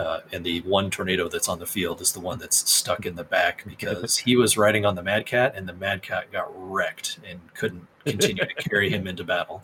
Uh, 0.00 0.22
and 0.32 0.42
the 0.46 0.62
one 0.62 0.90
tornado 0.90 1.28
that's 1.28 1.46
on 1.46 1.58
the 1.58 1.66
field 1.66 2.00
is 2.00 2.10
the 2.10 2.20
one 2.20 2.38
that's 2.38 2.70
stuck 2.70 3.04
in 3.04 3.14
the 3.14 3.24
back 3.24 3.64
because 3.68 4.16
he 4.16 4.34
was 4.34 4.56
riding 4.56 4.86
on 4.86 4.94
the 4.94 5.02
Mad 5.02 5.26
Cat 5.26 5.52
and 5.54 5.68
the 5.68 5.74
Mad 5.74 6.02
Cat 6.02 6.32
got 6.32 6.48
wrecked 6.54 7.18
and 7.28 7.38
couldn't 7.52 7.86
continue 8.06 8.42
to 8.42 8.54
carry 8.54 8.88
him 8.88 9.06
into 9.06 9.24
battle. 9.24 9.62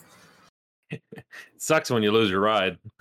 It 0.90 1.00
sucks 1.56 1.90
when 1.90 2.02
you 2.02 2.12
lose 2.12 2.30
your 2.30 2.40
ride. 2.40 2.76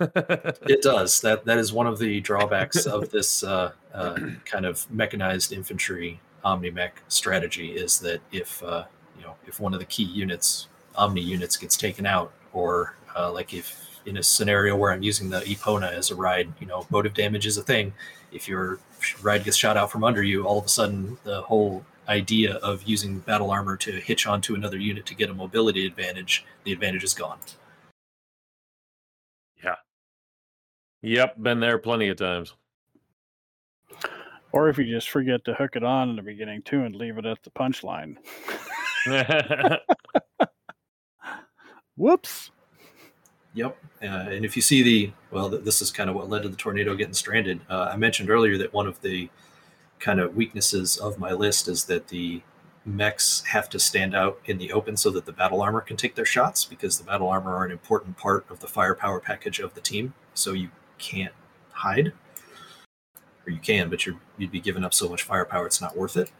It 0.68 0.82
does. 0.82 1.20
That 1.20 1.44
that 1.44 1.58
is 1.58 1.72
one 1.72 1.86
of 1.86 1.98
the 1.98 2.20
drawbacks 2.20 2.86
of 2.86 3.10
this 3.10 3.44
uh, 3.44 3.72
uh, 3.92 4.16
kind 4.46 4.64
of 4.64 4.90
mechanized 4.90 5.52
infantry 5.52 6.18
omni-mech 6.42 7.02
strategy 7.08 7.72
is 7.72 7.98
that 8.00 8.20
if 8.32 8.62
uh, 8.62 8.84
you 9.16 9.22
know 9.22 9.34
if 9.46 9.60
one 9.60 9.74
of 9.74 9.78
the 9.80 9.86
key 9.86 10.04
units, 10.04 10.68
omni 10.96 11.20
units, 11.20 11.56
gets 11.56 11.76
taken 11.76 12.06
out, 12.06 12.32
or 12.52 12.96
uh, 13.14 13.30
like 13.30 13.52
if 13.52 13.85
in 14.06 14.16
a 14.16 14.22
scenario 14.22 14.76
where 14.76 14.92
I'm 14.92 15.02
using 15.02 15.28
the 15.28 15.40
Epona 15.40 15.92
as 15.92 16.10
a 16.10 16.14
ride, 16.14 16.52
you 16.60 16.66
know, 16.66 16.86
motive 16.90 17.12
damage 17.12 17.46
is 17.46 17.58
a 17.58 17.62
thing. 17.62 17.92
If 18.32 18.48
your 18.48 18.78
ride 19.22 19.44
gets 19.44 19.56
shot 19.56 19.76
out 19.76 19.90
from 19.90 20.04
under 20.04 20.22
you, 20.22 20.44
all 20.44 20.58
of 20.58 20.64
a 20.64 20.68
sudden 20.68 21.18
the 21.24 21.42
whole 21.42 21.84
idea 22.08 22.54
of 22.54 22.84
using 22.84 23.18
battle 23.20 23.50
armor 23.50 23.76
to 23.76 23.92
hitch 23.92 24.26
onto 24.26 24.54
another 24.54 24.78
unit 24.78 25.06
to 25.06 25.14
get 25.14 25.28
a 25.28 25.34
mobility 25.34 25.86
advantage, 25.86 26.44
the 26.64 26.72
advantage 26.72 27.04
is 27.04 27.14
gone. 27.14 27.38
Yeah. 29.62 29.74
Yep, 31.02 31.42
been 31.42 31.60
there 31.60 31.78
plenty 31.78 32.08
of 32.08 32.16
times. 32.16 32.54
Or 34.52 34.68
if 34.68 34.78
you 34.78 34.84
just 34.84 35.10
forget 35.10 35.44
to 35.44 35.54
hook 35.54 35.76
it 35.76 35.84
on 35.84 36.10
in 36.10 36.16
the 36.16 36.22
beginning 36.22 36.62
too 36.62 36.82
and 36.82 36.94
leave 36.94 37.18
it 37.18 37.26
at 37.26 37.42
the 37.42 37.50
punchline. 37.50 38.16
Whoops. 41.96 42.50
Yep. 43.56 43.78
Uh, 44.02 44.06
and 44.06 44.44
if 44.44 44.54
you 44.54 44.60
see 44.60 44.82
the, 44.82 45.12
well, 45.30 45.48
this 45.48 45.80
is 45.80 45.90
kind 45.90 46.10
of 46.10 46.14
what 46.14 46.28
led 46.28 46.42
to 46.42 46.50
the 46.50 46.56
tornado 46.56 46.94
getting 46.94 47.14
stranded. 47.14 47.62
Uh, 47.70 47.88
I 47.90 47.96
mentioned 47.96 48.28
earlier 48.28 48.58
that 48.58 48.74
one 48.74 48.86
of 48.86 49.00
the 49.00 49.30
kind 49.98 50.20
of 50.20 50.36
weaknesses 50.36 50.98
of 50.98 51.18
my 51.18 51.32
list 51.32 51.66
is 51.66 51.86
that 51.86 52.08
the 52.08 52.42
mechs 52.84 53.42
have 53.46 53.70
to 53.70 53.78
stand 53.78 54.14
out 54.14 54.38
in 54.44 54.58
the 54.58 54.72
open 54.72 54.94
so 54.94 55.08
that 55.10 55.24
the 55.24 55.32
battle 55.32 55.62
armor 55.62 55.80
can 55.80 55.96
take 55.96 56.16
their 56.16 56.26
shots 56.26 56.66
because 56.66 56.98
the 56.98 57.04
battle 57.04 57.28
armor 57.28 57.56
are 57.56 57.64
an 57.64 57.72
important 57.72 58.18
part 58.18 58.44
of 58.50 58.60
the 58.60 58.66
firepower 58.66 59.20
package 59.20 59.58
of 59.58 59.72
the 59.72 59.80
team. 59.80 60.12
So 60.34 60.52
you 60.52 60.68
can't 60.98 61.32
hide, 61.72 62.12
or 63.46 63.50
you 63.50 63.58
can, 63.58 63.88
but 63.88 64.04
you're, 64.04 64.20
you'd 64.36 64.52
be 64.52 64.60
giving 64.60 64.84
up 64.84 64.92
so 64.92 65.08
much 65.08 65.22
firepower, 65.22 65.64
it's 65.64 65.80
not 65.80 65.96
worth 65.96 66.18
it. 66.18 66.30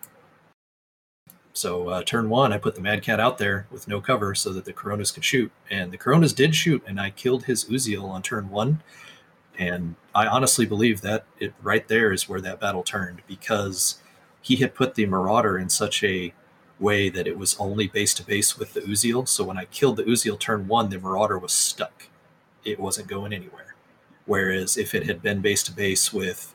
So 1.56 1.88
uh, 1.88 2.02
turn 2.02 2.28
one, 2.28 2.52
I 2.52 2.58
put 2.58 2.74
the 2.74 2.82
Mad 2.82 3.02
Cat 3.02 3.18
out 3.18 3.38
there 3.38 3.66
with 3.70 3.88
no 3.88 3.98
cover 4.02 4.34
so 4.34 4.52
that 4.52 4.66
the 4.66 4.74
Coronas 4.74 5.10
could 5.10 5.24
shoot, 5.24 5.50
and 5.70 5.90
the 5.90 5.96
Coronas 5.96 6.34
did 6.34 6.54
shoot, 6.54 6.84
and 6.86 7.00
I 7.00 7.08
killed 7.08 7.44
his 7.44 7.64
Uziel 7.64 8.04
on 8.04 8.20
turn 8.20 8.50
one. 8.50 8.82
And 9.58 9.94
I 10.14 10.26
honestly 10.26 10.66
believe 10.66 11.00
that 11.00 11.24
it 11.38 11.54
right 11.62 11.88
there 11.88 12.12
is 12.12 12.28
where 12.28 12.42
that 12.42 12.60
battle 12.60 12.82
turned 12.82 13.22
because 13.26 14.02
he 14.42 14.56
had 14.56 14.74
put 14.74 14.96
the 14.96 15.06
Marauder 15.06 15.56
in 15.56 15.70
such 15.70 16.04
a 16.04 16.34
way 16.78 17.08
that 17.08 17.26
it 17.26 17.38
was 17.38 17.56
only 17.58 17.88
base 17.88 18.12
to 18.14 18.22
base 18.22 18.58
with 18.58 18.74
the 18.74 18.82
Uziel. 18.82 19.26
So 19.26 19.42
when 19.42 19.56
I 19.56 19.64
killed 19.64 19.96
the 19.96 20.04
Uziel 20.04 20.38
turn 20.38 20.68
one, 20.68 20.90
the 20.90 21.00
Marauder 21.00 21.38
was 21.38 21.52
stuck; 21.52 22.08
it 22.66 22.78
wasn't 22.78 23.08
going 23.08 23.32
anywhere. 23.32 23.76
Whereas 24.26 24.76
if 24.76 24.94
it 24.94 25.06
had 25.06 25.22
been 25.22 25.40
base 25.40 25.62
to 25.62 25.72
base 25.72 26.12
with 26.12 26.54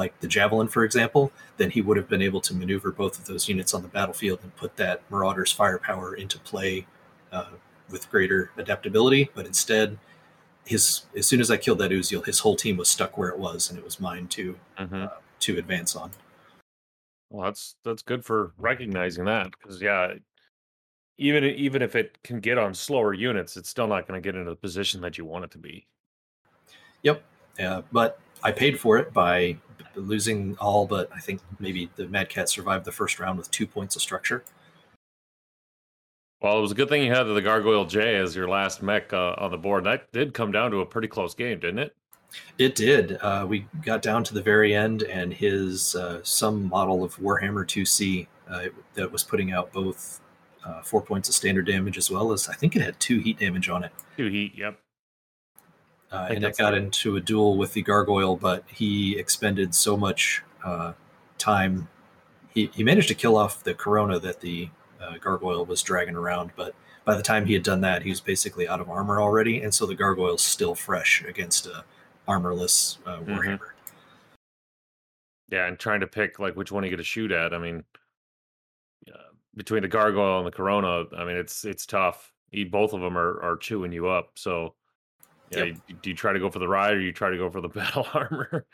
like 0.00 0.18
the 0.20 0.26
javelin, 0.26 0.66
for 0.66 0.82
example, 0.82 1.30
then 1.58 1.70
he 1.70 1.82
would 1.82 1.98
have 1.98 2.08
been 2.08 2.22
able 2.22 2.40
to 2.40 2.54
maneuver 2.54 2.90
both 2.90 3.18
of 3.18 3.26
those 3.26 3.50
units 3.50 3.74
on 3.74 3.82
the 3.82 3.88
battlefield 3.88 4.40
and 4.42 4.56
put 4.56 4.76
that 4.76 5.02
Marauder's 5.10 5.52
firepower 5.52 6.14
into 6.14 6.38
play 6.38 6.86
uh, 7.30 7.50
with 7.90 8.10
greater 8.10 8.50
adaptability. 8.56 9.28
But 9.34 9.44
instead, 9.44 9.98
his 10.64 11.02
as 11.14 11.26
soon 11.26 11.40
as 11.40 11.50
I 11.50 11.58
killed 11.58 11.78
that 11.78 11.90
Uziel, 11.90 12.24
his 12.24 12.38
whole 12.38 12.56
team 12.56 12.78
was 12.78 12.88
stuck 12.88 13.18
where 13.18 13.28
it 13.28 13.38
was, 13.38 13.68
and 13.68 13.78
it 13.78 13.84
was 13.84 14.00
mine 14.00 14.26
to 14.28 14.56
hmm 14.78 15.04
to 15.40 15.58
advance 15.58 15.94
on. 15.96 16.10
Well, 17.28 17.44
that's 17.44 17.76
that's 17.84 18.02
good 18.02 18.24
for 18.24 18.52
recognizing 18.56 19.26
that 19.26 19.50
because 19.50 19.82
yeah, 19.82 20.14
even 21.18 21.44
even 21.44 21.82
if 21.82 21.94
it 21.94 22.18
can 22.24 22.40
get 22.40 22.56
on 22.56 22.72
slower 22.72 23.12
units, 23.12 23.58
it's 23.58 23.68
still 23.68 23.86
not 23.86 24.08
going 24.08 24.20
to 24.20 24.26
get 24.26 24.34
into 24.34 24.50
the 24.50 24.56
position 24.56 25.02
that 25.02 25.18
you 25.18 25.26
want 25.26 25.44
it 25.44 25.50
to 25.50 25.58
be. 25.58 25.86
Yep. 27.02 27.22
Uh, 27.62 27.82
but 27.92 28.18
I 28.42 28.52
paid 28.52 28.80
for 28.80 28.96
it 28.98 29.12
by 29.12 29.56
losing 30.00 30.56
all 30.58 30.86
but 30.86 31.10
I 31.14 31.20
think 31.20 31.40
maybe 31.58 31.90
the 31.96 32.08
Mad 32.08 32.28
Cat 32.28 32.48
survived 32.48 32.84
the 32.84 32.92
first 32.92 33.18
round 33.18 33.38
with 33.38 33.50
two 33.50 33.66
points 33.66 33.96
of 33.96 34.02
structure. 34.02 34.44
Well, 36.42 36.56
it 36.56 36.62
was 36.62 36.72
a 36.72 36.74
good 36.74 36.88
thing 36.88 37.02
you 37.02 37.12
had 37.12 37.24
the 37.24 37.42
Gargoyle 37.42 37.84
J 37.84 38.16
as 38.16 38.34
your 38.34 38.48
last 38.48 38.82
mech 38.82 39.12
uh, 39.12 39.34
on 39.36 39.50
the 39.50 39.58
board. 39.58 39.84
That 39.84 40.10
did 40.12 40.32
come 40.32 40.50
down 40.50 40.70
to 40.70 40.80
a 40.80 40.86
pretty 40.86 41.08
close 41.08 41.34
game, 41.34 41.60
didn't 41.60 41.80
it? 41.80 41.94
It 42.58 42.74
did. 42.74 43.18
Uh, 43.20 43.44
we 43.46 43.66
got 43.84 44.02
down 44.02 44.24
to 44.24 44.34
the 44.34 44.42
very 44.42 44.74
end, 44.74 45.02
and 45.02 45.32
his 45.32 45.94
uh, 45.96 46.20
some 46.22 46.68
model 46.68 47.04
of 47.04 47.16
Warhammer 47.16 47.66
2C 47.66 48.26
uh, 48.48 48.68
that 48.94 49.10
was 49.10 49.22
putting 49.22 49.52
out 49.52 49.72
both 49.72 50.20
uh, 50.64 50.80
four 50.82 51.02
points 51.02 51.28
of 51.28 51.34
standard 51.34 51.66
damage 51.66 51.98
as 51.98 52.10
well 52.10 52.32
as 52.32 52.48
I 52.48 52.54
think 52.54 52.76
it 52.76 52.82
had 52.82 52.98
two 53.00 53.18
heat 53.18 53.38
damage 53.38 53.68
on 53.68 53.84
it. 53.84 53.92
Two 54.16 54.28
heat. 54.28 54.54
Yep. 54.56 54.78
Uh, 56.12 56.26
and 56.28 56.38
it 56.38 56.40
that's 56.40 56.58
got 56.58 56.74
into 56.74 57.16
a 57.16 57.20
duel 57.20 57.56
with 57.56 57.72
the 57.72 57.82
gargoyle, 57.82 58.36
but 58.36 58.64
he 58.66 59.16
expended 59.18 59.74
so 59.74 59.96
much 59.96 60.42
uh, 60.64 60.92
time. 61.38 61.88
He, 62.52 62.66
he 62.74 62.82
managed 62.82 63.08
to 63.08 63.14
kill 63.14 63.36
off 63.36 63.62
the 63.62 63.74
corona 63.74 64.18
that 64.18 64.40
the 64.40 64.68
uh, 65.00 65.18
gargoyle 65.18 65.64
was 65.64 65.82
dragging 65.82 66.16
around, 66.16 66.50
but 66.56 66.74
by 67.04 67.14
the 67.16 67.22
time 67.22 67.46
he 67.46 67.54
had 67.54 67.62
done 67.62 67.80
that, 67.82 68.02
he 68.02 68.10
was 68.10 68.20
basically 68.20 68.68
out 68.68 68.80
of 68.80 68.90
armor 68.90 69.20
already, 69.20 69.62
and 69.62 69.72
so 69.72 69.86
the 69.86 69.94
gargoyle's 69.94 70.42
still 70.42 70.74
fresh 70.74 71.24
against 71.24 71.66
a 71.66 71.84
armorless 72.28 72.98
uh, 73.06 73.18
Mhm. 73.20 73.26
warhammer. 73.26 73.70
Yeah, 75.48 75.66
and 75.66 75.78
trying 75.78 76.00
to 76.00 76.06
pick 76.06 76.38
like 76.38 76.54
which 76.56 76.70
one 76.70 76.84
you 76.84 76.90
get 76.90 76.96
to 76.96 77.02
shoot 77.04 77.32
at. 77.32 77.52
I 77.54 77.58
mean, 77.58 77.84
uh, 79.12 79.32
between 79.56 79.82
the 79.82 79.88
gargoyle 79.88 80.38
and 80.38 80.46
the 80.46 80.52
corona, 80.52 81.04
I 81.16 81.24
mean 81.24 81.36
it's 81.36 81.64
it's 81.64 81.86
tough. 81.86 82.32
Both 82.70 82.92
of 82.92 83.00
them 83.00 83.16
are, 83.16 83.40
are 83.42 83.56
chewing 83.56 83.92
you 83.92 84.08
up. 84.08 84.32
So, 84.34 84.74
yeah, 85.50 85.64
Yep. 85.64 85.76
you- 85.88 85.96
do 86.02 86.10
you 86.10 86.16
try 86.16 86.32
to 86.32 86.38
go 86.38 86.50
for 86.50 86.58
the 86.58 86.68
ride 86.68 86.94
or 86.94 87.00
you 87.00 87.12
try 87.12 87.30
to 87.30 87.36
go 87.36 87.50
for 87.50 87.60
the 87.60 87.68
battle 87.80 88.06
armor? 88.14 88.64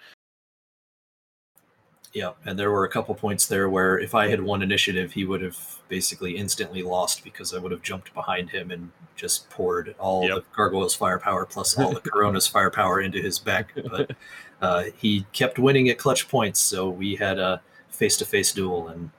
Yeah, 2.12 2.32
and 2.46 2.58
there 2.58 2.70
were 2.70 2.84
a 2.84 2.88
couple 2.88 3.14
points 3.14 3.46
there 3.46 3.68
where 3.68 3.98
if 3.98 4.14
I 4.14 4.28
had 4.28 4.40
won 4.40 4.62
initiative, 4.62 5.12
he 5.12 5.26
would 5.26 5.42
have 5.42 5.58
basically 5.88 6.36
instantly 6.36 6.82
lost 6.82 7.22
because 7.22 7.52
I 7.52 7.58
would 7.58 7.72
have 7.72 7.82
jumped 7.82 8.14
behind 8.14 8.48
him 8.48 8.70
and 8.70 8.90
just 9.16 9.50
poured 9.50 9.94
all 9.98 10.26
Yep. 10.26 10.36
the 10.36 10.44
gargoyle's 10.56 10.94
firepower 10.94 11.44
plus 11.44 11.76
all 11.78 11.92
the 11.92 12.00
corona's 12.10 12.46
firepower 12.46 13.02
into 13.02 13.20
his 13.20 13.38
back. 13.38 13.72
But 13.90 14.12
uh, 14.62 14.84
he 14.96 15.26
kept 15.32 15.58
winning 15.58 15.90
at 15.90 15.98
clutch 15.98 16.26
points, 16.28 16.58
so 16.58 16.88
we 16.88 17.16
had 17.16 17.38
a 17.38 17.60
face-to-face 17.90 18.52
duel, 18.52 18.88
and 18.88 19.10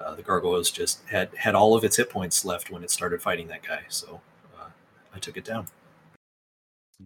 uh, 0.00 0.14
the 0.14 0.22
gargoyles 0.22 0.70
just 0.70 1.04
had 1.06 1.28
had 1.36 1.54
all 1.54 1.74
of 1.74 1.84
its 1.84 1.96
hit 1.96 2.08
points 2.08 2.44
left 2.46 2.70
when 2.70 2.82
it 2.82 2.90
started 2.90 3.20
fighting 3.20 3.48
that 3.48 3.62
guy. 3.62 3.82
So 3.88 4.22
uh, 4.58 4.68
I 5.14 5.18
took 5.18 5.36
it 5.36 5.44
down. 5.44 5.66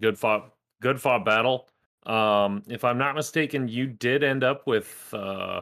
Good 0.01 0.19
fought, 0.19 0.53
good 0.81 1.01
fought 1.01 1.25
battle. 1.25 1.69
Um, 2.05 2.63
if 2.69 2.85
I'm 2.85 2.99
not 2.99 3.15
mistaken, 3.15 3.69
you 3.69 3.87
did 3.87 4.25
end 4.25 4.43
up 4.43 4.67
with 4.67 5.09
uh, 5.13 5.61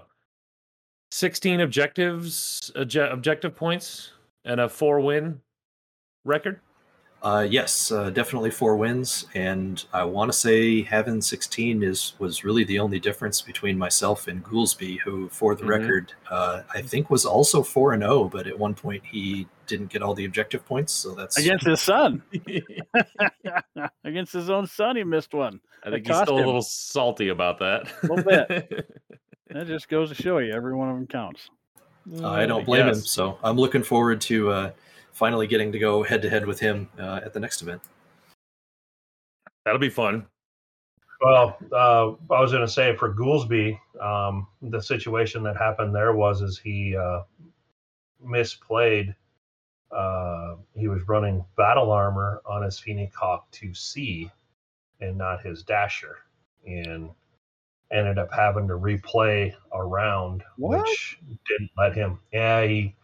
16 1.10 1.60
objectives, 1.60 2.72
obje- 2.76 3.12
objective 3.12 3.54
points, 3.54 4.12
and 4.44 4.60
a 4.60 4.68
four 4.68 5.00
win 5.00 5.40
record. 6.24 6.60
Uh, 7.22 7.46
yes, 7.48 7.92
uh, 7.92 8.08
definitely 8.08 8.50
four 8.50 8.76
wins, 8.76 9.26
and 9.34 9.84
I 9.92 10.04
want 10.04 10.32
to 10.32 10.38
say 10.38 10.80
Heaven 10.82 11.20
16 11.20 11.82
is 11.82 12.14
was 12.18 12.44
really 12.44 12.64
the 12.64 12.78
only 12.78 12.98
difference 12.98 13.42
between 13.42 13.76
myself 13.76 14.26
and 14.26 14.42
Goolsby, 14.42 15.00
who, 15.00 15.28
for 15.28 15.54
the 15.54 15.64
Mhm. 15.64 15.68
record, 15.68 16.12
uh, 16.30 16.62
I 16.74 16.80
think 16.80 17.10
was 17.10 17.26
also 17.26 17.62
four 17.62 17.92
and 17.92 18.02
zero, 18.02 18.24
but 18.24 18.46
at 18.46 18.58
one 18.58 18.74
point 18.74 19.04
he 19.04 19.46
didn't 19.66 19.88
get 19.92 20.00
all 20.00 20.14
the 20.14 20.24
objective 20.24 20.64
points, 20.64 20.92
so 20.94 21.14
that's 21.14 21.36
Against 21.38 21.66
his 21.66 21.82
son. 21.82 22.22
Against 24.04 24.32
his 24.32 24.48
own 24.48 24.66
son, 24.66 24.96
he 24.96 25.04
missed 25.04 25.34
one. 25.34 25.60
I 25.84 25.90
That 25.90 25.96
think 25.96 26.06
he's 26.06 26.16
cost 26.16 26.28
still 26.28 26.36
a 26.36 26.46
little 26.46 26.62
salty 26.62 27.28
about 27.28 27.58
that. 27.58 27.92
a 28.02 28.06
Little 28.06 28.24
bit. 28.24 28.86
That 29.52 29.66
just 29.66 29.88
goes 29.88 30.10
to 30.10 30.14
show 30.14 30.38
you 30.38 30.52
every 30.52 30.76
one 30.76 30.88
of 30.88 30.94
them 30.94 31.08
counts. 31.08 31.50
I 32.24 32.46
don't 32.46 32.64
blame 32.64 32.86
him. 32.86 32.94
So 32.94 33.36
I'm 33.42 33.56
looking 33.56 33.82
forward 33.82 34.20
to 34.22 34.48
uh, 34.48 34.70
finally 35.20 35.46
getting 35.46 35.70
to 35.70 35.78
go 35.78 36.02
head 36.02 36.22
to 36.22 36.30
head 36.30 36.46
with 36.46 36.58
him 36.58 36.88
uh, 36.98 37.20
at 37.22 37.34
the 37.34 37.38
next 37.38 37.60
event. 37.60 37.82
That'll 39.66 39.78
be 39.78 39.90
fun. 39.90 40.26
Well, 41.20 41.58
uh, 41.70 42.12
I 42.34 42.40
was 42.40 42.50
going 42.52 42.64
to 42.64 42.72
say 42.72 42.96
for 42.96 43.14
Goolsby, 43.14 43.78
um, 44.00 44.46
the 44.62 44.80
situation 44.80 45.42
that 45.42 45.58
happened 45.58 45.94
there 45.94 46.14
was 46.14 46.40
is 46.40 46.58
he 46.58 46.96
uh, 46.96 47.20
misplayed. 48.26 49.14
Uh, 49.94 50.54
he 50.74 50.88
was 50.88 51.06
running 51.06 51.44
battle 51.54 51.92
armor 51.92 52.40
on 52.46 52.62
his 52.62 52.78
Phoenix 52.78 53.14
Hawk 53.14 53.52
2C 53.52 54.30
and 55.02 55.18
not 55.18 55.42
his 55.42 55.62
Dasher, 55.62 56.16
and 56.66 57.10
ended 57.92 58.16
up 58.18 58.32
having 58.32 58.66
to 58.68 58.74
replay 58.74 59.52
a 59.72 59.84
round, 59.84 60.42
What? 60.56 60.80
which 60.88 61.18
didn't 61.46 61.70
let 61.76 61.94
him. 61.94 62.20
Yeah, 62.32 62.64
he 62.64 62.94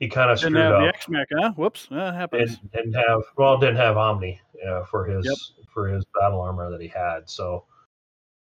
he 0.00 0.08
kind 0.08 0.30
of 0.30 0.38
Didn't 0.38 0.52
screwed 0.52 0.64
have 0.64 0.80
the. 0.80 0.88
X 0.88 1.08
Mech, 1.08 1.28
huh? 1.32 1.52
Whoops, 1.56 1.86
that 1.90 2.14
happens. 2.14 2.56
didn't, 2.56 2.72
didn't 2.72 2.92
have 2.94 3.22
well 3.36 3.58
didn't 3.58 3.76
have 3.76 3.96
Omni 3.96 4.40
uh, 4.66 4.84
for 4.84 5.04
his 5.04 5.52
for 5.72 5.88
his 5.88 6.04
battle 6.18 6.40
armor 6.40 6.70
that 6.70 6.80
he 6.80 6.88
had. 6.88 7.28
So 7.28 7.64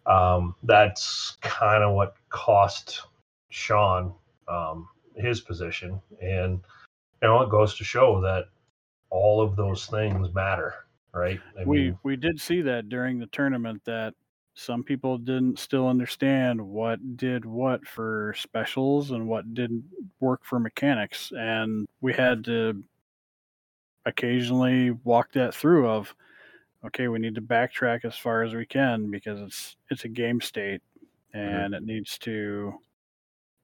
um, 0.07 0.55
that's 0.63 1.37
kind 1.41 1.83
of 1.83 1.95
what 1.95 2.15
cost 2.29 3.03
Sean 3.51 4.13
um, 4.49 4.89
his 5.15 5.41
position, 5.41 6.01
and 6.21 6.61
you 7.23 7.29
know 7.29 7.43
it 7.43 7.51
goes 7.51 7.77
to 7.77 7.85
show 7.85 8.21
that 8.23 8.47
all 9.11 9.41
of 9.41 9.57
those 9.57 9.87
things 9.87 10.33
matter, 10.35 10.75
right? 11.15 11.41
I 11.59 11.65
we 11.65 11.79
mean, 11.79 11.99
we 12.03 12.17
did 12.17 12.41
see 12.41 12.61
that 12.63 12.89
during 12.89 13.19
the 13.19 13.27
tournament 13.27 13.83
that 13.85 14.15
some 14.59 14.83
people 14.83 15.19
didn't 15.19 15.59
still 15.59 15.87
understand 15.87 16.61
what 16.61 17.17
did 17.17 17.45
what 17.45 17.87
for 17.87 18.35
specials 18.39 19.11
and 19.11 19.29
what 19.29 19.55
didn't 19.55 19.85
work 20.19 20.41
for 20.45 20.59
mechanics 20.59 21.31
and 21.39 21.87
we 22.01 22.13
had 22.13 22.43
to 22.43 22.83
occasionally 24.07 24.93
walk 25.05 25.31
that 25.33 25.55
through 25.55 25.87
of 25.87 26.15
okay 26.85 27.09
we 27.09 27.19
need 27.19 27.35
to 27.35 27.43
backtrack 27.43 28.05
as 28.05 28.17
far 28.17 28.43
as 28.43 28.55
we 28.55 28.65
can 28.65 29.11
because 29.11 29.41
it's 29.41 29.77
it's 29.91 30.05
a 30.05 30.09
game 30.09 30.41
state 30.41 30.81
mm-hmm. 31.35 31.39
and 31.39 31.75
it 31.75 31.83
needs 31.83 32.17
to 32.17 32.73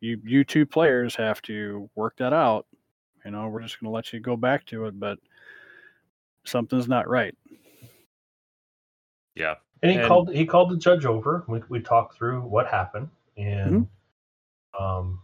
you 0.01 0.20
you 0.24 0.45
two 0.45 0.66
players 0.66 1.14
have 1.14 1.40
to 1.40 1.88
work 1.95 2.16
that 2.18 2.34
out. 2.34 2.66
You 3.24 3.30
know 3.30 3.49
we're 3.49 3.62
just 3.62 3.80
going 3.80 3.90
to 3.90 3.95
let 3.95 4.12
you 4.12 4.20
go 4.20 4.36
back 4.36 4.66
to 4.66 4.86
it 4.86 5.01
but 5.01 5.18
something's 6.45 6.88
not 6.88 7.09
right. 7.09 7.34
Yeah. 9.34 9.55
And 9.82 9.90
he 9.92 9.98
and- 9.98 10.06
called 10.08 10.32
he 10.32 10.46
called 10.46 10.70
the 10.70 10.76
judge 10.76 11.04
over. 11.04 11.44
We 11.48 11.62
we 11.68 11.80
talked 11.80 12.16
through 12.16 12.42
what 12.42 12.66
happened, 12.66 13.08
and 13.36 13.86
um, 14.78 15.20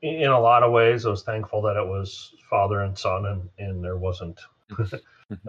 in, 0.00 0.14
in 0.22 0.30
a 0.30 0.40
lot 0.40 0.62
of 0.62 0.72
ways, 0.72 1.04
I 1.06 1.10
was 1.10 1.22
thankful 1.22 1.62
that 1.62 1.76
it 1.76 1.86
was 1.86 2.34
father 2.48 2.80
and 2.82 2.96
son, 2.98 3.26
and 3.26 3.48
and 3.58 3.84
there 3.84 3.96
wasn't 3.96 4.40
a, 4.78 5.00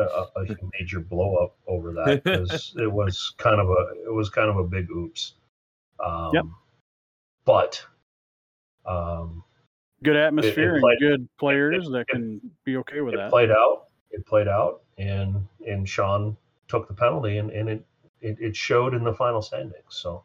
a 0.03 0.25
a 0.41 0.55
major 0.79 0.99
blow 0.99 1.36
up 1.38 1.55
over 1.67 1.93
that 1.93 2.23
because 2.23 2.75
it 2.79 2.91
was 2.91 3.34
kind 3.38 3.59
of 3.61 3.69
a 3.69 3.93
it 4.05 4.13
was 4.13 4.29
kind 4.29 4.49
of 4.49 4.57
a 4.57 4.63
big 4.63 4.89
oops. 4.91 5.34
Um, 6.03 6.31
Yep. 6.34 6.45
But 7.45 7.86
um, 8.86 9.43
good 10.01 10.15
atmosphere 10.15 10.79
played- 10.79 10.97
and 11.01 11.09
good 11.17 11.29
players 11.38 11.88
it- 11.88 11.91
that 11.91 11.99
it- 12.01 12.07
can 12.09 12.41
be 12.65 12.77
okay 12.77 13.01
with 13.01 13.13
it 13.13 13.17
that. 13.17 13.29
played 13.29 13.51
out. 13.51 13.88
It 14.11 14.25
played 14.25 14.47
out, 14.47 14.81
and 14.97 15.47
and 15.67 15.88
Sean 15.89 16.38
took 16.67 16.88
the 16.88 16.93
penalty, 16.93 17.38
and 17.38 17.49
and 17.51 17.67
it 17.69 17.86
it, 18.24 18.38
it 18.39 18.55
showed 18.55 18.93
in 18.93 19.03
the 19.03 19.13
final 19.13 19.41
standings. 19.41 19.84
So 19.89 20.24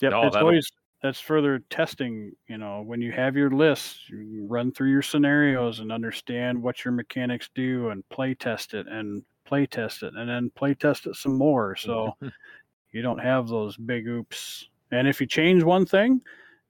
Yep, 0.00 0.10
No, 0.10 0.26
it's 0.26 0.36
always 0.36 0.70
that's 1.00 1.20
further 1.20 1.60
testing. 1.70 2.32
You 2.48 2.58
know, 2.58 2.82
when 2.82 3.00
you 3.00 3.12
have 3.12 3.36
your 3.36 3.50
lists, 3.50 4.00
you 4.08 4.46
run 4.48 4.72
through 4.72 4.90
your 4.90 5.02
scenarios 5.02 5.78
and 5.80 5.92
understand 5.92 6.60
what 6.60 6.84
your 6.84 6.92
mechanics 6.92 7.50
do, 7.54 7.90
and 7.90 8.08
play 8.08 8.34
test 8.34 8.74
it, 8.74 8.86
and 8.88 9.22
play 9.44 9.64
test 9.66 10.02
it, 10.02 10.14
and 10.14 10.28
then 10.28 10.50
play 10.56 10.74
test 10.74 11.06
it 11.06 11.14
some 11.14 11.38
more. 11.38 11.76
So 11.76 12.12
you 12.92 13.00
don't 13.02 13.18
have 13.18 13.48
those 13.48 13.76
big 13.76 14.08
oops. 14.08 14.68
And 14.90 15.06
if 15.06 15.20
you 15.20 15.26
change 15.26 15.62
one 15.62 15.86
thing, 15.86 16.20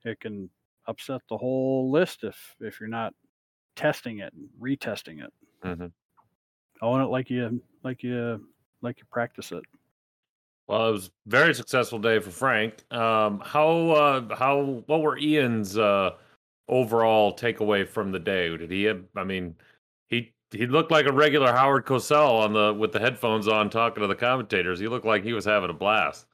it 0.05 0.21
can 0.21 0.51
upset 0.87 1.23
the 1.31 1.39
whole 1.39 1.91
list 1.91 2.23
if 2.23 2.55
if 2.61 2.81
you're 2.81 2.89
not 2.89 3.15
testing 3.77 4.19
it 4.19 4.33
and 4.35 4.49
retesting 4.61 5.25
it. 5.25 5.33
Mhm. 5.65 5.91
Own 6.83 7.01
it 7.01 7.07
like 7.07 7.31
you 7.31 7.63
like 7.83 8.03
you 8.03 8.47
like 8.83 8.99
you 8.99 9.05
practice 9.11 9.53
it. 9.53 9.65
Well, 10.69 10.89
it 10.89 10.93
was 10.93 11.07
a 11.07 11.11
very 11.31 11.55
successful 11.55 11.99
day 11.99 12.19
for 12.21 12.31
Frank. 12.31 12.85
Um, 12.93 13.43
how 13.45 13.91
uh, 13.91 14.37
how 14.37 14.83
what 14.87 15.03
were 15.03 15.19
Ian's 15.19 15.77
uh, 15.77 16.13
overall 16.69 17.35
takeaway 17.35 17.87
from 17.87 18.13
the 18.13 18.19
day? 18.19 18.57
Did 18.57 18.71
he 18.71 18.85
have? 18.85 19.03
I 19.17 19.25
mean, 19.25 19.57
he 20.09 20.33
he 20.51 20.67
looked 20.67 20.91
like 20.91 21.07
a 21.07 21.13
regular 21.13 21.53
Howard 21.53 21.85
Cosell 21.85 22.43
on 22.43 22.53
the 22.53 22.73
with 22.73 22.93
the 22.93 23.01
headphones 23.01 23.49
on, 23.49 23.71
talking 23.71 24.03
to 24.03 24.07
the 24.07 24.15
commentators. 24.15 24.79
He 24.79 24.89
looked 24.89 25.07
like 25.07 25.25
he 25.25 25.33
was 25.33 25.45
having 25.45 25.71
a 25.71 25.75
blast. 25.75 26.27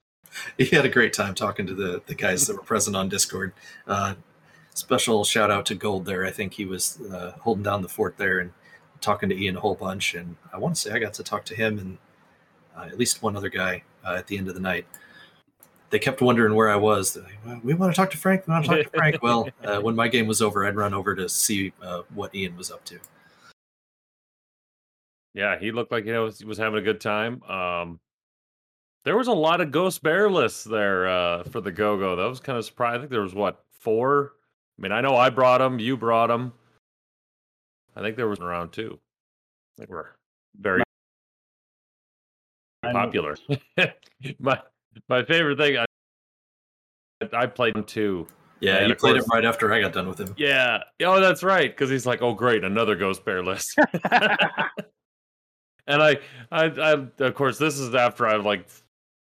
he 0.59 0.66
had 0.66 0.84
a 0.84 0.90
great 0.90 1.12
time 1.12 1.34
talking 1.34 1.66
to 1.66 1.74
the, 1.74 2.03
the 2.07 2.14
guys 2.14 2.46
that 2.46 2.55
were 2.55 2.62
present 2.62 2.94
on 2.94 3.09
Discord. 3.09 3.55
Uh, 3.86 4.14
special 4.74 5.24
shout 5.24 5.51
out 5.51 5.66
to 5.66 5.74
Gold 5.74 6.05
there. 6.05 6.24
I 6.24 6.30
think 6.30 6.55
he 6.55 6.64
was 6.64 7.01
uh, 7.12 7.32
holding 7.40 7.64
down 7.64 7.82
the 7.82 7.88
fort 7.88 8.16
there 8.18 8.38
and 8.38 8.53
talking 9.01 9.28
to 9.28 9.36
Ian 9.36 9.57
a 9.57 9.61
whole 9.61 9.74
bunch. 9.74 10.14
And 10.14 10.36
I 10.53 10.59
want 10.59 10.74
to 10.76 10.80
say 10.80 10.92
I 10.92 10.99
got 10.99 11.14
to 11.14 11.22
talk 11.22 11.44
to 11.46 11.55
him 11.55 11.78
and 11.78 11.99
at 12.86 12.98
least 12.98 13.22
one 13.22 13.36
other 13.36 13.48
guy 13.48 13.82
uh, 14.04 14.14
at 14.14 14.26
the 14.26 14.38
end 14.38 14.48
of 14.48 14.54
the 14.54 14.60
night. 14.60 14.86
They 15.90 15.98
kept 15.98 16.20
wondering 16.20 16.54
where 16.54 16.68
I 16.68 16.76
was. 16.76 17.16
Like, 17.16 17.38
well, 17.46 17.60
we 17.64 17.74
want 17.74 17.92
to 17.92 17.96
talk 17.96 18.10
to 18.10 18.18
Frank. 18.18 18.46
We 18.46 18.52
want 18.52 18.66
to 18.66 18.70
talk 18.70 18.92
to 18.92 18.98
Frank. 18.98 19.22
well, 19.22 19.48
uh, 19.64 19.80
when 19.80 19.96
my 19.96 20.08
game 20.08 20.26
was 20.26 20.42
over, 20.42 20.66
I'd 20.66 20.76
run 20.76 20.92
over 20.92 21.14
to 21.14 21.28
see 21.28 21.72
uh, 21.82 22.02
what 22.14 22.34
Ian 22.34 22.56
was 22.56 22.70
up 22.70 22.84
to. 22.86 22.98
Yeah, 25.34 25.58
he 25.58 25.72
looked 25.72 25.92
like 25.92 26.04
he 26.04 26.12
was, 26.12 26.38
he 26.40 26.44
was 26.44 26.58
having 26.58 26.78
a 26.78 26.82
good 26.82 27.00
time. 27.00 27.42
Um, 27.44 28.00
there 29.04 29.16
was 29.16 29.28
a 29.28 29.32
lot 29.32 29.60
of 29.60 29.70
Ghost 29.70 30.02
Bear 30.02 30.28
lists 30.28 30.64
there 30.64 31.08
uh, 31.08 31.44
for 31.44 31.60
the 31.60 31.72
Go 31.72 31.96
Go. 31.96 32.16
That 32.16 32.24
was 32.24 32.40
kind 32.40 32.58
of 32.58 32.64
surprising. 32.64 32.96
I 32.96 32.98
think 33.00 33.10
there 33.10 33.22
was 33.22 33.34
what 33.34 33.64
four. 33.70 34.32
I 34.78 34.82
mean, 34.82 34.92
I 34.92 35.00
know 35.00 35.16
I 35.16 35.30
brought 35.30 35.58
them. 35.58 35.78
You 35.78 35.96
brought 35.96 36.26
them. 36.26 36.52
I 37.96 38.00
think 38.00 38.16
there 38.16 38.28
was 38.28 38.40
around 38.40 38.72
two. 38.72 38.98
I 38.98 39.80
think 39.80 39.90
we're 39.90 40.08
very 40.60 40.78
know- 40.78 40.84
popular. 42.93 43.36
my 44.41 44.61
my 45.09 45.24
favorite 45.24 45.59
thing. 45.59 45.76
I 45.78 45.84
I 47.32 47.47
played 47.47 47.76
him 47.76 47.84
too. 47.84 48.26
Yeah, 48.61 48.78
And 48.78 48.89
you 48.89 48.97
played 48.97 49.14
course- 49.14 49.24
him 49.24 49.30
right 49.32 49.45
after 49.45 49.72
I 49.72 49.80
got 49.80 49.93
done 49.93 50.09
with 50.09 50.18
him. 50.18 50.34
Yeah. 50.36 50.82
Oh, 51.05 51.20
that's 51.20 51.43
right. 51.45 51.70
Because 51.70 51.91
he's 51.91 52.07
like, 52.07 52.22
oh, 52.22 52.34
great, 52.34 52.64
another 52.64 52.97
Ghost 52.97 53.24
Bear 53.24 53.43
list. 53.45 53.78
and 55.86 56.03
I, 56.03 56.16
I, 56.51 56.64
I, 56.64 56.93
of 57.20 57.34
course, 57.34 57.59
this 57.59 57.78
is 57.78 57.95
after 57.95 58.26
I've 58.26 58.45
like 58.45 58.68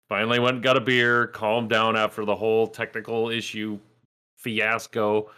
finally 0.08 0.38
went 0.40 0.54
and 0.56 0.62
got 0.62 0.76
a 0.76 0.80
beer, 0.80 1.28
calmed 1.28 1.70
down 1.70 1.96
after 1.96 2.24
the 2.24 2.34
whole 2.34 2.66
technical 2.66 3.30
issue 3.30 3.78
fiasco, 4.38 5.30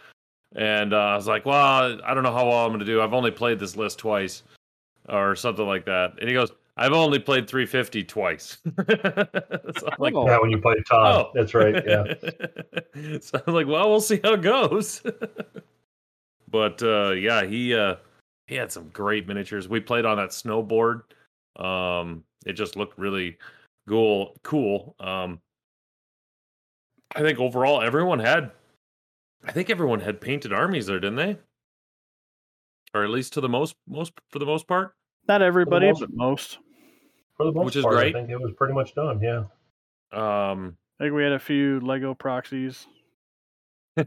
and 0.55 0.93
uh, 0.93 0.97
I 0.97 1.15
was 1.15 1.27
like, 1.27 1.45
well, 1.45 1.99
I 2.03 2.13
don't 2.13 2.23
know 2.23 2.33
how 2.33 2.47
well 2.47 2.65
I'm 2.65 2.69
going 2.69 2.79
to 2.79 2.85
do. 2.85 3.01
I've 3.01 3.13
only 3.13 3.31
played 3.31 3.59
this 3.59 3.75
list 3.75 3.99
twice, 3.99 4.43
or 5.09 5.35
something 5.35 5.65
like 5.65 5.85
that. 5.85 6.13
And 6.19 6.27
he 6.27 6.33
goes, 6.33 6.51
I've 6.81 6.93
only 6.93 7.19
played 7.19 7.47
350 7.47 8.03
twice. 8.05 8.57
so 8.65 9.87
I'm 9.87 9.95
like, 9.99 10.13
Oh. 10.15 10.25
yeah, 10.27 10.39
when 10.39 10.49
you 10.49 10.57
played 10.59 10.83
Todd, 10.89 11.25
Oh. 11.27 11.31
that's 11.33 11.53
right. 11.53 11.75
Yeah. 11.85 12.03
so 13.21 13.37
I 13.37 13.41
was 13.45 13.53
like, 13.55 13.67
well, 13.67 13.89
we'll 13.89 14.01
see 14.01 14.19
how 14.23 14.33
it 14.33 14.41
goes. 14.41 15.01
but 16.49 16.81
uh, 16.83 17.11
yeah, 17.11 17.43
he 17.45 17.75
uh, 17.75 17.95
he 18.47 18.55
had 18.55 18.71
some 18.71 18.89
great 18.89 19.27
miniatures. 19.27 19.69
We 19.69 19.79
played 19.79 20.05
on 20.05 20.17
that 20.17 20.29
snowboard. 20.29 21.03
Um, 21.57 22.23
it 22.45 22.53
just 22.53 22.75
looked 22.75 22.97
really 22.97 23.37
cool. 23.87 24.35
Cool. 24.43 24.95
Um, 24.99 25.39
I 27.15 27.21
think 27.21 27.39
overall, 27.39 27.81
everyone 27.81 28.19
had. 28.19 28.51
I 29.43 29.51
think 29.51 29.69
everyone 29.69 29.99
had 29.99 30.21
painted 30.21 30.53
armies 30.53 30.85
there, 30.87 30.99
didn't 30.99 31.15
they? 31.17 31.37
Or 32.93 33.03
at 33.03 33.09
least 33.09 33.33
to 33.33 33.41
the 33.41 33.49
most 33.49 33.75
most 33.87 34.13
for 34.31 34.39
the 34.39 34.45
most 34.45 34.67
part. 34.67 34.93
Not 35.27 35.41
everybody, 35.41 35.87
most- 35.87 35.99
but 36.01 36.13
most. 36.13 36.57
For 37.37 37.45
the 37.45 37.51
most 37.51 37.65
Which 37.65 37.75
is 37.77 37.83
part, 37.83 37.95
great. 37.95 38.15
I 38.15 38.19
think 38.19 38.29
it 38.29 38.39
was 38.39 38.51
pretty 38.57 38.73
much 38.73 38.93
done. 38.95 39.19
Yeah. 39.21 39.43
Um, 40.11 40.77
I 40.99 41.05
think 41.05 41.15
we 41.15 41.23
had 41.23 41.31
a 41.31 41.39
few 41.39 41.79
Lego 41.79 42.13
proxies. 42.13 42.85
I 43.97 44.03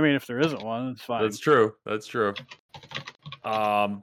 mean, 0.00 0.14
if 0.14 0.26
there 0.26 0.40
isn't 0.40 0.62
one, 0.62 0.88
it's 0.88 1.02
fine. 1.02 1.22
That's 1.22 1.38
true. 1.38 1.74
That's 1.84 2.06
true. 2.06 2.34
Um, 3.44 4.02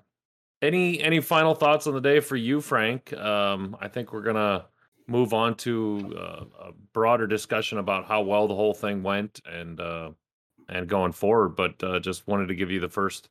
any 0.61 1.01
any 1.01 1.19
final 1.19 1.55
thoughts 1.55 1.87
on 1.87 1.93
the 1.93 2.01
day 2.01 2.19
for 2.19 2.35
you, 2.35 2.61
Frank? 2.61 3.13
Um, 3.13 3.75
I 3.79 3.87
think 3.87 4.13
we're 4.13 4.21
gonna 4.21 4.65
move 5.07 5.33
on 5.33 5.55
to 5.55 6.15
uh, 6.17 6.67
a 6.67 6.71
broader 6.93 7.27
discussion 7.27 7.79
about 7.79 8.05
how 8.05 8.21
well 8.21 8.47
the 8.47 8.55
whole 8.55 8.73
thing 8.73 9.01
went 9.01 9.41
and 9.45 9.79
uh, 9.79 10.11
and 10.67 10.87
going 10.87 11.11
forward. 11.11 11.55
But 11.55 11.83
uh, 11.83 11.99
just 11.99 12.27
wanted 12.27 12.47
to 12.49 12.55
give 12.55 12.71
you 12.71 12.79
the 12.79 12.89
first 12.89 13.29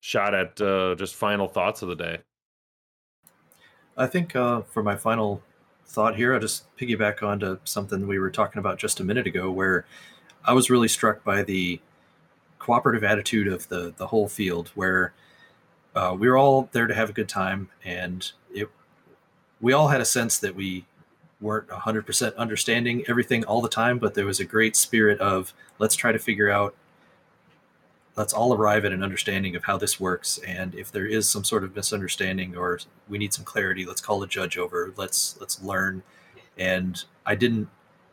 shot 0.00 0.34
at 0.34 0.60
uh, 0.60 0.96
just 0.96 1.14
final 1.14 1.46
thoughts 1.48 1.82
of 1.82 1.88
the 1.88 1.96
day. 1.96 2.18
I 3.96 4.06
think 4.06 4.34
uh, 4.34 4.62
for 4.62 4.82
my 4.82 4.96
final 4.96 5.42
thought 5.86 6.16
here, 6.16 6.34
I'll 6.34 6.40
just 6.40 6.64
piggyback 6.76 7.22
onto 7.22 7.58
something 7.64 8.06
we 8.06 8.18
were 8.18 8.30
talking 8.30 8.58
about 8.58 8.78
just 8.78 9.00
a 9.00 9.04
minute 9.04 9.26
ago, 9.26 9.50
where 9.50 9.84
I 10.44 10.52
was 10.52 10.70
really 10.70 10.88
struck 10.88 11.24
by 11.24 11.42
the 11.42 11.80
cooperative 12.58 13.04
attitude 13.04 13.48
of 13.48 13.68
the 13.68 13.92
the 13.96 14.06
whole 14.08 14.28
field, 14.28 14.70
where 14.74 15.12
uh, 15.94 16.16
we 16.18 16.28
were 16.28 16.38
all 16.38 16.68
there 16.72 16.86
to 16.86 16.94
have 16.94 17.10
a 17.10 17.12
good 17.12 17.28
time, 17.28 17.68
and 17.84 18.32
it 18.54 18.68
we 19.60 19.72
all 19.72 19.88
had 19.88 20.00
a 20.00 20.04
sense 20.06 20.38
that 20.38 20.54
we 20.54 20.86
weren't 21.40 21.68
100% 21.68 22.36
understanding 22.36 23.04
everything 23.08 23.44
all 23.44 23.62
the 23.62 23.68
time, 23.68 23.98
but 23.98 24.14
there 24.14 24.26
was 24.26 24.40
a 24.40 24.44
great 24.44 24.76
spirit 24.76 25.18
of 25.20 25.54
let's 25.78 25.96
try 25.96 26.12
to 26.12 26.18
figure 26.18 26.50
out 26.50 26.74
let's 28.20 28.34
all 28.34 28.52
arrive 28.52 28.84
at 28.84 28.92
an 28.92 29.02
understanding 29.02 29.56
of 29.56 29.64
how 29.64 29.78
this 29.78 29.98
works 29.98 30.38
and 30.46 30.74
if 30.74 30.92
there 30.92 31.06
is 31.06 31.26
some 31.26 31.42
sort 31.42 31.64
of 31.64 31.74
misunderstanding 31.74 32.54
or 32.54 32.78
we 33.08 33.16
need 33.16 33.32
some 33.32 33.46
clarity 33.46 33.86
let's 33.86 34.02
call 34.02 34.22
a 34.22 34.26
judge 34.26 34.58
over 34.58 34.92
let's 34.98 35.38
let's 35.40 35.62
learn 35.62 36.02
and 36.58 37.04
i 37.24 37.34
didn't 37.34 37.66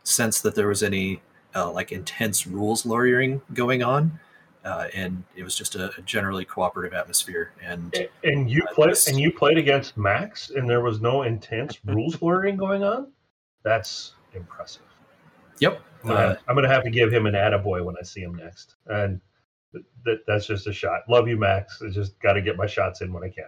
sense 0.03 0.39
that 0.39 0.55
there 0.55 0.69
was 0.69 0.81
any 0.81 1.21
uh, 1.55 1.69
like 1.69 1.91
intense 1.91 2.47
rules 2.47 2.85
lawyering 2.85 3.41
going 3.53 3.83
on 3.83 4.17
uh, 4.63 4.87
and 4.93 5.25
it 5.35 5.43
was 5.43 5.55
just 5.55 5.75
a, 5.75 5.91
a 5.97 6.01
generally 6.03 6.45
cooperative 6.45 6.93
atmosphere 6.93 7.51
and 7.61 7.93
And 8.23 8.49
you 8.49 8.63
Uh, 8.63 8.73
played 8.75 8.95
and 9.09 9.19
you 9.19 9.31
played 9.31 9.57
against 9.57 9.97
Max, 9.97 10.51
and 10.51 10.69
there 10.69 10.81
was 10.81 11.01
no 11.01 11.23
intense 11.23 11.79
rules 11.85 12.21
lawyering 12.21 12.55
going 12.55 12.83
on. 12.83 13.11
That's 13.63 14.13
impressive. 14.33 14.83
yep 15.59 15.81
I'm 16.03 16.09
gonna, 16.09 16.19
uh, 16.19 16.35
I'm 16.47 16.55
gonna 16.55 16.67
have 16.69 16.83
to 16.83 16.89
give 16.89 17.11
him 17.11 17.25
an 17.25 17.33
attaboy 17.33 17.83
when 17.83 17.95
I 17.99 18.03
see 18.03 18.21
him 18.21 18.35
next. 18.35 18.75
And 18.87 19.19
that 20.05 20.19
that's 20.27 20.47
just 20.47 20.67
a 20.67 20.73
shot. 20.73 21.01
Love 21.09 21.27
you, 21.27 21.37
Max. 21.37 21.81
I 21.81 21.89
just 21.89 22.19
got 22.19 22.33
to 22.33 22.41
get 22.41 22.57
my 22.57 22.65
shots 22.65 23.01
in 23.01 23.11
when 23.13 23.23
I 23.23 23.29
can. 23.29 23.45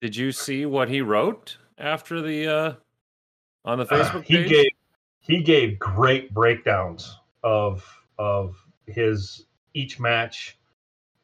Did 0.00 0.16
you 0.16 0.32
see 0.32 0.66
what 0.66 0.88
he 0.88 1.00
wrote 1.00 1.58
after 1.78 2.20
the 2.20 2.46
uh, 2.46 2.74
on 3.64 3.78
the 3.78 3.84
Uh, 3.84 4.04
Facebook 4.04 4.24
he 4.24 4.36
page? 4.36 4.48
gave 4.48 4.70
he 5.20 5.42
gave 5.42 5.78
great 5.78 6.32
breakdowns 6.32 7.18
of 7.42 7.84
of 8.18 8.56
his 8.86 9.46
each 9.74 9.98
match 9.98 10.58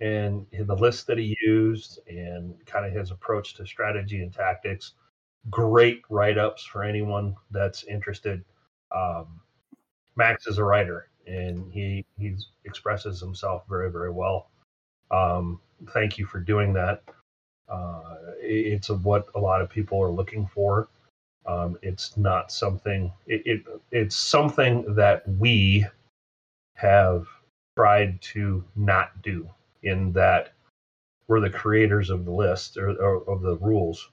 and 0.01 0.47
the 0.53 0.75
list 0.75 1.07
that 1.07 1.17
he 1.17 1.37
used 1.43 2.01
and 2.09 2.55
kind 2.67 2.85
of 2.85 2.93
his 2.93 3.13
approach 3.13 3.55
to 3.55 3.67
strategy 3.67 4.21
and 4.23 4.33
tactics. 4.33 4.95
Great 5.49 6.03
write 6.09 6.39
ups 6.39 6.65
for 6.65 6.83
anyone 6.83 7.37
that's 7.51 7.85
interested. 7.85 8.45
Um, 8.95 9.41
Max 10.17 10.47
is 10.47 10.59
a 10.59 10.65
writer 10.65 11.09
and 11.27 11.73
he 11.73 12.05
he 12.19 12.35
expresses 12.73 13.21
himself 13.21 13.65
very 13.69 13.91
very 13.91 14.11
well. 14.11 14.39
Um, 15.11 15.61
thank 15.93 16.19
you 16.19 16.25
for 16.27 16.41
doing 16.41 16.73
that. 16.73 17.03
Uh, 17.69 18.17
it's 18.41 18.89
what 18.89 19.27
a 19.35 19.41
lot 19.41 19.61
of 19.61 19.69
people 19.69 20.03
are 20.03 20.11
looking 20.11 20.47
for. 20.47 20.89
Um, 21.45 21.77
it's 21.83 22.17
not 22.17 22.53
something. 22.53 23.13
It, 23.27 23.43
it 23.45 23.61
it's 23.91 24.17
something 24.17 24.95
that 24.95 25.29
we 25.29 25.85
have 26.77 27.27
tried 27.77 28.21
to 28.33 28.65
not 28.75 29.09
do. 29.23 29.49
In 29.83 30.13
that 30.13 30.53
we're 31.27 31.41
the 31.41 31.51
creators 31.51 32.09
of 32.11 32.25
the 32.25 32.31
list 32.31 32.77
or, 32.77 32.91
or 32.91 33.29
of 33.29 33.43
the 33.43 33.57
rules, 33.57 34.09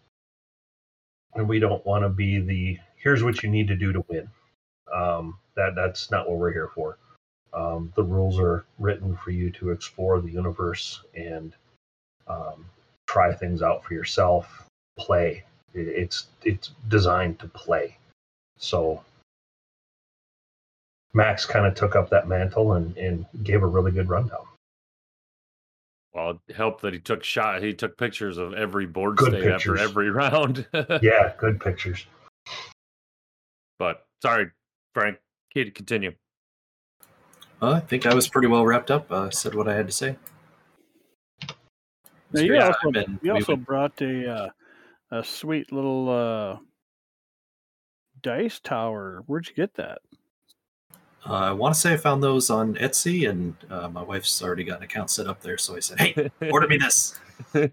and 1.36 1.48
we 1.48 1.60
don't 1.60 1.86
want 1.86 2.04
to 2.04 2.10
be 2.10 2.40
the 2.40 2.78
here's 2.98 3.24
what 3.24 3.44
you 3.44 3.50
need 3.50 3.68
to 3.68 3.76
do 3.76 3.94
to 3.94 4.04
win. 4.10 4.28
Um, 4.94 5.38
that 5.56 5.76
that's 5.76 6.10
not 6.12 6.28
what 6.28 6.40
we're 6.40 6.54
here 6.54 6.72
for. 6.74 6.98
Um, 7.54 7.92
the 7.96 8.04
rules 8.04 8.40
are 8.40 8.66
written 8.78 9.16
for 9.18 9.32
you 9.32 9.50
to 9.52 9.72
explore 9.72 10.22
the 10.22 10.30
universe 10.32 11.02
and 11.16 11.54
um, 12.28 12.66
try 13.08 13.34
things 13.34 13.62
out 13.62 13.84
for 13.84 13.94
yourself. 13.94 14.66
Play. 14.98 15.44
It's 15.74 16.28
it's 16.44 16.72
designed 16.88 17.40
to 17.40 17.48
play. 17.48 17.98
So 18.58 19.04
Max 21.14 21.46
kind 21.46 21.66
of 21.66 21.76
took 21.76 21.96
up 21.96 22.10
that 22.10 22.28
mantle 22.28 22.74
and, 22.74 22.96
and 22.98 23.26
gave 23.44 23.64
a 23.64 23.68
really 23.68 23.92
good 23.92 24.10
rundown. 24.10 24.46
Well, 26.14 26.40
it 26.48 26.56
helped 26.56 26.82
that 26.82 26.94
he 26.94 27.00
took 27.00 27.24
shot. 27.24 27.62
He 27.62 27.74
took 27.74 27.98
pictures 27.98 28.38
of 28.38 28.54
every 28.54 28.86
board 28.88 29.18
Good 29.18 29.30
state 29.30 29.44
pictures. 29.44 29.54
after 29.54 29.78
every 29.78 30.10
round. 30.12 30.66
Yeah, 31.02 31.34
good 31.38 31.60
pictures. 31.60 32.06
But 33.78 34.06
sorry, 34.22 34.52
Frank. 34.94 35.18
Kid, 35.54 35.74
continue. 35.74 36.14
Uh, 37.62 37.72
i 37.72 37.80
think 37.80 38.06
i 38.06 38.14
was 38.14 38.28
pretty 38.28 38.48
well 38.48 38.66
wrapped 38.66 38.92
up 38.92 39.12
uh, 39.12 39.30
said 39.30 39.54
what 39.56 39.68
i 39.68 39.76
had 39.76 39.88
to 39.88 39.94
say 39.94 40.16
Now, 42.32 42.42
you 42.42 42.60
also, 42.62 42.90
you 42.94 43.20
we 43.24 43.30
also 43.32 43.54
would- 43.54 43.66
brought 43.66 44.00
a 44.02 44.30
uh, 44.32 44.50
a 45.12 45.24
sweet 45.24 45.72
little 45.72 46.10
uh, 46.10 46.58
dice 48.22 48.60
tower. 48.60 49.24
Where'd 49.26 49.48
you 49.48 49.56
get 49.56 49.74
that? 49.76 49.98
Uh, 51.26 51.34
I 51.34 51.52
want 51.52 51.74
to 51.74 51.82
say 51.82 51.94
I 51.94 51.98
found 51.98 52.22
those 52.22 52.52
on 52.52 52.76
Etsy, 52.76 53.28
and 53.28 53.56
uh, 53.72 53.90
my 53.90 54.04
wife's 54.04 54.44
already 54.44 54.64
got 54.64 54.78
an 54.78 54.84
account 54.84 55.10
set 55.10 55.26
up 55.26 55.42
there. 55.42 55.58
So 55.58 55.76
I 55.76 55.80
said, 55.80 56.00
"Hey, 56.00 56.30
order 56.52 56.68
me 56.68 56.78
this." 56.78 57.20
yeah, 57.56 57.72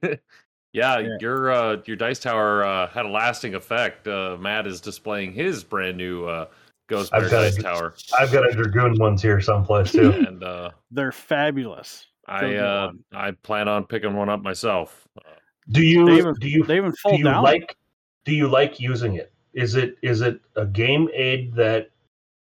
Yeah. 0.72 1.06
your 1.20 1.50
uh, 1.52 1.76
your 1.84 1.96
dice 1.96 2.18
tower 2.18 2.64
uh, 2.64 2.86
had 2.88 3.04
a 3.04 3.10
lasting 3.10 3.54
effect. 3.54 4.08
Uh, 4.08 4.38
Matt 4.40 4.66
is 4.66 4.80
displaying 4.80 5.34
his 5.34 5.62
brand 5.62 5.98
new 5.98 6.24
uh, 6.24 6.46
Ghost 6.88 7.12
I've 7.12 7.22
Bear 7.22 7.30
got 7.30 7.40
dice 7.42 7.58
it. 7.58 7.62
tower, 7.62 7.94
I've 8.18 8.30
got 8.32 8.48
a 8.48 8.52
dragoon 8.52 8.96
ones 8.98 9.20
here 9.22 9.40
someplace 9.40 9.92
too. 9.92 10.10
and 10.28 10.42
uh, 10.44 10.70
They're 10.90 11.12
fabulous. 11.12 12.06
I 12.28 12.54
uh. 12.56 12.90
I 13.12 13.30
plan 13.32 13.68
on 13.68 13.84
picking 13.84 14.14
one 14.14 14.28
up 14.28 14.42
myself. 14.42 15.06
Uh, 15.18 15.30
Do 15.68 15.82
you 15.82 16.06
They 16.06 16.18
even- 16.18 16.34
do 16.40 16.48
you 16.48 16.64
They 16.64 16.76
even 16.76 16.92
do 17.08 17.16
you 17.16 17.24
down. 17.24 17.42
like 17.44 17.76
do 18.24 18.34
you 18.34 18.48
like 18.48 18.80
using 18.80 19.14
it? 19.14 19.32
Is 19.54 19.74
it 19.74 19.96
is 20.02 20.20
it 20.20 20.40
a 20.56 20.66
game 20.66 21.08
aid 21.14 21.54
that 21.54 21.90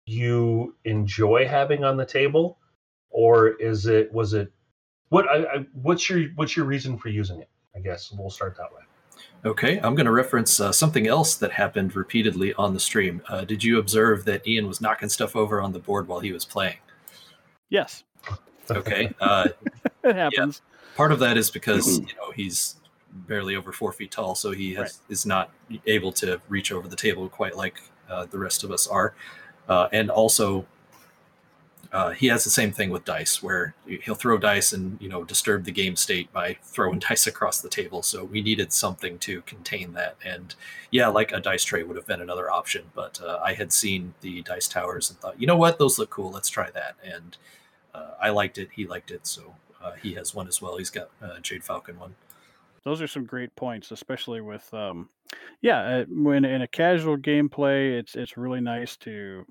you 0.06 0.74
enjoy 0.84 1.46
having 1.46 1.84
on 1.84 1.96
the 1.96 2.04
table, 2.06 2.58
or 3.10 3.48
is 3.60 3.86
it 3.86 4.12
was 4.12 4.32
it 4.34 4.52
what 5.10 5.28
I, 5.28 5.44
I 5.44 5.66
what's 5.74 6.08
your 6.10 6.28
what's 6.34 6.56
your 6.56 6.66
reason 6.66 6.98
for 6.98 7.08
using 7.08 7.40
it? 7.40 7.48
I 7.76 7.80
guess 7.80 8.10
we'll 8.12 8.30
start 8.30 8.56
that 8.56 8.72
way. 8.72 8.82
Okay, 9.44 9.78
I'm 9.78 9.94
going 9.94 10.06
to 10.06 10.12
reference 10.12 10.58
uh, 10.58 10.72
something 10.72 11.06
else 11.06 11.34
that 11.36 11.52
happened 11.52 11.94
repeatedly 11.94 12.54
on 12.54 12.72
the 12.72 12.80
stream. 12.80 13.20
Uh, 13.28 13.44
did 13.44 13.62
you 13.62 13.78
observe 13.78 14.24
that 14.24 14.46
Ian 14.46 14.66
was 14.66 14.80
knocking 14.80 15.10
stuff 15.10 15.36
over 15.36 15.60
on 15.60 15.72
the 15.72 15.78
board 15.78 16.08
while 16.08 16.20
he 16.20 16.32
was 16.32 16.44
playing? 16.44 16.76
yes, 17.68 18.04
Okay, 18.70 19.12
uh, 19.20 19.48
it 20.04 20.16
happens. 20.16 20.62
part 20.96 21.12
of 21.12 21.18
that 21.18 21.36
is 21.36 21.50
because 21.50 21.98
you 21.98 22.06
know 22.16 22.30
he's 22.34 22.76
barely 23.12 23.54
over 23.56 23.72
four 23.72 23.92
feet 23.92 24.10
tall, 24.10 24.34
so 24.34 24.52
he 24.52 24.72
has, 24.74 24.80
Right. 24.80 24.92
is 25.10 25.26
not 25.26 25.50
able 25.86 26.12
to 26.12 26.40
reach 26.48 26.72
over 26.72 26.88
the 26.88 26.96
table 26.96 27.28
quite 27.28 27.56
like 27.56 27.80
uh, 28.08 28.24
the 28.26 28.38
rest 28.38 28.64
of 28.64 28.70
us 28.70 28.86
are, 28.86 29.14
uh, 29.68 29.88
and 29.92 30.10
also 30.10 30.64
uh, 31.94 32.10
he 32.10 32.26
has 32.26 32.42
the 32.42 32.50
same 32.50 32.72
thing 32.72 32.90
with 32.90 33.04
dice, 33.04 33.40
where 33.40 33.72
he'll 33.86 34.16
throw 34.16 34.36
dice 34.36 34.72
and 34.72 35.00
you 35.00 35.08
know 35.08 35.22
disturb 35.22 35.62
the 35.64 35.70
game 35.70 35.94
state 35.94 36.30
by 36.32 36.56
throwing 36.60 36.98
dice 37.08 37.28
across 37.28 37.60
the 37.60 37.68
table. 37.68 38.02
So 38.02 38.24
we 38.24 38.42
needed 38.42 38.72
something 38.72 39.16
to 39.20 39.42
contain 39.42 39.92
that, 39.92 40.16
and 40.24 40.56
yeah, 40.90 41.06
like 41.06 41.30
a 41.30 41.40
dice 41.40 41.62
tray 41.62 41.84
would 41.84 41.96
have 41.96 42.06
been 42.06 42.20
another 42.20 42.50
option. 42.50 42.86
But 42.96 43.20
uh, 43.22 43.38
I 43.44 43.54
had 43.54 43.72
seen 43.72 44.14
the 44.22 44.42
dice 44.42 44.66
towers 44.66 45.08
and 45.08 45.20
thought, 45.20 45.40
you 45.40 45.46
know 45.46 45.56
what, 45.56 45.78
those 45.78 45.96
look 45.96 46.10
cool. 46.10 46.32
Let's 46.32 46.48
try 46.48 46.68
that, 46.72 46.96
and 47.04 47.36
uh, 47.94 48.14
I 48.20 48.30
liked 48.30 48.58
it. 48.58 48.70
He 48.74 48.88
liked 48.88 49.12
it, 49.12 49.24
so 49.24 49.54
uh, 49.80 49.92
he 49.92 50.14
has 50.14 50.34
one 50.34 50.48
as 50.48 50.60
well. 50.60 50.78
He's 50.78 50.90
got 50.90 51.10
uh, 51.22 51.38
Jade 51.38 51.62
Falcon 51.62 52.00
one. 52.00 52.16
Those 52.82 53.00
are 53.00 53.06
some 53.06 53.24
great 53.24 53.54
points, 53.54 53.92
especially 53.92 54.40
with 54.40 54.74
um, 54.74 55.08
yeah, 55.62 55.80
uh, 55.80 56.04
when 56.08 56.44
in 56.44 56.62
a 56.62 56.68
casual 56.68 57.16
gameplay, 57.16 57.98
it's 57.98 58.14
it's 58.14 58.36
really 58.36 58.60
nice 58.60 58.96
to 58.98 59.10
you 59.10 59.46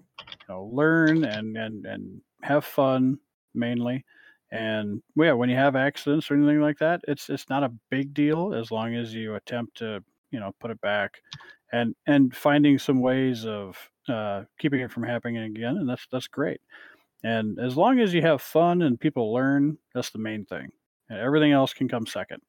know 0.50 0.70
learn 0.72 1.24
and 1.24 1.58
and 1.58 1.86
and 1.86 2.22
have 2.44 2.66
fun 2.66 3.20
mainly. 3.54 4.06
And 4.52 5.02
yeah, 5.16 5.34
when 5.34 5.50
you 5.50 5.56
have 5.56 5.76
accidents 5.76 6.30
or 6.30 6.36
anything 6.36 6.62
like 6.62 6.78
that, 6.78 7.02
it's 7.08 7.30
it's 7.30 7.50
not 7.50 7.64
a 7.64 7.74
big 7.90 8.14
deal 8.14 8.54
as 8.54 8.70
long 8.70 8.94
as 8.96 9.14
you 9.14 9.36
attempt 9.36 9.78
to 9.78 10.04
you 10.30 10.40
know 10.40 10.54
put 10.60 10.70
it 10.72 10.80
back, 10.82 11.22
and 11.72 11.96
and 12.06 12.36
finding 12.36 12.78
some 12.78 13.02
ways 13.02 13.46
of 13.46 13.78
uh, 14.08 14.44
keeping 14.60 14.82
it 14.82 14.92
from 14.92 15.04
happening 15.04 15.38
again, 15.38 15.78
and 15.78 15.90
that's 15.90 16.08
that's 16.12 16.28
great. 16.28 16.62
And 17.24 17.58
as 17.60 17.78
long 17.78 18.00
as 18.00 18.14
you 18.14 18.22
have 18.22 18.42
fun 18.42 18.82
and 18.82 19.00
people 19.00 19.34
learn, 19.34 19.78
that's 19.94 20.10
the 20.12 20.20
main 20.20 20.46
thing. 20.46 20.70
And 21.10 21.20
everything 21.20 21.54
else 21.54 21.74
can 21.74 21.88
come 21.88 22.06
second. 22.06 22.42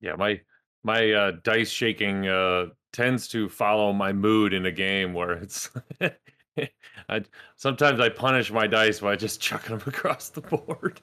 yeah, 0.00 0.14
my 0.16 0.40
my 0.82 1.12
uh, 1.12 1.32
dice 1.42 1.70
shaking 1.70 2.26
uh, 2.26 2.66
tends 2.92 3.28
to 3.28 3.48
follow 3.48 3.92
my 3.92 4.12
mood 4.12 4.52
in 4.54 4.66
a 4.66 4.72
game 4.72 5.14
where 5.14 5.32
it's 5.32 5.70
I 7.08 7.22
sometimes 7.56 8.00
I 8.00 8.08
punish 8.08 8.50
my 8.50 8.66
dice 8.66 9.00
by 9.00 9.16
just 9.16 9.40
chucking 9.40 9.78
them 9.78 9.84
across 9.88 10.28
the 10.30 10.40
board. 10.40 11.00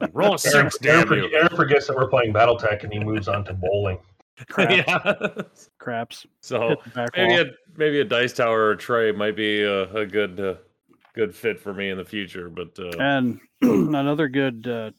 Like, 0.00 0.10
Roll 0.12 0.28
a 0.28 0.30
Aaron, 0.30 0.38
six, 0.38 0.54
Aaron, 0.54 0.70
damn 0.80 1.08
forg- 1.08 1.30
you! 1.30 1.36
Aaron 1.36 1.56
forgets 1.56 1.86
that 1.88 1.96
we're 1.96 2.08
playing 2.08 2.32
BattleTech 2.32 2.84
and 2.84 2.92
he 2.92 2.98
moves 3.00 3.28
on 3.28 3.44
to 3.46 3.54
bowling. 3.54 3.98
yeah. 4.58 5.26
Craps. 5.78 6.26
So 6.40 6.70
Hit 6.70 6.84
the 6.84 6.90
back 6.90 7.10
maybe 7.16 7.32
wall. 7.34 7.42
a 7.42 7.78
maybe 7.78 8.00
a 8.00 8.04
dice 8.04 8.32
tower 8.32 8.58
or 8.58 8.70
a 8.72 8.76
tray 8.76 9.12
might 9.12 9.36
be 9.36 9.62
a, 9.62 9.82
a 9.94 10.06
good 10.06 10.40
uh, 10.40 10.54
good 11.14 11.34
fit 11.34 11.60
for 11.60 11.72
me 11.72 11.90
in 11.90 11.98
the 11.98 12.04
future. 12.04 12.48
But 12.48 12.76
uh, 12.78 12.90
And 12.98 13.40
another 13.62 14.28
good 14.28 14.66
uh, 14.66 14.90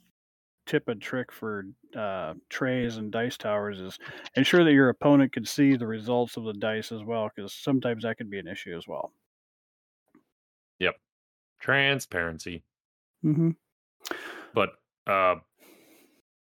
tip 0.65 0.87
and 0.87 1.01
trick 1.01 1.31
for 1.33 1.65
uh, 1.97 2.33
trays 2.49 2.95
and 2.97 3.11
dice 3.11 3.35
towers 3.37 3.79
is 3.81 3.99
ensure 4.35 4.63
that 4.63 4.71
your 4.73 4.89
opponent 4.89 5.33
can 5.33 5.45
see 5.45 5.75
the 5.75 5.85
results 5.87 6.37
of 6.37 6.45
the 6.45 6.53
dice 6.53 6.91
as 6.93 7.03
well, 7.03 7.29
because 7.35 7.53
sometimes 7.53 8.03
that 8.03 8.17
can 8.17 8.29
be 8.29 8.39
an 8.39 8.47
issue 8.47 8.75
as 8.77 8.87
well. 8.87 9.11
Transparency. 11.65 12.61
Mm-hmm. 13.25 13.51
but 14.53 14.73
uh 15.07 15.35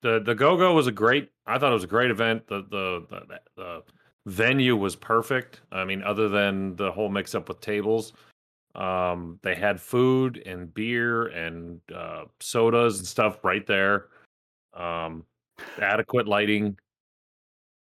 the 0.00 0.20
the 0.20 0.34
go 0.34 0.56
go 0.56 0.72
was 0.72 0.86
a 0.86 0.92
great 0.92 1.28
i 1.46 1.58
thought 1.58 1.70
it 1.70 1.74
was 1.74 1.84
a 1.84 1.96
great 1.98 2.10
event. 2.10 2.46
The 2.46 2.62
the 2.70 3.06
the, 3.10 3.40
the 3.56 3.82
venue 4.24 4.74
was 4.74 4.96
perfect. 4.96 5.60
I 5.70 5.84
mean 5.84 6.02
other 6.02 6.28
than 6.30 6.76
the 6.76 6.90
whole 6.90 7.10
mix 7.10 7.34
up 7.34 7.48
with 7.48 7.60
tables 7.60 8.14
um 8.74 9.38
they 9.42 9.54
had 9.54 9.78
food 9.78 10.42
and 10.46 10.72
beer 10.72 11.26
and 11.26 11.80
uh 11.94 12.24
sodas 12.40 12.98
and 12.98 13.06
stuff 13.06 13.44
right 13.44 13.66
there. 13.66 14.06
Um 14.72 15.26
adequate 15.78 16.26
lighting. 16.26 16.78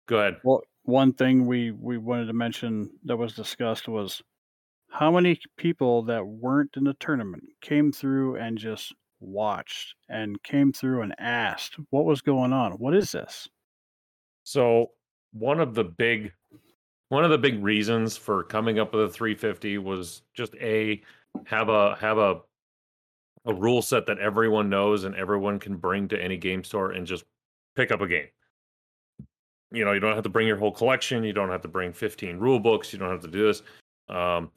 Go 0.08 0.18
ahead. 0.18 0.38
Well, 0.44 0.64
one 0.84 1.14
thing 1.14 1.46
we 1.46 1.70
we 1.70 2.00
wanted 2.00 2.26
to 2.26 2.34
mention 2.34 2.90
that 3.04 3.18
was 3.18 3.36
discussed 3.36 3.88
was 3.88 4.24
how 4.90 5.12
many 5.12 5.40
people 5.58 6.04
that 6.04 6.26
weren't 6.26 6.76
in 6.76 6.84
the 6.84 6.96
tournament 6.96 7.44
came 7.62 7.92
through 7.92 8.36
and 8.38 8.58
just 8.58 8.94
watched 9.20 9.96
and 10.10 10.42
came 10.44 10.72
through 10.72 11.02
and 11.02 11.14
asked 11.20 11.76
what 11.90 12.06
was 12.06 12.22
going 12.22 12.54
on. 12.54 12.74
What 12.74 12.96
is 12.96 13.12
this? 13.12 13.48
So 14.44 14.92
one 15.32 15.60
of 15.60 15.76
the 15.76 15.84
big 15.84 16.34
one 17.10 17.24
of 17.24 17.32
the 17.32 17.38
big 17.38 17.64
reasons 17.64 18.18
for 18.18 18.44
coming 18.44 18.80
up 18.80 18.94
with 18.94 19.04
a 19.04 19.10
350 19.10 19.80
was 19.80 20.22
just 20.34 20.56
a 20.56 21.02
have 21.46 21.70
a 21.70 21.96
have 21.96 22.18
a 22.18 22.42
a 23.46 23.54
rule 23.54 23.82
set 23.82 24.06
that 24.06 24.20
everyone 24.20 24.70
knows 24.70 25.06
and 25.06 25.16
everyone 25.16 25.60
can 25.60 25.78
bring 25.78 26.08
to 26.08 26.22
any 26.22 26.38
game 26.38 26.64
store 26.64 26.92
and 26.92 27.08
just 27.08 27.24
pick 27.76 27.92
up 27.92 28.02
a 28.02 28.08
game. 28.08 28.28
You 29.72 29.86
know, 29.86 29.94
you 29.94 30.00
don't 30.00 30.16
have 30.16 30.24
to 30.24 30.30
bring 30.30 30.48
your 30.48 30.58
whole 30.58 30.72
collection, 30.72 31.24
you 31.24 31.34
don't 31.34 31.50
have 31.50 31.62
to 31.62 31.68
bring 31.68 31.94
15 31.94 32.38
rule 32.38 32.60
books, 32.60 32.92
you 32.92 33.00
don't 33.00 33.10
have 33.10 33.22
to 33.22 33.28
do 33.28 33.46
this. 33.46 33.62
Um, 34.10 34.52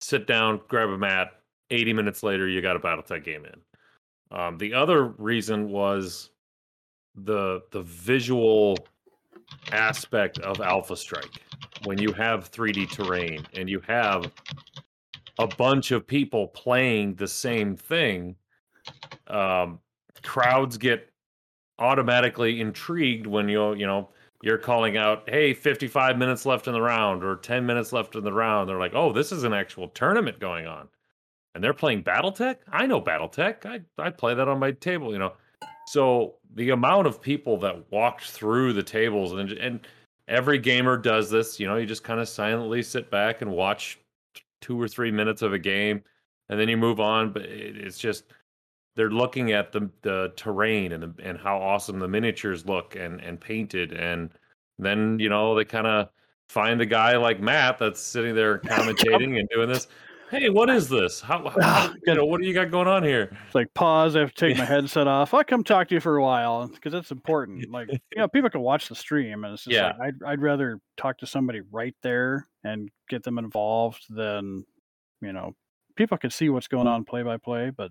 sit 0.00 0.26
down, 0.26 0.60
grab 0.68 0.88
a 0.88 0.98
mat. 0.98 1.28
80 1.70 1.92
minutes 1.92 2.22
later, 2.22 2.48
you 2.48 2.60
got 2.60 2.76
a 2.76 2.80
BattleTech 2.80 3.24
game 3.24 3.44
in. 3.44 4.36
Um, 4.36 4.58
the 4.58 4.74
other 4.74 5.04
reason 5.18 5.70
was 5.70 6.30
the 7.14 7.62
the 7.72 7.82
visual 7.82 8.76
aspect 9.72 10.38
of 10.40 10.60
Alpha 10.60 10.96
Strike. 10.96 11.42
When 11.84 11.98
you 11.98 12.12
have 12.12 12.50
3D 12.50 12.90
terrain 12.90 13.46
and 13.54 13.68
you 13.68 13.80
have 13.86 14.30
a 15.38 15.46
bunch 15.46 15.90
of 15.90 16.06
people 16.06 16.48
playing 16.48 17.14
the 17.14 17.26
same 17.26 17.76
thing, 17.76 18.36
um, 19.26 19.80
crowds 20.22 20.76
get 20.76 21.10
automatically 21.78 22.60
intrigued 22.60 23.26
when 23.26 23.48
you 23.48 23.74
you 23.74 23.86
know 23.86 24.10
you're 24.42 24.58
calling 24.58 24.96
out, 24.96 25.28
"Hey, 25.28 25.52
55 25.54 26.18
minutes 26.18 26.46
left 26.46 26.66
in 26.66 26.72
the 26.72 26.80
round," 26.82 27.24
or 27.24 27.36
10 27.36 27.66
minutes 27.66 27.92
left 27.92 28.14
in 28.14 28.24
the 28.24 28.32
round. 28.32 28.68
They're 28.68 28.78
like, 28.78 28.94
"Oh, 28.94 29.12
this 29.12 29.32
is 29.32 29.44
an 29.44 29.52
actual 29.52 29.88
tournament 29.88 30.38
going 30.38 30.66
on," 30.66 30.88
and 31.54 31.62
they're 31.62 31.74
playing 31.74 32.04
BattleTech. 32.04 32.56
I 32.70 32.86
know 32.86 33.00
BattleTech. 33.00 33.66
I 33.66 33.80
I 33.98 34.10
play 34.10 34.34
that 34.34 34.48
on 34.48 34.58
my 34.58 34.72
table. 34.72 35.12
You 35.12 35.18
know, 35.18 35.32
so 35.86 36.36
the 36.54 36.70
amount 36.70 37.06
of 37.06 37.20
people 37.20 37.58
that 37.58 37.90
walked 37.90 38.30
through 38.30 38.72
the 38.72 38.82
tables 38.82 39.32
and 39.32 39.52
and 39.52 39.86
every 40.28 40.58
gamer 40.58 40.96
does 40.96 41.30
this. 41.30 41.60
You 41.60 41.66
know, 41.66 41.76
you 41.76 41.86
just 41.86 42.04
kind 42.04 42.20
of 42.20 42.28
silently 42.28 42.82
sit 42.82 43.10
back 43.10 43.42
and 43.42 43.50
watch 43.50 43.98
two 44.60 44.80
or 44.80 44.88
three 44.88 45.10
minutes 45.10 45.42
of 45.42 45.52
a 45.52 45.58
game, 45.58 46.02
and 46.48 46.58
then 46.58 46.68
you 46.68 46.76
move 46.76 47.00
on. 47.00 47.32
But 47.32 47.42
it, 47.42 47.76
it's 47.76 47.98
just 47.98 48.24
they're 48.96 49.10
looking 49.10 49.52
at 49.52 49.72
the 49.72 49.90
the 50.02 50.32
terrain 50.36 50.92
and 50.92 51.02
the, 51.02 51.14
and 51.22 51.38
how 51.38 51.58
awesome 51.58 51.98
the 51.98 52.08
miniatures 52.08 52.66
look 52.66 52.96
and 52.96 53.20
and 53.20 53.40
painted, 53.40 53.92
and 53.92 54.30
then 54.78 55.18
you 55.18 55.28
know 55.28 55.54
they 55.54 55.64
kind 55.64 55.86
of 55.86 56.08
find 56.48 56.80
a 56.80 56.86
guy 56.86 57.16
like 57.16 57.40
Matt 57.40 57.78
that's 57.78 58.00
sitting 58.00 58.34
there 58.34 58.58
commentating 58.64 59.38
and 59.38 59.48
doing 59.48 59.68
this. 59.68 59.88
Hey, 60.30 60.48
what 60.48 60.70
is 60.70 60.88
this? 60.88 61.20
How, 61.20 61.48
how 61.48 61.56
ah, 61.60 61.94
you 62.06 62.14
know 62.14 62.24
what 62.24 62.40
do 62.40 62.46
you 62.46 62.54
got 62.54 62.70
going 62.70 62.86
on 62.86 63.02
here? 63.02 63.36
It's 63.46 63.54
like 63.54 63.72
pause. 63.74 64.14
I 64.14 64.20
have 64.20 64.32
to 64.32 64.48
take 64.48 64.56
my 64.56 64.64
headset 64.76 65.08
off. 65.08 65.34
I'll 65.34 65.42
come 65.42 65.64
talk 65.64 65.88
to 65.88 65.94
you 65.94 66.00
for 66.00 66.16
a 66.18 66.22
while 66.22 66.68
because 66.68 66.92
that's 66.92 67.10
important. 67.10 67.68
Like 67.70 67.88
you 67.90 67.98
know, 68.16 68.28
people 68.32 68.48
can 68.48 68.60
watch 68.60 68.88
the 68.88 68.94
stream, 68.94 69.44
and 69.44 69.54
it's 69.54 69.64
just 69.64 69.74
Yeah. 69.74 69.86
like 69.86 70.00
I'd 70.00 70.22
I'd 70.24 70.42
rather 70.42 70.80
talk 70.96 71.18
to 71.18 71.26
somebody 71.26 71.62
right 71.72 71.96
there 72.02 72.46
and 72.62 72.90
get 73.08 73.24
them 73.24 73.38
involved 73.38 74.04
than 74.08 74.64
you 75.20 75.32
know 75.32 75.56
people 75.96 76.16
can 76.16 76.30
see 76.30 76.48
what's 76.48 76.68
going 76.68 76.86
hmm. 76.86 76.92
on 76.92 77.04
play 77.04 77.22
by 77.22 77.36
play, 77.36 77.70
but 77.70 77.90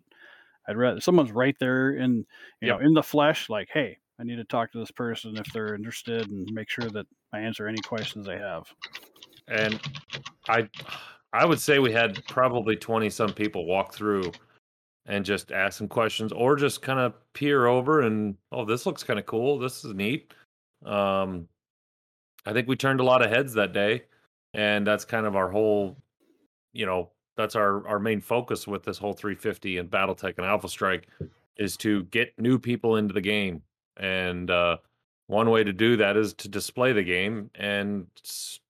I'd 0.70 0.78
rather 0.78 1.02
someone's 1.02 1.32
right 1.32 1.56
there 1.60 1.92
in 1.92 2.26
you 2.62 2.70
know 2.70 2.80
in 2.80 2.94
the 2.94 3.04
flesh. 3.04 3.50
Like, 3.50 3.70
hey, 3.74 3.98
I 4.20 4.24
need 4.24 4.38
to 4.38 4.44
talk 4.46 4.72
to 4.72 4.80
this 4.80 4.92
person 4.92 5.36
if 5.38 5.52
they're 5.52 5.76
interested, 5.76 6.30
and 6.30 6.48
make 6.54 6.70
sure 6.70 6.90
that 6.92 7.08
I 7.34 7.40
answer 7.40 7.68
any 7.68 7.80
questions 7.80 8.26
they 8.28 8.38
have. 8.38 8.64
and 9.48 9.80
I 10.48 10.70
I 11.34 11.46
would 11.46 11.60
say 11.60 11.80
we 11.80 11.92
had 11.92 12.24
probably 12.28 12.76
20 12.76 13.10
some 13.10 13.34
people 13.34 13.66
walk 13.66 13.94
through 13.94 14.32
and 15.08 15.26
just 15.26 15.52
ask 15.52 15.78
some 15.78 15.88
questions 15.88 16.32
or 16.32 16.56
just 16.56 16.82
kind 16.84 17.00
of 17.00 17.14
peer 17.34 17.66
over 17.68 18.02
and 18.02 18.36
oh 18.52 18.66
this 18.66 18.86
looks 18.86 19.04
kind 19.04 19.20
of 19.20 19.26
cool 19.26 19.58
this 19.60 19.84
is 19.86 19.94
neat 19.94 20.34
um 20.86 21.48
I 22.46 22.54
think 22.54 22.68
we 22.68 22.76
turned 22.76 23.00
a 23.00 23.04
lot 23.04 23.22
of 23.24 23.30
heads 23.32 23.54
that 23.54 23.74
day 23.74 24.04
and 24.54 24.86
that's 24.86 25.06
kind 25.06 25.26
of 25.26 25.36
our 25.36 25.50
whole 25.50 25.98
you 26.74 26.86
know 26.86 27.10
that's 27.40 27.56
our 27.56 27.88
our 27.88 28.00
main 28.00 28.22
focus 28.22 28.68
with 28.68 28.84
this 28.84 28.98
whole 28.98 29.14
350 29.14 29.78
and 29.78 29.90
battletech 29.90 30.38
and 30.38 30.46
alpha 30.46 30.68
strike 30.68 31.08
is 31.58 31.78
to 31.78 32.04
get 32.06 32.38
new 32.38 32.60
people 32.60 32.98
into 32.98 33.14
the 33.14 33.22
game 33.22 33.62
and 33.98 34.52
uh 34.52 34.78
one 35.30 35.52
way 35.52 35.64
to 35.64 35.72
do 35.72 35.96
that 35.96 36.18
is 36.18 36.34
to 36.34 36.50
display 36.50 36.92
the 36.92 37.04
game 37.04 37.52
and 37.54 38.08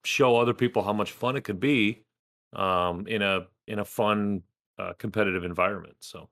show 0.04 0.36
other 0.36 0.54
people 0.54 0.84
how 0.84 0.92
much 0.92 1.14
fun 1.14 1.38
it 1.38 1.46
could 1.46 1.60
be 1.60 2.04
um, 2.54 3.08
in 3.08 3.22
a 3.22 3.48
in 3.68 3.80
a 3.80 3.86
fun 3.86 4.44
uh, 4.78 4.92
competitive 4.98 5.46
environment. 5.46 5.96
So 6.02 6.28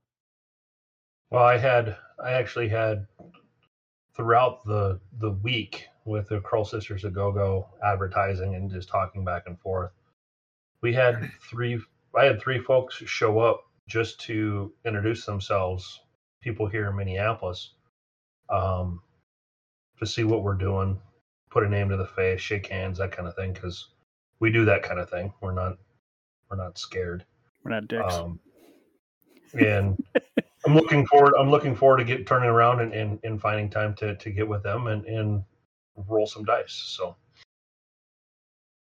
Well, 1.30 1.44
I 1.44 1.56
had 1.56 1.96
I 2.22 2.32
actually 2.32 2.68
had 2.68 3.06
throughout 4.14 4.66
the 4.66 5.00
the 5.18 5.30
week 5.30 5.86
with 6.04 6.28
the 6.28 6.40
Curl 6.40 6.66
Sisters 6.66 7.04
of 7.04 7.14
Go 7.14 7.32
Go 7.32 7.66
advertising 7.82 8.54
and 8.54 8.70
just 8.70 8.90
talking 8.90 9.24
back 9.24 9.44
and 9.46 9.58
forth. 9.58 9.92
We 10.82 10.92
had 10.92 11.30
three 11.40 11.80
I 12.16 12.24
had 12.24 12.40
three 12.40 12.58
folks 12.58 12.96
show 12.96 13.38
up 13.38 13.64
just 13.88 14.20
to 14.22 14.72
introduce 14.84 15.24
themselves, 15.24 16.00
people 16.42 16.66
here 16.66 16.88
in 16.88 16.96
Minneapolis, 16.96 17.72
um, 18.50 19.00
to 19.98 20.06
see 20.06 20.24
what 20.24 20.42
we're 20.42 20.54
doing, 20.54 21.00
put 21.50 21.64
a 21.64 21.68
name 21.68 21.88
to 21.88 21.96
the 21.96 22.06
face, 22.06 22.40
shake 22.40 22.66
hands, 22.66 22.98
that 22.98 23.12
kind 23.12 23.28
of 23.28 23.34
thing, 23.34 23.52
because 23.52 23.88
we 24.40 24.50
do 24.50 24.64
that 24.66 24.82
kind 24.82 25.00
of 25.00 25.10
thing. 25.10 25.32
We're 25.40 25.52
not 25.52 25.78
we're 26.50 26.56
not 26.56 26.78
scared. 26.78 27.24
We're 27.62 27.72
not 27.72 27.88
dicks. 27.88 28.14
Um, 28.14 28.40
and 29.58 30.02
I'm 30.66 30.74
looking 30.74 31.06
forward. 31.06 31.34
I'm 31.38 31.50
looking 31.50 31.74
forward 31.74 31.98
to 31.98 32.04
get 32.04 32.26
turning 32.26 32.48
around 32.48 32.80
and, 32.80 32.92
and, 32.92 33.18
and 33.22 33.40
finding 33.40 33.70
time 33.70 33.94
to, 33.96 34.16
to 34.16 34.30
get 34.30 34.48
with 34.48 34.62
them 34.62 34.86
and, 34.86 35.04
and 35.06 35.44
roll 36.06 36.26
some 36.26 36.44
dice. 36.44 36.72
So 36.72 37.16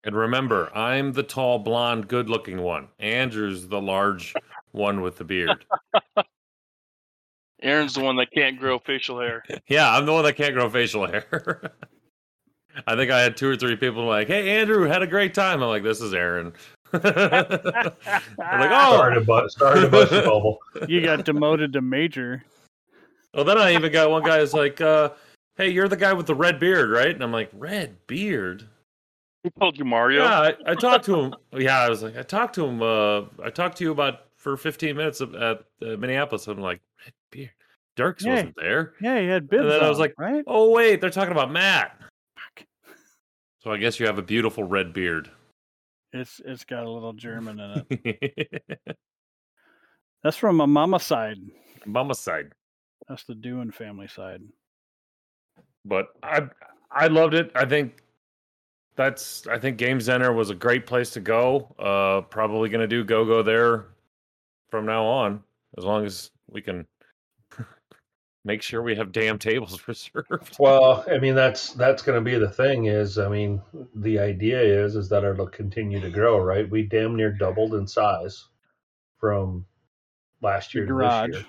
and 0.04 0.14
remember, 0.14 0.70
I'm 0.76 1.12
the 1.12 1.22
tall, 1.22 1.58
blonde, 1.58 2.08
good-looking 2.08 2.60
one. 2.60 2.88
Andrew's 2.98 3.68
the 3.68 3.80
large 3.80 4.34
one 4.72 5.00
with 5.00 5.16
the 5.18 5.24
beard. 5.24 5.64
Aaron's 7.62 7.94
the 7.94 8.00
one 8.00 8.16
that 8.16 8.30
can't 8.30 8.58
grow 8.58 8.78
facial 8.78 9.18
hair. 9.18 9.42
yeah, 9.68 9.90
I'm 9.96 10.04
the 10.04 10.12
one 10.12 10.24
that 10.24 10.34
can't 10.34 10.54
grow 10.54 10.68
facial 10.68 11.06
hair. 11.06 11.72
I 12.86 12.96
think 12.96 13.10
I 13.10 13.20
had 13.20 13.36
two 13.36 13.48
or 13.48 13.56
three 13.56 13.76
people 13.76 14.04
like, 14.04 14.26
"Hey, 14.26 14.60
Andrew, 14.60 14.82
had 14.82 15.00
a 15.00 15.06
great 15.06 15.32
time." 15.32 15.62
I'm 15.62 15.68
like, 15.68 15.84
"This 15.84 16.00
is 16.00 16.12
Aaron." 16.12 16.52
I'm 16.92 17.00
like, 17.02 17.94
"Oh, 18.38 18.96
sorry 18.96 19.14
to 19.14 19.20
bust, 19.20 19.58
sorry 19.58 19.80
to 19.80 19.88
bust 19.88 20.12
your 20.12 20.22
bubble. 20.22 20.58
you 20.88 21.00
got 21.00 21.24
demoted 21.24 21.72
to 21.74 21.80
major. 21.80 22.44
Well, 23.32 23.44
then 23.44 23.58
I 23.58 23.74
even 23.74 23.92
got 23.92 24.10
one 24.10 24.24
guy 24.24 24.40
who's 24.40 24.54
like, 24.54 24.80
uh, 24.80 25.10
"Hey, 25.56 25.70
you're 25.70 25.88
the 25.88 25.96
guy 25.96 26.12
with 26.12 26.26
the 26.26 26.34
red 26.34 26.58
beard, 26.58 26.90
right?" 26.90 27.14
And 27.14 27.22
I'm 27.22 27.32
like, 27.32 27.50
"Red 27.52 27.96
beard." 28.08 28.66
Who 29.44 29.50
told 29.60 29.78
you 29.78 29.84
Mario? 29.84 30.24
Yeah, 30.24 30.40
I, 30.40 30.54
I 30.72 30.74
talked 30.74 31.04
to 31.04 31.14
him. 31.20 31.34
Yeah, 31.52 31.78
I 31.80 31.90
was 31.90 32.02
like, 32.02 32.16
I 32.16 32.22
talked 32.22 32.54
to 32.54 32.64
him. 32.64 32.82
Uh, 32.82 33.22
I 33.44 33.50
talked 33.50 33.76
to 33.76 33.84
you 33.84 33.92
about 33.92 34.20
for 34.36 34.56
15 34.56 34.96
minutes 34.96 35.20
at 35.20 35.34
uh, 35.34 35.56
Minneapolis. 35.80 36.46
I'm 36.48 36.58
like, 36.60 36.80
red 37.04 37.12
beard. 37.30 37.50
Dirks 37.96 38.24
Yeah. 38.24 38.32
wasn't 38.36 38.54
there. 38.56 38.94
Yeah, 39.02 39.18
you 39.20 39.30
had 39.30 39.48
bibs. 39.48 39.62
And 39.64 39.70
then 39.70 39.82
I 39.84 39.88
was 39.88 39.98
like, 39.98 40.14
right? 40.18 40.42
Oh 40.46 40.70
wait, 40.70 41.00
they're 41.00 41.10
talking 41.10 41.32
about 41.32 41.52
Matt. 41.52 41.96
Fuck. 42.36 42.66
So 43.62 43.70
I 43.70 43.76
guess 43.76 44.00
you 44.00 44.06
have 44.06 44.18
a 44.18 44.22
beautiful 44.22 44.64
red 44.64 44.92
beard. 44.92 45.30
It's 46.12 46.40
it's 46.44 46.64
got 46.64 46.84
a 46.84 46.90
little 46.90 47.12
German 47.12 47.60
in 47.60 47.84
it. 48.04 48.62
That's 50.24 50.36
from 50.36 50.60
a 50.60 50.66
mama 50.66 50.98
side. 51.00 51.36
Mama 51.86 52.14
side. 52.14 52.50
That's 53.08 53.24
the 53.24 53.34
Doohan 53.34 53.72
family 53.74 54.08
side. 54.08 54.40
But 55.84 56.06
I 56.22 56.48
I 56.90 57.08
loved 57.08 57.34
it. 57.34 57.52
I 57.54 57.64
think 57.66 57.98
that's 58.96 59.46
I 59.46 59.58
think 59.58 59.76
Game 59.76 60.00
Center 60.00 60.32
was 60.32 60.50
a 60.50 60.54
great 60.54 60.86
place 60.86 61.10
to 61.10 61.20
go. 61.20 61.74
Uh 61.78 62.22
probably 62.22 62.68
gonna 62.68 62.86
do 62.86 63.04
go 63.04 63.24
go 63.24 63.42
there 63.42 63.86
from 64.70 64.86
now 64.86 65.04
on, 65.04 65.42
as 65.78 65.84
long 65.84 66.04
as 66.04 66.30
we 66.48 66.60
can 66.60 66.86
make 68.44 68.62
sure 68.62 68.82
we 68.82 68.96
have 68.96 69.12
damn 69.12 69.38
tables 69.38 69.80
reserved. 69.88 70.56
Well, 70.58 71.04
I 71.10 71.18
mean 71.18 71.34
that's 71.34 71.72
that's 71.72 72.02
going 72.02 72.22
to 72.22 72.30
be 72.30 72.38
the 72.38 72.50
thing. 72.50 72.86
Is 72.86 73.18
I 73.18 73.28
mean 73.28 73.60
the 73.94 74.18
idea 74.18 74.60
is 74.60 74.96
is 74.96 75.08
that 75.10 75.24
it'll 75.24 75.46
continue 75.46 76.00
to 76.00 76.10
grow, 76.10 76.38
right? 76.38 76.68
We 76.68 76.82
damn 76.82 77.16
near 77.16 77.32
doubled 77.32 77.74
in 77.74 77.86
size 77.86 78.48
from 79.20 79.64
last 80.42 80.74
year 80.74 80.86
to 80.86 80.92
Garage. 80.92 81.30
this 81.30 81.36
year. 81.36 81.46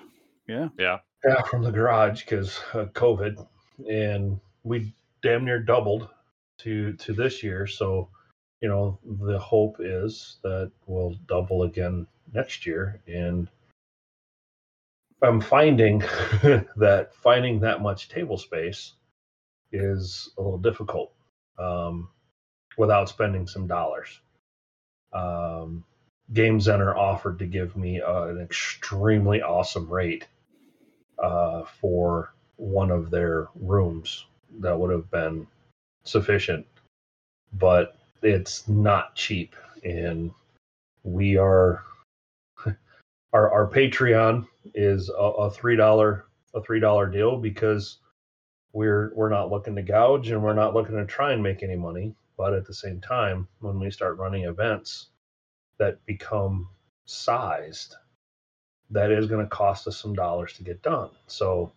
Yeah. 0.48 0.68
Yeah. 0.78 0.98
Yeah, 1.24 1.42
from 1.42 1.62
the 1.62 1.72
garage 1.72 2.20
because 2.20 2.60
uh, 2.74 2.84
COVID, 2.92 3.44
and 3.90 4.38
we 4.62 4.94
damn 5.22 5.44
near 5.44 5.58
doubled 5.58 6.08
to 6.58 6.92
to 6.94 7.12
this 7.12 7.42
year. 7.42 7.66
So, 7.66 8.08
you 8.60 8.68
know, 8.68 8.98
the 9.04 9.38
hope 9.38 9.76
is 9.80 10.38
that 10.42 10.70
we'll 10.86 11.14
double 11.26 11.64
again 11.64 12.06
next 12.32 12.66
year. 12.66 13.00
And 13.06 13.48
I'm 15.22 15.40
finding 15.40 15.98
that 16.76 17.10
finding 17.14 17.60
that 17.60 17.82
much 17.82 18.08
table 18.08 18.38
space 18.38 18.94
is 19.72 20.30
a 20.38 20.42
little 20.42 20.58
difficult 20.58 21.12
um, 21.58 22.08
without 22.76 23.08
spending 23.08 23.46
some 23.46 23.66
dollars. 23.66 24.20
Um, 25.12 25.84
Game 26.32 26.60
Center 26.60 26.96
offered 26.96 27.38
to 27.38 27.46
give 27.46 27.76
me 27.76 28.00
uh, 28.00 28.24
an 28.24 28.40
extremely 28.40 29.42
awesome 29.42 29.88
rate 29.88 30.26
uh, 31.22 31.62
for 31.80 32.34
one 32.56 32.90
of 32.90 33.10
their 33.10 33.48
rooms 33.54 34.26
that 34.60 34.78
would 34.78 34.90
have 34.90 35.10
been 35.10 35.46
sufficient, 36.08 36.66
but 37.54 37.96
it's 38.22 38.68
not 38.68 39.14
cheap, 39.14 39.54
and 39.84 40.30
we 41.04 41.36
are 41.36 41.82
our 43.32 43.50
our 43.50 43.66
Patreon 43.68 44.46
is 44.74 45.08
a, 45.08 45.12
a 45.12 45.50
three 45.50 45.76
dollar 45.76 46.26
a 46.54 46.62
three 46.62 46.80
dollar 46.80 47.06
deal 47.06 47.36
because 47.36 47.98
we're 48.72 49.12
we're 49.14 49.30
not 49.30 49.50
looking 49.50 49.74
to 49.76 49.82
gouge 49.82 50.30
and 50.30 50.42
we're 50.42 50.52
not 50.52 50.74
looking 50.74 50.96
to 50.96 51.06
try 51.06 51.32
and 51.32 51.42
make 51.42 51.62
any 51.62 51.76
money, 51.76 52.14
but 52.36 52.54
at 52.54 52.66
the 52.66 52.74
same 52.74 53.00
time, 53.00 53.46
when 53.60 53.78
we 53.78 53.90
start 53.90 54.18
running 54.18 54.44
events 54.44 55.08
that 55.78 56.04
become 56.06 56.68
sized 57.04 57.96
that 58.90 59.10
is 59.10 59.26
going 59.26 59.44
to 59.44 59.48
cost 59.48 59.88
us 59.88 59.96
some 59.96 60.14
dollars 60.14 60.52
to 60.54 60.62
get 60.62 60.82
done. 60.82 61.10
So 61.26 61.72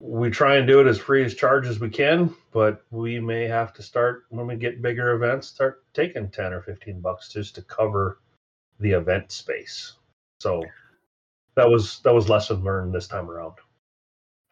we 0.00 0.30
try 0.30 0.56
and 0.56 0.66
do 0.66 0.80
it 0.80 0.86
as 0.86 0.98
free 0.98 1.22
as 1.22 1.34
charge 1.34 1.66
as 1.66 1.78
we 1.78 1.90
can, 1.90 2.34
but 2.52 2.82
we 2.90 3.20
may 3.20 3.46
have 3.46 3.74
to 3.74 3.82
start 3.82 4.24
when 4.30 4.46
we 4.46 4.56
get 4.56 4.80
bigger 4.80 5.12
events, 5.12 5.48
start 5.48 5.84
taking 5.92 6.30
10 6.30 6.54
or 6.54 6.62
15 6.62 7.00
bucks 7.00 7.28
just 7.28 7.54
to 7.54 7.62
cover 7.62 8.18
the 8.80 8.92
event 8.92 9.30
space. 9.30 9.92
So 10.40 10.64
that 11.54 11.68
was 11.68 12.00
that 12.00 12.14
was 12.14 12.30
lesson 12.30 12.64
learned 12.64 12.94
this 12.94 13.06
time 13.06 13.30
around. 13.30 13.54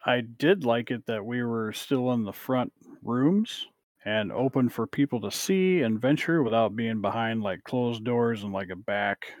I 0.05 0.21
did 0.21 0.63
like 0.63 0.91
it 0.91 1.07
that 1.07 1.25
we 1.25 1.43
were 1.43 1.73
still 1.73 2.13
in 2.13 2.23
the 2.23 2.31
front 2.31 2.71
rooms 3.01 3.67
and 4.05 4.31
open 4.31 4.69
for 4.69 4.85
people 4.85 5.19
to 5.21 5.31
see 5.31 5.81
and 5.81 5.99
venture 5.99 6.43
without 6.43 6.75
being 6.75 7.01
behind 7.01 7.41
like 7.41 7.63
closed 7.63 8.03
doors 8.03 8.43
and 8.43 8.53
like 8.53 8.69
a 8.69 8.75
back 8.75 9.33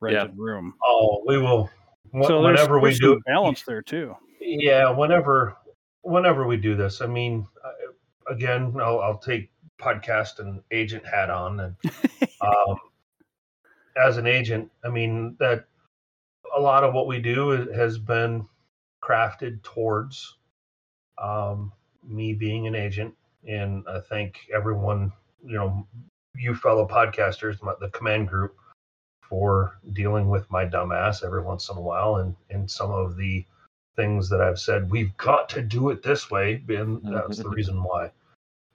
rented 0.00 0.36
room. 0.36 0.74
Oh, 0.84 1.22
we 1.26 1.38
will 1.38 1.70
wh- 2.14 2.26
so 2.26 2.42
there's, 2.42 2.58
whenever 2.58 2.78
we 2.78 2.90
there's 2.90 3.00
do 3.00 3.18
balance 3.26 3.62
there 3.62 3.82
too. 3.82 4.14
Yeah, 4.52 4.90
whenever 4.90 5.56
whenever 6.02 6.44
we 6.44 6.56
do 6.56 6.74
this, 6.74 7.00
I 7.00 7.06
mean, 7.06 7.46
uh, 7.64 8.32
again, 8.32 8.74
I'll, 8.80 8.98
I'll 8.98 9.18
take 9.18 9.48
podcast 9.80 10.40
and 10.40 10.60
agent 10.72 11.06
hat 11.06 11.30
on, 11.30 11.60
and 11.60 11.76
um, 12.40 12.76
as 13.96 14.16
an 14.16 14.26
agent, 14.26 14.68
I 14.84 14.88
mean 14.88 15.36
that 15.38 15.66
a 16.56 16.60
lot 16.60 16.82
of 16.82 16.94
what 16.94 17.06
we 17.06 17.20
do 17.20 17.50
has 17.72 17.96
been 17.96 18.44
crafted 19.04 19.62
towards 19.62 20.36
um, 21.22 21.72
me 22.02 22.32
being 22.32 22.66
an 22.66 22.74
agent, 22.74 23.14
and 23.46 23.84
I 23.88 24.00
thank 24.00 24.48
everyone, 24.52 25.12
you 25.44 25.54
know, 25.54 25.86
you 26.34 26.56
fellow 26.56 26.88
podcasters, 26.88 27.62
my, 27.62 27.74
the 27.78 27.90
command 27.90 28.26
group, 28.26 28.56
for 29.22 29.78
dealing 29.92 30.28
with 30.28 30.50
my 30.50 30.66
dumbass 30.66 31.22
every 31.24 31.42
once 31.42 31.70
in 31.70 31.76
a 31.76 31.80
while, 31.80 32.16
and 32.16 32.34
and 32.50 32.68
some 32.68 32.90
of 32.90 33.16
the 33.16 33.44
things 33.96 34.28
that 34.30 34.40
I've 34.40 34.58
said, 34.58 34.90
we've 34.90 35.16
got 35.16 35.48
to 35.50 35.62
do 35.62 35.90
it 35.90 36.02
this 36.02 36.30
way, 36.30 36.62
and 36.68 37.02
that's 37.14 37.38
the 37.38 37.48
reason 37.48 37.82
why. 37.82 38.10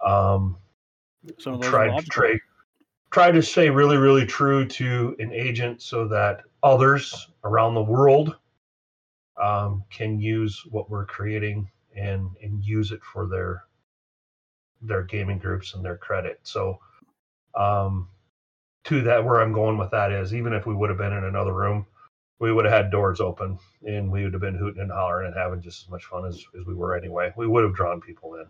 Um, 0.05 0.57
Some 1.39 1.55
of 1.55 1.61
those 1.61 1.73
are 1.73 1.85
to 1.85 1.91
logical. 1.91 2.11
try, 2.11 2.39
try 3.11 3.31
to 3.31 3.41
stay 3.41 3.69
really, 3.69 3.97
really 3.97 4.25
true 4.25 4.65
to 4.67 5.15
an 5.19 5.31
agent 5.31 5.81
so 5.81 6.07
that 6.07 6.43
others 6.63 7.29
around 7.43 7.75
the 7.75 7.83
world 7.83 8.35
um, 9.41 9.83
can 9.89 10.19
use 10.19 10.63
what 10.69 10.89
we're 10.89 11.05
creating 11.05 11.69
and 11.95 12.29
and 12.41 12.63
use 12.63 12.91
it 12.91 13.01
for 13.03 13.25
their 13.27 13.63
their 14.81 15.03
gaming 15.03 15.39
groups 15.39 15.73
and 15.73 15.83
their 15.83 15.97
credit. 15.97 16.39
So 16.43 16.79
um, 17.55 18.09
to 18.85 19.01
that, 19.03 19.23
where 19.23 19.41
I'm 19.41 19.53
going 19.53 19.77
with 19.77 19.91
that 19.91 20.11
is, 20.11 20.33
even 20.33 20.53
if 20.53 20.65
we 20.65 20.73
would 20.73 20.89
have 20.89 20.97
been 20.97 21.13
in 21.13 21.23
another 21.23 21.53
room, 21.53 21.85
we 22.39 22.51
would 22.51 22.65
have 22.65 22.73
had 22.73 22.91
doors 22.91 23.21
open 23.21 23.57
and 23.85 24.11
we 24.11 24.23
would 24.23 24.33
have 24.33 24.41
been 24.41 24.55
hooting 24.55 24.81
and 24.81 24.91
hollering 24.91 25.27
and 25.27 25.35
having 25.35 25.61
just 25.61 25.83
as 25.83 25.89
much 25.89 26.05
fun 26.05 26.25
as, 26.25 26.43
as 26.59 26.65
we 26.65 26.73
were 26.73 26.95
anyway. 26.95 27.33
We 27.37 27.47
would 27.47 27.63
have 27.63 27.75
drawn 27.75 28.01
people 28.01 28.35
in. 28.35 28.45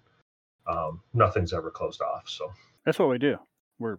Um, 0.67 1.01
nothing's 1.13 1.53
ever 1.53 1.69
closed 1.69 2.01
off. 2.01 2.27
So 2.27 2.51
That's 2.85 2.97
what 2.97 3.09
we 3.09 3.17
do. 3.17 3.37
We're 3.79 3.97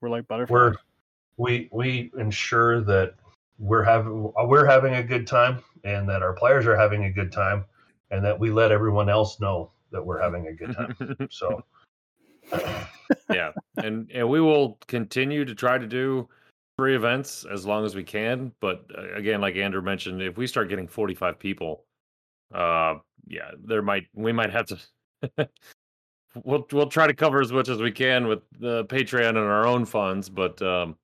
we're 0.00 0.08
like 0.10 0.26
butterflies. 0.28 0.52
we're 0.52 0.74
we 1.36 1.68
we 1.72 2.10
ensure 2.18 2.82
that 2.82 3.14
we're 3.58 3.82
having 3.82 4.32
we're 4.46 4.66
having 4.66 4.94
a 4.94 5.02
good 5.02 5.26
time 5.26 5.62
and 5.84 6.08
that 6.08 6.22
our 6.22 6.32
players 6.32 6.66
are 6.66 6.76
having 6.76 7.04
a 7.04 7.10
good 7.10 7.32
time 7.32 7.64
and 8.10 8.24
that 8.24 8.38
we 8.38 8.50
let 8.50 8.72
everyone 8.72 9.08
else 9.08 9.40
know 9.40 9.70
that 9.92 10.04
we're 10.04 10.20
having 10.20 10.46
a 10.48 10.52
good 10.52 10.74
time. 10.74 11.16
So 11.30 11.62
yeah, 13.30 13.52
and 13.76 14.10
and 14.12 14.28
we 14.28 14.40
will 14.40 14.78
continue 14.86 15.44
to 15.44 15.54
try 15.54 15.78
to 15.78 15.86
do 15.86 16.28
free 16.76 16.96
events 16.96 17.44
as 17.50 17.66
long 17.66 17.84
as 17.84 17.94
we 17.94 18.04
can. 18.04 18.52
But 18.60 18.84
uh, 18.96 19.14
again, 19.14 19.40
like 19.40 19.56
Andrew 19.56 19.82
mentioned, 19.82 20.22
if 20.22 20.36
we 20.36 20.46
start 20.46 20.68
getting 20.68 20.88
forty 20.88 21.14
five 21.14 21.38
people, 21.38 21.84
uh, 22.54 22.96
yeah, 23.26 23.50
there 23.62 23.82
might 23.82 24.06
we 24.14 24.32
might 24.32 24.50
have 24.50 24.66
to. 24.66 24.78
we'll 26.44 26.66
we'll 26.72 26.88
try 26.88 27.06
to 27.06 27.14
cover 27.14 27.40
as 27.40 27.52
much 27.52 27.68
as 27.68 27.80
we 27.80 27.92
can 27.92 28.26
with 28.26 28.40
the 28.58 28.84
Patreon 28.86 29.30
and 29.30 29.38
our 29.38 29.66
own 29.66 29.84
funds, 29.84 30.28
but 30.28 30.60
um, 30.62 30.96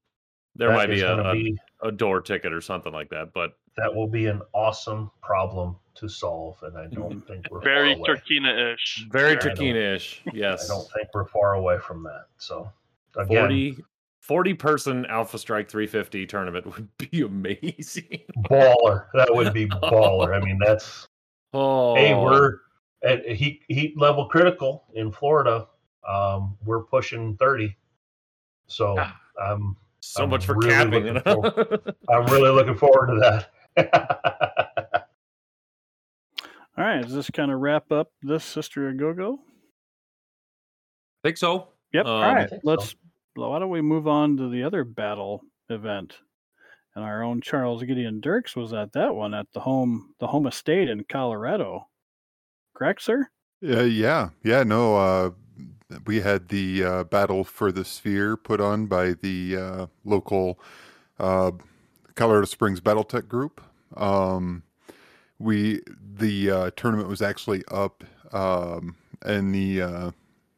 there 0.57 0.69
that 0.69 0.75
might 0.75 0.91
be 0.91 1.01
a, 1.01 1.17
a 1.17 1.33
be 1.33 1.59
a 1.83 1.93
door 1.93 2.21
ticket 2.21 2.53
or 2.53 2.61
something 2.61 2.93
like 2.93 3.09
that. 3.11 3.33
But 3.33 3.53
that 3.77 3.95
will 3.95 4.09
be 4.09 4.27
an 4.27 4.43
awesome 4.53 5.11
problem 5.23 5.77
to 5.95 6.09
solve 6.09 6.63
and 6.63 6.77
I 6.77 6.87
don't 6.87 7.21
think 7.27 7.47
we're 7.51 7.63
Very 7.63 7.95
far 7.95 8.03
away. 8.03 8.21
Turkina-ish. 8.21 9.07
very 9.11 9.37
Turkina-ish. 9.37 10.23
yes. 10.33 10.71
I 10.71 10.75
don't 10.75 10.91
think 10.93 11.09
we're 11.15 11.27
far 11.27 11.55
away 11.55 11.79
from 11.79 12.03
that. 12.05 12.27
So 12.39 12.71
again, 13.17 13.43
40, 13.43 13.77
40 14.21 14.55
person 14.55 15.07
Alpha 15.07 15.39
Strike 15.39 15.69
350 15.71 16.27
tournament 16.27 16.67
would 16.67 16.89
be 16.99 17.21
amazing. 17.25 18.21
baller. 18.51 19.07
That 19.15 19.35
would 19.35 19.53
be 19.53 19.67
baller. 19.69 20.35
I 20.35 20.45
mean, 20.45 20.59
that's 20.65 21.07
Oh, 21.53 21.97
hey, 21.97 22.15
we're 22.15 22.59
at 23.03 23.27
heat 23.29 23.63
heat 23.69 23.99
level 23.99 24.27
critical 24.27 24.85
in 24.95 25.11
Florida. 25.11 25.67
Um, 26.09 26.57
we're 26.65 26.85
pushing 26.85 27.37
thirty, 27.39 27.77
so 28.69 28.95
Ah. 28.99 29.17
I'm 29.43 29.77
so 29.99 30.23
I'm 30.23 30.31
much 30.31 30.47
for 30.47 30.55
really 30.55 30.71
capping. 30.71 31.07
You? 31.07 31.95
I'm 32.09 32.27
really 32.27 32.51
looking 32.51 32.77
forward 32.77 33.09
to 33.15 33.47
that. 33.77 35.07
All 36.79 36.85
right, 36.85 37.03
does 37.03 37.13
this 37.15 37.31
kind 37.31 37.51
of 37.51 37.59
wrap 37.61 37.91
up 37.91 38.13
this 38.23 38.45
Sister 38.45 38.89
of 38.89 38.97
Go 38.97 39.13
Go? 39.13 39.41
I 41.25 41.29
think 41.29 41.37
so. 41.37 41.69
Yep. 41.93 42.07
Um, 42.07 42.13
All 42.13 42.23
I 42.23 42.35
right, 42.35 42.51
think 42.51 42.63
so. 42.65 42.71
Why 43.35 43.59
don't 43.59 43.71
we 43.71 43.81
move 43.81 44.09
on 44.09 44.37
to 44.39 44.49
the 44.49 44.63
other 44.63 44.85
battle 44.85 45.43
event? 45.69 46.19
And 46.95 47.05
our 47.05 47.23
own 47.23 47.41
Charles 47.41 47.83
Gideon 47.83 48.21
Dirks 48.21 48.57
was 48.57 48.73
at 48.73 48.93
that 48.93 49.15
one 49.15 49.33
at 49.35 49.47
the 49.55 49.61
home 49.61 50.15
the 50.19 50.27
home 50.27 50.47
estate 50.47 50.89
in 50.89 51.05
Colorado. 51.05 51.89
Correct, 52.75 53.03
sir? 53.03 53.29
Uh, 53.63 53.83
yeah, 53.83 54.31
yeah, 54.43 54.63
no. 54.65 54.97
Uh, 54.97 55.31
we 56.07 56.21
had 56.21 56.49
the 56.49 56.85
uh, 56.85 57.05
battle 57.05 57.45
for 57.45 57.71
the 57.71 57.85
sphere 57.85 58.37
put 58.37 58.61
on 58.61 58.87
by 58.87 59.13
the 59.13 59.57
uh, 59.57 59.87
local 60.05 60.59
uh, 61.19 61.53
Colorado 62.15 62.47
Springs 62.47 62.81
BattleTech 62.81 63.29
group. 63.29 63.61
Um, 63.97 64.63
we 65.39 65.81
the 66.17 66.51
uh, 66.51 66.71
tournament 66.77 67.09
was 67.09 67.23
actually 67.23 67.63
up 67.71 68.03
um, 68.33 68.97
in 69.25 69.53
the 69.53 70.13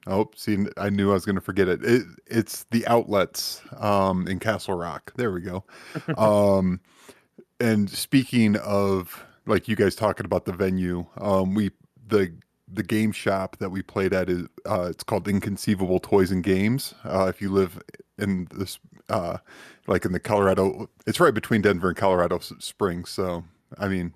Oh, 0.07 0.31
see, 0.35 0.67
I 0.77 0.91
knew 0.91 1.11
I 1.11 1.15
was 1.15 1.25
going 1.25 1.37
to 1.37 1.41
forget 1.41 1.69
it. 1.69 1.85
it. 1.85 2.03
It's 2.27 2.65
the 2.71 2.87
outlets 2.87 3.63
um, 3.79 4.27
in 4.27 4.41
Castle 4.41 4.75
Rock. 4.75 5.13
There 5.17 5.31
we 5.31 5.43
go. 5.43 5.65
um, 6.19 6.81
and 7.61 7.89
speaking 7.89 8.57
of 8.57 9.25
like 9.47 9.69
you 9.69 9.77
guys 9.77 9.95
talking 9.95 10.27
about 10.27 10.45
the 10.45 10.53
venue, 10.53 11.07
um, 11.19 11.55
we 11.55 11.71
the 12.09 12.33
the 12.73 12.83
game 12.83 13.13
shop 13.13 13.59
that 13.59 13.71
we 13.71 13.83
played 13.83 14.13
at 14.13 14.29
is 14.29 14.47
uh, 14.67 14.89
it's 14.91 15.05
called 15.05 15.29
Inconceivable 15.29 16.01
Toys 16.01 16.31
and 16.31 16.43
Games. 16.43 16.95
Uh, 17.05 17.27
if 17.27 17.41
you 17.41 17.51
live 17.51 17.81
in 18.19 18.49
this, 18.55 18.79
uh, 19.09 19.39
like 19.87 20.05
in 20.05 20.13
the 20.13 20.21
Colorado, 20.21 20.89
it's 21.07 21.21
right 21.21 21.35
between 21.35 21.63
Denver 21.63 21.89
and 21.89 21.97
Colorado 21.97 22.39
Springs. 22.39 23.11
So 23.11 23.45
I 23.79 23.89
mean, 23.89 24.15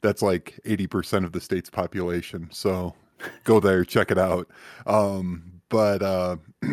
that's 0.00 0.22
like 0.22 0.58
eighty 0.64 0.88
percent 0.88 1.24
of 1.24 1.32
the 1.32 1.40
state's 1.40 1.70
population. 1.70 2.48
So 2.50 2.94
go 3.44 3.60
there, 3.60 3.84
check 3.84 4.10
it 4.10 4.18
out. 4.18 4.48
Um, 4.86 5.60
but 5.68 6.02
uh, 6.02 6.36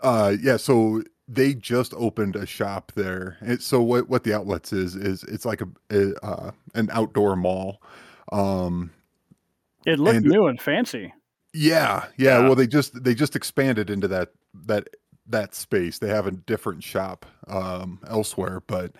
uh, 0.00 0.34
yeah, 0.40 0.56
so 0.56 1.02
they 1.28 1.54
just 1.54 1.92
opened 1.96 2.36
a 2.36 2.46
shop 2.46 2.92
there. 2.94 3.36
And 3.40 3.60
so 3.60 3.80
what 3.82 4.08
what 4.08 4.24
the 4.24 4.34
outlets 4.34 4.72
is 4.72 4.94
is 4.94 5.22
it's 5.24 5.44
like 5.44 5.60
a, 5.60 5.68
a 5.90 6.14
uh, 6.24 6.50
an 6.74 6.88
outdoor 6.92 7.36
mall. 7.36 7.82
Um, 8.32 8.90
It 9.86 9.98
looked 9.98 10.16
And- 10.18 10.26
new 10.26 10.46
and 10.46 10.60
fancy. 10.60 11.12
yeah, 11.52 12.06
yeah. 12.16 12.38
Yeah. 12.38 12.46
Well, 12.46 12.54
they 12.54 12.66
just 12.66 13.02
they 13.02 13.14
just 13.14 13.36
expanded 13.36 13.90
into 13.90 14.08
that 14.08 14.30
that 14.66 14.88
that 15.28 15.54
space. 15.54 15.98
They 15.98 16.08
have 16.08 16.26
a 16.26 16.30
different 16.32 16.84
shop 16.84 17.26
um, 17.48 17.98
elsewhere, 18.08 18.62
but 18.66 18.92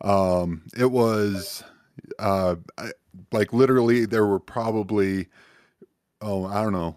um, 0.00 0.62
it 0.76 0.90
was 0.90 1.62
uh, 2.18 2.56
I, 2.78 2.90
like 3.32 3.52
literally 3.52 4.06
there 4.06 4.26
were 4.26 4.40
probably 4.40 5.28
oh 6.20 6.46
I 6.46 6.62
don't 6.62 6.72
know 6.72 6.96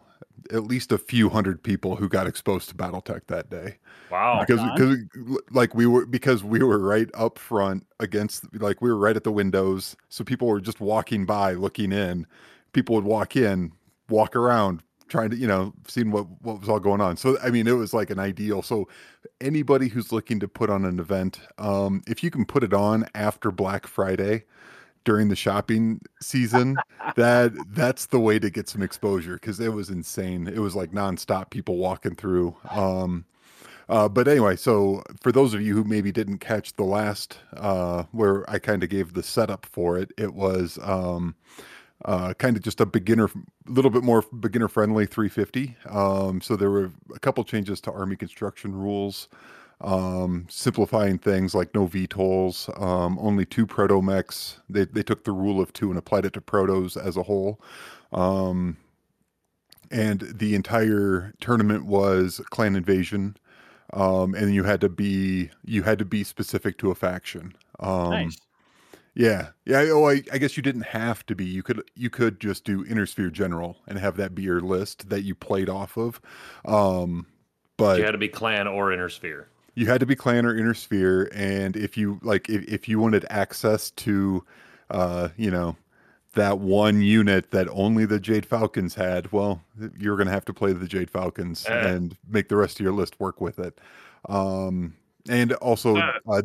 at 0.52 0.64
least 0.64 0.92
a 0.92 0.98
few 0.98 1.30
hundred 1.30 1.62
people 1.62 1.96
who 1.96 2.08
got 2.08 2.28
exposed 2.28 2.70
to 2.70 2.76
BattleTech 2.76 3.28
that 3.28 3.50
day. 3.50 3.78
Wow. 4.10 4.44
because 4.46 4.62
because 4.76 5.42
like 5.52 5.76
we 5.76 5.86
were 5.86 6.06
because 6.06 6.44
we 6.44 6.64
were 6.64 6.80
right 6.80 7.10
up 7.14 7.38
front 7.38 7.86
against 8.00 8.46
like 8.62 8.82
we 8.82 8.90
were 8.90 8.98
right 8.98 9.16
at 9.16 9.24
the 9.24 9.32
windows. 9.32 9.96
So 10.10 10.24
people 10.24 10.48
were 10.48 10.62
just 10.62 10.80
walking 10.80 11.26
by 11.26 11.54
looking 11.54 11.92
in. 11.92 12.26
People 12.74 12.96
would 12.96 13.06
walk 13.06 13.36
in 13.36 13.74
walk 14.10 14.36
around 14.36 14.82
trying 15.10 15.30
to 15.30 15.36
you 15.36 15.48
know 15.48 15.74
seeing 15.88 16.12
what 16.12 16.28
what 16.42 16.60
was 16.60 16.70
all 16.70 16.80
going 16.80 17.02
on. 17.02 17.18
So 17.18 17.38
i 17.42 17.50
mean 17.50 17.68
it 17.68 17.74
was 17.74 17.94
like 17.94 18.10
an 18.10 18.20
ideal. 18.20 18.62
So 18.62 18.88
anybody 19.42 19.88
who's 19.90 20.12
looking 20.12 20.40
to 20.40 20.48
put 20.48 20.70
on 20.70 20.86
an 20.86 21.00
event 21.00 21.40
um 21.58 22.02
if 22.08 22.24
you 22.24 22.32
can 22.32 22.46
put 22.46 22.64
it 22.64 22.74
on 22.74 23.06
after 23.14 23.52
black 23.52 23.86
friday 23.86 24.44
during 25.08 25.30
the 25.30 25.38
shopping 25.38 26.02
season 26.22 26.76
that 27.16 27.54
that's 27.70 28.08
the 28.08 28.20
way 28.20 28.38
to 28.38 28.50
get 28.50 28.68
some 28.68 28.82
exposure 28.82 29.36
because 29.36 29.58
it 29.58 29.72
was 29.72 29.90
insane 29.90 30.50
it 30.50 30.60
was 30.60 30.76
like 30.76 30.92
nonstop 30.92 31.50
people 31.50 31.78
walking 31.78 32.14
through 32.14 32.54
um 32.72 33.24
uh, 33.90 34.10
but 34.10 34.28
anyway, 34.28 34.54
so 34.54 35.02
for 35.22 35.32
those 35.32 35.54
of 35.54 35.62
you 35.62 35.74
who 35.74 35.86
maybe 35.86 36.12
didn't 36.12 36.40
catch 36.40 36.74
the 36.74 36.84
last 36.84 37.38
uh, 37.56 38.04
where 38.12 38.44
I 38.50 38.60
kind 38.60 38.84
of 38.84 38.90
gave 38.90 39.14
the 39.14 39.24
setup 39.24 39.66
for 39.66 39.98
it, 39.98 40.12
it 40.18 40.34
was 40.34 40.78
um, 40.84 41.36
uh, 42.04 42.34
kind 42.34 42.58
of 42.58 42.64
just 42.64 42.82
a 42.82 42.86
beginner, 42.86 43.28
a 43.28 43.72
little 43.72 43.90
bit 43.90 44.04
more 44.04 44.26
beginner 44.38 44.68
friendly 44.68 45.06
350. 45.06 45.78
Um, 45.90 46.42
so 46.42 46.58
there 46.58 46.70
were 46.70 46.92
a 47.16 47.20
couple 47.20 47.46
changes 47.46 47.80
to 47.80 47.92
Army 47.94 48.18
construction 48.18 48.76
rules, 48.76 49.30
um, 49.82 50.48
simplifying 50.50 51.18
things 51.18 51.54
like 51.54 51.74
no 51.74 51.88
VTOLs, 51.88 52.82
um, 52.82 53.18
only 53.20 53.46
two 53.46 53.68
ProtoMechs. 53.68 54.58
They, 54.70 54.86
they 54.86 55.04
took 55.04 55.24
the 55.24 55.32
rule 55.32 55.62
of 55.62 55.74
two 55.74 55.90
and 55.90 55.98
applied 55.98 56.26
it 56.26 56.34
to 56.34 56.42
protos 56.42 56.98
as 57.02 57.18
a 57.18 57.24
whole. 57.24 57.62
Um, 58.12 58.78
and 59.90 60.22
the 60.22 60.56
entire 60.56 61.34
tournament 61.40 61.86
was 61.86 62.42
clan 62.50 62.76
invasion 62.76 63.38
um, 63.94 64.36
and 64.36 64.54
you 64.54 64.64
had 64.64 64.82
to 64.82 64.90
be 64.90 65.50
you 65.64 65.84
had 65.84 66.00
to 66.00 66.06
be 66.06 66.24
specific 66.24 66.78
to 66.80 66.92
a 66.92 66.96
faction. 66.96 67.54
Um, 67.80 68.10
nice. 68.10 68.38
Yeah, 69.16 69.50
yeah. 69.66 69.86
Oh, 69.90 70.08
I, 70.08 70.22
I 70.32 70.38
guess 70.38 70.58
you 70.58 70.64
didn't 70.64 70.84
have 70.84 71.26
to 71.28 71.36
be. 71.36 71.46
You 71.46 71.64
could 71.64 71.82
you 71.96 72.10
could 72.10 72.40
just 72.40 72.66
do 72.66 72.86
Inner 72.86 73.06
Sphere 73.06 73.30
General 73.30 73.78
and 73.88 73.98
have 73.98 74.18
that 74.18 74.36
be 74.36 74.44
your 74.44 74.62
list 74.62 75.10
that 75.10 75.22
you 75.22 75.36
played 75.36 75.70
off 75.70 75.98
of. 75.98 76.22
Um, 76.66 77.28
but 77.78 77.98
You 77.98 78.04
had 78.04 78.12
to 78.12 78.18
be 78.18 78.28
clan 78.28 78.68
or 78.68 78.92
inner 78.92 79.10
sphere. 79.10 79.48
You 79.78 79.86
had 79.86 80.00
to 80.00 80.08
be 80.08 80.16
clan 80.16 80.44
or 80.44 80.58
inner 80.58 80.74
sphere 80.74 81.30
and 81.36 81.76
if 81.78 81.96
you 81.96 82.20
like 82.24 82.50
if, 82.50 82.64
if 82.64 82.88
you 82.90 83.00
wanted 83.00 83.24
access 83.30 83.92
to 83.92 84.44
uh 84.90 85.30
you 85.38 85.52
know 85.52 85.76
that 86.34 86.58
one 86.60 87.02
unit 87.04 87.52
that 87.52 87.68
only 87.70 88.04
the 88.06 88.20
jade 88.20 88.44
falcons 88.46 88.96
had 88.96 89.32
well 89.32 89.62
you're 90.00 90.16
going 90.16 90.26
to 90.28 90.34
have 90.34 90.46
to 90.46 90.54
play 90.54 90.74
the 90.74 90.88
jade 90.88 91.12
falcons 91.12 91.64
Eh. 91.70 91.88
and 91.90 92.18
make 92.28 92.50
the 92.50 92.56
rest 92.56 92.80
of 92.80 92.84
your 92.84 92.92
list 92.94 93.20
work 93.20 93.40
with 93.40 93.60
it 93.60 93.80
um 94.30 94.96
and 95.30 95.54
also 95.54 95.96
Eh. 95.96 96.12
uh, 96.28 96.42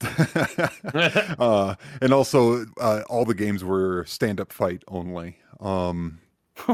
uh 1.38 1.74
and 2.00 2.12
also 2.14 2.64
uh 2.80 3.02
all 3.10 3.26
the 3.26 3.34
games 3.34 3.62
were 3.62 4.04
stand 4.06 4.40
up 4.40 4.52
fight 4.52 4.82
only 4.88 5.36
um 5.60 6.18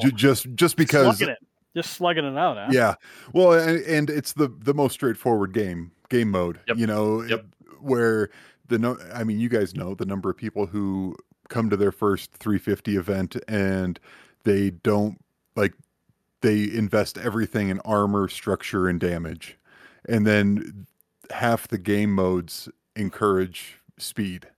ju- 0.00 0.12
just 0.14 0.46
just 0.54 0.76
because 0.76 1.20
just 1.76 1.92
slugging 1.92 2.24
it 2.24 2.36
out. 2.38 2.56
Huh? 2.56 2.68
yeah. 2.72 2.94
Well, 3.32 3.52
and, 3.52 3.80
and 3.84 4.10
it's 4.10 4.32
the 4.32 4.48
the 4.48 4.74
most 4.74 4.94
straightforward 4.94 5.52
game 5.52 5.92
game 6.08 6.30
mode. 6.30 6.58
Yep. 6.66 6.78
You 6.78 6.86
know, 6.86 7.22
Yep. 7.22 7.44
where 7.80 8.30
the 8.68 8.78
no, 8.78 8.96
I 9.14 9.22
mean, 9.24 9.38
you 9.38 9.48
guys 9.48 9.74
know 9.76 9.94
the 9.94 10.06
number 10.06 10.30
of 10.30 10.36
people 10.36 10.66
who 10.66 11.16
come 11.48 11.70
to 11.70 11.76
their 11.76 11.92
first 11.92 12.32
350 12.32 12.96
event 12.96 13.36
and 13.46 14.00
they 14.44 14.70
don't 14.70 15.20
like 15.54 15.74
they 16.40 16.64
invest 16.64 17.18
everything 17.18 17.68
in 17.68 17.78
armor, 17.80 18.28
structure, 18.28 18.88
and 18.88 18.98
damage, 19.00 19.58
and 20.08 20.26
then 20.26 20.86
half 21.30 21.68
the 21.68 21.78
game 21.78 22.12
modes 22.12 22.68
encourage 22.96 23.78
speed. 23.98 24.48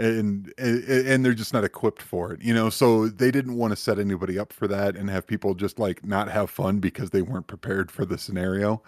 And, 0.00 0.52
and 0.56 0.84
and 0.84 1.24
they're 1.24 1.34
just 1.34 1.52
not 1.52 1.62
equipped 1.62 2.00
for 2.00 2.32
it, 2.32 2.42
you 2.42 2.54
know. 2.54 2.70
So 2.70 3.08
they 3.08 3.30
didn't 3.30 3.56
want 3.56 3.72
to 3.72 3.76
set 3.76 3.98
anybody 3.98 4.38
up 4.38 4.52
for 4.52 4.66
that 4.68 4.96
and 4.96 5.10
have 5.10 5.26
people 5.26 5.54
just 5.54 5.78
like 5.78 6.04
not 6.04 6.30
have 6.30 6.50
fun 6.50 6.78
because 6.78 7.10
they 7.10 7.22
weren't 7.22 7.46
prepared 7.46 7.90
for 7.90 8.04
the 8.06 8.16
scenario. 8.16 8.82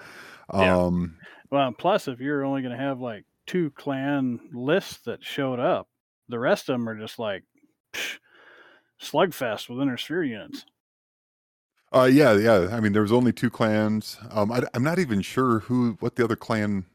Yeah. 0.54 0.76
Um, 0.76 1.18
Well, 1.50 1.72
plus 1.72 2.08
if 2.08 2.20
you're 2.20 2.44
only 2.44 2.62
going 2.62 2.76
to 2.76 2.82
have 2.82 3.00
like 3.00 3.24
two 3.46 3.70
clan 3.72 4.40
lists 4.52 5.00
that 5.04 5.22
showed 5.22 5.60
up, 5.60 5.88
the 6.28 6.38
rest 6.38 6.68
of 6.68 6.74
them 6.74 6.88
are 6.88 6.98
just 6.98 7.18
like 7.18 7.44
psh, 7.92 8.18
slugfest 9.00 9.68
with 9.68 9.82
inner 9.82 9.98
sphere 9.98 10.24
units. 10.24 10.64
Uh, 11.94 12.08
yeah, 12.10 12.32
yeah. 12.32 12.68
I 12.72 12.80
mean, 12.80 12.92
there 12.92 13.02
was 13.02 13.12
only 13.12 13.32
two 13.32 13.50
clans. 13.50 14.16
Um, 14.30 14.50
I, 14.50 14.62
am 14.72 14.82
not 14.82 14.98
even 14.98 15.20
sure 15.20 15.60
who 15.60 15.98
what 16.00 16.16
the 16.16 16.24
other 16.24 16.36
clan 16.36 16.86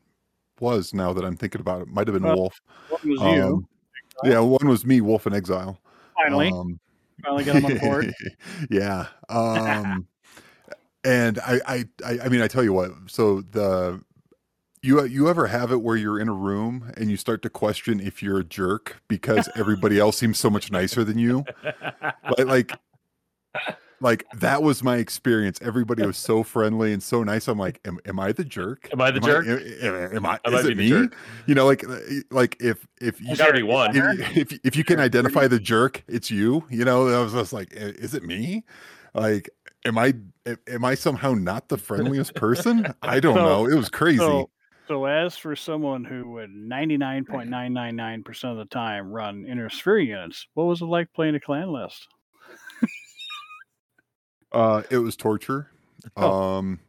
was. 0.59 0.93
Now 0.93 1.13
that 1.13 1.23
I'm 1.23 1.37
thinking 1.37 1.61
about 1.61 1.81
it, 1.81 1.87
might 1.87 2.07
have 2.07 2.15
been 2.15 2.23
Well, 2.23 2.35
Wolf. 2.35 2.59
What 2.89 3.03
was 3.03 3.19
you? 3.19 3.43
Um, 3.43 3.67
yeah, 4.23 4.39
one 4.39 4.67
was 4.67 4.85
me, 4.85 5.01
Wolf 5.01 5.27
in 5.27 5.33
Exile. 5.33 5.79
Finally, 6.15 6.51
Um, 6.51 6.79
finally 7.23 7.43
got 7.43 7.55
him 7.57 7.65
on 7.65 7.77
board. 7.77 8.13
yeah. 8.69 9.07
Um, 9.29 10.07
and 11.03 11.39
I, 11.39 11.59
I, 11.65 11.85
I, 12.05 12.19
I 12.25 12.29
mean, 12.29 12.41
I 12.41 12.47
tell 12.47 12.63
you 12.63 12.73
what. 12.73 12.91
So 13.07 13.41
the 13.41 14.01
you 14.81 15.03
you 15.05 15.29
ever 15.29 15.47
have 15.47 15.71
it 15.71 15.81
where 15.81 15.95
you're 15.95 16.19
in 16.19 16.29
a 16.29 16.33
room 16.33 16.91
and 16.97 17.09
you 17.09 17.17
start 17.17 17.41
to 17.41 17.49
question 17.49 17.99
if 17.99 18.21
you're 18.21 18.39
a 18.39 18.43
jerk 18.43 19.01
because 19.07 19.49
everybody 19.55 19.99
else 19.99 20.17
seems 20.17 20.37
so 20.37 20.49
much 20.49 20.71
nicer 20.71 21.03
than 21.03 21.17
you? 21.17 21.43
like 22.37 22.47
like 22.47 22.71
like 23.99 24.25
that 24.35 24.61
was 24.61 24.83
my 24.83 24.97
experience. 24.97 25.59
Everybody 25.61 26.05
was 26.05 26.17
so 26.17 26.43
friendly 26.43 26.93
and 26.93 27.01
so 27.01 27.23
nice. 27.23 27.47
I'm 27.47 27.57
like 27.57 27.79
am, 27.85 27.99
am 28.05 28.19
i 28.19 28.31
the 28.31 28.43
jerk? 28.43 28.89
Am 28.93 29.01
I 29.01 29.11
the 29.11 29.19
jerk? 29.19 29.45
am, 29.47 29.95
am- 29.95 30.15
am 30.17 30.25
i 30.25 30.39
I 30.45 30.49
is 30.51 30.65
it 30.65 30.77
me? 30.77 30.89
jerk. 30.89 31.15
you 31.45 31.55
know 31.55 31.65
like 31.65 31.83
like 32.31 32.57
if 32.59 32.87
if 33.01 33.19
you 33.21 33.35
be 33.53 33.63
one. 33.63 33.95
if, 33.95 34.37
if, 34.37 34.59
if 34.63 34.75
you 34.75 34.83
can 34.83 34.99
identify 35.07 35.47
the 35.47 35.59
jerk 35.59 36.03
it's 36.07 36.29
you 36.29 36.63
you 36.69 36.85
know? 36.85 37.07
I 37.07 37.23
was 37.23 37.33
just 37.33 37.53
like 37.53 37.73
is 37.73 38.13
it 38.13 38.23
me? 38.23 38.63
Like 39.13 39.49
am 39.85 39.97
i 39.97 40.13
am 40.67 40.85
i 40.85 40.93
somehow 40.95 41.33
not 41.33 41.69
the 41.69 41.77
friendliest 41.77 42.35
person? 42.35 42.93
I 43.01 43.19
don't 43.19 43.35
So- 43.35 43.43
know. 43.45 43.65
It 43.67 43.75
was 43.75 43.89
crazy. 43.89 44.17
So, 44.19 44.49
so 44.87 45.05
as 45.05 45.35
for 45.35 45.53
someone 45.55 46.05
who 46.05 46.29
would 46.31 46.49
99.999% 46.49 48.43
of 48.51 48.57
the 48.57 48.65
time 48.65 49.11
run 49.11 49.45
inner 49.45 49.69
sphere 49.69 49.99
units, 49.99 50.47
what 50.53 50.63
was 50.65 50.81
it 50.81 50.85
like 50.85 51.11
playing 51.13 51.35
a 51.35 51.39
clan 51.39 51.71
list? 51.71 52.07
Uh, 54.51 54.83
it 54.89 54.99
was 54.99 55.15
torture. 55.15 55.69
Oh. 56.15 56.31
Um, 56.31 56.79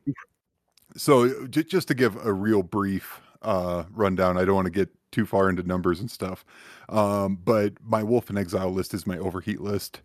so 0.97 1.47
j- 1.47 1.65
just 1.65 1.89
to 1.89 1.95
give 1.95 2.17
a 2.25 2.33
real 2.33 2.63
brief 2.63 3.21
uh, 3.43 3.85
rundown, 3.93 4.37
I 4.39 4.45
don't 4.45 4.55
want 4.55 4.67
to 4.67 4.73
get 4.73 4.89
too 5.11 5.27
far 5.27 5.49
into 5.49 5.63
numbers 5.63 6.01
and 6.01 6.11
stuff. 6.11 6.45
Um, 6.89 7.39
but 7.45 7.75
my 7.83 8.03
Wolf 8.03 8.31
in 8.31 8.39
Exile 8.39 8.71
list 8.71 8.95
is 8.95 9.07
my 9.07 9.19
overheat 9.19 9.61
list. 9.61 10.01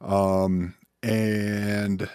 Um, 0.00 0.74
and 1.02 2.08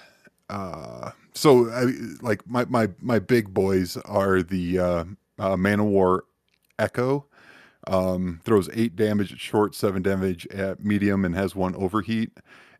uh, 0.49 1.11
so 1.33 1.69
I, 1.69 1.85
like 2.21 2.47
my, 2.47 2.65
my, 2.65 2.89
my 2.99 3.19
big 3.19 3.53
boys 3.53 3.97
are 3.97 4.41
the 4.43 4.79
uh, 4.79 5.03
uh, 5.39 5.57
Man 5.57 5.79
O' 5.79 5.85
War 5.85 6.25
Echo. 6.79 7.25
Um, 7.87 8.39
throws 8.43 8.69
eight 8.73 8.95
damage 8.95 9.33
at 9.33 9.39
short, 9.39 9.73
seven 9.73 10.03
damage 10.03 10.45
at 10.47 10.85
medium, 10.85 11.25
and 11.25 11.33
has 11.33 11.55
one 11.55 11.75
overheat 11.75 12.29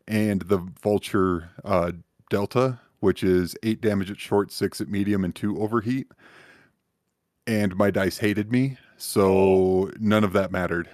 and 0.07 0.41
the 0.43 0.57
Vulture 0.81 1.49
uh, 1.63 1.91
Delta, 2.29 2.79
which 2.99 3.23
is 3.23 3.55
eight 3.63 3.81
damage 3.81 4.11
at 4.11 4.19
short, 4.19 4.51
six 4.51 4.79
at 4.81 4.87
medium, 4.89 5.23
and 5.23 5.33
two 5.35 5.59
overheat. 5.61 6.07
And 7.47 7.75
my 7.75 7.89
dice 7.91 8.19
hated 8.19 8.51
me, 8.51 8.77
so 8.97 9.91
none 9.99 10.23
of 10.23 10.33
that 10.33 10.51
mattered. 10.51 10.89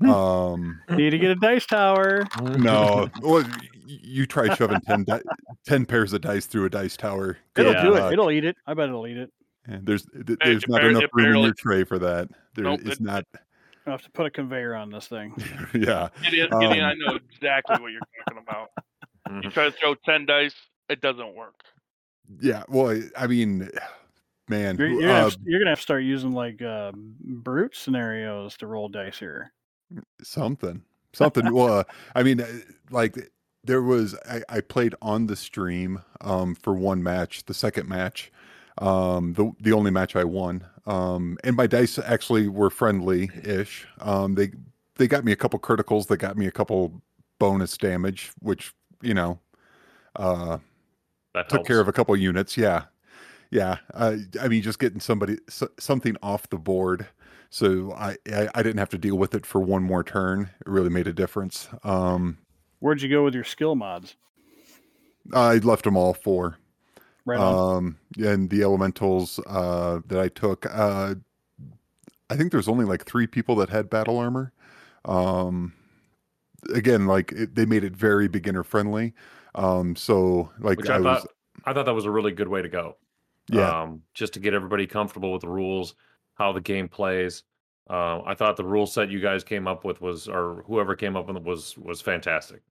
Um, 0.00 0.80
Need 0.90 1.10
to 1.10 1.18
get 1.18 1.30
a 1.30 1.34
dice 1.36 1.66
tower. 1.66 2.24
no, 2.40 3.08
well, 3.22 3.44
you 3.86 4.26
try 4.26 4.54
shoving 4.54 4.80
10, 4.80 5.04
di- 5.04 5.22
10 5.66 5.86
pairs 5.86 6.12
of 6.12 6.20
dice 6.20 6.46
through 6.46 6.66
a 6.66 6.70
dice 6.70 6.96
tower. 6.96 7.36
It'll 7.56 7.72
good 7.72 7.82
do 7.82 7.94
it. 7.96 8.12
It'll 8.12 8.30
eat 8.30 8.44
it. 8.44 8.56
I 8.66 8.74
bet 8.74 8.88
it'll 8.88 9.06
eat 9.06 9.16
it. 9.16 9.32
And 9.66 9.84
there's 9.86 10.06
there's 10.14 10.62
it 10.62 10.68
not 10.68 10.80
bar- 10.82 10.90
enough 10.90 11.02
it 11.04 11.10
room 11.14 11.36
in 11.36 11.42
your 11.42 11.52
tray 11.52 11.84
for 11.84 11.98
that. 11.98 12.28
There 12.54 12.64
Nope, 12.64 12.80
is 12.82 12.92
it- 12.94 13.00
not. 13.00 13.24
I'll 13.88 13.96
have 13.96 14.02
to 14.04 14.10
put 14.10 14.26
a 14.26 14.30
conveyor 14.30 14.74
on 14.74 14.90
this 14.90 15.06
thing. 15.06 15.34
Yeah, 15.74 16.08
Gideon, 16.22 16.48
Gideon, 16.60 16.84
I 16.84 16.92
Um, 16.92 16.98
know 16.98 17.18
exactly 17.32 17.80
what 17.80 17.92
you're 17.92 18.00
talking 18.24 18.42
about. 18.46 18.70
You 19.44 19.50
try 19.50 19.64
to 19.66 19.70
throw 19.72 19.94
ten 19.94 20.24
dice, 20.24 20.54
it 20.88 21.02
doesn't 21.02 21.34
work. 21.34 21.54
yeah. 22.40 22.62
Well, 22.68 22.90
I- 22.90 23.24
I 23.24 23.26
mean, 23.26 23.68
man, 24.48 24.76
You're, 24.78 24.88
you're, 24.88 25.00
gonna 25.02 25.12
uh, 25.12 25.24
have, 25.24 25.36
you're 25.44 25.60
gonna 25.60 25.70
have 25.72 25.78
to 25.80 25.82
start 25.82 26.02
using 26.02 26.32
like 26.32 26.62
uh, 26.62 26.92
brute 26.94 27.76
scenarios 27.76 28.56
to 28.58 28.66
roll 28.66 28.88
dice 28.88 29.18
here. 29.18 29.52
something, 30.22 30.82
something. 31.12 31.52
well, 31.52 31.80
uh, 31.80 31.84
I 32.14 32.22
mean, 32.22 32.40
uh, 32.40 32.46
like 32.90 33.30
there 33.64 33.82
was. 33.82 34.16
I, 34.26 34.42
I 34.48 34.60
played 34.62 34.94
on 35.02 35.26
the 35.26 35.36
stream 35.36 36.00
um, 36.22 36.54
for 36.54 36.72
one 36.72 37.02
match, 37.02 37.44
the 37.44 37.54
second 37.54 37.86
match, 37.86 38.32
um, 38.80 39.34
the 39.34 39.52
the 39.60 39.72
only 39.72 39.90
match 39.90 40.16
I 40.16 40.24
won. 40.24 40.66
Um, 40.86 41.36
and 41.44 41.56
my 41.56 41.66
dice 41.66 41.98
actually 41.98 42.48
were 42.48 42.70
friendly 42.70 43.30
ish. 43.44 43.86
Um, 44.00 44.34
they 44.34 44.50
they 44.96 45.06
got 45.06 45.24
me 45.24 45.32
a 45.32 45.36
couple 45.36 45.58
criticals. 45.58 46.06
They 46.06 46.16
got 46.16 46.36
me 46.36 46.46
a 46.46 46.50
couple 46.50 47.02
bonus 47.38 47.76
damage, 47.76 48.32
which 48.40 48.72
you 49.02 49.14
know. 49.14 49.38
Uh, 50.16 50.58
That 51.34 51.48
took 51.48 51.66
care 51.66 51.80
of 51.80 51.88
a 51.88 51.92
couple 51.92 52.16
units. 52.16 52.56
Yeah, 52.56 52.84
yeah. 53.50 53.78
Uh, 53.94 54.16
I 54.40 54.48
mean, 54.48 54.62
just 54.62 54.78
getting 54.78 55.00
somebody 55.00 55.38
s- 55.48 55.62
something 55.78 56.16
off 56.22 56.48
the 56.48 56.58
board, 56.58 57.06
so 57.50 57.92
I, 57.92 58.16
I 58.32 58.48
I 58.54 58.62
didn't 58.62 58.78
have 58.78 58.88
to 58.90 58.98
deal 58.98 59.16
with 59.16 59.34
it 59.34 59.46
for 59.46 59.60
one 59.60 59.82
more 59.84 60.02
turn. 60.02 60.50
It 60.60 60.66
really 60.68 60.90
made 60.90 61.06
a 61.06 61.12
difference. 61.12 61.68
Um, 61.84 62.38
Where'd 62.80 63.02
you 63.02 63.08
go 63.08 63.22
with 63.24 63.34
your 63.34 63.44
skill 63.44 63.74
mods? 63.74 64.16
I 65.32 65.56
left 65.58 65.84
them 65.84 65.96
all 65.96 66.14
four. 66.14 66.56
Right. 67.28 67.38
Um, 67.40 67.98
and 68.18 68.48
the 68.50 68.62
elementals 68.62 69.38
uh, 69.46 70.00
that 70.06 70.18
I 70.18 70.28
took, 70.28 70.66
uh, 70.66 71.14
I 72.30 72.36
think 72.36 72.52
there's 72.52 72.68
only 72.68 72.84
like 72.84 73.04
three 73.04 73.26
people 73.26 73.56
that 73.56 73.68
had 73.70 73.90
battle 73.90 74.18
armor. 74.18 74.52
Um, 75.04 75.74
again, 76.74 77.06
like 77.06 77.32
it, 77.32 77.54
they 77.54 77.66
made 77.66 77.84
it 77.84 77.94
very 77.96 78.28
beginner 78.28 78.64
friendly. 78.64 79.14
Um, 79.54 79.96
so 79.96 80.50
like 80.58 80.78
Which 80.78 80.88
I, 80.90 80.96
I, 80.96 81.00
was, 81.00 81.22
thought 81.22 81.30
I 81.64 81.72
thought 81.72 81.86
that 81.86 81.94
was 81.94 82.06
a 82.06 82.10
really 82.10 82.32
good 82.32 82.48
way 82.48 82.62
to 82.62 82.68
go. 82.68 82.96
yeah, 83.50 83.82
Um, 83.82 84.02
just 84.14 84.34
to 84.34 84.40
get 84.40 84.54
everybody 84.54 84.86
comfortable 84.86 85.32
with 85.32 85.42
the 85.42 85.48
rules, 85.48 85.94
how 86.34 86.52
the 86.52 86.60
game 86.60 86.88
plays. 86.88 87.44
Uh, 87.90 88.22
I 88.24 88.34
thought 88.34 88.56
the 88.56 88.64
rule 88.64 88.86
set 88.86 89.10
you 89.10 89.20
guys 89.20 89.44
came 89.44 89.66
up 89.66 89.84
with 89.84 90.00
was, 90.00 90.28
or 90.28 90.62
whoever 90.66 90.94
came 90.96 91.16
up 91.16 91.26
with 91.26 91.36
it 91.36 91.42
was 91.44 91.76
was 91.78 92.00
fantastic. 92.00 92.62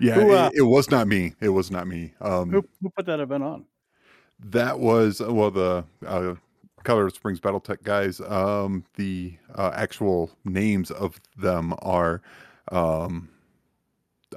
Yeah. 0.00 0.14
Who, 0.14 0.32
it- 0.32 0.38
uh, 0.38 0.50
it, 0.54 0.62
was 0.62 0.90
not 0.90 1.06
me. 1.08 1.34
It 1.40 1.50
was 1.50 1.70
not 1.70 1.86
me. 1.86 2.14
Um, 2.20 2.50
who, 2.50 2.64
who 2.80 2.90
put 2.90 3.06
that 3.06 3.20
event 3.20 3.42
on? 3.42 3.64
That 4.44 4.80
was 4.80 5.20
uh, 5.20 5.32
well 5.32 5.50
the 5.50 5.84
uh, 6.06 6.34
Colorado 6.84 7.14
Springs 7.14 7.40
BattleTech 7.40 7.82
guys. 7.82 8.20
Um, 8.20 8.84
the 8.96 9.36
uh, 9.54 9.70
actual 9.74 10.30
names 10.44 10.90
of 10.90 11.20
them 11.36 11.74
are 11.80 12.22
um, 12.70 13.28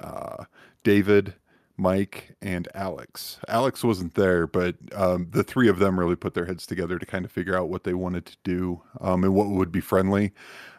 uh, 0.00 0.44
David, 0.84 1.34
Mike, 1.76 2.36
and 2.40 2.68
Alex. 2.74 3.38
Alex 3.48 3.82
wasn't 3.82 4.14
there, 4.14 4.46
but 4.46 4.76
um, 4.94 5.28
the 5.30 5.42
three 5.42 5.68
of 5.68 5.78
them 5.78 5.98
really 5.98 6.16
put 6.16 6.34
their 6.34 6.46
heads 6.46 6.66
together 6.66 6.98
to 6.98 7.06
kind 7.06 7.24
of 7.24 7.32
figure 7.32 7.56
out 7.56 7.68
what 7.68 7.84
they 7.84 7.94
wanted 7.94 8.26
to 8.26 8.36
do 8.44 8.80
um, 9.00 9.24
and 9.24 9.34
what 9.34 9.48
would 9.48 9.72
be 9.72 9.80
friendly. 9.80 10.32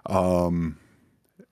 Um, 0.05 0.77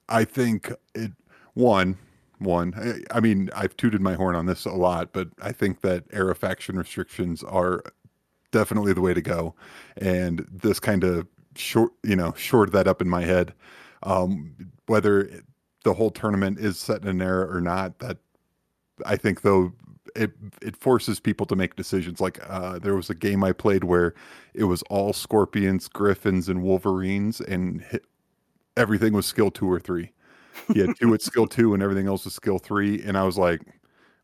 I 0.08 0.24
think 0.24 0.72
it 0.94 1.12
one 1.54 1.98
one. 2.40 2.74
I, 2.76 3.18
I 3.18 3.20
mean, 3.20 3.50
I've 3.56 3.76
tooted 3.78 4.02
my 4.02 4.14
horn 4.14 4.36
on 4.36 4.46
this 4.46 4.66
a 4.66 4.72
lot, 4.72 5.14
but 5.14 5.30
I 5.42 5.52
think 5.52 5.82
that 5.82 6.04
era 6.12 6.36
faction 6.36 6.78
restrictions 6.78 7.44
are 7.44 7.84
definitely 8.52 8.94
the 8.94 9.02
way 9.02 9.14
to 9.14 9.22
go. 9.22 9.56
And 9.98 10.46
this 10.52 10.80
kind 10.80 11.04
of 11.04 11.28
short, 11.56 11.92
you 12.04 12.16
know, 12.16 12.34
shored 12.38 12.72
that 12.74 12.88
up 12.88 13.02
in 13.02 13.10
my 13.10 13.24
head. 13.24 13.54
Um, 14.04 14.56
whether 14.86 15.30
the 15.84 15.94
whole 15.94 16.12
tournament 16.12 16.60
is 16.60 16.78
set 16.78 17.02
in 17.02 17.08
an 17.08 17.22
era 17.22 17.48
or 17.54 17.62
not, 17.62 18.00
that 18.00 18.18
I 19.06 19.16
think 19.16 19.42
though 19.42 19.74
it 20.16 20.32
it 20.62 20.76
forces 20.78 21.20
people 21.20 21.46
to 21.48 21.56
make 21.56 21.76
decisions. 21.76 22.22
Like 22.22 22.40
uh, 22.48 22.80
there 22.80 22.96
was 22.96 23.10
a 23.10 23.16
game 23.16 23.44
I 23.44 23.52
played 23.52 23.84
where 23.84 24.14
it 24.54 24.66
was 24.66 24.82
all 24.84 25.14
scorpions, 25.14 25.88
griffins, 25.88 26.48
and 26.50 26.64
wolverines, 26.64 27.42
and 27.42 27.82
hit, 27.82 28.06
everything 28.78 29.14
was 29.14 29.26
skill 29.26 29.52
two 29.52 29.70
or 29.72 29.80
three. 29.80 30.12
He 30.74 30.80
had 30.80 30.96
two 31.00 31.14
at 31.14 31.22
skill 31.22 31.48
two, 31.48 31.74
and 31.74 31.84
everything 31.84 32.08
else 32.08 32.26
was 32.26 32.34
skill 32.34 32.60
three. 32.60 33.02
And 33.02 33.18
I 33.18 33.24
was 33.24 33.38
like, 33.38 33.62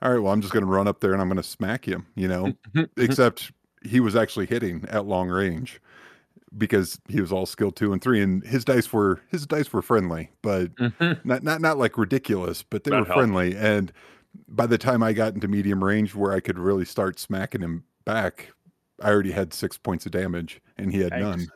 all 0.02 0.12
right, 0.12 0.20
well, 0.20 0.34
I'm 0.34 0.42
just 0.42 0.54
going 0.54 0.66
to 0.66 0.72
run 0.72 0.88
up 0.88 1.00
there 1.00 1.14
and 1.14 1.22
I'm 1.22 1.28
going 1.28 1.38
to 1.38 1.44
smack 1.44 1.88
him, 1.88 2.08
you 2.16 2.28
know. 2.28 2.54
Except 2.98 3.52
he 3.84 4.00
was 4.00 4.16
actually 4.16 4.46
hitting 4.46 4.86
at 4.90 5.06
long 5.06 5.30
range 5.30 5.82
because 6.58 7.00
he 7.08 7.22
was 7.22 7.32
all 7.32 7.46
skill 7.46 7.72
two 7.72 7.94
and 7.94 8.02
three, 8.02 8.22
and 8.22 8.44
his 8.44 8.66
dice 8.66 8.92
were 8.92 9.22
his 9.30 9.46
dice 9.46 9.72
were 9.72 9.82
friendly, 9.82 10.32
but 10.42 10.76
mm-hmm. 10.76 11.28
not 11.28 11.44
not 11.44 11.62
not 11.62 11.78
like 11.78 11.98
ridiculous, 11.98 12.64
but 12.64 12.84
they 12.84 12.92
That 12.92 13.02
were 13.02 13.06
helped. 13.06 13.20
friendly. 13.20 13.56
And 13.56 13.92
by 14.48 14.66
the 14.66 14.78
time 14.78 15.04
I 15.04 15.14
got 15.14 15.34
into 15.34 15.48
medium 15.48 15.84
range, 15.84 16.16
where 16.16 16.34
I 16.34 16.40
could 16.40 16.58
really 16.58 16.86
start 16.86 17.20
smacking 17.20 17.62
him 17.62 17.84
back, 18.06 18.54
I 19.02 19.10
already 19.10 19.32
had 19.32 19.54
six 19.54 19.78
points 19.78 20.06
of 20.06 20.12
damage, 20.12 20.62
and 20.78 20.92
he 20.92 21.00
had 21.00 21.14
none. 21.14 21.48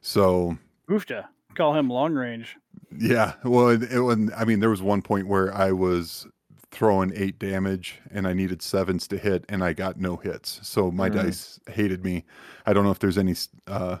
So 0.00 0.58
Oofta. 0.88 1.26
Call 1.54 1.74
him 1.74 1.88
long 1.88 2.12
range. 2.12 2.56
Yeah, 2.96 3.34
well, 3.44 3.68
it, 3.70 3.82
it, 3.84 4.00
when, 4.00 4.32
I 4.36 4.44
mean, 4.44 4.60
there 4.60 4.70
was 4.70 4.82
one 4.82 5.02
point 5.02 5.26
where 5.28 5.52
I 5.54 5.72
was 5.72 6.26
throwing 6.70 7.12
eight 7.14 7.38
damage, 7.38 8.00
and 8.10 8.26
I 8.26 8.32
needed 8.32 8.62
sevens 8.62 9.08
to 9.08 9.18
hit, 9.18 9.44
and 9.48 9.64
I 9.64 9.72
got 9.72 9.98
no 9.98 10.16
hits. 10.16 10.60
So 10.62 10.90
my 10.90 11.08
Mm. 11.08 11.12
dice 11.14 11.58
hated 11.68 12.04
me. 12.04 12.24
I 12.66 12.72
don't 12.72 12.84
know 12.84 12.90
if 12.90 12.98
there's 12.98 13.18
any 13.18 13.34
uh, 13.66 13.98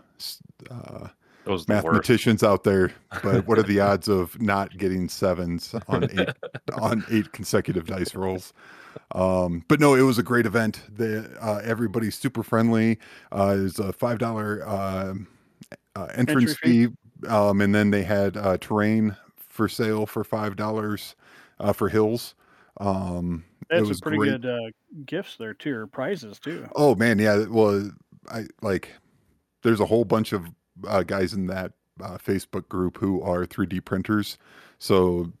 uh, 0.70 1.08
Those 1.44 1.62
are 1.62 1.66
the 1.68 1.78
worst. 1.78 2.14
mathematicians 2.14 2.42
out 2.42 2.64
there, 2.64 2.92
but 3.22 3.46
what 3.46 3.58
are 3.58 3.62
the 3.62 3.80
odds 3.80 4.08
of 4.08 4.40
not 4.40 4.76
getting 4.78 5.08
sevens 5.08 5.74
on 5.88 6.08
eight 6.10 6.30
on 6.72 7.04
eight 7.08 7.32
consecutive 7.32 7.86
dice 7.86 8.14
rolls? 8.14 8.52
Um, 9.12 9.64
but 9.68 9.80
no, 9.80 9.94
it 9.94 10.02
was 10.02 10.18
a 10.18 10.22
great 10.22 10.46
event. 10.46 10.82
The 10.96 11.30
uh, 11.40 11.60
everybody's 11.64 12.16
super 12.18 12.42
friendly. 12.42 12.98
Uh, 13.32 13.56
there's 13.56 13.78
a 13.78 13.92
five 13.92 14.18
dollar 14.18 14.66
uh, 14.66 15.14
uh, 15.96 16.08
entrance 16.14 16.56
Entry 16.62 16.86
fee, 16.86 16.88
um, 17.28 17.60
and 17.60 17.74
then 17.74 17.90
they 17.90 18.02
had 18.02 18.36
uh, 18.36 18.58
terrain 18.58 19.16
for 19.36 19.68
sale 19.68 20.06
for 20.06 20.24
five 20.24 20.56
dollars 20.56 21.16
uh, 21.60 21.72
for 21.72 21.88
hills. 21.88 22.34
Um, 22.78 23.44
it 23.70 23.86
was 23.86 24.00
pretty 24.00 24.18
great. 24.18 24.42
good 24.42 24.46
uh, 24.46 24.70
gifts 25.04 25.36
there 25.36 25.54
too, 25.54 25.74
or 25.74 25.86
prizes 25.86 26.38
too. 26.38 26.68
Oh 26.76 26.94
man, 26.94 27.18
yeah. 27.18 27.44
Well, 27.48 27.90
I 28.28 28.46
like. 28.62 28.90
There's 29.62 29.80
a 29.80 29.86
whole 29.86 30.04
bunch 30.04 30.32
of 30.32 30.46
uh, 30.86 31.02
guys 31.02 31.32
in 31.32 31.46
that 31.46 31.72
uh, 32.02 32.18
Facebook 32.18 32.68
group 32.68 32.98
who 32.98 33.22
are 33.22 33.46
3D 33.46 33.84
printers. 33.84 34.38
So 34.78 35.32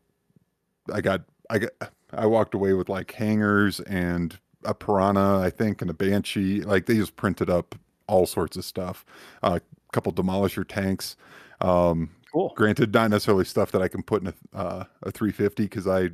I 0.92 1.00
got, 1.00 1.22
I 1.50 1.58
got, 1.58 1.70
I 2.12 2.26
walked 2.26 2.54
away 2.54 2.72
with 2.72 2.88
like 2.88 3.12
hangers 3.12 3.80
and 3.80 4.38
a 4.64 4.74
piranha, 4.74 5.40
I 5.40 5.50
think, 5.50 5.82
and 5.82 5.90
a 5.90 5.94
banshee. 5.94 6.62
Like 6.62 6.86
they 6.86 6.94
just 6.94 7.16
printed 7.16 7.50
up 7.50 7.74
all 8.06 8.26
sorts 8.26 8.56
of 8.56 8.64
stuff. 8.64 9.04
A 9.42 9.60
couple 9.92 10.12
demolisher 10.12 10.66
tanks. 10.66 11.16
Um, 11.60 12.10
Cool. 12.32 12.52
granted, 12.56 12.92
not 12.92 13.10
necessarily 13.10 13.44
stuff 13.44 13.72
that 13.72 13.80
I 13.82 13.88
can 13.88 14.02
put 14.02 14.22
in 14.22 14.28
a 14.28 14.56
uh, 14.56 14.84
a 15.02 15.10
350 15.10 15.62
because 15.64 15.86
I 15.86 16.10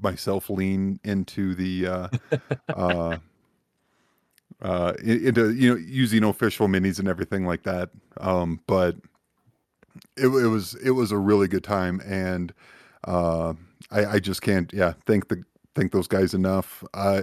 myself 0.00 0.48
lean 0.48 0.98
into 1.04 1.54
the 1.54 1.86
uh, 1.86 2.08
uh, 2.74 3.18
uh, 4.62 4.92
into 5.02 5.52
you 5.52 5.70
know 5.70 5.76
using 5.76 6.24
official 6.24 6.68
minis 6.68 6.98
and 6.98 7.08
everything 7.08 7.44
like 7.44 7.64
that. 7.64 7.90
Um, 8.18 8.60
but 8.66 8.96
it, 10.16 10.26
it 10.26 10.48
was 10.48 10.74
it 10.76 10.90
was 10.92 11.12
a 11.12 11.18
really 11.18 11.48
good 11.48 11.64
time, 11.64 12.00
and 12.04 12.52
uh, 13.04 13.54
I, 13.90 14.06
I 14.06 14.18
just 14.20 14.42
can't 14.42 14.72
yeah 14.72 14.94
thank 15.06 15.28
the 15.28 15.42
thank 15.74 15.92
those 15.92 16.08
guys 16.08 16.34
enough. 16.34 16.82
Uh, 16.94 17.22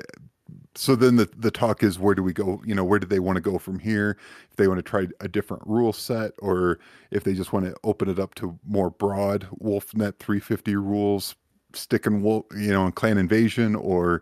so 0.76 0.96
then 0.96 1.16
the 1.16 1.30
the 1.38 1.52
talk 1.52 1.84
is 1.84 1.98
where 1.98 2.16
do 2.16 2.24
we 2.24 2.34
go? 2.34 2.62
You 2.66 2.76
know 2.76 2.84
where 2.84 3.00
do 3.00 3.08
they 3.08 3.20
want 3.20 3.38
to 3.38 3.42
go 3.42 3.58
from 3.58 3.80
here? 3.80 4.18
If 4.50 4.58
they 4.58 4.68
want 4.68 4.78
to 4.78 4.84
try 4.84 5.08
a 5.20 5.28
different 5.28 5.64
rule 5.66 5.94
set, 5.94 6.34
or 6.40 6.80
if 7.12 7.24
they 7.24 7.34
just 7.34 7.54
want 7.54 7.66
to 7.66 7.76
open 7.84 8.10
it 8.10 8.20
up 8.20 8.36
to 8.36 8.60
more 8.68 8.90
broad 8.90 9.48
WolfNet 9.62 10.20
350 10.20 10.76
rules, 10.76 11.36
stick 11.74 12.06
and 12.06 12.22
wolf, 12.22 12.46
you 12.56 12.72
know, 12.72 12.86
and 12.86 12.96
clan 12.96 13.18
invasion, 13.18 13.76
or 13.76 14.22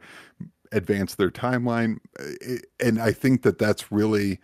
advance 0.72 1.16
their 1.16 1.32
timeline. 1.32 1.98
Eh, 2.20 2.34
eh, 2.42 2.58
and 2.80 3.02
I 3.02 3.12
think 3.12 3.44
that 3.44 3.58
that's 3.58 3.92
really 3.92 4.40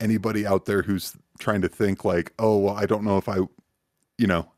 anybody 0.00 0.46
out 0.46 0.66
there 0.66 0.82
who's 0.82 1.16
trying 1.38 1.62
to 1.62 1.68
think 1.68 2.04
like, 2.04 2.32
oh, 2.38 2.58
well, 2.58 2.76
I 2.76 2.86
don't 2.86 3.04
know 3.04 3.18
if 3.18 3.28
I, 3.28 3.38
you 4.18 4.26
know, 4.26 4.50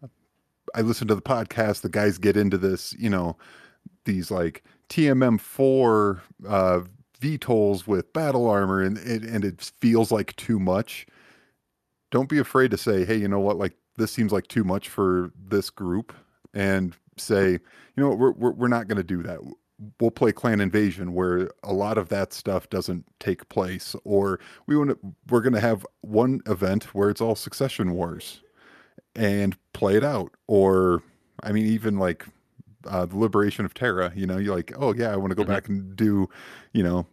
I 0.75 0.81
listen 0.81 1.09
to 1.09 1.15
the 1.15 1.23
podcast, 1.23 1.83
the 1.83 1.89
guys 1.89 2.19
get 2.19 2.37
into 2.37 2.59
this, 2.59 2.95
you 2.99 3.11
know, 3.11 3.37
these 4.05 4.31
like 4.31 4.65
TMM4 4.89 6.20
uh, 6.48 6.81
VTOLs 7.20 7.86
with 7.86 8.12
battle 8.12 8.48
armor 8.48 8.82
and, 8.82 8.98
and 8.98 9.24
and 9.24 9.44
it 9.44 9.73
feels 9.81 10.12
like 10.12 10.36
too 10.36 10.59
much, 10.59 11.06
don't 12.11 12.28
be 12.28 12.39
afraid 12.39 12.70
to 12.70 12.77
say, 12.77 13.05
hey, 13.05 13.16
you 13.16 13.28
know 13.28 13.40
what, 13.40 13.56
like 13.56 13.73
this 13.97 14.12
seems 14.12 14.32
like 14.32 14.47
too 14.48 14.65
much 14.65 14.89
for 14.89 15.31
this 15.36 15.70
group, 15.70 16.12
and 16.52 16.94
say, 17.16 17.52
you 17.52 17.59
know, 17.97 18.11
what, 18.11 18.19
we're 18.19 18.32
we're, 18.32 18.52
we're 18.52 18.69
not 18.69 18.89
going 18.89 18.98
to 18.98 19.05
do 19.05 19.23
that. 19.23 19.40
We'll 20.01 20.11
play 20.11 20.32
Clan 20.32 20.61
Invasion 20.61 21.15
where 21.15 21.51
a 21.65 21.73
lot 21.73 21.98
of 21.98 22.09
that 22.09 22.32
stuff 22.32 22.69
doesn't 22.70 23.05
take 23.20 23.48
place, 23.48 23.97
or 24.05 24.39
we 24.66 24.77
want 24.77 24.90
to, 24.90 24.98
we're 25.28 25.40
going 25.40 25.55
to 25.55 25.61
have 25.61 25.86
one 26.02 26.40
event 26.47 26.94
where 26.94 27.11
it's 27.11 27.20
all 27.20 27.35
Succession 27.35 27.93
Wars, 27.93 28.43
and 29.16 29.56
play 29.73 29.97
it 29.97 30.05
out. 30.05 30.32
Or, 30.47 31.02
I 31.43 31.52
mean, 31.52 31.66
even 31.66 31.98
like 31.98 32.27
uh, 32.86 33.06
the 33.06 33.16
Liberation 33.19 33.65
of 33.65 33.74
Terra. 33.74 34.12
You 34.15 34.27
know, 34.27 34.39
you're 34.39 34.55
like, 34.55 34.73
oh 34.78 34.93
yeah, 34.94 35.12
I 35.12 35.16
want 35.16 35.31
to 35.31 35.35
go 35.36 35.44
Mhm. 35.44 35.48
back 35.48 35.69
and 35.69 35.94
do, 35.97 36.28
you 36.73 36.82
know, 36.82 37.06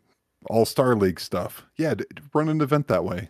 All 0.48 0.66
Star 0.66 0.96
League 0.96 1.20
stuff. 1.20 1.66
Yeah, 1.78 1.94
d- 1.96 2.06
run 2.34 2.50
an 2.50 2.62
event 2.62 2.88
that 2.88 3.04
way. 3.04 3.30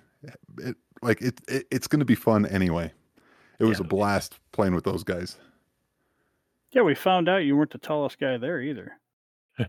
It 0.59 0.75
like 1.01 1.21
it, 1.21 1.41
it 1.47 1.67
it's 1.71 1.87
going 1.87 1.99
to 1.99 2.05
be 2.05 2.15
fun 2.15 2.45
anyway. 2.45 2.93
It 3.59 3.65
was 3.65 3.79
Yeah. 3.79 3.85
a 3.85 3.87
blast 3.89 4.39
playing 4.51 4.73
with 4.75 4.83
those 4.85 5.03
guys. 5.03 5.37
Yeah, 6.71 6.83
we 6.83 6.95
found 6.95 7.27
out 7.27 7.37
you 7.43 7.57
weren't 7.57 7.71
the 7.71 7.77
tallest 7.77 8.17
guy 8.19 8.37
there 8.37 8.61
either. 8.61 8.93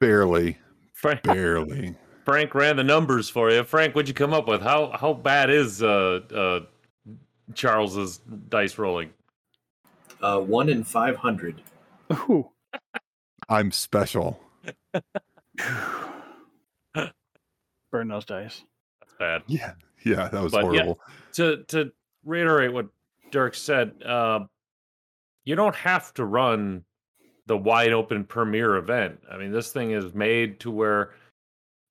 Barely, 0.00 0.58
Frank, 0.94 1.22
barely. 1.24 1.94
Frank 2.24 2.54
ran 2.54 2.76
the 2.76 2.84
numbers 2.84 3.28
for 3.28 3.50
you. 3.50 3.62
Frank, 3.64 3.94
what'd 3.94 4.08
you 4.08 4.14
come 4.14 4.32
up 4.32 4.48
with? 4.48 4.62
How 4.62 4.90
how 4.92 5.12
bad 5.12 5.50
is 5.50 5.82
uh 5.82 6.20
uh 6.34 6.60
Charles's 7.54 8.18
dice 8.48 8.78
rolling? 8.78 9.10
Uh, 10.22 10.40
one 10.40 10.70
in 10.70 10.82
500. 10.82 11.60
Ooh. 12.12 12.50
I'm 13.48 13.70
special. 13.72 14.40
Burn 17.92 18.08
those 18.08 18.24
dice. 18.24 18.64
That's 19.00 19.14
bad. 19.18 19.42
Yeah, 19.46 19.72
yeah, 20.04 20.28
that 20.28 20.42
was 20.42 20.52
But 20.52 20.64
yeah. 20.72 20.82
horrible. 20.82 21.00
to 21.34 21.62
to 21.68 21.92
reiterate 22.24 22.72
what 22.72 22.86
Dirk 23.30 23.54
said, 23.54 23.92
uh, 24.04 24.40
you 25.44 25.54
don't 25.54 25.76
have 25.76 26.12
to 26.14 26.24
run 26.24 26.84
the 27.46 27.56
wide 27.56 27.92
open 27.92 28.24
premier 28.24 28.76
event. 28.76 29.20
I 29.30 29.36
mean, 29.36 29.52
this 29.52 29.70
thing 29.70 29.90
is 29.92 30.14
made 30.14 30.58
to 30.60 30.70
where 30.70 31.10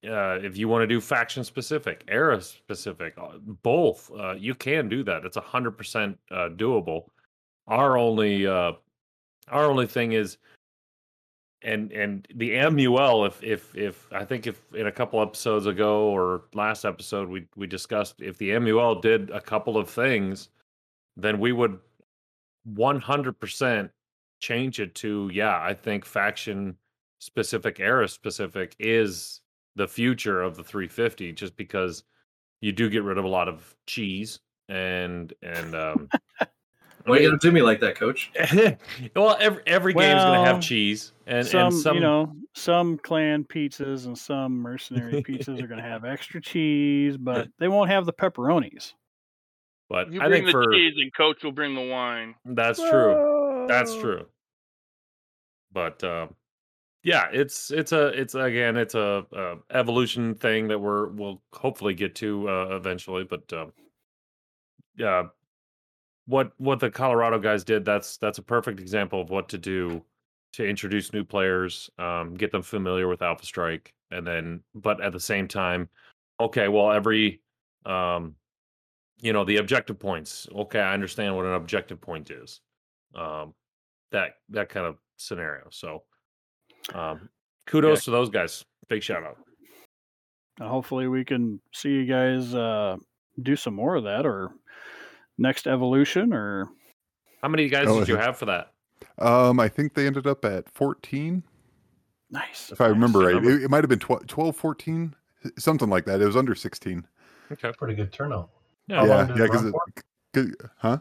uh, 0.05 0.39
if 0.41 0.57
you 0.57 0.67
want 0.67 0.81
to 0.83 0.87
do 0.87 0.99
faction 0.99 1.43
specific, 1.43 2.03
era 2.07 2.41
specific, 2.41 3.13
uh, 3.17 3.37
both, 3.61 4.11
uh, 4.19 4.33
you 4.33 4.55
can 4.55 4.89
do 4.89 5.03
that. 5.03 5.23
It's 5.23 5.37
a 5.37 5.41
hundred 5.41 5.77
percent 5.77 6.17
uh, 6.31 6.49
doable. 6.55 7.05
Our 7.67 7.97
only 7.97 8.45
uh, 8.45 8.73
our 9.49 9.65
only 9.65 9.87
thing 9.87 10.13
is 10.13 10.37
and 11.63 11.91
and 11.91 12.27
the 12.35 12.51
MUL 12.69 13.25
if 13.25 13.41
if 13.41 13.75
if 13.75 14.07
I 14.11 14.25
think 14.25 14.47
if 14.47 14.61
in 14.73 14.87
a 14.87 14.91
couple 14.91 15.21
episodes 15.21 15.65
ago 15.65 16.09
or 16.09 16.43
last 16.53 16.85
episode 16.85 17.29
we 17.29 17.47
we 17.55 17.67
discussed 17.67 18.15
if 18.19 18.37
the 18.37 18.57
MUL 18.59 18.95
did 18.95 19.29
a 19.31 19.41
couple 19.41 19.77
of 19.77 19.89
things 19.89 20.49
then 21.15 21.39
we 21.39 21.51
would 21.51 21.79
100% 22.73 23.89
change 24.39 24.79
it 24.79 24.95
to 24.95 25.29
yeah 25.33 25.59
I 25.61 25.73
think 25.73 26.05
faction 26.05 26.75
specific 27.19 27.79
era 27.79 28.07
specific 28.07 28.75
is 28.79 29.41
the 29.75 29.87
future 29.87 30.41
of 30.41 30.55
the 30.55 30.63
350 30.63 31.31
just 31.31 31.55
because 31.55 32.03
you 32.61 32.71
do 32.71 32.89
get 32.89 33.03
rid 33.03 33.17
of 33.17 33.25
a 33.25 33.29
lot 33.29 33.47
of 33.47 33.75
cheese 33.87 34.39
and 34.69 35.33
and 35.41 35.75
um 35.75 36.09
Why 37.05 37.19
you 37.19 37.27
gonna 37.27 37.39
do 37.39 37.51
me 37.51 37.61
like 37.61 37.79
that, 37.81 37.95
Coach? 37.95 38.31
well, 39.15 39.35
every 39.39 39.63
every 39.67 39.93
game's 39.93 40.23
gonna 40.23 40.45
have 40.45 40.61
cheese, 40.61 41.11
and 41.27 41.45
some, 41.45 41.67
and 41.67 41.73
some 41.73 41.95
you 41.95 42.01
know, 42.01 42.33
some 42.53 42.97
clan 42.97 43.43
pizzas 43.43 44.05
and 44.05 44.17
some 44.17 44.53
mercenary 44.53 45.21
pizzas 45.27 45.61
are 45.61 45.67
going 45.67 45.81
to 45.81 45.87
have 45.87 46.05
extra 46.05 46.41
cheese, 46.41 47.17
but 47.17 47.47
they 47.59 47.67
won't 47.67 47.89
have 47.89 48.05
the 48.05 48.13
pepperonis. 48.13 48.93
But 49.89 50.11
You 50.11 50.21
I 50.21 50.27
bring 50.27 50.43
think 50.43 50.45
the 50.47 50.51
for 50.51 50.71
cheese 50.71 50.93
and 50.97 51.13
coach 51.13 51.43
will 51.43 51.51
bring 51.51 51.75
the 51.75 51.81
wine. 51.81 52.35
that's 52.45 52.79
true. 52.79 53.65
That's 53.67 53.95
true. 53.95 54.25
But 55.71 56.03
um, 56.03 56.35
yeah, 57.03 57.27
it's 57.31 57.69
it's 57.71 57.91
a 57.91 58.07
it's 58.07 58.35
again 58.35 58.77
it's 58.77 58.95
a, 58.95 59.25
uh 59.35 59.55
evolution 59.71 60.35
thing 60.35 60.69
that 60.69 60.79
we're 60.79 61.07
we'll 61.07 61.41
hopefully 61.51 61.93
get 61.93 62.15
to 62.15 62.49
uh, 62.49 62.67
eventually. 62.71 63.23
But 63.23 63.51
um, 63.51 63.73
yeah, 64.95 65.23
what 66.25 66.51
what 66.57 66.79
the 66.79 66.89
Colorado 66.89 67.37
guys 67.39 67.63
did 67.63 67.83
that's 67.83 68.17
that's 68.17 68.37
a 68.37 68.43
perfect 68.43 68.79
example 68.79 69.21
of 69.21 69.29
what 69.29 69.49
to 69.49 69.57
do 69.57 70.03
to 70.53 70.67
introduce 70.67 71.11
new 71.13 71.23
players, 71.23 71.89
um, 71.97 72.35
get 72.35 72.51
them 72.51 72.61
familiar 72.61 73.07
with 73.07 73.21
Alpha 73.21 73.45
Strike, 73.45 73.93
and 74.11 74.25
then 74.25 74.61
but 74.75 75.01
at 75.01 75.11
the 75.11 75.19
same 75.19 75.47
time, 75.47 75.89
okay, 76.39 76.67
well 76.67 76.91
every 76.91 77.41
um, 77.85 78.35
you 79.21 79.33
know 79.33 79.43
the 79.43 79.57
objective 79.57 79.99
points. 79.99 80.47
Okay, 80.55 80.79
I 80.79 80.93
understand 80.93 81.35
what 81.35 81.45
an 81.45 81.53
objective 81.53 81.99
point 81.99 82.31
is. 82.31 82.61
Um, 83.15 83.53
that 84.11 84.35
that 84.49 84.69
kind 84.69 84.85
of 84.85 84.97
scenario. 85.17 85.67
So, 85.71 86.03
um, 86.93 87.29
kudos 87.65 88.05
to 88.05 88.11
those 88.11 88.29
guys. 88.29 88.63
Big 88.89 89.01
shout 89.01 89.23
out. 89.23 89.37
And 90.59 90.69
hopefully, 90.69 91.07
we 91.07 91.25
can 91.25 91.59
see 91.73 91.89
you 91.89 92.05
guys 92.05 92.53
uh, 92.53 92.97
do 93.41 93.55
some 93.55 93.73
more 93.73 93.95
of 93.95 94.03
that, 94.03 94.25
or 94.25 94.51
next 95.37 95.67
evolution, 95.67 96.33
or 96.33 96.69
How 97.41 97.47
many 97.49 97.67
guys 97.69 97.87
Oh, 97.87 97.99
did 97.99 98.07
you 98.07 98.17
have 98.17 98.37
for 98.37 98.45
that? 98.45 98.71
Um, 99.19 99.59
I 99.59 99.67
think 99.67 99.93
they 99.93 100.07
ended 100.07 100.25
up 100.27 100.43
at 100.45 100.69
14, 100.69 101.43
nice. 102.31 102.71
if 102.71 102.79
I 102.81 102.87
remember 102.87 103.19
right. 103.19 103.35
It, 103.43 103.63
it 103.63 103.69
might 103.69 103.83
have 103.83 103.89
been 103.89 103.99
12, 103.99 104.27
12, 104.27 104.55
14, 104.55 105.15
something 105.57 105.89
like 105.89 106.05
that. 106.05 106.21
It 106.21 106.25
was 106.25 106.35
under 106.37 106.55
16. 106.55 107.05
Okay. 107.51 107.71
Pretty 107.77 107.93
good 107.95 108.11
turnout. 108.13 108.49
Yeah. 108.87 108.97
How 109.01 109.05
yeah, 109.05 109.15
long 109.17 109.27
did 109.27 109.37
yeah, 109.37 109.43
because 109.45 109.73
huh? 110.77 110.97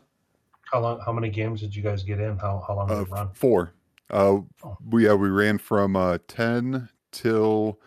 How 0.71 0.81
long? 0.81 1.01
How 1.05 1.13
many 1.13 1.29
games 1.31 1.61
did 1.61 1.75
you 1.75 1.83
guys 1.83 2.03
get 2.03 2.21
in? 2.21 2.37
How 2.39 2.63
how 2.67 2.75
long 2.77 2.89
did 2.89 2.99
Uh, 2.99 3.01
it 3.03 3.09
run? 3.11 3.29
four. 3.35 3.73
Uh, 4.11 4.41
Oh. 4.65 4.77
we 4.91 5.07
yeah 5.07 5.15
we 5.15 5.29
ran 5.31 5.59
from 5.59 5.97
uh, 5.97 6.19
ten 6.29 6.89
till 7.13 7.79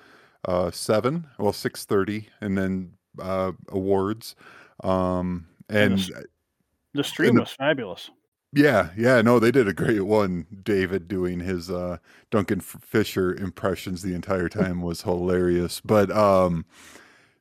uh, 0.47 0.71
seven. 0.71 1.27
Well, 1.37 1.53
six 1.53 1.85
thirty, 1.85 2.29
and 2.41 2.57
then 2.57 2.93
uh, 3.21 3.51
awards. 3.69 4.35
Um, 4.83 5.47
and 5.69 5.99
s- 5.99 6.11
The 6.95 7.03
stream 7.03 7.35
the- 7.35 7.41
was 7.41 7.51
fabulous. 7.51 8.09
yeah, 8.53 8.89
yeah, 8.97 9.21
no, 9.21 9.37
they 9.39 9.51
did 9.51 9.67
a 9.67 9.73
great 9.73 10.01
one. 10.01 10.47
David 10.63 11.07
doing 11.07 11.39
his 11.41 11.69
uh, 11.69 11.97
Duncan 12.31 12.61
Fisher 12.61 13.35
impressions 13.35 14.01
the 14.01 14.15
entire 14.15 14.49
time 14.59 14.81
was 14.81 15.01
hilarious. 15.03 15.81
But 15.81 16.09
um, 16.11 16.65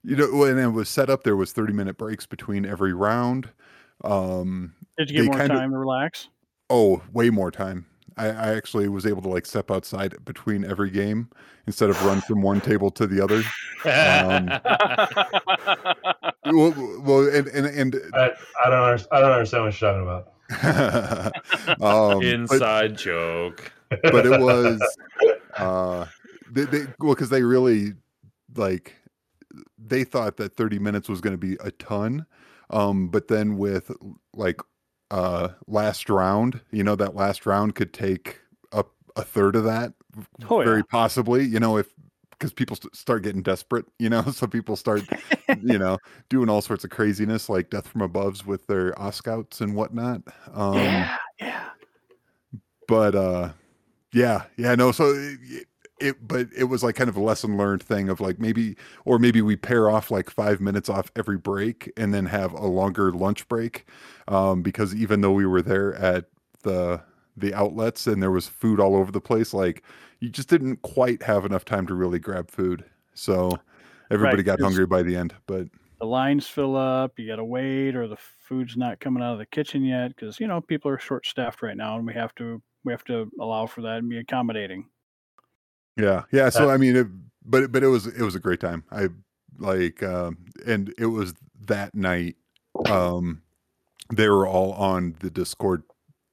you 0.02 0.16
know, 0.16 0.34
when 0.34 0.58
it 0.58 0.72
was 0.72 0.88
set 0.88 1.08
up, 1.08 1.22
there 1.24 1.36
was 1.36 1.52
thirty 1.52 1.72
minute 1.72 1.96
breaks 1.96 2.26
between 2.26 2.66
every 2.66 2.92
round. 2.92 3.48
Um, 4.02 4.74
Did 4.98 5.10
you 5.10 5.16
get 5.18 5.26
more 5.26 5.38
kinda- 5.38 5.54
time 5.54 5.70
to 5.70 5.78
relax? 5.78 6.28
Oh, 6.68 7.02
way 7.12 7.30
more 7.30 7.50
time. 7.50 7.86
I, 8.16 8.26
I 8.26 8.54
actually 8.56 8.88
was 8.88 9.06
able 9.06 9.22
to 9.22 9.28
like 9.28 9.44
step 9.44 9.72
outside 9.72 10.14
between 10.24 10.64
every 10.64 10.88
game 10.90 11.30
instead 11.66 11.90
of 11.90 12.04
run 12.04 12.20
from 12.20 12.42
one 12.42 12.60
table 12.60 12.88
to 12.92 13.08
the 13.08 13.20
other. 13.20 13.42
Well, 16.46 17.00
well 17.00 17.28
and 17.28 17.46
and, 17.48 17.66
and 17.66 18.00
I, 18.14 18.30
I 18.64 18.70
don't 18.70 18.82
understand. 18.82 19.08
I 19.12 19.20
don't 19.20 19.32
understand 19.32 19.64
what 19.64 19.80
you're 19.80 19.92
talking 19.92 20.02
about. 20.02 20.30
um, 21.80 22.18
but, 22.20 22.24
Inside 22.24 22.98
joke. 22.98 23.72
but 24.02 24.26
it 24.26 24.40
was 24.40 24.80
uh, 25.56 26.06
they, 26.50 26.64
they 26.64 26.86
well 26.98 27.14
because 27.14 27.30
they 27.30 27.42
really 27.42 27.94
like 28.56 28.94
they 29.78 30.04
thought 30.04 30.36
that 30.36 30.56
30 30.56 30.78
minutes 30.78 31.08
was 31.08 31.20
going 31.20 31.32
to 31.34 31.38
be 31.38 31.56
a 31.60 31.70
ton 31.72 32.26
um 32.70 33.08
but 33.08 33.28
then 33.28 33.56
with 33.56 33.90
like 34.32 34.60
uh 35.10 35.48
last 35.66 36.08
round 36.08 36.60
you 36.70 36.82
know 36.82 36.96
that 36.96 37.14
last 37.14 37.46
round 37.46 37.74
could 37.74 37.92
take 37.92 38.40
up 38.72 38.92
a 39.16 39.22
third 39.22 39.54
of 39.54 39.64
that 39.64 39.92
Oh, 40.48 40.60
yeah. 40.60 40.64
very 40.66 40.84
possibly 40.84 41.44
you 41.44 41.60
know 41.60 41.76
if 41.76 41.88
because 42.38 42.52
people 42.52 42.76
st- 42.76 42.94
start 42.94 43.22
getting 43.22 43.42
desperate 43.42 43.86
you 43.98 44.08
know 44.08 44.22
so 44.32 44.46
people 44.46 44.76
start 44.76 45.02
you 45.62 45.78
know 45.78 45.98
doing 46.28 46.48
all 46.48 46.62
sorts 46.62 46.84
of 46.84 46.90
craziness 46.90 47.48
like 47.48 47.70
death 47.70 47.88
from 47.88 48.00
aboves 48.02 48.44
with 48.44 48.66
their 48.66 48.98
oscouts 49.00 49.60
and 49.60 49.74
whatnot 49.74 50.22
um 50.52 50.76
yeah, 50.76 51.16
yeah. 51.40 51.64
but 52.88 53.14
uh 53.14 53.50
yeah 54.12 54.44
yeah 54.56 54.74
no 54.74 54.92
so 54.92 55.12
it, 55.12 55.66
it 56.00 56.28
but 56.28 56.48
it 56.56 56.64
was 56.64 56.82
like 56.82 56.96
kind 56.96 57.08
of 57.08 57.16
a 57.16 57.20
lesson 57.20 57.56
learned 57.56 57.82
thing 57.82 58.08
of 58.08 58.20
like 58.20 58.38
maybe 58.38 58.76
or 59.04 59.18
maybe 59.18 59.40
we 59.40 59.56
pair 59.56 59.88
off 59.88 60.10
like 60.10 60.28
five 60.30 60.60
minutes 60.60 60.88
off 60.88 61.10
every 61.16 61.38
break 61.38 61.92
and 61.96 62.12
then 62.12 62.26
have 62.26 62.52
a 62.52 62.66
longer 62.66 63.12
lunch 63.12 63.48
break 63.48 63.86
um 64.28 64.62
because 64.62 64.94
even 64.94 65.20
though 65.20 65.32
we 65.32 65.46
were 65.46 65.62
there 65.62 65.94
at 65.94 66.26
the 66.62 67.00
the 67.36 67.52
outlets 67.54 68.06
and 68.06 68.22
there 68.22 68.30
was 68.30 68.48
food 68.48 68.78
all 68.80 68.94
over 68.96 69.10
the 69.12 69.20
place 69.20 69.52
like 69.54 69.82
you 70.20 70.28
just 70.28 70.48
didn't 70.48 70.80
quite 70.82 71.22
have 71.22 71.44
enough 71.44 71.64
time 71.64 71.86
to 71.86 71.94
really 71.94 72.18
grab 72.18 72.50
food 72.50 72.84
so 73.14 73.58
everybody 74.10 74.36
Right, 74.38 74.44
got 74.46 74.58
'cause- 74.58 74.64
hungry 74.66 74.86
by 74.86 75.02
the 75.02 75.16
end 75.16 75.34
but 75.46 75.68
The 76.00 76.06
lines 76.06 76.46
fill 76.46 76.76
up. 76.76 77.18
You 77.18 77.28
got 77.28 77.36
to 77.36 77.44
wait, 77.44 77.96
or 77.96 78.06
the 78.08 78.16
food's 78.18 78.76
not 78.76 79.00
coming 79.00 79.22
out 79.22 79.32
of 79.32 79.38
the 79.38 79.46
kitchen 79.46 79.84
yet 79.84 80.08
because 80.08 80.38
you 80.38 80.46
know 80.46 80.60
people 80.60 80.90
are 80.90 80.98
short 80.98 81.24
staffed 81.26 81.62
right 81.62 81.76
now, 81.76 81.96
and 81.96 82.06
we 82.06 82.12
have 82.12 82.34
to 82.34 82.60
we 82.84 82.92
have 82.92 83.04
to 83.04 83.30
allow 83.40 83.64
for 83.66 83.80
that 83.82 83.98
and 83.98 84.10
be 84.10 84.18
accommodating. 84.18 84.86
Yeah, 85.96 86.24
yeah. 86.32 86.50
So 86.50 86.68
Uh, 86.68 86.74
I 86.74 86.76
mean, 86.76 86.96
it, 86.96 87.06
but 87.46 87.70
but 87.72 87.82
it 87.82 87.86
was 87.88 88.06
it 88.06 88.20
was 88.22 88.34
a 88.34 88.40
great 88.40 88.60
time. 88.60 88.84
I 88.90 89.08
like, 89.58 90.02
um, 90.02 90.38
and 90.66 90.92
it 90.98 91.06
was 91.06 91.32
that 91.66 91.94
night. 91.94 92.36
Um, 92.90 93.40
they 94.12 94.28
were 94.28 94.46
all 94.46 94.72
on 94.72 95.14
the 95.20 95.30
Discord 95.30 95.84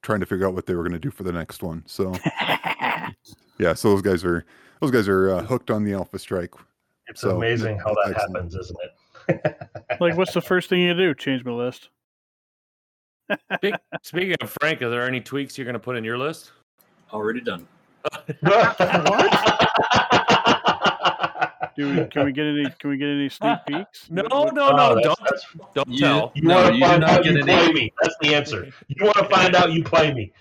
trying 0.02 0.20
to 0.20 0.26
figure 0.26 0.48
out 0.48 0.54
what 0.54 0.66
they 0.66 0.76
were 0.76 0.84
going 0.84 0.94
to 0.94 1.00
do 1.00 1.12
for 1.12 1.24
the 1.24 1.32
next 1.32 1.62
one. 1.64 1.84
So 1.86 2.14
yeah, 3.60 3.74
so 3.74 3.90
those 3.90 4.02
guys 4.02 4.24
are 4.24 4.46
those 4.80 4.92
guys 4.92 5.08
are 5.08 5.30
uh, 5.36 5.44
hooked 5.44 5.70
on 5.72 5.84
the 5.84 5.94
Alpha 5.94 6.18
Strike. 6.20 6.54
It's 7.08 7.22
So, 7.22 7.36
amazing 7.38 7.78
how 7.78 7.94
that 7.94 8.12
excellent. 8.16 8.36
happens, 8.36 8.56
isn't 8.56 8.78
it? 8.82 8.92
like, 10.00 10.16
what's 10.18 10.34
the 10.34 10.42
first 10.42 10.70
thing 10.70 10.80
you 10.82 10.94
do? 10.94 11.14
Change 11.14 11.44
my 11.46 11.52
list. 11.52 11.90
Speak- 13.56 13.76
Speaking 14.02 14.36
of 14.42 14.50
Frank, 14.62 14.82
are 14.82 14.90
there 14.90 15.04
any 15.08 15.22
tweaks 15.22 15.58
you're 15.58 15.66
going 15.66 15.74
to 15.74 15.80
put 15.80 15.96
in 15.98 16.04
your 16.04 16.18
list? 16.18 16.52
Already 17.14 17.42
done. 17.42 17.68
Do 21.82 22.02
we, 22.02 22.06
can 22.08 22.26
we 22.26 22.32
get 22.32 22.46
any? 22.46 22.66
Can 22.80 22.90
we 22.92 22.98
get 22.98 23.08
any 23.10 23.30
sneak 23.30 23.60
peeks? 23.68 24.10
No, 24.10 24.24
What- 24.24 24.54
no, 24.54 24.70
Oh, 24.70 24.76
no! 24.76 24.96
that's- 24.96 25.04
don't 25.04 25.20
that's- 25.20 25.46
don't 25.74 25.88
You- 25.90 26.00
tell. 26.00 26.32
You 26.36 26.42
No, 26.44 26.56
want 26.56 26.68
to 26.68 26.76
you 26.76 26.86
find 26.86 27.04
out, 27.04 27.24
get 27.24 27.34
you 27.34 27.40
any- 27.40 27.44
play 27.44 27.72
me. 27.74 27.94
That's 28.02 28.16
the 28.22 28.36
answer. 28.36 28.70
You 28.88 29.06
want 29.06 29.18
to 29.18 29.26
find 29.26 29.56
out, 29.56 29.72
you 29.74 29.84
play 29.84 30.14
me. 30.14 30.32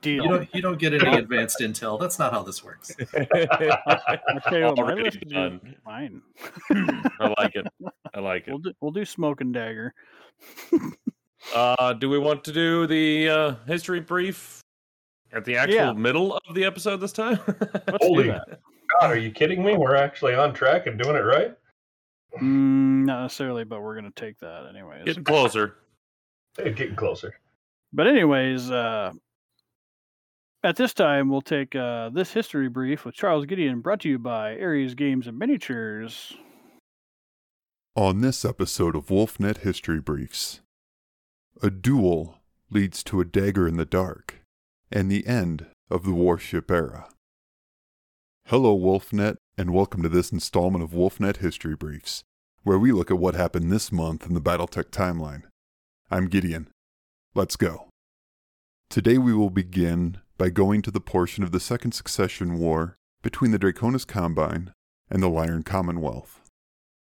Deal. 0.00 0.22
You 0.22 0.28
don't 0.30 0.54
you 0.54 0.62
don't 0.62 0.78
get 0.78 0.94
any 0.94 1.16
advanced 1.18 1.58
intel. 1.58 1.98
That's 1.98 2.16
not 2.18 2.32
how 2.32 2.42
this 2.44 2.62
works. 2.62 2.92
I'll 3.16 4.40
tell 4.48 4.76
my 4.76 4.82
Already 4.82 5.02
list 5.02 5.18
is 5.22 5.32
done. 5.32 5.74
fine. 5.84 6.22
I 6.70 7.34
like 7.38 7.56
it. 7.56 7.66
I 8.14 8.20
like 8.20 8.46
We'll 8.46 8.58
it. 8.58 8.62
do, 8.62 8.72
we'll 8.80 8.92
do 8.92 9.04
smoke 9.04 9.40
and 9.40 9.52
dagger. 9.52 9.92
Uh, 11.54 11.92
do 11.94 12.08
we 12.08 12.18
want 12.18 12.44
to 12.44 12.52
do 12.52 12.86
the 12.86 13.28
uh, 13.28 13.54
history 13.66 13.98
brief 13.98 14.60
at 15.32 15.44
the 15.44 15.56
actual 15.56 15.74
Yeah. 15.74 15.92
middle 15.92 16.36
of 16.46 16.54
the 16.54 16.64
episode 16.64 16.98
this 16.98 17.12
time? 17.12 17.40
Let's 17.48 18.06
Holy 18.06 18.24
do 18.24 18.30
that. 18.32 18.60
God, 19.00 19.10
are 19.10 19.18
you 19.18 19.30
kidding 19.30 19.64
me? 19.64 19.76
We're 19.76 19.96
actually 19.96 20.34
on 20.34 20.52
track 20.54 20.86
and 20.86 20.98
doing 20.98 21.16
it 21.16 21.20
right. 21.20 21.56
Mm, 22.40 23.04
not 23.04 23.22
necessarily, 23.22 23.64
but 23.64 23.82
we're 23.82 23.94
gonna 23.94 24.10
take 24.14 24.38
that 24.40 24.66
anyways. 24.68 25.04
Getting 25.04 25.24
closer. 25.24 25.76
Hey, 26.58 26.70
getting 26.70 26.96
closer. 26.96 27.32
But 27.94 28.08
anyways, 28.08 28.70
uh, 28.70 29.12
at 30.62 30.76
this 30.76 30.92
time 30.92 31.30
we'll 31.30 31.40
take 31.40 31.74
uh, 31.74 32.10
this 32.10 32.30
history 32.30 32.68
brief 32.68 33.06
with 33.06 33.14
Charles 33.14 33.46
Gideon, 33.46 33.80
brought 33.80 34.00
to 34.00 34.10
you 34.10 34.18
by 34.18 34.52
Aries 34.56 34.94
Games 34.94 35.26
and 35.26 35.38
Miniatures. 35.38 36.34
On 37.96 38.20
this 38.20 38.44
episode 38.44 38.94
of 38.94 39.06
WolfNet 39.06 39.58
History 39.58 39.98
Briefs, 39.98 40.60
a 41.62 41.70
duel 41.70 42.38
leads 42.70 43.02
to 43.04 43.20
a 43.20 43.24
dagger 43.24 43.66
in 43.66 43.76
the 43.76 43.84
dark 43.84 44.36
and 44.90 45.10
the 45.10 45.26
end 45.26 45.66
of 45.90 46.04
the 46.04 46.12
warship 46.12 46.70
era. 46.70 47.08
Hello, 48.52 48.78
WolfNet, 48.78 49.36
and 49.56 49.72
welcome 49.72 50.02
to 50.02 50.10
this 50.10 50.30
installment 50.30 50.84
of 50.84 50.90
WolfNet 50.90 51.38
History 51.38 51.74
Briefs, 51.74 52.22
where 52.64 52.78
we 52.78 52.92
look 52.92 53.10
at 53.10 53.16
what 53.16 53.34
happened 53.34 53.72
this 53.72 53.90
month 53.90 54.26
in 54.26 54.34
the 54.34 54.42
Battletech 54.42 54.90
timeline. 54.90 55.44
I'm 56.10 56.26
Gideon. 56.26 56.68
Let's 57.34 57.56
go. 57.56 57.88
Today 58.90 59.16
we 59.16 59.32
will 59.32 59.48
begin 59.48 60.18
by 60.36 60.50
going 60.50 60.82
to 60.82 60.90
the 60.90 61.00
portion 61.00 61.42
of 61.42 61.50
the 61.50 61.60
Second 61.60 61.92
Succession 61.92 62.58
War 62.58 62.98
between 63.22 63.52
the 63.52 63.58
Draconis 63.58 64.06
Combine 64.06 64.74
and 65.08 65.22
the 65.22 65.30
Lyran 65.30 65.64
Commonwealth. 65.64 66.42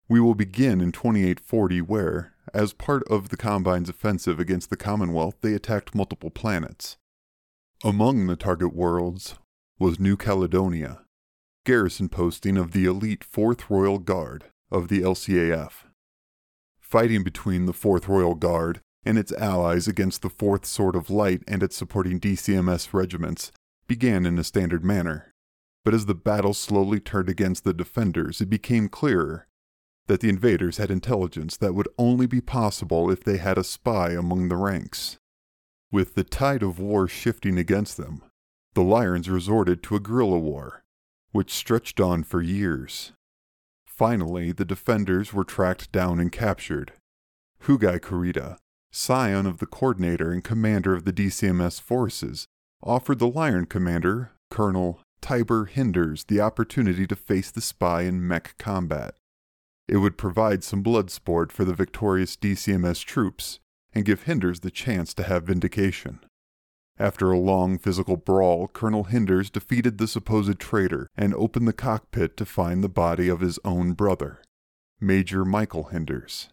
We 0.09 0.19
will 0.19 0.34
begin 0.34 0.81
in 0.81 0.91
2840, 0.91 1.80
where, 1.81 2.34
as 2.55 2.73
part 2.73 3.03
of 3.07 3.30
the 3.30 3.38
Combine's 3.38 3.89
offensive 3.89 4.39
against 4.39 4.72
the 4.72 4.77
Commonwealth, 4.77 5.35
they 5.41 5.53
attacked 5.53 5.93
multiple 5.93 6.31
planets. 6.31 6.97
Among 7.84 8.26
the 8.26 8.35
target 8.35 8.73
worlds 8.73 9.35
was 9.77 9.99
New 9.99 10.17
Caledonia, 10.17 11.01
garrison 11.65 12.07
posting 12.07 12.57
of 12.57 12.71
the 12.71 12.85
elite 12.85 13.25
4th 13.29 13.69
Royal 13.69 13.97
Guard 13.97 14.45
of 14.71 14.87
the 14.87 15.01
LCAF. 15.01 15.71
Fighting 16.79 17.23
between 17.23 17.65
the 17.65 17.73
4th 17.73 18.07
Royal 18.07 18.35
Guard 18.35 18.81
and 19.03 19.17
its 19.17 19.31
allies 19.33 19.87
against 19.87 20.21
the 20.21 20.29
4th 20.29 20.65
Sword 20.65 20.95
of 20.95 21.09
Light 21.09 21.41
and 21.47 21.63
its 21.63 21.75
supporting 21.75 22.19
DCMS 22.19 22.93
regiments 22.93 23.51
began 23.87 24.27
in 24.27 24.37
a 24.37 24.43
standard 24.43 24.85
manner. 24.85 25.33
But 25.83 25.95
as 25.95 26.05
the 26.05 26.15
battle 26.15 26.53
slowly 26.53 26.99
turned 26.99 27.29
against 27.29 27.63
the 27.63 27.73
defenders, 27.73 28.41
it 28.41 28.49
became 28.49 28.87
clearer 28.87 29.47
that 30.05 30.19
the 30.19 30.29
invaders 30.29 30.77
had 30.77 30.91
intelligence 30.91 31.57
that 31.57 31.73
would 31.73 31.89
only 31.97 32.27
be 32.27 32.41
possible 32.41 33.09
if 33.09 33.23
they 33.23 33.37
had 33.37 33.57
a 33.57 33.63
spy 33.63 34.11
among 34.11 34.49
the 34.49 34.55
ranks. 34.55 35.17
With 35.91 36.13
the 36.13 36.23
tide 36.23 36.61
of 36.61 36.79
war 36.79 37.07
shifting 37.07 37.57
against 37.57 37.97
them, 37.97 38.21
the 38.75 38.83
Lyons 38.83 39.29
resorted 39.29 39.81
to 39.83 39.95
a 39.95 39.99
guerrilla 39.99 40.37
war, 40.37 40.83
which 41.36 41.52
stretched 41.52 41.99
on 41.99 42.24
for 42.24 42.41
years. 42.41 43.12
Finally, 43.86 44.53
the 44.53 44.64
defenders 44.64 45.34
were 45.34 45.44
tracked 45.44 45.91
down 45.91 46.18
and 46.18 46.32
captured. 46.32 46.94
Hugai 47.64 47.99
Kurita, 47.99 48.56
scion 48.90 49.45
of 49.45 49.57
the 49.57 49.66
coordinator 49.66 50.32
and 50.32 50.41
commander 50.41 50.94
of 50.94 51.03
the 51.03 51.12
DCMS 51.12 51.82
forces, 51.82 52.45
offered 52.82 53.20
the 53.20 53.28
Lion 53.28 53.66
commander, 53.66 54.32
Colonel 54.49 55.02
Tiber 55.20 55.66
Hinders, 55.66 56.24
the 56.24 56.40
opportunity 56.40 57.06
to 57.06 57.18
face 57.18 57.52
the 57.52 57.60
spy 57.60 58.03
in 58.03 58.26
mech 58.26 58.56
combat. 58.57 59.16
It 59.90 59.98
would 59.98 60.18
provide 60.18 60.64
some 60.64 60.82
blood 60.82 61.12
sport 61.12 61.52
for 61.52 61.66
the 61.66 61.74
victorious 61.74 62.38
DCMS 62.38 63.03
troops 63.03 63.60
and 63.94 64.06
give 64.06 64.24
Hinders 64.24 64.62
the 64.62 64.72
chance 64.72 65.14
to 65.16 65.24
have 65.24 65.44
vindication. 65.44 66.22
After 66.97 67.31
a 67.31 67.39
long 67.39 67.77
physical 67.77 68.15
brawl, 68.15 68.69
Colonel 68.69 69.03
Hinders 69.03 69.49
defeated 69.49 69.97
the 69.97 70.07
supposed 70.07 70.59
traitor 70.59 71.09
and 71.17 71.34
opened 71.34 71.67
the 71.67 71.73
cockpit 71.73 72.38
to 72.38 72.45
find 72.45 72.84
the 72.84 72.89
body 72.89 73.27
of 73.27 73.41
his 73.41 73.59
own 73.65 73.93
brother, 73.93 74.41
Major 75.01 75.43
Michael 75.43 75.85
Hinders. 75.85 76.49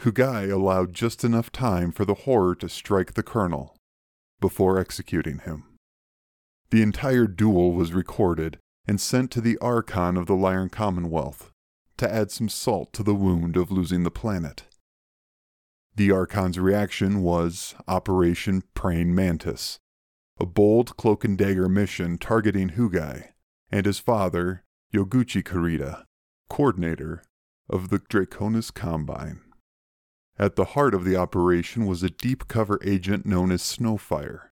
Hugai 0.00 0.50
allowed 0.50 0.92
just 0.92 1.24
enough 1.24 1.52
time 1.52 1.92
for 1.92 2.04
the 2.04 2.14
horror 2.14 2.54
to 2.56 2.68
strike 2.68 3.14
the 3.14 3.22
colonel 3.22 3.76
before 4.40 4.78
executing 4.78 5.38
him. 5.38 5.64
The 6.70 6.82
entire 6.82 7.26
duel 7.26 7.72
was 7.72 7.92
recorded 7.92 8.58
and 8.86 9.00
sent 9.00 9.30
to 9.32 9.40
the 9.40 9.58
Archon 9.58 10.16
of 10.16 10.26
the 10.26 10.34
Lyran 10.34 10.70
Commonwealth 10.70 11.50
to 11.96 12.12
add 12.12 12.30
some 12.30 12.48
salt 12.48 12.92
to 12.92 13.02
the 13.02 13.14
wound 13.14 13.56
of 13.56 13.70
losing 13.70 14.02
the 14.02 14.10
planet. 14.10 14.64
The 15.98 16.12
Archon's 16.12 16.60
reaction 16.60 17.22
was 17.22 17.74
Operation 17.88 18.62
Praying 18.72 19.16
Mantis, 19.16 19.80
a 20.38 20.46
bold 20.46 20.96
cloak 20.96 21.24
and 21.24 21.36
dagger 21.36 21.68
mission 21.68 22.18
targeting 22.18 22.68
Hugai 22.68 23.30
and 23.72 23.84
his 23.84 23.98
father, 23.98 24.62
Yoguchi 24.94 25.42
Kurita, 25.42 26.04
coordinator 26.48 27.24
of 27.68 27.88
the 27.88 27.98
Draconis 27.98 28.72
Combine. 28.72 29.40
At 30.38 30.54
the 30.54 30.66
heart 30.66 30.94
of 30.94 31.04
the 31.04 31.16
operation 31.16 31.84
was 31.84 32.04
a 32.04 32.10
deep 32.10 32.46
cover 32.46 32.78
agent 32.84 33.26
known 33.26 33.50
as 33.50 33.60
Snowfire. 33.60 34.50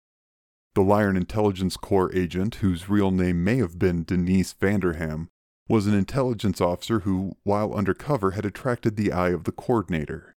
The 0.76 0.82
Lyran 0.82 1.16
Intelligence 1.16 1.76
Corps 1.76 2.14
agent, 2.14 2.54
whose 2.62 2.88
real 2.88 3.10
name 3.10 3.42
may 3.42 3.56
have 3.56 3.80
been 3.80 4.04
Denise 4.04 4.52
Vanderham, 4.52 5.26
was 5.68 5.88
an 5.88 5.94
intelligence 5.94 6.60
officer 6.60 7.00
who, 7.00 7.32
while 7.42 7.74
undercover, 7.74 8.30
had 8.30 8.44
attracted 8.44 8.94
the 8.94 9.10
eye 9.10 9.30
of 9.30 9.42
the 9.42 9.50
coordinator. 9.50 10.36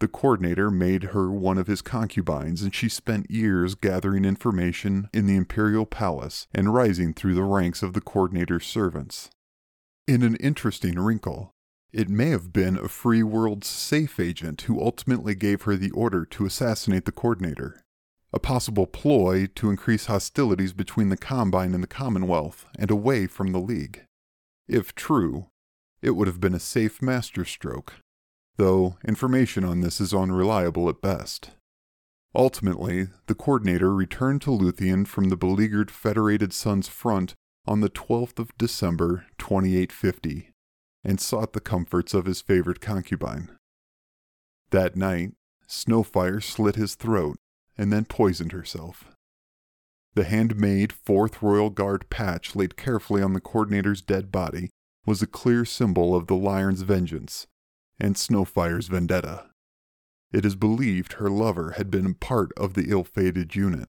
The 0.00 0.08
coordinator 0.08 0.70
made 0.70 1.04
her 1.04 1.30
one 1.30 1.58
of 1.58 1.66
his 1.66 1.82
concubines, 1.82 2.62
and 2.62 2.74
she 2.74 2.88
spent 2.88 3.30
years 3.30 3.74
gathering 3.74 4.24
information 4.24 5.10
in 5.12 5.26
the 5.26 5.36
imperial 5.36 5.84
palace 5.84 6.48
and 6.54 6.72
rising 6.72 7.12
through 7.12 7.34
the 7.34 7.42
ranks 7.42 7.82
of 7.82 7.92
the 7.92 8.00
coordinator's 8.00 8.66
servants. 8.66 9.28
In 10.08 10.22
an 10.22 10.36
interesting 10.36 10.98
wrinkle, 10.98 11.52
it 11.92 12.08
may 12.08 12.30
have 12.30 12.50
been 12.50 12.78
a 12.78 12.88
Free 12.88 13.22
Worlds 13.22 13.66
SAFE 13.66 14.18
agent 14.18 14.62
who 14.62 14.80
ultimately 14.80 15.34
gave 15.34 15.62
her 15.62 15.76
the 15.76 15.90
order 15.90 16.24
to 16.24 16.46
assassinate 16.46 17.04
the 17.04 17.12
coordinator, 17.12 17.82
a 18.32 18.38
possible 18.38 18.86
ploy 18.86 19.48
to 19.56 19.68
increase 19.68 20.06
hostilities 20.06 20.72
between 20.72 21.10
the 21.10 21.16
Combine 21.16 21.74
and 21.74 21.82
the 21.82 21.88
Commonwealth 21.88 22.64
and 22.78 22.90
away 22.90 23.26
from 23.26 23.52
the 23.52 23.58
League. 23.58 24.04
If 24.66 24.94
true, 24.94 25.48
it 26.00 26.12
would 26.12 26.26
have 26.26 26.40
been 26.40 26.54
a 26.54 26.60
SAFE 26.60 27.02
masterstroke, 27.02 27.96
though 28.56 28.96
information 29.06 29.64
on 29.64 29.80
this 29.80 30.00
is 30.00 30.12
unreliable 30.12 30.88
at 30.88 31.00
best. 31.00 31.50
Ultimately, 32.34 33.08
the 33.26 33.34
coordinator 33.34 33.92
returned 33.92 34.42
to 34.42 34.50
Luthien 34.50 35.06
from 35.06 35.28
the 35.28 35.36
beleaguered 35.36 35.90
Federated 35.90 36.52
Suns 36.52 36.86
front 36.88 37.34
on 37.66 37.80
the 37.80 37.90
12th 37.90 38.38
of 38.38 38.56
December 38.56 39.26
2850 39.38 40.50
and 41.02 41.20
sought 41.20 41.52
the 41.52 41.60
comforts 41.60 42.14
of 42.14 42.26
his 42.26 42.40
favorite 42.40 42.80
concubine. 42.80 43.50
That 44.70 44.96
night, 44.96 45.32
Snowfire 45.68 46.42
slit 46.42 46.76
his 46.76 46.94
throat 46.94 47.38
and 47.76 47.92
then 47.92 48.04
poisoned 48.04 48.52
herself. 48.52 49.04
The 50.14 50.24
handmade 50.24 50.92
4th 51.06 51.40
Royal 51.40 51.70
Guard 51.70 52.10
patch 52.10 52.54
laid 52.54 52.76
carefully 52.76 53.22
on 53.22 53.32
the 53.32 53.40
coordinator's 53.40 54.02
dead 54.02 54.30
body 54.30 54.70
was 55.06 55.22
a 55.22 55.26
clear 55.26 55.64
symbol 55.64 56.14
of 56.14 56.26
the 56.26 56.34
Lyran's 56.34 56.82
vengeance 56.82 57.46
and 58.00 58.16
Snowfire's 58.16 58.88
vendetta. 58.88 59.50
It 60.32 60.44
is 60.44 60.56
believed 60.56 61.14
her 61.14 61.28
lover 61.28 61.72
had 61.72 61.90
been 61.90 62.14
part 62.14 62.52
of 62.56 62.74
the 62.74 62.86
ill 62.88 63.04
fated 63.04 63.54
unit. 63.54 63.88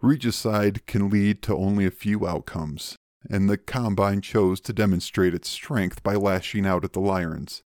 Regicide 0.00 0.86
can 0.86 1.08
lead 1.08 1.42
to 1.42 1.56
only 1.56 1.86
a 1.86 1.90
few 1.90 2.26
outcomes, 2.26 2.96
and 3.28 3.48
the 3.48 3.58
Combine 3.58 4.20
chose 4.20 4.60
to 4.60 4.72
demonstrate 4.72 5.34
its 5.34 5.48
strength 5.48 6.02
by 6.02 6.14
lashing 6.14 6.66
out 6.66 6.84
at 6.84 6.92
the 6.92 7.00
Lyrans. 7.00 7.62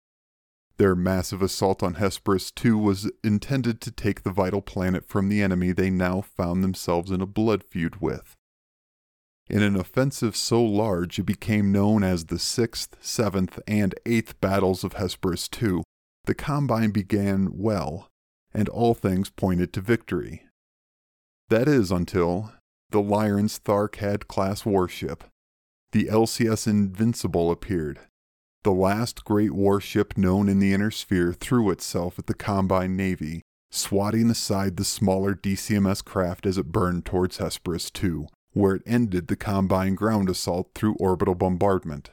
Their 0.77 0.95
massive 0.95 1.43
assault 1.43 1.83
on 1.83 1.95
Hesperus 1.95 2.53
II 2.65 2.73
was 2.73 3.11
intended 3.23 3.81
to 3.83 3.91
take 3.91 4.23
the 4.23 4.31
vital 4.31 4.63
planet 4.63 5.07
from 5.07 5.29
the 5.29 5.43
enemy 5.43 5.73
they 5.73 5.91
now 5.91 6.23
found 6.23 6.65
themselves 6.65 7.11
in 7.11 7.21
a 7.21 7.27
blood 7.27 7.63
feud 7.65 7.97
with. 8.01 8.37
In 9.51 9.65
an 9.65 9.75
offensive 9.75 10.37
so 10.37 10.63
large 10.63 11.19
it 11.19 11.25
became 11.25 11.73
known 11.73 12.05
as 12.05 12.27
the 12.27 12.37
6th, 12.37 12.91
7th, 13.03 13.59
and 13.67 13.97
8th 14.07 14.35
Battles 14.41 14.85
of 14.85 14.93
Hesperus 14.93 15.49
II, 15.61 15.83
the 16.25 16.37
Combine 16.37 16.93
began 16.93 17.49
well, 17.53 18.07
and 18.55 18.69
all 18.69 18.95
things 18.95 19.29
pointed 19.29 19.73
to 19.73 19.81
victory. 19.81 20.47
That 21.49 21.67
is 21.67 21.91
until 21.91 22.53
the 22.91 23.03
Lyran's 23.03 23.59
Tharkad 23.59 24.29
class 24.29 24.65
warship, 24.65 25.25
the 25.91 26.05
LCS 26.05 26.69
Invincible, 26.69 27.51
appeared. 27.51 27.99
The 28.63 28.71
last 28.71 29.25
great 29.25 29.53
warship 29.53 30.17
known 30.17 30.49
in 30.49 30.61
the 30.61 30.73
Inner 30.73 30.93
Sphere 30.93 31.33
threw 31.33 31.71
itself 31.71 32.21
at 32.21 32.29
the 32.29 32.35
Combine 32.35 32.95
Navy, 32.95 33.43
swatting 33.73 34.31
aside 34.31 34.77
the 34.77 34.85
smaller 34.85 35.35
DCMS 35.35 36.05
craft 36.05 36.47
as 36.47 36.57
it 36.57 36.71
burned 36.71 37.05
towards 37.05 37.39
Hesperus 37.39 37.91
II, 38.01 38.27
where 38.53 38.75
it 38.75 38.83
ended 38.87 39.29
the 39.29 39.37
Combine 39.37 39.95
ground 39.95 40.29
assault 40.29 40.71
through 40.75 40.95
orbital 40.95 41.35
bombardment. 41.35 42.11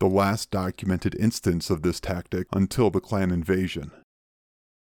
The 0.00 0.08
last 0.08 0.50
documented 0.50 1.14
instance 1.14 1.70
of 1.70 1.82
this 1.82 2.00
tactic 2.00 2.48
until 2.52 2.90
the 2.90 3.00
clan 3.00 3.30
invasion. 3.30 3.92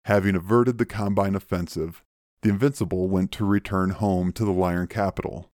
Having 0.05 0.35
averted 0.35 0.77
the 0.79 0.85
Combine 0.85 1.35
offensive, 1.35 2.01
the 2.41 2.49
Invincible 2.49 3.07
went 3.07 3.31
to 3.33 3.45
return 3.45 3.91
home 3.91 4.31
to 4.33 4.43
the 4.43 4.51
Lyran 4.51 4.89
capital. 4.89 5.49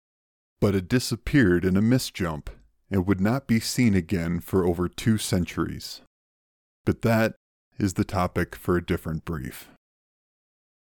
But 0.60 0.74
it 0.74 0.88
disappeared 0.88 1.64
in 1.64 1.76
a 1.76 1.82
misjump 1.82 2.48
and 2.90 3.06
would 3.06 3.20
not 3.20 3.46
be 3.46 3.58
seen 3.58 3.94
again 3.94 4.40
for 4.40 4.66
over 4.66 4.88
two 4.88 5.16
centuries. 5.16 6.02
But 6.84 7.02
that 7.02 7.34
is 7.78 7.94
the 7.94 8.04
topic 8.04 8.54
for 8.54 8.76
a 8.76 8.84
different 8.84 9.24
brief. 9.24 9.70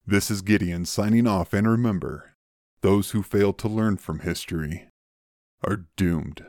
This 0.06 0.30
is 0.30 0.42
Gideon 0.42 0.84
signing 0.84 1.26
off, 1.26 1.52
and 1.52 1.66
remember 1.66 2.35
those 2.86 3.10
who 3.10 3.20
fail 3.20 3.52
to 3.52 3.66
learn 3.66 3.96
from 3.96 4.20
history 4.20 4.86
are 5.64 5.86
doomed. 5.96 6.46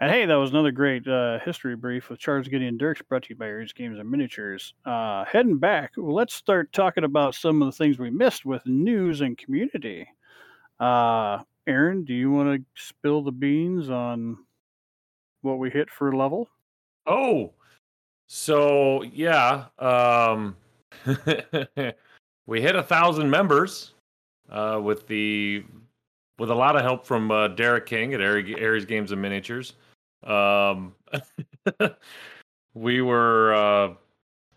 And 0.00 0.10
hey, 0.10 0.24
that 0.24 0.36
was 0.36 0.48
another 0.48 0.70
great 0.70 1.06
uh, 1.06 1.38
history 1.40 1.76
brief 1.76 2.08
with 2.08 2.18
Charles 2.18 2.48
Gideon 2.48 2.78
Dirks, 2.78 3.02
brought 3.02 3.24
to 3.24 3.28
you 3.28 3.36
by 3.36 3.44
Aries 3.44 3.74
Games 3.74 3.98
and 3.98 4.10
Miniatures. 4.10 4.72
Uh, 4.86 5.26
heading 5.26 5.58
back, 5.58 5.92
let's 5.98 6.32
start 6.32 6.72
talking 6.72 7.04
about 7.04 7.34
some 7.34 7.60
of 7.60 7.66
the 7.66 7.76
things 7.76 7.98
we 7.98 8.08
missed 8.08 8.46
with 8.46 8.64
news 8.64 9.20
and 9.20 9.36
community. 9.36 10.08
Uh, 10.80 11.40
Aaron, 11.66 12.02
do 12.02 12.14
you 12.14 12.30
want 12.30 12.58
to 12.58 12.82
spill 12.82 13.20
the 13.20 13.32
beans 13.32 13.90
on 13.90 14.38
what 15.42 15.58
we 15.58 15.68
hit 15.68 15.90
for 15.90 16.08
a 16.08 16.16
level? 16.16 16.48
Oh, 17.06 17.52
so 18.28 19.02
yeah, 19.02 19.66
um, 19.78 20.56
we 22.46 22.62
hit 22.62 22.76
a 22.76 22.82
thousand 22.82 23.28
members 23.28 23.92
uh, 24.52 24.80
with 24.80 25.06
the 25.08 25.64
with 26.38 26.50
a 26.50 26.54
lot 26.54 26.76
of 26.76 26.82
help 26.82 27.04
from 27.06 27.30
uh, 27.30 27.48
Derek 27.48 27.86
King 27.86 28.14
at 28.14 28.20
Aries 28.20 28.84
Games 28.84 29.12
and 29.12 29.20
Miniatures. 29.20 29.74
Um, 30.24 30.94
we 32.74 33.00
were. 33.00 33.54
Uh, 33.54 33.94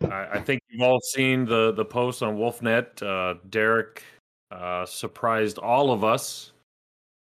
I, 0.09 0.27
I, 0.33 0.41
think 0.41 0.61
you've 0.69 0.81
all 0.81 0.99
seen 0.99 1.45
the 1.45 1.71
the 1.71 1.85
post 1.85 2.21
on 2.21 2.37
Wolfnet. 2.37 3.01
Uh, 3.01 3.39
Derek 3.49 4.03
uh, 4.51 4.85
surprised 4.85 5.57
all 5.57 5.91
of 5.91 6.03
us 6.03 6.51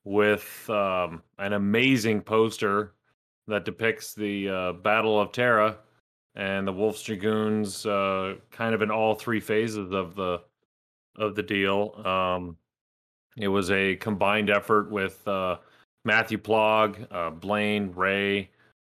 with 0.05 0.69
um, 0.69 1.23
an 1.39 1.55
amazing 1.55 2.21
poster 2.21 2.93
that 3.47 3.65
depicts 3.65 4.15
the 4.15 4.49
uh, 4.49 4.73
Battle 4.73 5.21
of 5.21 5.33
Terra 5.33 5.79
and 6.35 6.67
the 6.67 6.73
Wolf's 6.73 7.03
Dragoons, 7.03 7.87
uh, 7.87 8.35
kind 8.51 8.75
of 8.75 8.83
in 8.83 8.91
all 8.91 9.15
three 9.15 9.41
phases 9.41 9.93
of 9.93 10.15
the 10.15 10.41
of 11.17 11.35
the 11.35 11.43
deal. 11.43 11.95
Um, 12.05 12.57
it 13.37 13.49
was 13.49 13.71
a 13.71 13.97
combined 13.97 14.51
effort 14.51 14.91
with 14.91 15.27
uh, 15.27 15.57
Matthew 16.05 16.39
Plog, 16.39 17.07
uh, 17.11 17.31
Blaine, 17.31 17.93
Ray, 17.93 18.51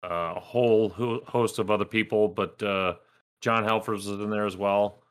uh, 0.03 0.33
a 0.35 0.39
whole 0.39 0.89
ho- 0.89 1.21
host 1.25 1.59
of 1.59 1.71
other 1.71 1.85
people, 1.85 2.27
but 2.27 2.61
uh, 2.61 2.95
John 3.41 3.63
Helfers 3.63 4.07
was 4.07 4.07
in 4.07 4.29
there 4.29 4.45
as 4.45 4.57
well. 4.57 5.03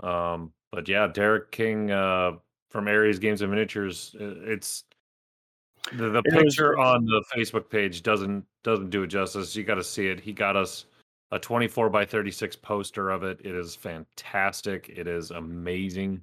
Um, 0.00 0.52
but 0.70 0.88
yeah, 0.88 1.06
Derek 1.06 1.50
King 1.50 1.90
uh, 1.90 2.32
from 2.70 2.88
Aries 2.88 3.18
Games 3.18 3.42
and 3.42 3.50
Miniatures. 3.50 4.14
It's 4.18 4.84
the, 5.92 6.10
the 6.10 6.22
it 6.24 6.32
picture 6.32 6.76
was... 6.76 6.86
on 6.86 7.04
the 7.06 7.24
Facebook 7.34 7.70
page 7.70 8.02
doesn't 8.02 8.44
doesn't 8.62 8.90
do 8.90 9.02
it 9.02 9.08
justice. 9.08 9.56
You 9.56 9.64
got 9.64 9.76
to 9.76 9.84
see 9.84 10.08
it. 10.08 10.20
He 10.20 10.32
got 10.32 10.56
us 10.56 10.86
a 11.30 11.38
24 11.38 11.90
by 11.90 12.04
36 12.04 12.56
poster 12.56 13.10
of 13.10 13.22
it. 13.22 13.40
It 13.44 13.54
is 13.54 13.74
fantastic. 13.74 14.90
It 14.94 15.06
is 15.06 15.30
amazing. 15.30 16.22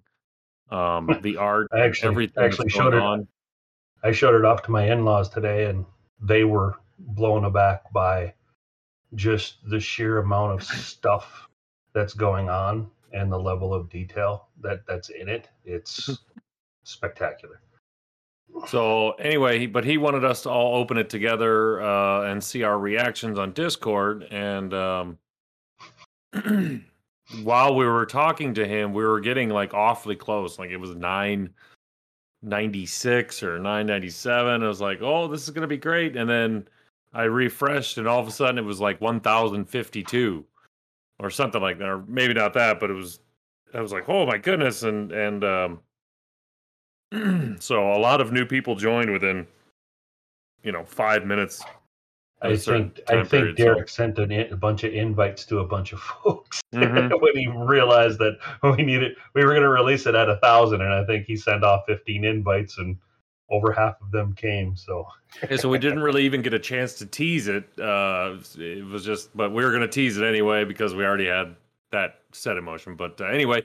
Um, 0.71 1.19
the 1.21 1.37
art, 1.37 1.67
I 1.71 1.81
actually, 1.81 2.09
everything 2.09 2.43
actually 2.43 2.69
showed 2.69 2.93
it. 2.93 3.01
On. 3.01 3.27
I 4.03 4.11
showed 4.11 4.35
it 4.35 4.45
off 4.45 4.63
to 4.63 4.71
my 4.71 4.91
in-laws 4.91 5.29
today, 5.29 5.65
and 5.65 5.85
they 6.21 6.43
were 6.43 6.75
blown 6.97 7.45
aback 7.45 7.91
by 7.93 8.33
just 9.13 9.57
the 9.69 9.79
sheer 9.79 10.19
amount 10.19 10.53
of 10.53 10.63
stuff 10.63 11.47
that's 11.93 12.13
going 12.13 12.49
on 12.49 12.89
and 13.13 13.31
the 13.31 13.39
level 13.39 13.73
of 13.73 13.89
detail 13.89 14.47
that 14.61 14.81
that's 14.87 15.09
in 15.09 15.29
it. 15.29 15.49
It's 15.63 16.09
spectacular. 16.83 17.61
So 18.67 19.11
anyway, 19.11 19.65
but 19.65 19.85
he 19.85 19.97
wanted 19.97 20.23
us 20.23 20.43
to 20.43 20.49
all 20.49 20.75
open 20.77 20.97
it 20.97 21.09
together 21.09 21.81
uh, 21.81 22.23
and 22.23 22.43
see 22.43 22.63
our 22.63 22.77
reactions 22.77 23.37
on 23.37 23.51
Discord. 23.51 24.23
And 24.31 24.73
um, 24.73 25.17
while 27.43 27.75
we 27.75 27.85
were 27.85 28.05
talking 28.05 28.53
to 28.53 28.67
him, 28.67 28.93
we 28.93 29.03
were 29.03 29.19
getting 29.19 29.49
like 29.49 29.73
awfully 29.73 30.15
close. 30.15 30.59
Like 30.59 30.69
it 30.69 30.77
was 30.77 30.95
nine 30.95 31.49
96 32.45 33.43
or 33.43 33.57
997. 33.57 34.63
I 34.63 34.67
was 34.67 34.81
like, 34.81 34.99
oh, 35.01 35.27
this 35.27 35.43
is 35.43 35.49
going 35.49 35.63
to 35.63 35.67
be 35.67 35.77
great. 35.77 36.15
And 36.15 36.29
then 36.29 36.67
I 37.13 37.23
refreshed, 37.23 37.97
and 37.97 38.07
all 38.07 38.19
of 38.19 38.27
a 38.27 38.31
sudden 38.31 38.57
it 38.57 38.65
was 38.65 38.79
like 38.79 39.01
1052 39.01 40.45
or 41.19 41.29
something 41.29 41.61
like 41.61 41.79
that. 41.79 41.87
Or 41.87 42.03
maybe 42.07 42.33
not 42.33 42.53
that, 42.53 42.79
but 42.79 42.89
it 42.89 42.93
was, 42.93 43.19
I 43.73 43.81
was 43.81 43.91
like, 43.91 44.07
oh 44.07 44.25
my 44.25 44.37
goodness. 44.37 44.83
And, 44.83 45.11
and, 45.11 45.43
um, 45.43 45.79
so 47.59 47.91
a 47.91 47.99
lot 47.99 48.21
of 48.21 48.31
new 48.31 48.45
people 48.45 48.75
joined 48.75 49.11
within, 49.11 49.47
you 50.63 50.71
know, 50.71 50.85
five 50.85 51.25
minutes 51.25 51.63
I 52.45 52.57
think 52.57 52.99
I 53.09 53.23
think 53.23 53.57
Derek 53.57 53.89
so. 53.89 54.03
sent 54.03 54.19
a, 54.19 54.51
a 54.51 54.55
bunch 54.55 54.83
of 54.83 54.93
invites 54.93 55.45
to 55.45 55.59
a 55.59 55.67
bunch 55.67 55.93
of 55.93 55.99
folks 56.23 56.61
mm-hmm. 56.73 57.13
when 57.19 57.37
he 57.37 57.47
realized 57.47 58.19
that 58.19 58.37
we 58.63 58.83
needed 58.83 59.15
we 59.33 59.43
were 59.43 59.51
going 59.51 59.63
to 59.63 59.69
release 59.69 60.05
it 60.05 60.15
at 60.15 60.29
a 60.29 60.37
thousand, 60.37 60.81
and 60.81 60.93
I 60.93 61.05
think 61.05 61.25
he 61.25 61.35
sent 61.35 61.63
off 61.63 61.83
fifteen 61.87 62.23
invites, 62.23 62.77
and 62.77 62.97
over 63.49 63.71
half 63.71 64.01
of 64.01 64.11
them 64.11 64.33
came. 64.33 64.75
So 64.75 65.05
yeah, 65.49 65.57
so 65.57 65.69
we 65.69 65.79
didn't 65.79 66.01
really 66.01 66.23
even 66.23 66.41
get 66.41 66.53
a 66.53 66.59
chance 66.59 66.93
to 66.95 67.05
tease 67.05 67.47
it. 67.47 67.63
Uh, 67.79 68.37
it 68.57 68.85
was 68.85 69.05
just, 69.05 69.35
but 69.35 69.51
we 69.51 69.63
were 69.63 69.69
going 69.69 69.81
to 69.81 69.87
tease 69.87 70.17
it 70.17 70.25
anyway 70.25 70.63
because 70.63 70.95
we 70.95 71.05
already 71.05 71.27
had 71.27 71.55
that 71.91 72.19
set 72.31 72.57
in 72.57 72.63
motion. 72.63 72.95
But 72.95 73.19
uh, 73.21 73.25
anyway, 73.25 73.63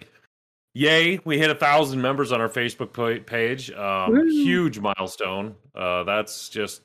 yay, 0.74 1.18
we 1.24 1.38
hit 1.38 1.50
a 1.50 1.54
thousand 1.54 2.00
members 2.00 2.32
on 2.32 2.40
our 2.40 2.48
Facebook 2.48 3.26
page. 3.26 3.70
Um, 3.72 4.28
huge 4.28 4.78
milestone. 4.78 5.54
Uh, 5.74 6.04
that's 6.04 6.48
just 6.48 6.82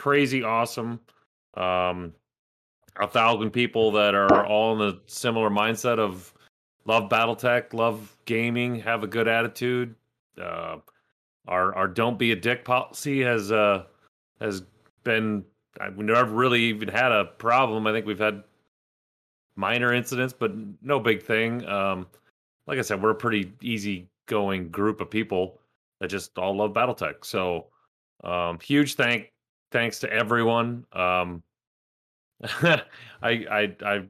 crazy 0.00 0.42
awesome. 0.42 0.98
Um, 1.54 2.14
a 2.96 3.06
thousand 3.06 3.50
people 3.50 3.92
that 3.92 4.14
are 4.14 4.46
all 4.46 4.72
in 4.72 4.78
the 4.78 5.00
similar 5.06 5.50
mindset 5.50 5.98
of 5.98 6.32
love 6.86 7.10
BattleTech, 7.10 7.74
love 7.74 8.16
gaming, 8.24 8.80
have 8.80 9.04
a 9.04 9.06
good 9.06 9.28
attitude. 9.28 9.94
Uh, 10.40 10.78
our 11.48 11.74
our 11.74 11.86
don't 11.86 12.18
be 12.18 12.32
a 12.32 12.36
dick 12.36 12.64
policy 12.64 13.20
has 13.20 13.52
uh 13.52 13.84
has 14.40 14.62
been 15.04 15.44
we 15.96 16.04
never 16.04 16.34
really 16.34 16.62
even 16.62 16.88
had 16.88 17.12
a 17.12 17.26
problem. 17.26 17.86
I 17.86 17.92
think 17.92 18.06
we've 18.06 18.18
had 18.18 18.42
minor 19.56 19.92
incidents, 19.92 20.32
but 20.32 20.52
no 20.80 20.98
big 20.98 21.22
thing. 21.22 21.66
Um, 21.66 22.06
like 22.66 22.78
I 22.78 22.82
said, 22.82 23.02
we're 23.02 23.10
a 23.10 23.14
pretty 23.14 23.52
easy 23.60 24.08
going 24.26 24.70
group 24.70 25.00
of 25.00 25.10
people 25.10 25.60
that 26.00 26.08
just 26.08 26.38
all 26.38 26.56
love 26.56 26.72
BattleTech. 26.72 27.24
So 27.24 27.66
um, 28.24 28.58
huge 28.60 28.94
thank 28.94 29.32
thanks 29.70 29.98
to 30.00 30.12
everyone. 30.12 30.84
Um, 30.92 31.42
I, 32.42 32.82
I, 33.22 33.76
I, 33.84 34.02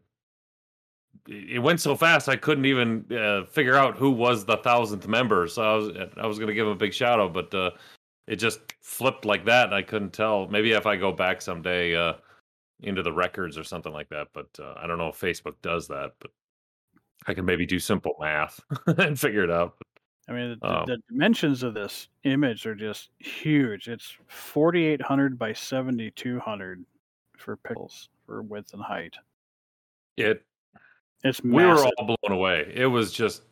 it 1.27 1.63
went 1.63 1.81
so 1.81 1.95
fast 1.95 2.29
I 2.29 2.37
couldn't 2.37 2.65
even 2.65 3.05
uh, 3.13 3.45
figure 3.47 3.77
out 3.77 3.97
who 3.97 4.11
was 4.11 4.45
the 4.45 4.57
thousandth 4.59 5.07
member. 5.07 5.47
So 5.49 5.63
I 5.63 5.75
was, 5.77 6.09
I 6.17 6.27
was 6.27 6.39
to 6.39 6.55
give 6.55 6.67
him 6.67 6.73
a 6.73 6.77
big 6.77 6.95
shout 6.95 7.21
out, 7.21 7.33
but 7.33 7.55
uh, 7.55 7.71
it 8.27 8.37
just 8.37 8.61
flipped 8.81 9.25
like 9.25 9.45
that, 9.47 9.67
and 9.67 9.75
I 9.75 9.83
couldn't 9.83 10.13
tell. 10.13 10.47
Maybe 10.49 10.73
if 10.73 10.87
I 10.87 10.97
go 10.97 11.13
back 11.13 11.43
someday 11.43 11.95
uh, 11.95 12.15
into 12.83 13.03
the 13.03 13.13
records 13.13 13.59
or 13.59 13.65
something 13.65 13.93
like 13.93 14.09
that, 14.11 14.29
but 14.33 14.49
uh, 14.59 14.75
I 14.77 14.87
don't 14.87 14.99
know 14.99 15.09
if 15.09 15.21
Facebook 15.21 15.55
does 15.63 15.89
that. 15.89 16.13
But 16.21 16.31
I 17.27 17.35
can 17.35 17.45
maybe 17.45 17.67
do 17.67 17.79
simple 17.79 18.17
math 18.21 18.61
and 18.87 19.19
figure 19.19 19.45
it 19.45 19.51
out. 19.51 19.77
I 20.31 20.33
mean, 20.33 20.57
the, 20.61 20.67
Um, 20.67 20.85
the 20.87 20.99
dimensions 21.11 21.65
of 21.65 21.75
this 21.75 22.09
image 22.23 22.65
are 22.65 22.77
just 22.77 23.11
huge. 23.19 23.89
It's 23.89 24.17
4,800 24.29 25.37
by 25.37 25.53
7,200 25.53 26.85
for 27.37 27.57
pixels 27.57 28.09
for 28.27 28.43
width 28.43 28.73
and 28.73 28.83
height. 28.83 29.17
It 30.17 30.45
It's 31.25 31.43
we 31.43 31.65
were 31.65 31.85
all 31.85 32.07
blown 32.07 32.33
away. 32.39 32.73
It 32.75 32.87
was 32.87 33.13
just 33.13 33.43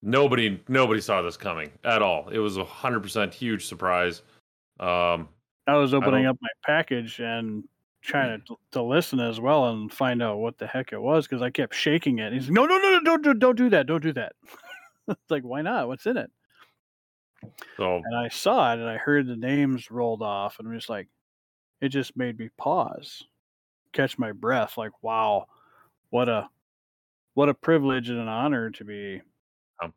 nobody 0.00 0.62
nobody 0.68 1.00
saw 1.00 1.20
this 1.22 1.36
coming 1.36 1.70
at 1.84 2.00
all. 2.00 2.28
It 2.30 2.38
was 2.38 2.56
a 2.56 2.64
hundred 2.64 3.00
percent 3.00 3.34
huge 3.34 3.66
surprise. 3.66 4.22
Um, 4.80 5.28
I 5.66 5.74
was 5.74 5.92
opening 5.92 6.22
don't- 6.24 6.30
up 6.30 6.38
my 6.40 6.48
package 6.64 7.20
and 7.20 7.64
trying 8.00 8.40
to, 8.46 8.56
to 8.70 8.80
listen 8.82 9.18
as 9.20 9.40
well 9.40 9.68
and 9.70 9.92
find 9.92 10.22
out 10.22 10.38
what 10.38 10.56
the 10.56 10.66
heck 10.66 10.92
it 10.92 11.02
was 11.02 11.26
because 11.26 11.42
I 11.42 11.50
kept 11.50 11.74
shaking 11.74 12.20
it. 12.20 12.32
He's 12.32 12.44
like, 12.48 12.54
no, 12.54 12.64
no, 12.64 12.78
no, 12.78 12.92
no, 12.92 13.00
don't, 13.00 13.22
do- 13.22 13.34
don't 13.34 13.56
do 13.56 13.68
that. 13.70 13.86
Don't 13.86 14.02
do 14.02 14.12
that. 14.12 14.32
it's 15.12 15.30
like, 15.30 15.42
why 15.44 15.62
not? 15.62 15.88
What's 15.88 16.06
in 16.06 16.16
it? 16.16 16.30
so 17.76 17.96
And 18.04 18.16
I 18.16 18.28
saw 18.28 18.72
it 18.72 18.78
and 18.80 18.88
I 18.88 18.96
heard 18.96 19.26
the 19.26 19.36
names 19.36 19.90
rolled 19.90 20.22
off 20.22 20.58
and 20.58 20.68
it 20.70 20.74
was 20.74 20.88
like, 20.88 21.08
it 21.80 21.90
just 21.90 22.16
made 22.16 22.38
me 22.38 22.50
pause, 22.56 23.24
catch 23.92 24.18
my 24.18 24.32
breath. 24.32 24.76
Like, 24.78 25.02
wow, 25.02 25.46
what 26.10 26.28
a, 26.28 26.48
what 27.34 27.48
a 27.48 27.54
privilege 27.54 28.10
and 28.10 28.18
an 28.20 28.28
honor 28.28 28.70
to 28.70 28.84
be, 28.84 29.22
Um, 29.82 29.94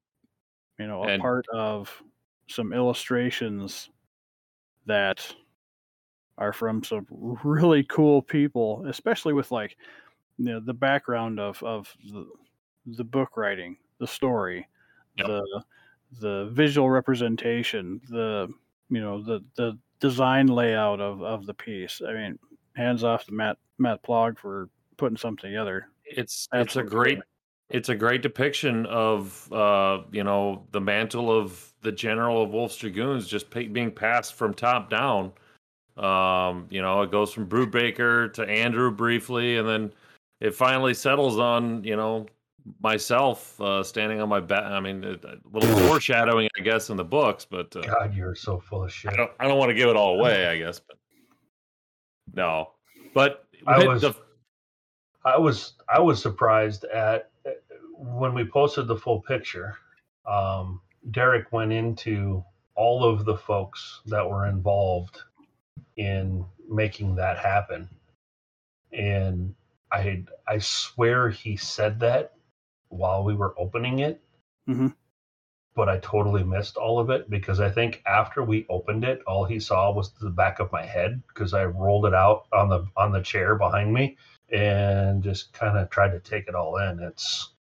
you 0.79 0.88
know, 0.88 1.03
a 1.03 1.07
and- 1.07 1.21
part 1.21 1.47
of 1.53 2.03
some 2.47 2.73
illustrations 2.73 3.89
that 4.85 5.35
are 6.38 6.53
from 6.53 6.83
some 6.83 7.05
really 7.43 7.83
cool 7.83 8.21
people, 8.21 8.85
especially 8.88 9.33
with 9.33 9.51
like, 9.51 9.77
you 10.38 10.45
know, 10.45 10.59
the 10.59 10.73
background 10.73 11.39
of 11.39 11.61
of 11.63 11.95
the, 12.11 12.27
the 12.85 13.03
book 13.03 13.38
writing, 13.38 13.77
the 13.99 14.07
story, 14.07 14.67
Yep. 15.17 15.27
the 15.27 15.63
the 16.19 16.49
visual 16.51 16.89
representation, 16.89 18.01
the 18.09 18.47
you 18.89 19.01
know 19.01 19.21
the 19.21 19.43
the 19.55 19.77
design 19.99 20.47
layout 20.47 20.99
of 20.99 21.21
of 21.21 21.45
the 21.45 21.53
piece. 21.53 22.01
I 22.05 22.13
mean, 22.13 22.39
hands 22.75 23.03
off 23.03 23.25
to 23.25 23.33
Matt 23.33 23.57
Matt 23.77 24.03
Plog 24.03 24.38
for 24.38 24.69
putting 24.97 25.17
something 25.17 25.49
together. 25.49 25.88
it's 26.05 26.47
it's 26.53 26.75
a 26.75 26.83
great 26.83 27.19
it's 27.69 27.89
a 27.89 27.95
great 27.95 28.21
depiction 28.21 28.85
of 28.88 29.51
uh 29.53 30.01
you 30.11 30.23
know 30.23 30.67
the 30.71 30.81
mantle 30.81 31.31
of 31.31 31.71
the 31.81 31.91
general 31.91 32.43
of 32.43 32.51
Wolf's 32.51 32.75
Dragoons 32.77 33.27
just 33.27 33.49
pa- 33.49 33.61
being 33.71 33.91
passed 33.91 34.35
from 34.35 34.53
top 34.53 34.89
down. 34.89 35.31
Um, 35.97 36.67
you 36.69 36.81
know, 36.81 37.01
it 37.01 37.11
goes 37.11 37.33
from 37.33 37.47
Brubaker 37.47 38.31
to 38.33 38.47
Andrew 38.47 38.91
briefly, 38.91 39.57
and 39.57 39.67
then 39.67 39.93
it 40.39 40.53
finally 40.53 40.93
settles 40.93 41.39
on 41.39 41.83
you 41.83 41.95
know 41.95 42.27
myself 42.81 43.59
uh, 43.61 43.83
standing 43.83 44.21
on 44.21 44.29
my 44.29 44.39
back. 44.39 44.63
I 44.63 44.79
mean, 44.79 45.03
a 45.03 45.17
little 45.51 45.77
foreshadowing, 45.88 46.49
I 46.57 46.61
guess, 46.61 46.89
in 46.89 46.97
the 46.97 47.03
books, 47.03 47.45
but 47.49 47.75
uh, 47.75 47.81
God, 47.81 48.13
you're 48.15 48.35
so 48.35 48.59
full 48.59 48.83
of 48.83 48.91
shit. 48.93 49.11
I 49.13 49.15
don't 49.15 49.31
I 49.39 49.47
don't 49.47 49.57
want 49.57 49.69
to 49.69 49.75
give 49.75 49.89
it 49.89 49.95
all 49.95 50.19
away, 50.19 50.47
I 50.47 50.57
guess, 50.57 50.79
but 50.79 50.97
no, 52.33 52.71
but 53.13 53.45
I 53.67 53.85
was- 53.85 54.01
the- 54.01 54.15
I 55.23 55.38
was 55.38 55.73
I 55.88 55.99
was 55.99 56.19
surprised 56.21 56.83
at 56.85 57.29
uh, 57.45 57.51
when 57.95 58.33
we 58.33 58.43
posted 58.43 58.88
the 58.88 58.95
full 58.97 59.21
picture. 59.21 59.77
Um, 60.25 60.81
Derek 61.11 61.51
went 61.51 61.71
into 61.71 62.43
all 62.75 63.03
of 63.03 63.25
the 63.25 63.38
folks 63.38 64.01
that 64.07 64.27
were 64.27 64.47
involved 64.47 65.19
in 65.97 66.43
making 66.67 67.15
that 67.17 67.38
happen, 67.38 67.88
and 68.91 69.53
I 69.91 70.23
I 70.47 70.57
swear 70.57 71.29
he 71.29 71.55
said 71.55 71.99
that 71.99 72.33
while 72.91 73.23
we 73.23 73.34
were 73.34 73.53
opening 73.57 73.99
it, 73.99 74.22
Mhm. 74.68 74.95
but 75.76 75.89
I 75.89 75.97
totally 75.99 76.43
missed 76.43 76.77
all 76.77 76.99
of 76.99 77.09
it 77.09 77.30
because 77.30 77.59
I 77.59 77.69
think 77.69 78.01
after 78.05 78.43
we 78.43 78.65
opened 78.68 79.05
it, 79.05 79.22
all 79.23 79.45
he 79.45 79.59
saw 79.59 79.91
was 79.91 80.11
the 80.13 80.30
back 80.30 80.59
of 80.59 80.72
my 80.72 80.85
head 80.85 81.23
because 81.27 81.53
I 81.53 81.65
rolled 81.65 82.05
it 82.05 82.13
out 82.13 82.47
on 82.51 82.69
the 82.69 82.85
on 82.97 83.11
the 83.11 83.22
chair 83.22 83.55
behind 83.55 83.93
me 83.93 84.18
and 84.49 85.23
just 85.23 85.53
kind 85.53 85.77
of 85.77 85.89
tried 85.89 86.11
to 86.11 86.19
take 86.19 86.47
it 86.47 86.55
all 86.55 86.77
in. 86.77 86.99
It's 86.99 87.53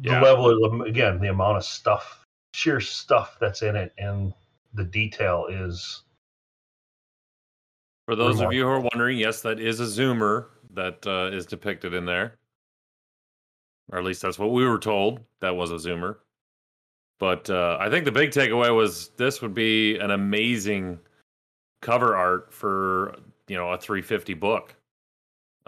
Yeah. 0.00 0.20
the 0.20 0.24
level 0.24 0.64
of 0.64 0.80
again 0.86 1.20
the 1.20 1.28
amount 1.28 1.58
of 1.58 1.64
stuff, 1.64 2.24
sheer 2.54 2.80
stuff 2.80 3.38
that's 3.40 3.62
in 3.62 3.76
it, 3.76 3.92
and 3.98 4.32
the 4.74 4.84
detail 4.84 5.46
is 5.46 6.04
For 8.06 8.16
those 8.16 8.40
of 8.40 8.52
you 8.52 8.64
who 8.64 8.68
are 8.68 8.80
wondering, 8.80 9.18
yes, 9.18 9.42
that 9.42 9.60
is 9.60 9.78
a 9.80 9.84
zoomer 9.84 10.48
that 10.70 11.06
uh, 11.06 11.30
is 11.32 11.46
depicted 11.46 11.94
in 11.94 12.04
there. 12.04 12.36
Or 13.90 13.98
at 13.98 14.04
least 14.04 14.22
that's 14.22 14.38
what 14.38 14.52
we 14.52 14.66
were 14.66 14.78
told. 14.78 15.20
That 15.40 15.56
was 15.56 15.70
a 15.70 15.74
zoomer. 15.74 16.16
But 17.18 17.48
uh, 17.50 17.76
I 17.80 17.88
think 17.88 18.04
the 18.04 18.12
big 18.12 18.30
takeaway 18.30 18.74
was 18.74 19.10
this 19.16 19.42
would 19.42 19.54
be 19.54 19.96
an 19.98 20.10
amazing 20.10 20.98
cover 21.80 22.16
art 22.16 22.52
for 22.52 23.16
you 23.48 23.56
know 23.56 23.70
a 23.70 23.78
350 23.78 24.34
book. 24.34 24.74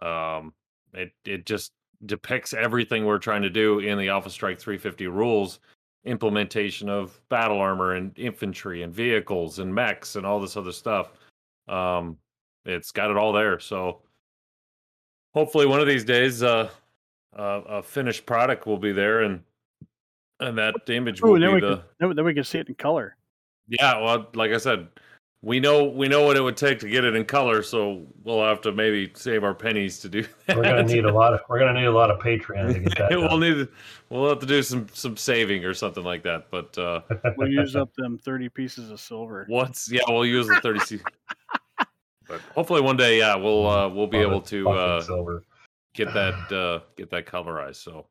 Um, 0.01 0.53
it 0.93 1.13
it 1.25 1.47
just 1.47 1.73
depicts 2.07 2.55
everything 2.55 3.05
we're 3.05 3.19
trying 3.19 3.43
to 3.43 3.51
do 3.51 3.79
in 3.79 3.99
the 3.99 4.09
Alpha 4.09 4.31
Strike 4.31 4.59
350 4.59 5.07
rules, 5.07 5.61
implementation 6.05 6.89
of 6.89 7.21
battle 7.29 7.61
armor 7.61 7.95
and 7.95 8.19
infantry 8.19 8.83
and 8.83 8.93
vehicles 8.93 9.59
and 9.59 9.73
mechs 9.73 10.17
and 10.17 10.27
all 10.27 10.41
this 10.41 10.57
other 10.57 10.73
stuff. 10.73 11.13
Um, 11.69 12.19
it's 12.65 12.91
got 12.91 13.11
it 13.11 13.17
all 13.17 13.33
there. 13.33 13.59
So 13.59 14.03
hopefully 15.35 15.67
one 15.67 15.81
of 15.81 15.87
these 15.87 16.05
days, 16.05 16.43
uh, 16.43 16.69
uh, 17.37 17.61
a 17.67 17.83
finished 17.83 18.27
product 18.27 18.67
will 18.67 18.79
be 18.79 18.93
there, 18.93 19.23
and 19.23 19.43
and 20.41 20.59
that 20.59 20.75
image 20.89 21.23
Ooh, 21.23 21.33
will 21.33 21.41
then 21.41 21.51
be 21.51 21.55
we 21.55 21.61
the 21.61 21.77
can 21.77 21.85
then, 22.01 22.17
then 22.17 22.25
we 22.25 22.35
can 22.35 22.45
see 22.45 22.59
it 22.59 22.69
in 22.69 22.75
color. 22.75 23.17
yeah. 23.69 24.01
Well, 24.01 24.29
like 24.35 24.53
I 24.53 24.59
said, 24.59 24.89
we 25.45 25.61
know 25.61 25.85
we 25.85 26.09
know 26.09 26.25
what 26.25 26.37
it 26.37 26.41
would 26.41 26.57
take 26.57 26.79
to 26.81 26.89
get 26.89 27.05
it 27.05 27.15
in 27.15 27.25
color, 27.25 27.63
so 27.63 28.07
we'll 28.23 28.43
have 28.43 28.63
to 28.63 28.73
maybe 28.73 29.13
save 29.15 29.45
our 29.45 29.55
pennies 29.55 29.99
to 30.01 30.09
do 30.09 30.23
that. 30.47 30.57
we're 30.57 30.63
gonna 30.63 30.83
need 30.83 31.05
a 31.05 31.13
lot 31.13 31.35
of 31.35 31.41
we're 31.49 31.59
gonna 31.59 31.79
need 31.79 31.87
a 31.87 31.93
lot 31.93 32.11
of 32.11 32.19
Patreon 32.19 32.73
to 32.73 32.81
get 32.81 32.99
that. 32.99 33.11
we'll 33.11 33.29
done. 33.29 33.41
need 33.41 33.69
we'll 34.09 34.29
have 34.29 34.39
to 34.41 34.47
do 34.47 34.63
some 34.63 34.87
some 34.93 35.17
saving 35.17 35.65
or 35.65 35.75
something 35.75 36.03
like 36.03 36.23
that. 36.23 36.51
But 36.51 36.77
uh, 36.79 37.03
We'll 37.37 37.51
use 37.51 37.77
up 37.77 37.93
them 37.95 38.19
thirty 38.19 38.49
pieces 38.49 38.91
of 38.91 39.01
silver. 39.01 39.47
once 39.49 39.91
yeah, 39.93 40.01
we'll 40.09 40.27
use 40.27 40.47
the 40.47 40.61
thirty 40.63 41.01
But 42.27 42.41
hopefully 42.55 42.81
one 42.81 42.97
day, 42.97 43.19
yeah, 43.19 43.37
we'll 43.37 43.67
uh, 43.67 43.89
we'll 43.89 44.07
be 44.07 44.19
able 44.19 44.41
to 44.41 44.69
uh, 44.71 45.01
silver. 45.03 45.45
Get 45.95 46.13
that 46.15 46.35
uh 46.53 46.81
get 46.97 47.11
that 47.11 47.27
colorized 47.27 47.77
so 47.77 48.07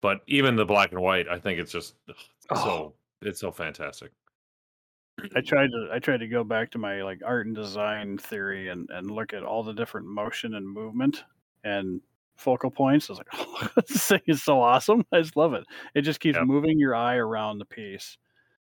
but 0.00 0.20
even 0.26 0.56
the 0.56 0.64
black 0.64 0.92
and 0.92 1.00
white 1.00 1.28
i 1.28 1.38
think 1.38 1.58
it's 1.60 1.72
just 1.72 1.94
ugh, 2.08 2.16
Oh. 2.50 2.56
so 2.64 2.94
it's 3.22 3.40
so 3.40 3.50
fantastic 3.52 4.10
I 5.34 5.40
tried 5.40 5.70
to 5.72 5.88
I 5.92 5.98
tried 5.98 6.18
to 6.20 6.28
go 6.28 6.44
back 6.44 6.70
to 6.70 6.78
my 6.78 7.02
like 7.02 7.20
art 7.26 7.46
and 7.46 7.54
design 7.56 8.18
theory 8.18 8.68
and 8.68 8.88
and 8.90 9.10
look 9.10 9.32
at 9.34 9.42
all 9.42 9.64
the 9.64 9.72
different 9.72 10.06
motion 10.06 10.54
and 10.54 10.66
movement 10.68 11.24
and 11.64 12.00
focal 12.36 12.70
points. 12.70 13.10
I 13.10 13.14
was 13.14 13.18
like, 13.18 13.26
oh, 13.32 13.68
this 13.88 14.06
thing 14.06 14.20
is 14.28 14.44
so 14.44 14.62
awesome. 14.62 15.04
I 15.12 15.20
just 15.20 15.36
love 15.36 15.54
it. 15.54 15.64
It 15.96 16.02
just 16.02 16.20
keeps 16.20 16.36
Yep. 16.38 16.46
moving 16.46 16.78
your 16.78 16.94
eye 16.94 17.16
around 17.16 17.58
the 17.58 17.64
piece, 17.64 18.16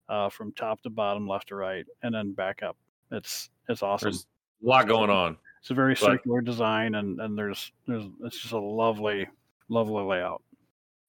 uh, 0.07 0.29
from 0.29 0.53
top 0.53 0.81
to 0.83 0.89
bottom, 0.89 1.27
left 1.27 1.49
to 1.49 1.55
right, 1.55 1.85
and 2.01 2.15
then 2.15 2.31
back 2.31 2.63
up. 2.63 2.77
It's 3.11 3.49
it's 3.67 3.83
awesome. 3.83 4.05
there's 4.11 4.25
a 4.63 4.65
lot 4.67 4.87
going 4.87 5.09
on 5.09 5.35
It's 5.67 5.71
a 5.71 5.75
very 5.75 5.95
but- 5.95 5.99
circular 5.99 6.39
design, 6.39 6.95
and 6.95 7.19
and 7.19 7.37
there's 7.37 7.73
there's 7.89 8.05
it's 8.23 8.39
just 8.39 8.53
a 8.53 8.57
lovely 8.57 9.27
lovely 9.67 10.01
layout. 10.01 10.41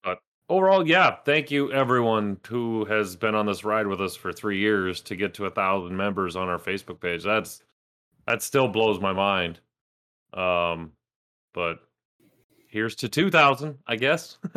But 0.02 0.18
overall 0.48 0.84
yeah 0.84 1.14
thank 1.24 1.52
you 1.52 1.70
everyone 1.70 2.40
who 2.44 2.84
has 2.86 3.14
been 3.14 3.36
on 3.36 3.46
this 3.46 3.62
ride 3.62 3.86
with 3.86 4.00
us 4.00 4.16
for 4.16 4.32
three 4.32 4.58
years 4.58 5.00
to 5.02 5.14
get 5.14 5.32
to 5.34 5.46
a 5.46 5.50
thousand 5.50 5.96
members 5.96 6.34
on 6.34 6.48
our 6.48 6.58
facebook 6.58 6.98
page. 6.98 7.22
That's 7.22 7.62
that 8.26 8.42
still 8.42 8.66
blows 8.66 9.00
my 9.00 9.12
mind. 9.12 9.60
Um 10.34 10.90
but 11.54 11.78
here's 12.66 12.96
to 12.96 13.08
2000 13.08 13.78
i 13.86 13.94
guess. 13.94 14.38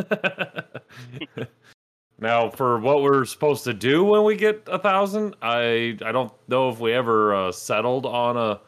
Now 2.19 2.49
for 2.51 2.79
what 2.79 3.01
we're 3.01 3.25
supposed 3.25 3.63
to 3.63 3.73
do 3.73 4.03
when 4.03 4.23
we 4.23 4.35
get 4.35 4.63
a 4.67 4.77
thousand 4.77 5.35
i 5.41 5.97
i 6.05 6.11
don't 6.11 6.31
know 6.47 6.69
if 6.69 6.79
we 6.79 6.93
ever 6.93 7.33
uh, 7.35 7.51
settled 7.51 8.05
on 8.05 8.37
a 8.37 8.59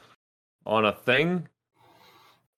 on 0.65 0.85
a 0.85 0.93
thing 0.93 1.47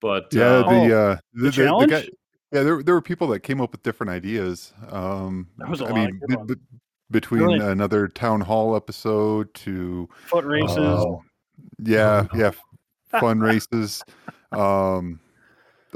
but 0.01 0.33
Yeah, 0.33 0.43
uh, 0.45 0.69
the 0.69 0.93
Oh, 0.93 0.97
uh, 1.11 1.17
the, 1.33 1.39
the, 1.41 1.45
the 1.45 1.51
challenge? 1.51 1.91
guy, 1.91 2.09
yeah, 2.51 2.63
there 2.63 2.83
there 2.83 2.93
were 2.93 3.01
people 3.01 3.27
that 3.29 3.39
came 3.39 3.59
up 3.61 3.71
with 3.71 3.81
different 3.83 4.11
ideas. 4.11 4.71
Um, 4.89 5.47
That 5.57 5.69
was 5.69 5.81
a 5.81 5.85
I 5.85 5.89
lot 5.89 5.95
mean, 5.95 6.19
good 6.19 6.27
be- 6.29 6.35
ones. 6.35 6.47
be- 6.55 6.61
between 7.11 7.41
Really? 7.43 7.59
another 7.59 8.07
town 8.07 8.41
hall 8.41 8.75
episode 8.75 9.51
to 9.55 10.07
Foot 10.27 10.43
races. 10.45 10.77
Oh. 10.77 11.23
yeah, 11.79 12.27
yeah, 12.35 12.51
fun 13.19 13.39
races, 13.39 14.03
um, 14.51 15.19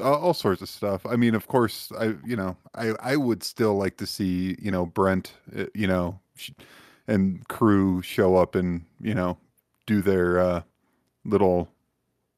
all, 0.02 0.16
all 0.16 0.34
sorts 0.34 0.62
of 0.62 0.70
stuff. 0.70 1.06
I 1.06 1.16
mean, 1.16 1.36
of 1.36 1.48
course, 1.48 1.92
I 2.00 2.16
you 2.26 2.36
know, 2.36 2.56
I 2.76 2.94
I 3.02 3.16
would 3.16 3.44
still 3.44 3.76
like 3.76 3.98
to 3.98 4.08
see 4.08 4.56
you 4.60 4.72
know 4.72 4.86
Brent, 4.88 5.34
uh, 5.56 5.66
you 5.76 5.88
know, 5.88 6.20
and 7.08 7.48
crew 7.48 8.02
show 8.02 8.36
up 8.38 8.56
and 8.56 8.86
you 9.02 9.14
know 9.14 9.38
do 9.86 10.02
their 10.02 10.40
uh, 10.40 10.62
little 11.26 11.70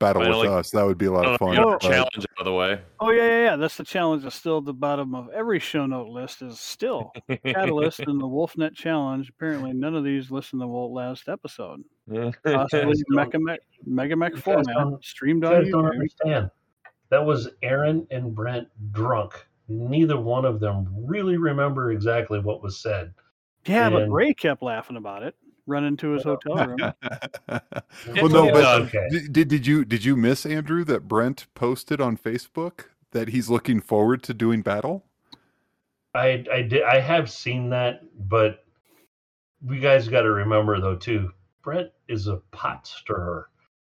battle 0.02 0.22
with 0.22 0.32
Finally. 0.32 0.48
us. 0.50 0.72
That 0.72 0.86
would 0.86 0.98
be 0.98 1.06
a 1.06 1.12
lot 1.12 1.26
of 1.26 1.34
oh, 1.34 1.38
fun. 1.38 1.56
Get 1.56 1.66
our 1.66 1.80
challenge 1.80 2.26
by 2.38 2.44
the 2.44 2.54
way. 2.54 2.82
Oh 3.00 3.12
yeah, 3.12 3.24
yeah, 3.24 3.44
yeah. 3.44 3.56
That's 3.56 3.78
the 3.78 3.84
challenge. 3.84 4.24
That's 4.24 4.36
still 4.36 4.58
at 4.58 4.66
the 4.66 4.74
bottom 4.74 5.16
of 5.16 5.30
every 5.30 5.60
show 5.60 5.86
note 5.86 6.10
list. 6.10 6.42
Is 6.42 6.60
still 6.60 7.14
Catalyst 7.46 8.00
and 8.02 8.20
the 8.20 8.28
Wolfnet 8.28 8.74
challenge. 8.74 9.30
Apparently, 9.30 9.74
none 9.74 9.96
of 9.96 10.04
these 10.04 10.32
listen 10.32 10.60
to 10.60 10.66
the 10.66 10.72
last 10.72 11.30
episode. 11.30 11.84
Possibly 12.44 12.96
Mega 13.10 13.40
Mega 13.86 14.16
Mech 14.16 14.34
guys 14.34 14.42
format 14.42 15.04
streamed 15.04 15.46
on 15.46 15.54
guys 15.54 15.72
don't 15.72 15.86
YouTube. 15.86 15.92
understand. 15.92 16.52
That 17.10 17.26
was 17.26 17.50
Aaron 17.62 18.08
and 18.10 18.34
Brent 18.34 18.68
drunk. 18.92 19.34
Neither 19.68 20.20
one 20.20 20.46
of 20.46 20.60
them 20.60 20.88
really 20.98 21.38
remember 21.38 21.92
exactly 21.92 22.40
what 22.40 22.64
was 22.64 22.82
said. 22.82 23.14
Yeah, 23.66 23.90
but 23.90 24.10
Ray 24.10 24.34
kept 24.34 24.64
laughing 24.64 24.98
about 24.98 25.24
it. 25.24 25.36
Run 25.68 25.84
into 25.84 26.10
his 26.12 26.24
hotel 26.24 26.56
room. 26.56 26.78
well, 27.48 28.30
no, 28.30 28.52
but 28.52 28.82
okay. 28.82 29.08
Did, 29.10 29.34
did 29.34 29.48
did 29.48 29.68
you 29.68 29.86
did 29.86 30.04
you 30.04 30.16
miss 30.16 30.46
Andrew 30.46 30.84
that 30.86 31.08
Brent 31.08 31.46
posted 31.54 32.02
on 32.02 32.18
Facebook 32.18 32.86
that 33.12 33.30
he's 33.30 33.50
looking 33.50 33.80
forward 33.80 34.24
to 34.24 34.34
doing 34.34 34.62
battle? 34.62 35.06
I 36.14 36.44
I 36.52 36.62
did 36.64 36.84
I 36.84 37.00
have 37.00 37.30
seen 37.30 37.70
that, 37.70 38.02
but 38.28 38.66
you 39.70 39.80
guys 39.80 40.08
got 40.08 40.22
to 40.22 40.32
remember 40.32 40.80
though 40.80 40.96
too. 40.96 41.32
Brent 41.62 41.92
is 42.08 42.28
a 42.28 42.38
pot 42.52 42.88
stirrer. 42.88 43.50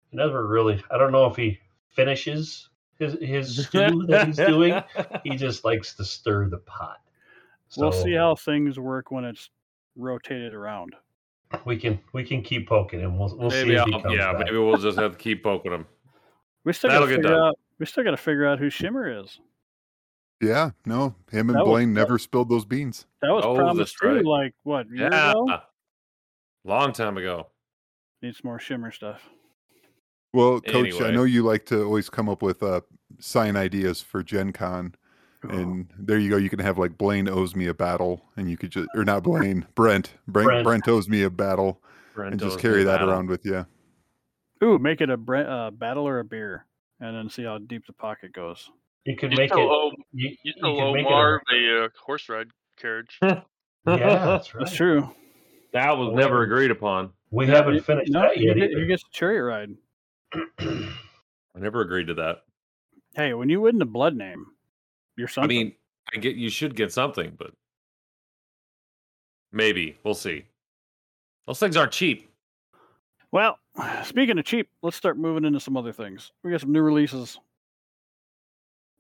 He 0.10 0.18
never 0.18 0.48
really. 0.48 0.84
I 0.90 0.98
don't 0.98 1.12
know 1.12 1.28
if 1.28 1.36
he 1.36 1.60
finishes 1.90 2.70
his 2.98 3.16
his 3.22 3.68
stew 3.68 4.06
that 4.08 4.28
he's 4.28 4.38
doing. 4.38 4.82
He 5.24 5.36
just 5.36 5.64
likes 5.64 5.96
to 5.96 6.04
stir 6.04 6.50
the 6.50 6.58
pot. 6.58 6.98
We'll 7.78 7.92
see 7.92 8.14
how 8.14 8.36
things 8.36 8.80
work 8.80 9.12
when 9.12 9.26
it's 9.26 9.50
rotated 9.96 10.54
around. 10.54 10.96
We 11.66 11.78
can 11.78 12.00
we 12.14 12.24
can 12.24 12.42
keep 12.42 12.68
poking 12.68 13.00
him. 13.00 13.18
We'll 13.18 13.36
we'll 13.38 13.52
see 13.52 13.60
if 13.62 13.66
he 13.68 13.78
I'll, 13.78 14.02
comes 14.02 14.16
yeah, 14.16 14.34
back. 14.34 14.46
maybe 14.46 14.58
we'll 14.58 14.78
just 14.78 14.98
have 15.00 15.14
to 15.14 15.18
keep 15.18 15.44
poking 15.44 15.72
him. 15.72 15.86
We 16.66 16.74
still 16.74 16.90
got 16.90 17.00
to 17.00 17.06
That'll 17.06 17.08
get 17.08 17.24
figure 17.24 17.36
done. 17.38 17.48
out. 17.50 17.60
We 17.80 17.86
still 17.86 18.04
got 18.04 18.12
to 18.12 18.18
figure 18.18 18.46
out 18.46 18.60
who 18.60 18.70
Shimmer 18.70 19.22
is. 19.22 19.40
Yeah, 20.42 20.72
no, 20.86 21.16
him 21.32 21.50
and 21.50 21.58
That 21.58 21.66
was- 21.66 21.70
Blaine 21.70 21.94
never 21.94 22.18
spilled 22.18 22.50
those 22.50 22.66
beans. 22.66 23.06
That 23.22 23.32
was 23.32 23.44
Oh, 23.46 23.56
promised 23.56 23.98
too, 24.02 24.08
right. 24.08 24.26
like 24.26 24.54
what 24.64 24.88
Yeah, 24.94 25.32
ago. 25.32 25.58
long 26.64 26.94
time 26.94 27.18
ago. 27.18 27.48
Needs 28.22 28.44
more 28.44 28.60
Shimmer 28.60 28.92
stuff. 28.92 29.22
Well, 30.34 30.62
Coach, 30.62 31.02
I 31.02 31.12
know 31.12 31.24
you 31.24 31.42
like 31.44 31.66
to 31.68 31.84
always 31.84 32.10
come 32.10 32.30
up 32.30 32.42
with 32.42 32.62
uh, 32.62 32.82
sign 33.20 33.56
ideas 33.56 34.02
for 34.02 34.22
Gen 34.24 34.54
Con. 34.54 34.94
And 35.44 35.88
there 35.98 36.18
you 36.18 36.30
go. 36.30 36.38
You 36.38 36.50
can 36.50 36.60
have 36.60 36.78
like 36.78 36.98
Blaine 36.98 37.30
owes 37.30 37.56
me 37.56 37.68
a 37.68 37.74
battle, 37.74 38.26
and 38.36 38.50
you 38.50 38.58
could 38.58 38.72
just, 38.72 38.88
or 38.96 39.06
not 39.06 39.24
Blaine, 39.24 39.66
Brent. 39.76 40.14
Brent, 40.28 40.48
Brent. 40.48 40.64
Brent 40.66 40.88
owes 40.90 41.08
me 41.08 41.24
a 41.24 41.30
battle, 41.30 41.82
Brent 42.14 42.32
and 42.34 42.40
just 42.42 42.60
carry 42.60 42.84
that 42.84 43.00
battle. 43.00 43.10
around 43.12 43.30
with 43.30 43.46
you. 43.46 43.66
Ooh, 44.64 44.78
make 44.78 45.00
it 45.00 45.10
a 45.10 45.16
bre- 45.16 45.38
uh, 45.38 45.72
battle 45.72 46.06
or 46.08 46.20
a 46.20 46.26
beer, 46.26 46.66
and 47.00 47.16
then 47.16 47.30
see 47.30 47.44
how 47.46 47.58
deep 47.58 47.86
the 47.88 47.94
pocket 47.94 48.34
goes. 48.34 48.70
You 49.06 49.16
could 49.16 49.32
You 49.32 49.38
make 49.38 49.52
it. 49.52 49.58
owe, 49.58 49.92
You, 50.12 50.30
you 50.30 50.36
you 50.44 50.52
still 50.58 50.76
could 50.76 50.84
owe 50.84 50.94
make 50.94 51.06
it. 51.06 51.10
Marv 51.10 51.42
a 51.54 51.86
uh, 51.86 51.90
horse 52.06 52.28
ride 52.30 52.48
carriage. 52.78 53.18
Yeah, 53.88 53.96
that's 54.26 54.54
right. 54.54 54.66
That's 54.66 54.76
true. 54.76 55.10
That 55.72 55.98
was 55.98 56.10
Oh, 56.12 56.16
never 56.16 56.44
agreed 56.44 56.70
upon. 56.70 57.12
We 57.32 57.48
Yeah, 57.48 57.56
haven't 57.56 57.76
you- 57.76 57.82
finished 57.82 58.12
no, 58.12 58.22
that 58.24 58.36
you 58.38 58.48
yet 58.50 58.56
get, 58.58 58.72
either. 58.72 58.80
you 58.82 58.88
get 58.88 59.00
the 59.00 59.06
chariot 59.14 59.44
ride. 59.44 59.70
I 60.60 61.60
never 61.60 61.82
agreed 61.82 62.08
to 62.08 62.14
that. 62.16 62.40
Hey, 63.16 63.34
when 63.34 63.48
you 63.50 63.62
win 63.62 63.78
the 63.80 63.86
blood 63.86 64.16
name, 64.18 64.46
you're 65.20 65.30
I 65.38 65.48
mean, 65.48 65.74
I 66.14 66.18
get 66.18 66.36
you 66.36 66.50
should 66.50 66.76
get 66.76 66.94
something, 66.94 67.34
but 67.38 67.52
maybe 69.52 69.98
we'll 70.04 70.14
see. 70.14 70.46
Those 71.46 71.60
things 71.60 71.76
aren't 71.76 71.92
cheap. 71.92 72.30
well, 73.32 73.60
speaking 74.04 74.40
of 74.40 74.46
cheap, 74.46 74.70
let's 74.82 74.96
start 74.96 75.18
moving 75.18 75.44
into 75.44 75.60
some 75.60 75.76
other 75.76 75.92
things. 75.92 76.32
We 76.44 76.52
got 76.52 76.62
some 76.62 76.72
new 76.72 76.82
releases. 76.82 77.38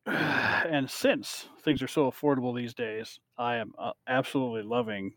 And 0.69 0.87
since 0.89 1.47
things 1.63 1.81
are 1.81 1.87
so 1.87 2.11
affordable 2.11 2.55
these 2.55 2.75
days, 2.75 3.19
I 3.39 3.55
am 3.55 3.73
uh, 3.79 3.93
absolutely 4.07 4.61
loving 4.61 5.13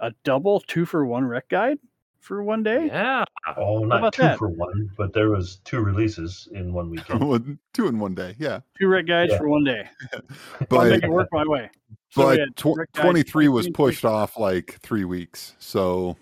a 0.00 0.12
double 0.24 0.58
two 0.60 0.86
for 0.86 1.04
one 1.04 1.24
rec 1.24 1.48
guide 1.48 1.78
for 2.22 2.42
one 2.42 2.62
day. 2.62 2.86
Yeah. 2.86 3.24
Oh, 3.56 3.84
not 3.84 4.12
two 4.12 4.22
that? 4.22 4.38
for 4.38 4.48
one, 4.48 4.90
but 4.96 5.12
there 5.12 5.28
was 5.28 5.56
two 5.64 5.80
releases 5.80 6.48
in 6.52 6.72
one 6.72 6.88
weekend. 6.94 7.58
Two 7.74 7.88
in 7.88 7.98
one 7.98 8.14
day, 8.14 8.34
yeah. 8.38 8.60
Two 8.80 8.88
rec 8.88 9.06
guides 9.06 9.32
Yeah. 9.32 9.38
for 9.38 9.48
one 9.48 9.64
day. 9.64 9.88
I'll 10.14 10.66
But 10.68 10.88
make 10.88 11.02
it 11.02 11.10
work 11.10 11.28
my 11.32 11.44
way. 11.46 11.68
So 12.10 12.22
but 12.22 12.56
tw- 12.56 12.94
23 12.94 13.48
was 13.48 13.68
pushed 13.70 14.04
off 14.04 14.38
like 14.38 14.78
three 14.82 15.04
weeks, 15.04 15.54
so 15.58 16.16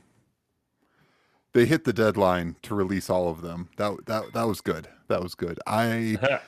they 1.52 1.66
hit 1.66 1.84
the 1.84 1.92
deadline 1.92 2.56
to 2.62 2.74
release 2.74 3.10
all 3.10 3.28
of 3.28 3.42
them. 3.42 3.68
That 3.76 4.06
that 4.06 4.32
that 4.32 4.44
was 4.44 4.60
good. 4.60 4.88
That 5.08 5.22
was 5.22 5.34
good. 5.34 5.58
I 5.66 6.40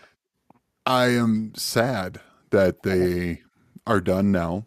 I 0.86 1.06
am 1.08 1.52
sad 1.56 2.20
that 2.50 2.82
they 2.82 3.42
are 3.86 4.00
done 4.00 4.32
now. 4.32 4.64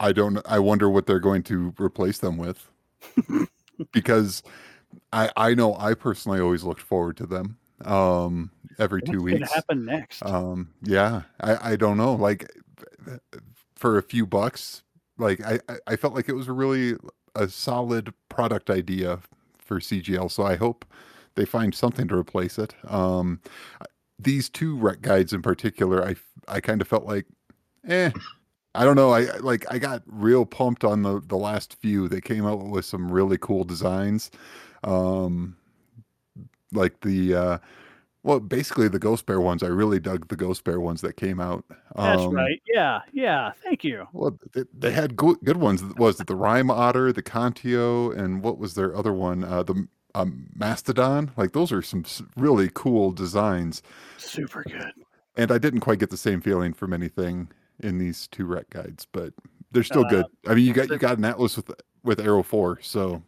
I 0.00 0.12
don't. 0.12 0.38
I 0.46 0.60
wonder 0.60 0.88
what 0.88 1.06
they're 1.06 1.18
going 1.18 1.42
to 1.44 1.74
replace 1.80 2.18
them 2.18 2.36
with, 2.38 2.70
because 3.92 4.42
I 5.12 5.30
I 5.36 5.54
know 5.54 5.74
I 5.76 5.94
personally 5.94 6.40
always 6.40 6.64
looked 6.64 6.80
forward 6.82 7.16
to 7.18 7.26
them. 7.26 7.58
Um, 7.84 8.50
every 8.78 9.00
two 9.02 9.18
What's 9.18 9.24
going 9.24 9.40
weeks. 9.40 9.52
happen 9.52 9.84
next? 9.84 10.24
Um, 10.24 10.70
yeah, 10.82 11.22
I, 11.40 11.72
I 11.72 11.76
don't 11.76 11.96
know. 11.96 12.14
Like 12.14 12.50
for 13.76 13.98
a 13.98 14.02
few 14.02 14.26
bucks, 14.26 14.82
like 15.18 15.40
I, 15.44 15.60
I- 15.68 15.78
I 15.88 15.96
felt 15.96 16.14
like 16.14 16.28
it 16.28 16.34
was 16.34 16.48
a 16.48 16.52
really 16.52 16.94
a 17.34 17.48
solid 17.48 18.12
product 18.28 18.68
idea 18.70 19.20
for 19.58 19.78
CGL. 19.78 20.30
So 20.30 20.42
I 20.42 20.56
hope 20.56 20.84
they 21.36 21.44
find 21.44 21.72
something 21.74 22.08
to 22.08 22.16
replace 22.16 22.58
it. 22.58 22.74
Um, 22.90 23.40
these 24.18 24.48
two 24.48 24.76
rec 24.76 25.00
guides 25.00 25.32
in 25.32 25.42
particular, 25.42 26.04
I 26.04 26.16
I 26.48 26.60
kind 26.60 26.80
of 26.80 26.88
felt 26.88 27.04
like, 27.04 27.26
eh. 27.86 28.10
I 28.78 28.84
don't 28.84 28.94
know. 28.94 29.10
I 29.10 29.36
like 29.38 29.66
I 29.68 29.78
got 29.78 30.04
real 30.06 30.46
pumped 30.46 30.84
on 30.84 31.02
the 31.02 31.20
the 31.26 31.36
last 31.36 31.74
few. 31.80 32.08
They 32.08 32.20
came 32.20 32.46
out 32.46 32.64
with 32.68 32.84
some 32.84 33.10
really 33.10 33.36
cool 33.36 33.64
designs. 33.64 34.30
Um, 34.84 35.56
like 36.72 37.00
the 37.00 37.34
uh 37.34 37.58
well, 38.22 38.38
basically 38.38 38.86
the 38.86 39.00
Ghost 39.00 39.26
Bear 39.26 39.40
ones. 39.40 39.64
I 39.64 39.66
really 39.66 39.98
dug 39.98 40.28
the 40.28 40.36
Ghost 40.36 40.62
Bear 40.62 40.78
ones 40.78 41.00
that 41.00 41.16
came 41.16 41.40
out. 41.40 41.64
That's 41.96 42.22
Um, 42.22 42.34
right. 42.34 42.62
Yeah, 42.72 43.00
yeah. 43.12 43.50
Thank 43.64 43.82
you. 43.82 44.06
Well, 44.12 44.38
they, 44.52 44.62
they 44.72 44.92
had 44.92 45.16
good, 45.16 45.38
good 45.44 45.56
ones. 45.56 45.82
Was 45.96 46.20
it 46.20 46.28
the 46.28 46.36
Rime 46.36 46.70
Otter, 46.70 47.12
the 47.12 47.22
Kontio, 47.22 48.16
and 48.16 48.42
what 48.42 48.58
was 48.58 48.74
their 48.74 48.94
other 48.94 49.12
one? 49.12 49.42
Uh, 49.42 49.64
the 49.64 49.88
um, 50.14 50.50
Mastodon. 50.54 51.32
Like 51.36 51.52
those 51.52 51.72
are 51.72 51.82
some 51.82 52.04
really 52.36 52.70
cool 52.72 53.10
designs. 53.10 53.82
Super 54.18 54.62
good. 54.62 54.92
And 55.36 55.50
I 55.50 55.58
didn't 55.58 55.80
quite 55.80 55.98
get 55.98 56.10
the 56.10 56.16
same 56.16 56.40
feeling 56.40 56.74
from 56.74 56.92
anything 56.92 57.48
in 57.80 57.98
these 57.98 58.26
two 58.28 58.44
rec 58.46 58.68
guides, 58.70 59.06
but 59.12 59.32
they're 59.72 59.82
still 59.84 60.04
Uh, 60.06 60.10
good. 60.10 60.26
I 60.46 60.54
mean, 60.54 60.66
you 60.66 60.72
got 60.72 60.88
you 60.88 60.98
got 60.98 61.18
an 61.18 61.24
Atlas 61.24 61.56
with 61.56 61.70
with 62.02 62.20
Arrow 62.20 62.42
Four, 62.42 62.80
so 62.82 63.22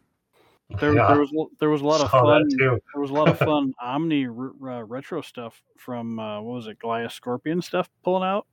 There, 0.79 0.95
Yeah. 0.95 1.07
there 1.09 1.19
was 1.19 1.31
there 1.59 1.69
was 1.69 1.81
a 1.81 1.85
lot 1.85 1.99
of 2.01 2.09
Saw 2.09 2.25
that 2.25 2.41
fun. 2.49 2.57
There 2.57 3.01
was 3.01 3.09
a 3.09 3.13
lot 3.13 3.27
of 3.27 3.37
fun 3.37 3.73
Omni 3.81 4.25
r- 4.27 4.51
uh, 4.69 4.81
retro 4.83 5.21
stuff 5.21 5.61
from 5.77 6.17
uh, 6.19 6.41
what 6.41 6.53
was 6.55 6.67
it, 6.67 6.79
Goliath 6.79 7.11
Scorpion 7.11 7.61
stuff 7.61 7.89
pulling 8.03 8.23
out, 8.23 8.47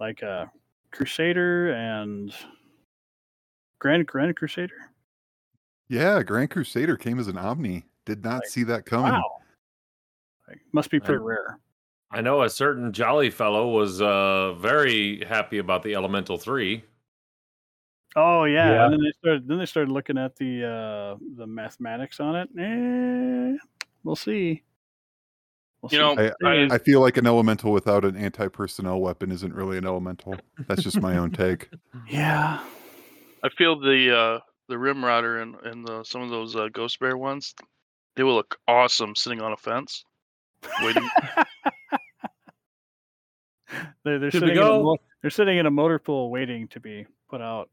like 0.00 0.22
uh, 0.22 0.46
Crusader 0.90 1.72
and 1.74 2.34
Grand 3.78 4.06
Grand 4.06 4.34
Crusader. 4.36 4.90
yeah. 5.88 6.22
Grand 6.22 6.50
Crusader 6.50 6.96
came 6.96 7.18
as 7.18 7.28
an 7.28 7.36
Omni. 7.36 7.84
Did 8.06 8.24
not 8.24 8.36
Like, 8.36 8.46
see 8.46 8.64
that 8.64 8.86
coming. 8.86 9.12
Wow, 9.12 9.36
like, 10.48 10.60
must 10.72 10.90
be 10.90 10.98
pretty 11.00 11.20
I- 11.20 11.24
rare. 11.24 11.58
I 12.14 12.20
know 12.20 12.42
a 12.42 12.50
certain 12.50 12.92
jolly 12.92 13.30
fellow 13.30 13.68
was 13.68 14.00
uh, 14.00 14.54
very 14.54 15.24
happy 15.24 15.58
about 15.58 15.82
the 15.82 15.94
Elemental 15.94 16.38
Three. 16.38 16.84
Oh 18.16 18.44
yeah. 18.44 18.70
Yeah. 18.70 18.84
and 18.84 18.92
then 18.92 19.00
they 19.02 19.12
started 19.18 19.48
then 19.48 19.58
they 19.58 19.66
started 19.66 19.90
looking 19.92 20.16
at 20.18 20.36
the 20.36 20.64
uh, 20.64 21.16
the 21.36 21.46
mathematics 21.46 22.20
on 22.20 22.36
it. 22.36 22.48
Eh, 22.58 23.56
we'll 24.04 24.14
see. 24.16 24.62
We'll 25.82 25.90
You 25.92 25.98
know. 25.98 26.32
I, 26.44 26.48
I- 26.48 26.74
I 26.74 26.78
feel 26.78 27.00
like 27.00 27.16
an 27.16 27.26
elemental 27.26 27.72
without 27.72 28.04
an 28.04 28.16
anti-personnel 28.16 29.00
weapon 29.00 29.32
isn't 29.32 29.52
really 29.52 29.76
an 29.78 29.84
elemental. 29.84 30.36
That's 30.68 30.82
just 30.82 31.00
my 31.00 31.16
own 31.16 31.32
take. 31.32 31.68
yeah. 32.08 32.60
I 33.42 33.48
feel 33.50 33.78
the 33.80 34.16
uh, 34.16 34.40
the 34.68 34.78
Rime 34.78 35.04
Otter 35.04 35.40
and 35.40 35.56
and 35.64 35.86
the, 35.86 36.04
some 36.04 36.22
of 36.22 36.30
those 36.30 36.54
uh, 36.56 36.68
ghost 36.72 37.00
bear 37.00 37.16
ones, 37.18 37.54
they 38.16 38.22
will 38.22 38.34
look 38.36 38.56
awesome 38.68 39.14
sitting 39.16 39.42
on 39.42 39.52
a 39.52 39.56
fence, 39.56 40.04
waiting. 40.82 41.06
They're, 44.04 44.18
they're 44.18 44.30
Should 44.30 44.42
we 44.42 44.48
sitting 44.48 44.62
in 44.62 44.68
a 44.68 44.70
go? 44.70 44.82
mo- 44.82 44.96
they're 45.22 45.30
sitting 45.30 45.58
in 45.58 45.66
a 45.66 45.70
motor 45.70 45.98
pool 45.98 46.30
waiting 46.30 46.68
to 46.68 46.80
be 46.80 47.06
put 47.30 47.40
out. 47.40 47.70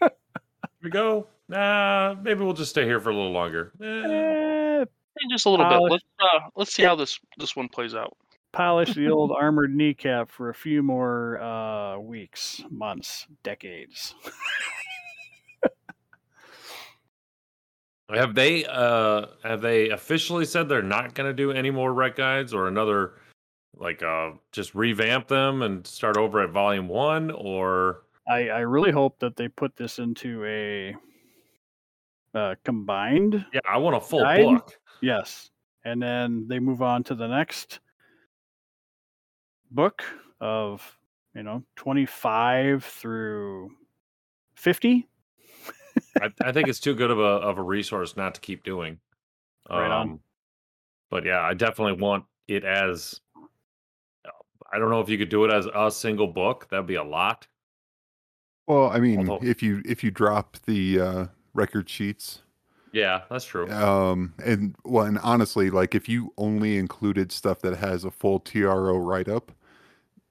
we 0.82 0.90
go. 0.90 1.26
Nah, 1.48 2.14
maybe 2.22 2.44
we'll 2.44 2.52
just 2.52 2.70
stay 2.70 2.84
here 2.84 3.00
for 3.00 3.10
a 3.10 3.14
little 3.14 3.32
longer. 3.32 3.72
Eh, 3.82 4.84
Eh, 5.20 5.24
just 5.30 5.46
a 5.46 5.50
little 5.50 5.68
bit. 5.68 5.80
Let's 5.80 6.04
uh, 6.20 6.38
let's 6.54 6.72
see 6.72 6.82
how 6.84 6.94
this 6.94 7.18
this 7.38 7.56
one 7.56 7.68
plays 7.68 7.94
out. 7.94 8.16
polish 8.52 8.94
the 8.94 9.08
old 9.10 9.32
armored 9.40 9.74
kneecap 9.74 10.30
for 10.30 10.50
a 10.50 10.54
few 10.54 10.82
more 10.82 11.40
uh, 11.42 11.98
weeks, 11.98 12.62
months, 12.70 13.26
decades. 13.42 14.14
Have 18.14 18.34
they 18.34 18.64
uh 18.64 19.26
have 19.42 19.60
they 19.60 19.90
officially 19.90 20.44
said 20.46 20.66
they're 20.68 20.82
not 20.82 21.14
going 21.14 21.28
to 21.28 21.34
do 21.34 21.50
any 21.52 21.70
more 21.70 21.92
rec 21.92 22.16
guides 22.16 22.54
or 22.54 22.66
another 22.66 23.14
like 23.78 24.02
uh 24.02 24.30
just 24.52 24.74
revamp 24.74 25.28
them 25.28 25.62
and 25.62 25.86
start 25.86 26.16
over 26.16 26.42
at 26.42 26.50
volume 26.50 26.88
1 26.88 27.30
or 27.30 28.02
I, 28.28 28.48
I 28.48 28.58
really 28.60 28.90
hope 28.90 29.18
that 29.20 29.36
they 29.36 29.48
put 29.48 29.76
this 29.76 29.98
into 29.98 30.44
a 30.44 30.94
uh, 32.34 32.54
combined 32.64 33.44
yeah, 33.54 33.60
I 33.68 33.78
want 33.78 33.96
a 33.96 34.00
full 34.00 34.20
Guide? 34.20 34.44
book. 34.44 34.78
Yes. 35.00 35.50
And 35.84 36.02
then 36.02 36.46
they 36.48 36.58
move 36.58 36.82
on 36.82 37.02
to 37.04 37.14
the 37.14 37.26
next 37.26 37.80
book 39.70 40.02
of, 40.40 40.98
you 41.34 41.42
know, 41.42 41.62
25 41.76 42.84
through 42.84 43.70
50. 44.56 45.08
I, 46.20 46.28
I 46.44 46.52
think 46.52 46.68
it's 46.68 46.80
too 46.80 46.94
good 46.94 47.10
of 47.10 47.18
a 47.18 47.22
of 47.22 47.58
a 47.58 47.62
resource 47.62 48.16
not 48.16 48.34
to 48.34 48.40
keep 48.40 48.62
doing. 48.64 48.98
Right 49.70 49.90
on. 49.90 50.08
Um, 50.10 50.20
But 51.10 51.24
yeah, 51.24 51.40
I 51.40 51.54
definitely 51.54 52.00
want 52.02 52.24
it 52.46 52.64
as. 52.64 53.20
I 54.72 54.78
don't 54.78 54.90
know 54.90 55.00
if 55.00 55.08
you 55.08 55.16
could 55.18 55.28
do 55.30 55.44
it 55.44 55.50
as 55.52 55.66
a 55.74 55.90
single 55.90 56.26
book. 56.26 56.68
That'd 56.70 56.86
be 56.86 56.96
a 56.96 57.04
lot. 57.04 57.46
Well, 58.66 58.90
I 58.90 58.98
mean, 59.00 59.28
Although- 59.28 59.46
if 59.46 59.62
you 59.62 59.82
if 59.84 60.04
you 60.04 60.10
drop 60.10 60.56
the 60.66 61.00
uh, 61.00 61.26
record 61.54 61.88
sheets, 61.88 62.42
Yeah, 62.92 63.22
that's 63.30 63.44
true. 63.46 63.70
um, 63.70 64.34
and 64.44 64.74
well, 64.84 65.06
and 65.06 65.18
honestly, 65.20 65.70
like 65.70 65.94
if 65.94 66.08
you 66.08 66.32
only 66.36 66.76
included 66.76 67.32
stuff 67.32 67.60
that 67.60 67.78
has 67.78 68.04
a 68.04 68.10
full 68.10 68.40
TRO 68.40 68.98
write 68.98 69.28
up, 69.28 69.52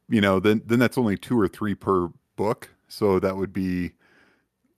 you 0.07 0.21
know, 0.21 0.39
then 0.39 0.61
then 0.65 0.77
that's 0.79 0.97
only 0.99 1.17
two 1.17 1.39
or 1.39 1.47
three 1.47 1.73
per 1.73 2.09
book. 2.35 2.69
So 2.87 3.19
that 3.19 3.35
would 3.35 3.51
be, 3.51 3.93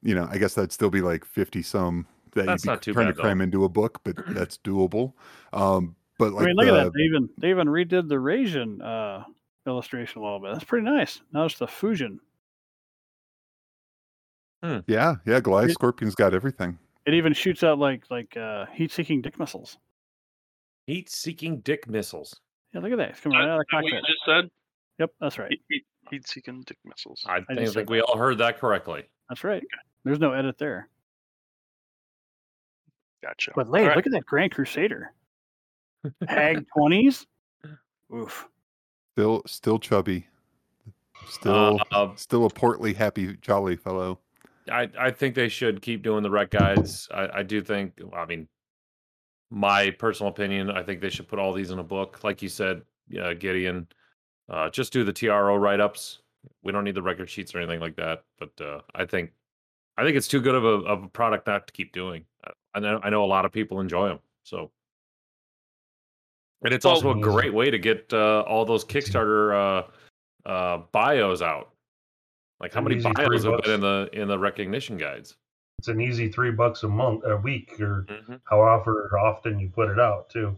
you 0.02 0.16
know, 0.16 0.28
I 0.32 0.38
guess 0.38 0.54
that'd 0.54 0.72
still 0.72 0.90
be 0.90 1.02
like 1.02 1.26
fifty 1.26 1.62
some 1.62 2.08
that 2.36 2.46
That's 2.46 2.64
you'd 2.64 2.70
be 2.70 2.74
not 2.76 2.82
too 2.82 2.94
trying 2.94 3.08
bad, 3.08 3.12
to 3.12 3.18
though. 3.18 3.24
cram 3.24 3.42
into 3.42 3.66
a 3.66 3.70
book, 3.70 4.00
but 4.06 4.16
that's 4.34 4.58
doable. 4.60 5.14
Um, 5.52 5.96
but 6.18 6.32
like 6.32 6.44
I 6.44 6.46
mean, 6.48 6.56
look 6.56 6.66
the, 6.68 6.72
at 6.80 6.84
that. 6.86 6.94
They 6.94 7.02
even, 7.02 7.30
they 7.38 7.50
even 7.50 7.68
redid 7.68 8.08
the 8.08 8.16
Rasian 8.16 8.82
uh, 8.84 9.24
illustration 9.70 10.22
a 10.22 10.24
little 10.26 10.40
bit. 10.40 10.52
That's 10.54 10.66
pretty 10.66 10.86
nice. 10.86 11.22
Now 11.34 11.46
it's 11.46 11.58
the 11.58 11.68
Fusion. 11.68 12.20
yeah, 14.88 15.16
yeah, 15.26 15.40
Goliath 15.40 15.70
It- 15.72 15.74
Scorpion's 15.74 16.16
got 16.16 16.34
everything. 16.34 16.78
It 17.06 17.14
even 17.14 17.34
shoots 17.34 17.64
out 17.64 17.80
like 17.80 18.04
like 18.12 18.36
uh, 18.38 18.66
heat 18.74 18.92
seeking 18.92 19.22
dick 19.22 19.40
missiles. 19.40 19.78
Heat 20.86 21.10
seeking 21.10 21.60
dick 21.62 21.88
missiles. 21.88 22.40
Yeah, 22.74 22.82
look 22.82 22.92
at 22.92 22.98
that. 22.98 23.10
It's 23.12 23.20
coming 23.22 23.38
That- 23.40 23.46
right 23.46 23.52
out 23.54 23.60
of 23.62 23.66
the 23.72 23.78
that 23.78 23.84
what 23.84 23.86
you 23.86 23.92
cockpit. 23.92 24.08
just 24.08 24.26
said? 24.26 24.50
Yep, 25.00 25.12
that's 25.22 25.40
right. 25.40 25.50
Heat, 25.50 25.62
heat, 25.70 25.84
heat 26.12 26.28
seeking 26.28 26.62
dick 26.68 26.78
missiles. 26.84 27.24
I, 27.28 27.40
just 27.40 27.48
think, 27.56 27.70
think 27.74 27.90
we 27.90 28.02
all 28.02 28.18
heard 28.18 28.38
that 28.40 28.60
correctly. 28.60 29.04
That's 29.30 29.44
right. 29.44 29.64
There's 30.04 30.20
no 30.20 30.34
edit 30.34 30.58
there. 30.58 30.90
Gotcha. 33.24 33.52
But 33.56 33.70
Lay, 33.70 33.82
All 33.82 33.88
right. 33.88 33.96
look 33.98 34.06
at 34.06 34.12
that 34.12 34.26
Grand 34.26 34.52
Crusader. 34.52 35.14
HAG 36.28 36.66
20s. 36.78 37.26
Oof. 38.16 38.48
Still, 39.20 39.42
still 39.46 39.80
chubby. 39.80 40.28
Still, 41.28 41.78
Uh, 41.92 42.16
still 42.16 42.46
a 42.46 42.50
portly, 42.50 42.94
happy, 42.94 43.36
jolly 43.42 43.76
fellow. 43.76 44.20
I, 44.72 44.90
I 44.98 45.12
think 45.12 45.36
they 45.36 45.50
should 45.50 45.82
keep 45.82 46.04
doing 46.04 46.24
the 46.24 46.30
rec 46.30 46.52
guides. 46.52 47.10
I, 47.12 47.40
I 47.40 47.44
do 47.44 47.62
think, 47.62 48.00
I 48.14 48.26
mean, 48.26 48.48
my 49.50 49.92
personal 49.92 50.32
opinion, 50.32 50.72
I 50.72 50.84
think 50.84 51.02
they 51.02 51.10
should 51.10 51.28
put 51.28 51.38
all 51.38 51.52
these 51.52 51.72
in 51.72 51.80
a 51.80 51.84
book. 51.84 52.24
Like 52.24 52.42
you 52.42 52.48
said, 52.48 52.84
uh, 53.22 53.34
Gideon, 53.34 53.88
uh, 54.48 54.70
just 54.70 54.94
do 54.94 55.04
the 55.04 55.12
TRO 55.12 55.58
write 55.58 55.82
ups. 55.82 56.20
We 56.64 56.72
don't 56.72 56.86
need 56.86 56.96
the 56.96 57.02
record 57.02 57.30
sheets 57.30 57.54
or 57.54 57.58
anything 57.58 57.82
like 57.82 57.98
that. 57.98 58.24
But 58.40 58.52
uh, 58.66 58.80
I 58.96 59.04
think 59.04 59.34
I 59.98 60.06
think 60.06 60.16
it's 60.16 60.30
too 60.30 60.40
good 60.40 60.56
of 60.56 60.64
a, 60.64 60.86
of 60.88 61.04
a 61.04 61.08
product 61.10 61.46
not 61.46 61.68
to 61.68 61.74
keep 61.74 61.92
doing. 61.92 62.24
I- 62.46 62.52
I 62.76 62.80
know 62.80 63.00
I 63.04 63.10
know 63.10 63.26
a 63.26 63.28
lot 63.28 63.44
of 63.44 63.52
people 63.52 63.82
enjoy 63.82 64.08
them. 64.08 64.20
So, 64.44 64.72
and 66.64 66.74
it's 66.74 66.86
also 66.86 67.12
a 67.12 67.20
great 67.20 67.54
way 67.54 67.70
to 67.72 67.78
get 67.80 68.12
uh, 68.14 68.42
all 68.42 68.66
those 68.66 68.84
Kickstarter 68.86 69.86
uh, 70.46 70.50
uh, 70.50 70.78
bios 70.92 71.42
out. 71.42 71.70
Like 72.60 72.74
how 72.74 72.80
An 72.80 72.86
many 72.90 73.02
bios 73.02 73.44
have 73.44 73.54
bucks. 73.54 73.68
been 73.68 73.76
in 73.76 73.82
the 73.82 74.10
in 74.14 74.28
the 74.28 74.38
recognition 74.38 74.98
guides? 74.98 75.36
It's 75.78 75.88
an 75.88 76.02
easy 76.02 76.28
three 76.30 76.52
bucks 76.52 76.84
a 76.84 76.90
month, 76.90 77.24
a 77.26 77.38
week, 77.38 77.80
or 77.80 78.06
Mm-hmm. 78.10 78.36
how 78.44 78.60
often 78.62 78.94
often 79.22 79.60
you 79.60 79.70
put 79.70 79.90
it 79.90 80.00
out 80.00 80.30
too. 80.30 80.56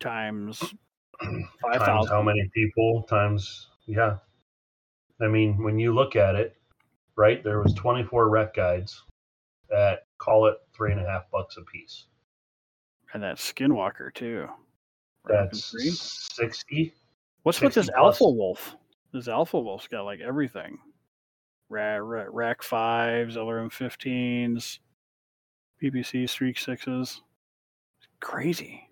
Times 0.00 0.58
times 1.22 1.44
5,000. 1.62 2.10
how 2.10 2.22
many 2.22 2.50
people 2.54 3.02
times 3.02 3.68
yeah 3.86 4.16
i 5.20 5.26
mean 5.28 5.62
when 5.62 5.78
you 5.78 5.92
look 5.94 6.16
at 6.16 6.34
it 6.34 6.56
right 7.16 7.44
there 7.44 7.60
was 7.60 7.74
24 7.74 8.30
rec 8.30 8.54
guides 8.54 9.02
at 9.70 10.04
call 10.16 10.46
it 10.46 10.56
three 10.74 10.92
and 10.92 11.00
a 11.00 11.04
half 11.04 11.30
bucks 11.30 11.58
a 11.58 11.62
piece 11.62 12.06
And 13.12 13.22
that 13.22 13.36
Skinwalker, 13.36 14.14
too. 14.14 14.48
Rankin 15.24 15.48
that's 15.50 15.70
three. 15.70 15.90
60 15.90 16.94
What's 17.42 17.60
with 17.60 17.74
this 17.74 17.86
plus. 17.86 17.96
Alpha 17.96 18.28
Wolf? 18.28 18.76
This 19.12 19.28
Alpha 19.28 19.58
Wolf's 19.58 19.88
got 19.88 20.04
like 20.04 20.20
everything. 20.20 20.78
Ra- 21.68 21.96
ra- 21.96 22.26
rack 22.28 22.62
fives, 22.62 23.36
LRM 23.36 23.72
fifteens, 23.72 24.80
PPC 25.82 26.28
streak 26.28 26.58
sixes. 26.58 27.22
Crazy. 28.20 28.88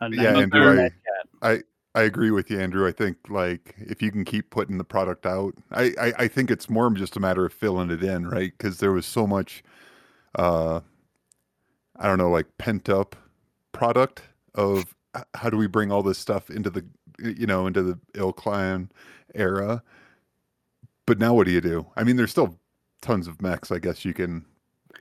A 0.00 0.08
Yeah, 0.10 0.32
90 0.32 0.42
Andrew, 0.42 0.74
Mad 0.74 0.92
Cat. 1.42 1.62
I 1.96 2.02
agree 2.02 2.30
with 2.30 2.50
you, 2.50 2.60
Andrew. 2.60 2.86
I 2.86 2.92
think 2.92 3.16
like 3.30 3.74
if 3.78 4.02
you 4.02 4.12
can 4.12 4.26
keep 4.26 4.50
putting 4.50 4.76
the 4.76 4.84
product 4.84 5.24
out, 5.24 5.54
I 5.70 5.94
I, 5.98 6.12
I 6.18 6.28
think 6.28 6.50
it's 6.50 6.68
more 6.68 6.90
just 6.90 7.16
a 7.16 7.20
matter 7.20 7.46
of 7.46 7.54
filling 7.54 7.90
it 7.90 8.02
in, 8.02 8.28
right? 8.28 8.52
Because 8.56 8.80
there 8.80 8.92
was 8.92 9.06
so 9.06 9.26
much, 9.26 9.64
uh, 10.38 10.80
I 11.98 12.06
don't 12.06 12.18
know, 12.18 12.28
like 12.28 12.58
pent 12.58 12.90
up 12.90 13.16
product 13.72 14.20
of 14.56 14.94
how 15.34 15.48
do 15.50 15.56
we 15.56 15.66
bring 15.66 15.92
all 15.92 16.02
this 16.02 16.18
stuff 16.18 16.50
into 16.50 16.68
the 16.70 16.84
you 17.22 17.46
know 17.46 17.66
into 17.66 17.82
the 17.82 17.98
Ilclan 18.14 18.90
era. 19.34 19.82
But 21.06 21.18
now 21.18 21.34
what 21.34 21.46
do 21.46 21.52
you 21.52 21.60
do? 21.60 21.86
I 21.96 22.02
mean, 22.02 22.16
there's 22.16 22.32
still 22.32 22.58
tons 23.00 23.28
of 23.28 23.40
mechs. 23.40 23.70
I 23.70 23.78
guess 23.78 24.04
you 24.04 24.12
can 24.12 24.44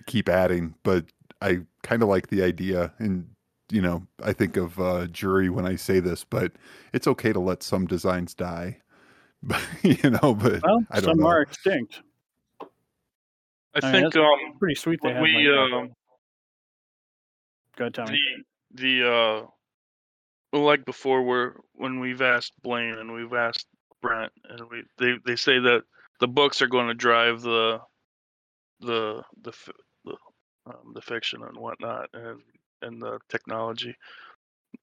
keep 0.05 0.29
adding, 0.29 0.75
but 0.83 1.05
I 1.41 1.61
kind 1.83 2.03
of 2.03 2.09
like 2.09 2.27
the 2.27 2.43
idea 2.43 2.93
and 2.99 3.27
you 3.71 3.81
know, 3.81 4.05
I 4.23 4.31
think 4.31 4.57
of 4.57 4.79
uh, 4.79 5.07
jury 5.07 5.49
when 5.49 5.65
I 5.65 5.75
say 5.75 5.99
this, 5.99 6.23
but 6.23 6.51
it's 6.93 7.07
okay 7.07 7.33
to 7.33 7.39
let 7.39 7.63
some 7.63 7.87
designs 7.87 8.33
die. 8.35 8.77
You 9.83 10.09
know, 10.11 10.33
but 10.35 10.61
Well, 10.63 10.83
I 10.91 10.99
don't 10.99 11.03
some 11.15 11.19
know. 11.19 11.27
are 11.27 11.41
extinct. 11.41 12.01
I 12.61 12.65
I 13.75 13.91
think 13.91 14.03
that's 14.05 14.15
um, 14.15 14.57
Pretty 14.59 14.75
sweet 14.75 14.99
they 15.03 15.11
have. 15.13 15.21
we 15.21 15.33
like, 15.49 15.73
um, 15.73 15.89
Go 17.75 17.83
ahead, 17.85 17.93
Tommy. 17.93 18.19
the 18.37 18.43
the 18.75 19.47
uh 20.53 20.57
like 20.57 20.85
before 20.85 21.23
we're 21.23 21.53
when 21.73 21.99
we've 21.99 22.21
asked 22.21 22.53
Blaine 22.61 22.95
and 22.95 23.13
we've 23.13 23.33
asked 23.33 23.67
Brent 24.01 24.31
and 24.49 24.61
we 24.69 24.83
they 24.97 25.13
they 25.25 25.35
say 25.35 25.59
that 25.59 25.83
the 26.19 26.27
books 26.27 26.61
are 26.61 26.67
going 26.67 26.87
to 26.87 26.93
drive 26.93 27.41
the 27.41 27.79
the 28.79 29.23
the 29.41 29.51
the, 30.05 30.15
um, 30.67 30.93
the 30.93 31.01
fiction 31.01 31.41
and 31.43 31.57
whatnot 31.57 32.09
and 32.13 32.41
and 32.81 33.01
the 33.01 33.19
technology 33.29 33.95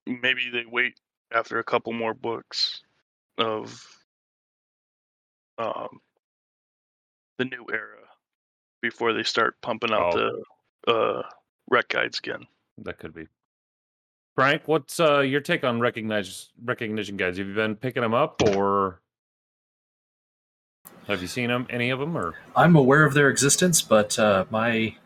maybe 0.06 0.50
they 0.52 0.64
wait 0.70 0.94
after 1.32 1.58
a 1.58 1.64
couple 1.64 1.92
more 1.92 2.14
books 2.14 2.82
of 3.38 3.86
um 5.58 6.00
the 7.38 7.44
new 7.44 7.66
era 7.72 7.98
before 8.80 9.12
they 9.12 9.22
start 9.22 9.54
pumping 9.62 9.92
out 9.92 10.14
Oh. 10.16 10.42
the 10.86 10.92
uh 10.92 11.22
rec 11.70 11.88
guides 11.88 12.18
again 12.18 12.46
That 12.78 12.98
could 12.98 13.14
be. 13.14 13.26
Frank, 14.34 14.62
what's 14.66 14.98
uh, 14.98 15.20
your 15.20 15.40
take 15.40 15.62
on 15.62 15.78
recognize 15.80 16.50
recognition 16.64 17.16
guides? 17.16 17.38
Have 17.38 17.48
you 17.48 17.54
been 17.54 17.76
picking 17.76 18.02
them 18.02 18.14
up, 18.14 18.40
or 18.56 19.00
have 21.06 21.20
you 21.20 21.28
seen 21.28 21.48
them? 21.48 21.66
Any 21.68 21.90
of 21.90 21.98
them, 21.98 22.16
or 22.16 22.34
I'm 22.56 22.74
aware 22.76 23.04
of 23.04 23.12
their 23.12 23.28
existence, 23.28 23.82
but 23.82 24.18
uh, 24.18 24.46
my 24.50 24.96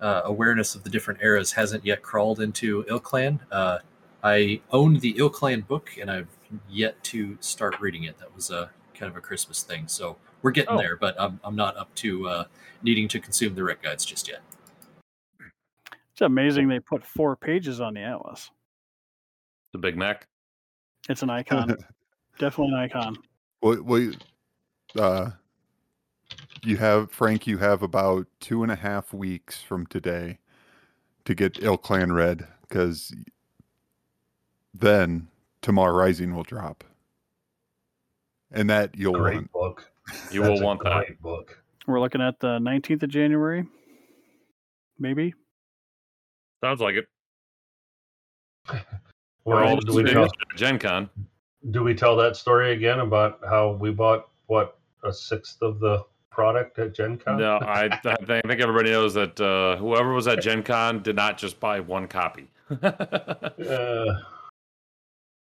uh, 0.00 0.22
awareness 0.24 0.74
of 0.74 0.82
the 0.82 0.90
different 0.90 1.20
eras 1.22 1.52
hasn't 1.52 1.84
yet 1.86 2.02
crawled 2.02 2.40
into 2.40 2.82
Ilclan. 2.84 3.38
Uh, 3.52 3.78
I 4.24 4.60
own 4.72 4.98
the 4.98 5.14
Ilclan 5.14 5.66
book, 5.66 5.90
and 6.00 6.10
I've 6.10 6.28
yet 6.68 7.02
to 7.04 7.36
start 7.40 7.80
reading 7.80 8.04
it. 8.04 8.18
That 8.18 8.34
was 8.34 8.50
a 8.50 8.70
kind 8.94 9.08
of 9.08 9.16
a 9.16 9.20
Christmas 9.20 9.62
thing, 9.62 9.86
so 9.86 10.16
we're 10.42 10.50
getting 10.50 10.74
Oh. 10.74 10.78
there. 10.78 10.96
But 10.96 11.14
I'm, 11.20 11.38
I'm 11.44 11.54
not 11.54 11.76
up 11.76 11.94
to 11.96 12.28
uh, 12.28 12.44
needing 12.82 13.06
to 13.08 13.20
consume 13.20 13.54
the 13.54 13.62
rec 13.62 13.82
guides 13.82 14.04
just 14.04 14.28
yet. 14.28 14.40
It's 16.22 16.26
amazing 16.28 16.68
they 16.68 16.78
put 16.78 17.04
four 17.04 17.34
pages 17.34 17.80
on 17.80 17.94
the 17.94 18.00
Atlas. 18.02 18.48
the 19.72 19.78
Big 19.78 19.96
Mac? 19.96 20.28
It's 21.08 21.22
an 21.24 21.30
icon. 21.30 21.76
Definitely 22.38 22.74
an 22.74 22.78
icon. 22.78 23.16
Well, 23.60 23.82
well, 23.82 23.98
you- 23.98 24.14
uh, 24.96 25.30
you 26.62 26.76
have 26.76 27.10
Frank. 27.10 27.48
You 27.48 27.58
have 27.58 27.82
about 27.82 28.28
two 28.38 28.62
and 28.62 28.70
a 28.70 28.76
half 28.76 29.12
weeks 29.12 29.60
from 29.60 29.84
today 29.86 30.38
to 31.24 31.34
get 31.34 31.60
Il 31.60 31.76
Clan 31.76 32.12
read, 32.12 32.46
because 32.68 33.12
then 34.72 35.26
Tamar 35.60 35.92
Rising 35.92 36.36
will 36.36 36.44
drop, 36.44 36.84
and 38.52 38.70
that 38.70 38.96
you'll 38.96 39.14
great 39.18 39.34
want. 39.38 39.52
book 39.52 39.90
You 40.30 40.42
That's 40.42 40.52
will 40.52 40.60
a 40.60 40.64
want 40.64 40.84
that. 40.84 41.20
book 41.20 41.64
We're 41.88 42.00
looking 42.00 42.20
at 42.22 42.38
the 42.38 42.58
19th 42.60 43.02
of 43.02 43.08
January, 43.08 43.66
maybe. 45.00 45.34
Sounds 46.62 46.80
like 46.80 46.94
it. 46.96 47.06
We're 49.44 49.56
Right. 49.56 49.70
all, 49.70 49.76
do 49.78 49.94
we 49.94 50.04
tell 50.04 50.28
Gen 50.54 50.78
Con. 50.78 51.10
do 51.70 51.82
we 51.82 51.94
tell 51.94 52.14
that 52.16 52.36
story 52.36 52.72
again 52.72 53.00
about 53.00 53.40
how 53.48 53.72
we 53.72 53.90
bought 53.90 54.28
what 54.46 54.78
a 55.02 55.12
sixth 55.12 55.60
of 55.62 55.80
the 55.80 56.04
product 56.30 56.78
at 56.78 56.94
Gen 56.94 57.18
Con? 57.18 57.38
No, 57.38 57.56
I, 57.62 57.86
I 58.04 58.16
think 58.24 58.60
everybody 58.60 58.90
knows 58.90 59.14
that 59.14 59.40
uh, 59.40 59.76
whoever 59.78 60.12
was 60.12 60.28
at 60.28 60.40
Gen 60.40 60.62
Con 60.62 61.02
did 61.02 61.16
not 61.16 61.36
just 61.38 61.58
buy 61.58 61.80
one 61.80 62.06
copy. 62.08 62.48
Uh, 62.82 64.18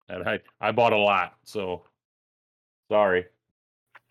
and 0.08 0.28
I, 0.28 0.40
I 0.60 0.72
bought 0.72 0.92
a 0.92 0.96
lot, 0.98 1.34
so 1.44 1.82
sorry. 2.90 3.26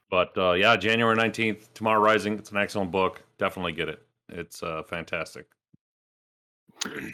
But 0.09 0.35
uh, 0.37 0.53
yeah, 0.53 0.75
January 0.77 1.15
19th, 1.15 1.73
Tamar 1.73 1.99
Rising. 1.99 2.39
It's 2.39 2.49
an 2.51 2.57
excellent 2.57 2.91
book. 2.91 3.21
Definitely 3.37 3.73
get 3.73 3.87
it. 3.89 4.01
It's 4.29 4.63
uh, 4.63 4.81
fantastic. 4.83 5.47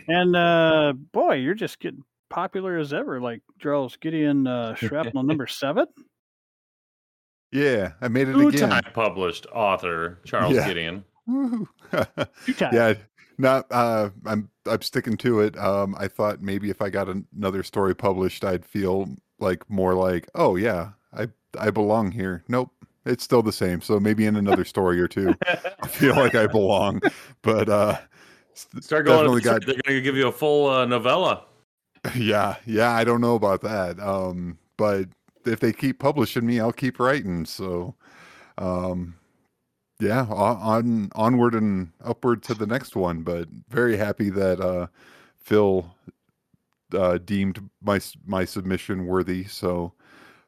And 0.08 0.36
uh, 0.36 0.94
boy, 1.12 1.36
you're 1.36 1.54
just 1.54 1.80
getting 1.80 2.04
popular 2.30 2.78
as 2.78 2.94
ever. 2.94 3.20
Like 3.22 3.42
Charles 3.60 3.96
Gideon 3.98 4.48
uh, 4.48 4.76
Shrapnel 4.76 5.24
number 5.24 5.48
seven. 5.48 5.86
Yeah, 7.52 7.94
I 8.02 8.08
made 8.10 8.28
it 8.28 8.34
Two 8.34 8.50
again. 8.50 8.70
time 8.70 8.84
published 8.94 9.48
author, 9.54 10.20
Charles 10.26 10.54
Yeah. 10.56 10.68
Gideon. 10.68 11.06
Woohoo. 11.30 11.68
Two 12.46 12.54
times. 12.54 12.74
yeah, 12.74 12.94
not. 13.38 13.66
Uh, 13.72 14.10
I'm 14.26 14.50
I'm 14.66 14.82
sticking 14.82 15.16
to 15.18 15.40
it. 15.42 15.58
Um, 15.58 15.96
I 15.98 16.08
thought 16.08 16.42
maybe 16.42 16.70
if 16.70 16.82
I 16.82 16.90
got 16.90 17.08
an- 17.10 17.26
another 17.36 17.64
story 17.64 17.96
published, 17.96 18.44
I'd 18.44 18.66
feel 18.66 19.10
like 19.40 19.70
more 19.70 19.94
like, 19.94 20.28
oh 20.36 20.56
yeah, 20.58 20.90
I 21.14 21.28
I 21.58 21.70
belong 21.72 22.12
here. 22.12 22.44
Nope, 22.50 22.72
it's 23.06 23.24
still 23.24 23.42
the 23.42 23.54
same. 23.54 23.80
So 23.82 24.00
maybe 24.00 24.26
in 24.26 24.36
another 24.36 24.66
story 24.66 25.00
or 25.00 25.08
two, 25.08 25.34
I 25.82 25.88
feel 25.88 26.16
like 26.16 26.36
I 26.36 26.48
belong. 26.48 27.02
But 27.44 27.70
uh, 27.70 27.98
s- 27.98 28.02
Start 28.58 29.06
going. 29.06 29.40
got 29.42 29.66
They're 29.66 29.76
going 29.76 29.98
to 29.98 30.02
give 30.02 30.16
you 30.16 30.28
a 30.28 30.32
full 30.32 30.70
uh, 30.70 30.86
novella. 30.86 31.44
yeah, 32.16 32.56
yeah, 32.66 32.92
I 32.92 33.04
don't 33.04 33.22
know 33.22 33.36
about 33.36 33.62
that. 33.62 34.00
Um, 34.00 34.58
but 34.78 35.08
if 35.46 35.60
they 35.60 35.74
keep 35.74 36.00
publishing 36.00 36.46
me, 36.46 36.60
I'll 36.60 36.72
keep 36.74 37.00
writing. 37.00 37.46
So, 37.46 37.96
um, 38.58 39.16
yeah, 40.00 40.22
on, 40.30 40.58
on 40.58 41.10
onward 41.16 41.56
and 41.56 41.92
upward 42.04 42.44
to 42.44 42.54
the 42.54 42.68
next 42.68 42.96
one. 42.96 43.22
But 43.22 43.48
very 43.70 43.98
happy 43.98 44.30
that 44.32 44.60
uh, 44.60 44.88
Phil 45.40 45.94
uh, 46.94 47.18
deemed 47.20 47.70
my 47.82 48.00
my 48.26 48.46
submission 48.46 49.06
worthy. 49.06 49.44
So, 49.46 49.94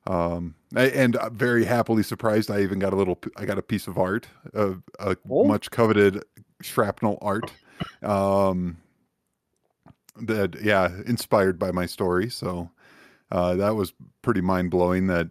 um, 0.08 0.56
and 0.76 1.16
uh, 1.16 1.30
very 1.30 1.66
happily 1.66 2.04
surprised. 2.04 2.50
I 2.52 2.62
even 2.62 2.80
got 2.80 2.94
a 2.94 2.96
little. 2.96 3.20
I 3.38 3.46
got 3.46 3.58
a 3.58 3.64
piece 3.64 3.88
of 3.88 3.98
art, 3.98 4.28
uh, 4.56 4.76
a 5.00 5.18
Oh. 5.30 5.46
much 5.46 5.72
coveted 5.72 6.24
shrapnel 6.62 7.18
art. 7.22 7.52
Um, 8.02 8.78
that 10.22 10.62
yeah, 10.62 10.90
inspired 11.06 11.58
by 11.60 11.72
my 11.72 11.86
story. 11.86 12.30
So 12.30 12.70
uh, 13.32 13.56
that 13.56 13.76
was 13.76 13.94
pretty 14.22 14.42
mind 14.42 14.72
blowing. 14.72 15.08
That 15.08 15.30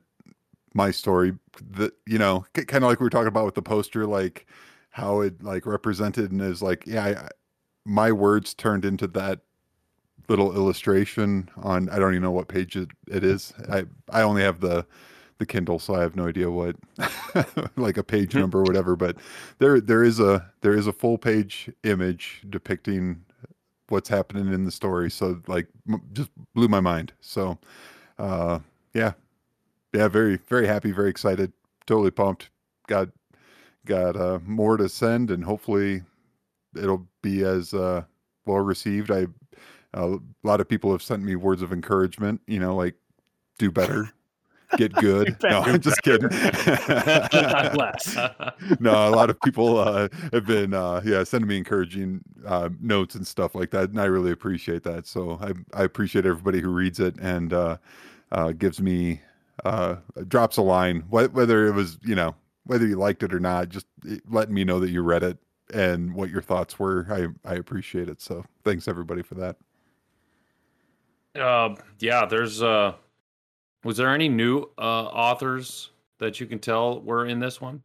my 0.75 0.91
story, 0.91 1.35
that 1.71 1.93
you 2.07 2.19
know, 2.19 2.47
kind 2.55 2.85
of 2.85 2.89
like 2.91 3.01
we 3.01 3.05
were 3.05 3.11
talking 3.11 3.29
about 3.29 3.45
with 3.45 3.55
the 3.55 3.63
poster, 3.63 4.07
like 4.07 4.47
how 4.91 5.21
it 5.21 5.43
like 5.43 5.67
represented 5.67 6.33
and 6.33 6.41
is 6.41 6.63
like, 6.63 6.87
yeah, 6.87 7.05
I, 7.05 7.29
my 7.85 8.13
words 8.13 8.55
turned 8.55 8.85
into 8.85 9.07
that 9.09 9.41
little 10.29 10.55
illustration 10.55 11.49
on. 11.57 11.89
I 11.89 11.99
don't 11.99 12.13
even 12.13 12.23
know 12.23 12.31
what 12.31 12.49
page 12.49 12.77
it, 12.77 12.91
it 13.09 13.25
is. 13.25 13.53
I 13.71 13.85
I 14.11 14.23
only 14.23 14.43
have 14.43 14.61
the 14.61 14.87
the 15.39 15.47
Kindle, 15.47 15.79
so 15.79 15.95
I 15.95 16.01
have 16.01 16.17
no 16.17 16.27
idea 16.27 16.51
what 16.51 16.77
like 17.77 17.97
a 17.97 18.03
page 18.03 18.35
number 18.39 18.59
or 18.59 18.65
whatever. 18.65 18.97
But 18.97 19.17
there 19.59 19.81
there 19.81 20.03
is 20.05 20.21
a 20.21 20.51
there 20.61 20.75
is 20.75 20.87
a 20.87 20.93
full 20.93 21.19
page 21.19 21.71
image 21.85 22.43
depicting 22.49 23.25
what's 23.89 24.09
happening 24.09 24.53
in 24.53 24.65
the 24.65 24.71
story. 24.71 25.11
So 25.11 25.41
like 25.47 25.69
m- 25.89 26.03
just 26.13 26.31
blew 26.55 26.69
my 26.69 26.81
mind. 26.81 27.13
So 27.21 27.59
uh 28.19 28.61
yeah. 28.95 29.13
Yeah, 29.95 30.09
very 30.09 30.37
very 30.49 30.67
happy, 30.67 30.93
very 30.93 31.09
excited, 31.11 31.53
totally 31.87 32.11
pumped. 32.11 32.51
Got 32.87 33.09
got 33.87 34.17
uh 34.17 34.41
more 34.45 34.77
to 34.77 34.89
send 34.89 35.31
and 35.31 35.45
hopefully 35.45 36.03
it'll 36.77 37.07
be 37.23 37.45
as 37.45 37.73
uh 37.73 38.03
well 38.45 38.61
received. 38.61 39.11
I 39.11 39.27
uh, 39.95 40.19
lot 40.43 40.61
of 40.61 40.69
people 40.69 40.93
have 40.93 41.03
sent 41.03 41.23
me 41.23 41.35
words 41.35 41.63
of 41.63 41.73
encouragement, 41.73 42.43
you 42.47 42.59
know, 42.59 42.77
like 42.77 42.95
do 43.59 43.71
better, 43.71 44.11
get 44.77 44.93
good. 44.95 45.37
no. 45.43 45.61
I'm 45.61 45.81
just 45.81 46.03
kidding. 46.03 46.29
Less. 46.31 48.17
no, 48.81 49.09
a 49.09 49.11
lot 49.11 49.31
of 49.31 49.41
people 49.41 49.79
uh, 49.79 50.09
have 50.33 50.47
been 50.47 50.75
uh, 50.75 51.01
yeah 51.05 51.25
sending 51.25 51.49
me 51.49 51.57
encouraging 51.57 52.21
uh, 52.47 52.69
notes 52.81 53.15
and 53.15 53.27
stuff 53.27 53.55
like 53.55 53.71
that, 53.71 53.91
and 53.91 54.01
I 54.01 54.05
really 54.05 54.31
appreciate 54.31 54.83
that. 54.85 55.07
So 55.07 55.39
I 55.41 55.53
I 55.81 55.85
appreciate 55.85 56.27
everybody 56.27 56.61
who 56.61 56.71
reads 56.71 57.01
it 57.01 57.17
and 57.21 57.53
uh, 57.53 57.77
uh, 58.33 58.53
gives 58.53 58.81
me 58.81 59.21
uh, 59.65 59.97
drops 60.29 60.57
a 60.57 60.63
line, 60.63 61.05
whether 61.09 61.67
it 61.67 61.73
was 61.75 61.99
you 62.05 62.15
know 62.15 62.35
whether 62.65 62.87
you 62.87 62.97
liked 62.97 63.23
it 63.23 63.33
or 63.33 63.41
not, 63.41 63.69
just 63.71 63.87
eh, 64.09 64.17
letting 64.29 64.55
me 64.55 64.63
know 64.65 64.79
that 64.79 64.91
you 64.91 65.03
read 65.03 65.23
it 65.23 65.39
and 65.73 66.15
what 66.15 66.31
your 66.31 66.43
thoughts 66.43 66.79
were. 66.79 67.07
I 67.11 67.51
I 67.51 67.55
appreciate 67.55 68.09
it. 68.09 68.21
So 68.21 68.45
thanks 68.65 68.89
everybody 68.89 69.23
for 69.23 69.35
that. 69.37 69.57
Uh, 71.39 71.75
yeah, 71.99 72.27
there's. 72.27 72.63
Uh, 72.63 72.95
was 73.89 73.97
there 73.97 74.11
any 74.13 74.29
new 74.29 74.65
uh, 74.77 74.83
authors 74.83 75.93
that 76.19 76.39
you 76.39 76.45
can 76.47 76.59
tell 76.59 77.01
were 77.01 77.25
in 77.25 77.39
this 77.39 77.59
one? 77.59 77.83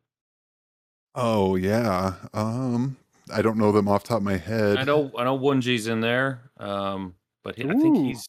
Oh 1.15 1.55
yeah, 1.55 2.15
um, 2.33 2.97
I 3.33 3.41
don't 3.41 3.57
know 3.57 3.71
them 3.71 3.87
off 3.87 4.03
the 4.03 4.09
top 4.09 4.17
of 4.17 4.23
my 4.23 4.35
head. 4.35 4.75
I 4.75 4.83
know, 4.83 5.13
I 5.17 5.23
know, 5.23 5.39
Wunji's 5.39 5.87
in 5.87 6.01
there, 6.01 6.41
um, 6.57 7.15
but 7.41 7.55
he, 7.55 7.63
I 7.63 7.67
think 7.69 7.95
Ooh. 7.95 8.03
he's 8.03 8.27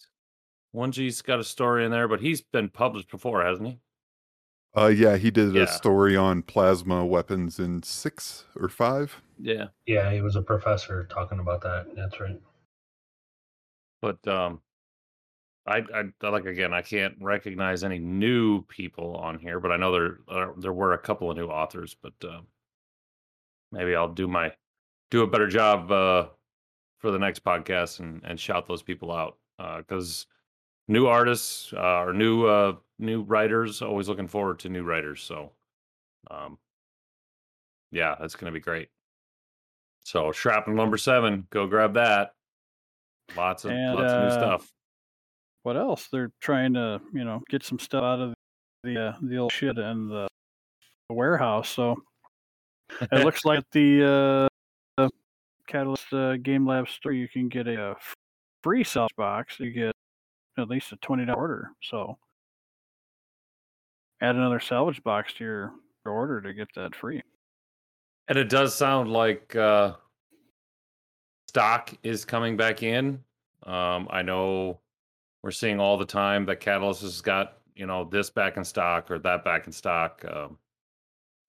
Wunji's 0.73 1.21
got 1.21 1.41
a 1.41 1.45
story 1.45 1.85
in 1.85 1.91
there, 1.91 2.07
but 2.07 2.21
he's 2.21 2.43
been 2.43 2.69
published 2.69 3.11
before, 3.11 3.45
hasn't 3.45 3.71
he? 3.71 3.79
Uh, 4.77 4.87
yeah, 4.87 5.17
he 5.17 5.33
did 5.33 5.53
Yeah. 5.53 5.63
a 5.63 5.67
story 5.67 6.17
on 6.17 6.43
plasma 6.43 7.05
weapons 7.05 7.59
in 7.59 7.83
six 7.83 8.45
or 8.55 8.69
five. 8.69 9.21
Yeah, 9.41 9.67
yeah, 9.85 10.13
he 10.13 10.21
was 10.21 10.37
a 10.37 10.43
professor 10.43 11.09
talking 11.11 11.41
about 11.41 11.61
that. 11.63 11.87
That's 11.97 12.21
right. 12.21 12.41
but 14.01 14.25
um, 14.29 14.61
I, 15.67 15.83
I 15.95 16.29
like 16.29 16.45
again, 16.45 16.75
I 16.75 16.83
can't 16.83 17.15
recognize 17.21 17.85
any 17.85 17.99
new 17.99 18.63
people 18.65 19.17
on 19.17 19.39
here, 19.39 19.61
but 19.61 19.73
I 19.73 19.77
know 19.77 19.93
there 19.93 20.19
uh, 20.29 20.53
there 20.59 20.73
were 20.73 20.93
a 20.93 20.99
couple 20.99 21.31
of 21.31 21.37
new 21.37 21.47
authors, 21.47 21.97
but 22.01 22.13
um, 22.25 22.47
maybe 23.73 23.95
I'll 23.95 24.13
do 24.13 24.29
my 24.29 24.53
do 25.11 25.23
a 25.23 25.27
better 25.27 25.49
job 25.49 25.91
uh, 25.91 26.27
for 26.99 27.11
the 27.11 27.19
next 27.19 27.45
podcast 27.45 28.01
and 28.01 28.21
and 28.25 28.39
shout 28.39 28.67
those 28.67 28.83
people 28.83 29.11
out 29.11 29.39
because 29.79 30.27
new 30.87 31.07
artists 31.07 31.73
uh, 31.73 32.01
or 32.01 32.13
new 32.13 32.47
uh, 32.47 32.75
new 32.99 33.23
writers 33.23 33.81
always 33.81 34.09
looking 34.09 34.29
forward 34.29 34.59
to 34.61 34.69
new 34.69 34.83
writers. 34.83 35.23
So, 35.23 35.53
um, 36.31 36.59
yeah, 37.91 38.17
that's 38.21 38.37
gonna 38.37 38.53
be 38.53 38.61
great. 38.61 38.89
So 40.05 40.31
shrapnel 40.33 40.77
number 40.77 40.99
seven, 40.99 41.47
go 41.49 41.67
grab 41.67 41.95
that. 41.95 42.35
Lots 43.35 43.65
of 43.65 43.71
And, 43.71 43.95
lots 43.95 44.13
of 44.13 44.21
new 44.21 44.29
uh, 44.29 44.31
stuff. 44.33 44.73
What 45.65 45.79
else? 45.79 46.09
They're 46.13 46.31
trying 46.41 46.75
to 46.75 47.01
you 47.13 47.25
know 47.25 47.43
get 47.49 47.65
some 47.65 47.79
stuff 47.79 48.05
out 48.05 48.21
of 48.21 48.35
the 48.85 49.09
uh, 49.09 49.17
the 49.23 49.39
old 49.39 49.51
shit 49.51 49.79
and 49.79 50.11
the, 50.11 50.29
the 51.09 51.15
warehouse. 51.15 51.71
So 51.71 51.97
it 53.01 53.13
looks 53.25 53.45
like 53.47 53.65
the 53.73 54.49
uh, 54.99 55.03
uh, 55.03 55.09
Catalyst 55.67 56.13
uh, 56.13 56.37
Game 56.37 56.67
Lab 56.67 56.89
store 56.89 57.13
you 57.13 57.29
can 57.29 57.49
get 57.49 57.67
a, 57.67 57.83
uh, 57.83 57.95
free 58.63 58.85
salvage 58.85 59.17
box. 59.17 59.59
You 59.59 59.73
get 59.73 59.93
at 60.59 60.69
least 60.69 60.93
a 60.93 60.97
twenty 60.97 61.25
dollar 61.25 61.39
order. 61.39 61.71
So 61.83 62.19
add 64.21 64.37
another 64.37 64.61
salvage 64.61 65.03
box 65.03 65.33
to 65.35 65.45
your, 65.45 65.73
your 66.05 66.15
order 66.15 66.43
to 66.43 66.53
get 66.53 66.69
that 66.77 66.95
free. 66.95 67.23
And 68.29 68.39
it 68.39 68.51
does 68.51 68.75
sound 68.75 69.11
like 69.11 69.57
uh, 69.57 69.95
stock 71.49 71.93
is 72.03 72.25
coming 72.27 72.57
back 72.57 72.83
in. 72.83 73.23
Um, 73.65 74.09
I 74.11 74.23
know 74.23 74.81
we're 75.45 75.51
seeing 75.51 75.79
all 75.79 75.99
the 75.99 76.07
time 76.07 76.47
that 76.47 76.59
Catalyst 76.59 77.03
has 77.03 77.21
got 77.21 77.59
you 77.77 77.85
know 77.85 78.05
this 78.05 78.31
back 78.31 78.57
in 78.57 78.65
stock 78.65 79.11
or 79.11 79.19
that 79.19 79.45
back 79.45 79.67
in 79.67 79.73
stock. 79.73 80.25
Um, 80.27 80.57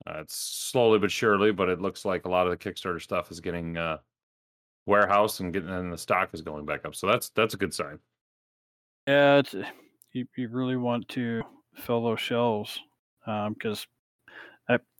uh, 0.05 0.19
it's 0.19 0.35
slowly 0.35 0.99
but 0.99 1.09
surely, 1.09 1.53
but 1.53 1.69
it 1.69 1.81
looks 1.81 2.03
like 2.03 2.25
a 2.25 2.29
lot 2.29 2.45
of 2.45 2.51
the 2.51 2.57
Kickstarter 2.57 3.01
stuff 3.01 3.31
is 3.31 3.39
getting 3.39 3.77
uh, 3.77 3.99
warehouse 4.85 5.39
and 5.39 5.53
getting 5.53 5.69
and 5.69 5.93
the 5.93 5.97
stock 5.97 6.31
is 6.33 6.41
going 6.41 6.65
back 6.65 6.83
up. 6.83 6.93
So 6.93 7.07
that's 7.07 7.29
that's 7.29 7.53
a 7.53 7.57
good 7.57 7.73
sign. 7.73 7.99
Yeah, 9.07 9.41
you 10.11 10.27
you 10.35 10.49
really 10.49 10.75
want 10.75 11.07
to 11.09 11.41
fill 11.77 12.03
those 12.03 12.19
shelves 12.19 12.77
because 13.25 13.87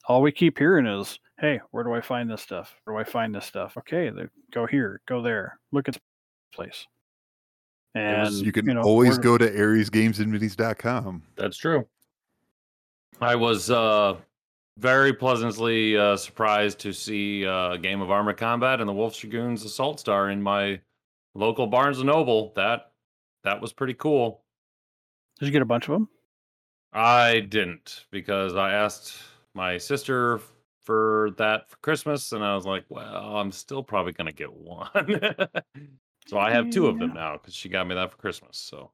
all 0.08 0.22
we 0.22 0.32
keep 0.32 0.58
hearing 0.58 0.88
is, 0.88 1.20
"Hey, 1.38 1.60
where 1.72 1.84
do 1.84 1.94
I 1.94 2.00
find 2.00 2.30
this 2.32 2.42
stuff? 2.42 2.74
Where 2.86 2.96
do 2.96 3.02
I 3.02 3.12
find 3.12 3.36
this 3.36 3.46
stuff?" 3.46 3.76
Okay, 3.76 4.10
go 4.54 4.66
here, 4.66 5.02
go 5.06 5.22
there, 5.22 5.60
look 5.74 5.90
at 5.90 5.96
this 5.96 6.02
place, 6.54 6.88
and 7.96 8.34
you 8.36 8.52
can 8.52 8.66
know, 8.66 8.82
always 8.82 9.18
go 9.18 9.38
to 9.38 9.50
ariesgamesinminis.com. 9.50 11.24
That's 11.36 11.58
true. 11.58 11.88
I 13.22 13.36
was 13.36 13.72
uh, 13.72 14.18
very 14.78 15.14
pleasantly 15.14 15.98
uh, 15.98 16.18
surprised 16.18 16.80
to 16.80 16.92
see 16.92 17.46
uh, 17.46 17.72
a 17.72 17.78
game 17.78 18.02
of 18.02 18.12
Armored 18.12 18.38
Combat 18.38 18.82
and 18.82 18.90
the 18.90 18.94
Wolf 18.94 19.18
Dragoons 19.18 19.64
Assault 19.64 20.00
Star 20.00 20.30
in 20.30 20.42
my 20.42 20.80
local 21.34 21.68
Barnes 21.68 22.00
and 22.00 22.08
Noble. 22.08 22.52
That 22.56 22.92
that 23.44 23.62
was 23.62 23.72
pretty 23.72 23.94
cool. 23.94 24.44
Did 25.40 25.46
you 25.46 25.52
get 25.52 25.62
a 25.62 25.66
bunch 25.66 25.88
of 25.88 25.94
them? 25.94 26.10
I 26.92 27.40
didn't 27.42 28.06
because 28.12 28.56
I 28.56 28.74
asked 28.74 29.14
my 29.54 29.78
sister 29.78 30.42
for 30.84 31.32
that 31.38 31.70
for 31.70 31.78
Christmas, 31.78 32.34
and 32.34 32.44
I 32.44 32.56
was 32.56 32.66
like, 32.66 32.84
well, 32.90 33.38
I'm 33.38 33.52
still 33.52 33.84
probably 33.84 34.12
gonna 34.12 34.34
get 34.34 34.52
one. 34.52 35.20
so 36.26 36.38
I 36.38 36.52
have 36.52 36.70
two 36.70 36.88
of 36.88 37.00
them 37.00 37.14
now 37.14 37.34
because 37.34 37.54
she 37.54 37.70
got 37.70 37.88
me 37.88 37.96
that 37.96 38.12
for 38.12 38.18
Christmas. 38.18 38.58
So 38.58 38.92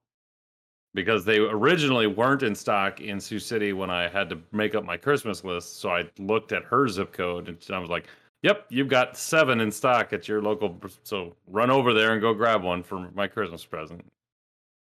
because 0.94 1.24
they 1.24 1.38
originally 1.38 2.08
weren't 2.08 2.44
in 2.44 2.54
stock 2.54 3.00
in 3.00 3.20
Sioux 3.20 3.40
City 3.40 3.74
when 3.74 3.90
I 3.90 4.08
had 4.08 4.30
to 4.30 4.40
make 4.52 4.76
up 4.76 4.84
my 4.84 4.98
Christmas 4.98 5.44
list, 5.44 5.80
so 5.80 5.90
I 5.90 6.10
looked 6.20 6.52
at 6.52 6.64
her 6.66 6.88
zip 6.88 7.14
code 7.14 7.48
and 7.48 7.58
I 7.72 7.80
was 7.80 7.90
like, 7.90 8.08
"Yep, 8.44 8.66
you've 8.70 8.90
got 8.90 9.18
seven 9.18 9.62
in 9.62 9.72
stock 9.72 10.12
at 10.14 10.28
your 10.28 10.42
local. 10.42 10.78
So 11.04 11.36
run 11.48 11.70
over 11.70 11.94
there 11.94 12.12
and 12.12 12.22
go 12.22 12.34
grab 12.34 12.64
one 12.64 12.84
for 12.84 13.10
my 13.14 13.28
Christmas 13.28 13.64
present." 13.64 14.04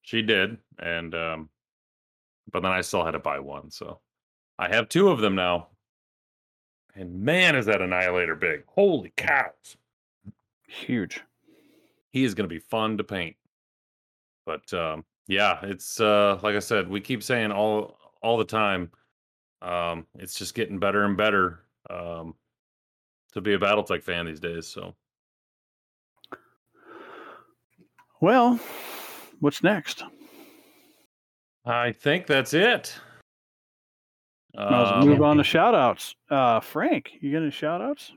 She 0.02 0.22
did, 0.22 0.58
and 0.78 1.14
um, 1.14 1.48
but 2.50 2.60
then 2.62 2.72
I 2.72 2.80
still 2.80 3.04
had 3.04 3.12
to 3.12 3.18
buy 3.18 3.38
one, 3.38 3.70
so 3.70 4.00
I 4.58 4.68
have 4.68 4.88
two 4.88 5.08
of 5.10 5.20
them 5.20 5.34
now. 5.34 5.68
And 6.94 7.22
man, 7.22 7.56
is 7.56 7.66
that 7.66 7.82
annihilator 7.82 8.34
big! 8.34 8.64
Holy 8.66 9.12
cows! 9.16 9.76
Huge. 10.66 11.22
He 12.12 12.24
is 12.24 12.34
going 12.34 12.48
to 12.48 12.54
be 12.54 12.60
fun 12.60 12.98
to 12.98 13.04
paint. 13.04 13.36
But 14.46 14.72
um, 14.74 15.04
yeah, 15.28 15.58
it's 15.62 16.00
uh, 16.00 16.38
like 16.42 16.54
I 16.54 16.60
said, 16.60 16.88
we 16.88 17.00
keep 17.00 17.22
saying 17.22 17.52
all 17.52 17.98
all 18.22 18.38
the 18.38 18.44
time. 18.44 18.90
Um, 19.62 20.06
it's 20.18 20.34
just 20.34 20.54
getting 20.54 20.78
better 20.78 21.04
and 21.04 21.16
better 21.16 21.60
um, 21.88 22.34
to 23.32 23.40
be 23.40 23.54
a 23.54 23.58
BattleTech 23.58 24.02
fan 24.02 24.26
these 24.26 24.40
days. 24.40 24.66
So 24.66 24.94
Well, 28.20 28.60
what's 29.40 29.62
next? 29.62 30.02
I 31.64 31.92
think 31.92 32.26
that's 32.26 32.54
it. 32.54 32.94
Now 34.54 34.82
let's 34.82 35.06
move 35.06 35.18
Um, 35.18 35.24
on 35.24 35.36
to 35.38 35.44
shout 35.44 35.74
outs. 35.74 36.14
Uh, 36.28 36.60
Frank, 36.60 37.12
you 37.20 37.32
got 37.32 37.42
any 37.42 37.50
shout 37.50 37.80
outs? 37.80 38.12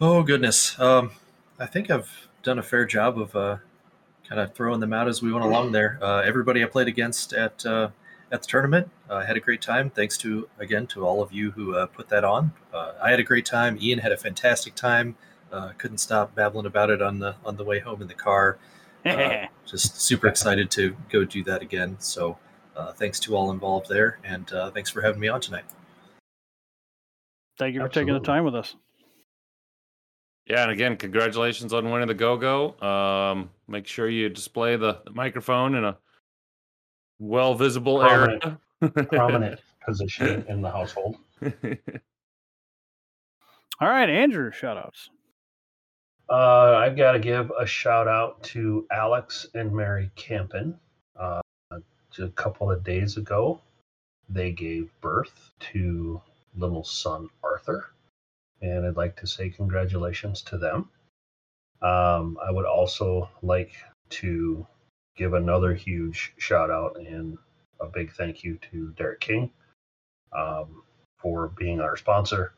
Oh 0.00 0.22
goodness. 0.22 0.78
Um, 0.78 1.10
I 1.58 1.66
think 1.66 1.90
I've 1.90 2.28
done 2.42 2.58
a 2.58 2.62
fair 2.62 2.84
job 2.84 3.18
of 3.18 3.34
uh, 3.34 3.58
kind 4.28 4.40
of 4.40 4.54
throwing 4.54 4.80
them 4.80 4.92
out 4.92 5.08
as 5.08 5.22
we 5.22 5.32
went 5.32 5.44
along 5.44 5.72
there. 5.72 5.98
Uh, 6.02 6.22
everybody 6.22 6.62
I 6.62 6.66
played 6.66 6.88
against 6.88 7.32
at 7.32 7.64
uh, 7.64 7.90
at 8.30 8.42
the 8.42 8.48
tournament, 8.48 8.90
I 9.08 9.24
had 9.24 9.36
a 9.36 9.40
great 9.40 9.62
time. 9.62 9.88
Thanks 9.90 10.18
to 10.18 10.48
again 10.58 10.86
to 10.88 11.06
all 11.06 11.22
of 11.22 11.32
you 11.32 11.52
who 11.52 11.74
uh, 11.74 11.86
put 11.86 12.08
that 12.08 12.24
on. 12.24 12.52
Uh, 12.74 12.92
I 13.02 13.10
had 13.10 13.20
a 13.20 13.24
great 13.24 13.46
time. 13.46 13.78
Ian 13.80 14.00
had 14.00 14.12
a 14.12 14.16
fantastic 14.16 14.74
time. 14.74 15.16
Uh, 15.50 15.72
couldn't 15.78 15.98
stop 15.98 16.34
babbling 16.34 16.66
about 16.66 16.90
it 16.90 17.00
on 17.00 17.20
the 17.20 17.36
on 17.44 17.56
the 17.56 17.64
way 17.64 17.78
home 17.78 18.02
in 18.02 18.08
the 18.08 18.14
car. 18.14 18.58
Uh, 19.06 19.46
just 19.64 20.00
super 20.00 20.26
excited 20.26 20.68
to 20.68 20.96
go 21.10 21.24
do 21.24 21.44
that 21.44 21.62
again. 21.62 21.94
So 22.00 22.38
uh, 22.74 22.90
thanks 22.90 23.20
to 23.20 23.36
all 23.36 23.52
involved 23.52 23.88
there, 23.88 24.18
and 24.24 24.52
uh, 24.52 24.72
thanks 24.72 24.90
for 24.90 25.00
having 25.00 25.20
me 25.20 25.28
on 25.28 25.40
tonight. 25.40 25.62
Thank 27.56 27.74
you 27.74 27.80
for 27.80 27.88
taking 27.88 28.14
the 28.14 28.18
time 28.18 28.42
with 28.42 28.56
us. 28.56 28.74
Yeah, 30.46 30.62
and 30.62 30.70
again, 30.70 30.96
congratulations 30.96 31.72
on 31.72 31.90
winning 31.90 32.06
the 32.06 32.14
Go 32.14 32.36
Go. 32.36 32.78
Um, 32.80 33.50
make 33.66 33.86
sure 33.86 34.08
you 34.08 34.28
display 34.28 34.76
the, 34.76 35.00
the 35.04 35.10
microphone 35.10 35.74
in 35.74 35.84
a 35.84 35.98
well 37.18 37.54
visible 37.54 38.02
area. 38.02 38.58
Prominent 39.08 39.60
position 39.84 40.44
in 40.48 40.62
the 40.62 40.70
household. 40.70 41.16
All 43.80 43.88
right, 43.88 44.08
Andrew, 44.08 44.52
shout 44.52 44.76
outs. 44.76 45.10
Uh, 46.28 46.76
I've 46.76 46.96
got 46.96 47.12
to 47.12 47.18
give 47.18 47.52
a 47.58 47.66
shout 47.66 48.08
out 48.08 48.42
to 48.44 48.86
Alex 48.90 49.46
and 49.54 49.72
Mary 49.72 50.10
Campen. 50.16 50.78
Uh, 51.18 51.40
a 52.18 52.28
couple 52.30 52.70
of 52.70 52.82
days 52.82 53.16
ago, 53.16 53.60
they 54.28 54.50
gave 54.50 54.90
birth 55.00 55.50
to 55.72 56.20
little 56.56 56.84
son 56.84 57.28
Arthur, 57.44 57.90
and 58.62 58.86
I'd 58.86 58.96
like 58.96 59.16
to 59.16 59.26
say 59.26 59.48
congratulations 59.48 60.42
to 60.42 60.58
them. 60.58 60.88
Um, 61.82 62.38
I 62.42 62.50
would 62.50 62.64
also 62.64 63.28
like 63.42 63.72
to 64.08 64.66
give 65.16 65.34
another 65.34 65.74
huge 65.74 66.32
shout 66.38 66.70
out 66.70 66.96
and 66.98 67.36
a 67.80 67.86
big 67.86 68.12
thank 68.12 68.42
you 68.42 68.58
to 68.70 68.92
Derek 68.96 69.20
King 69.20 69.50
um, 70.32 70.82
for 71.18 71.48
being 71.48 71.80
our 71.80 71.96
sponsor. 71.96 72.52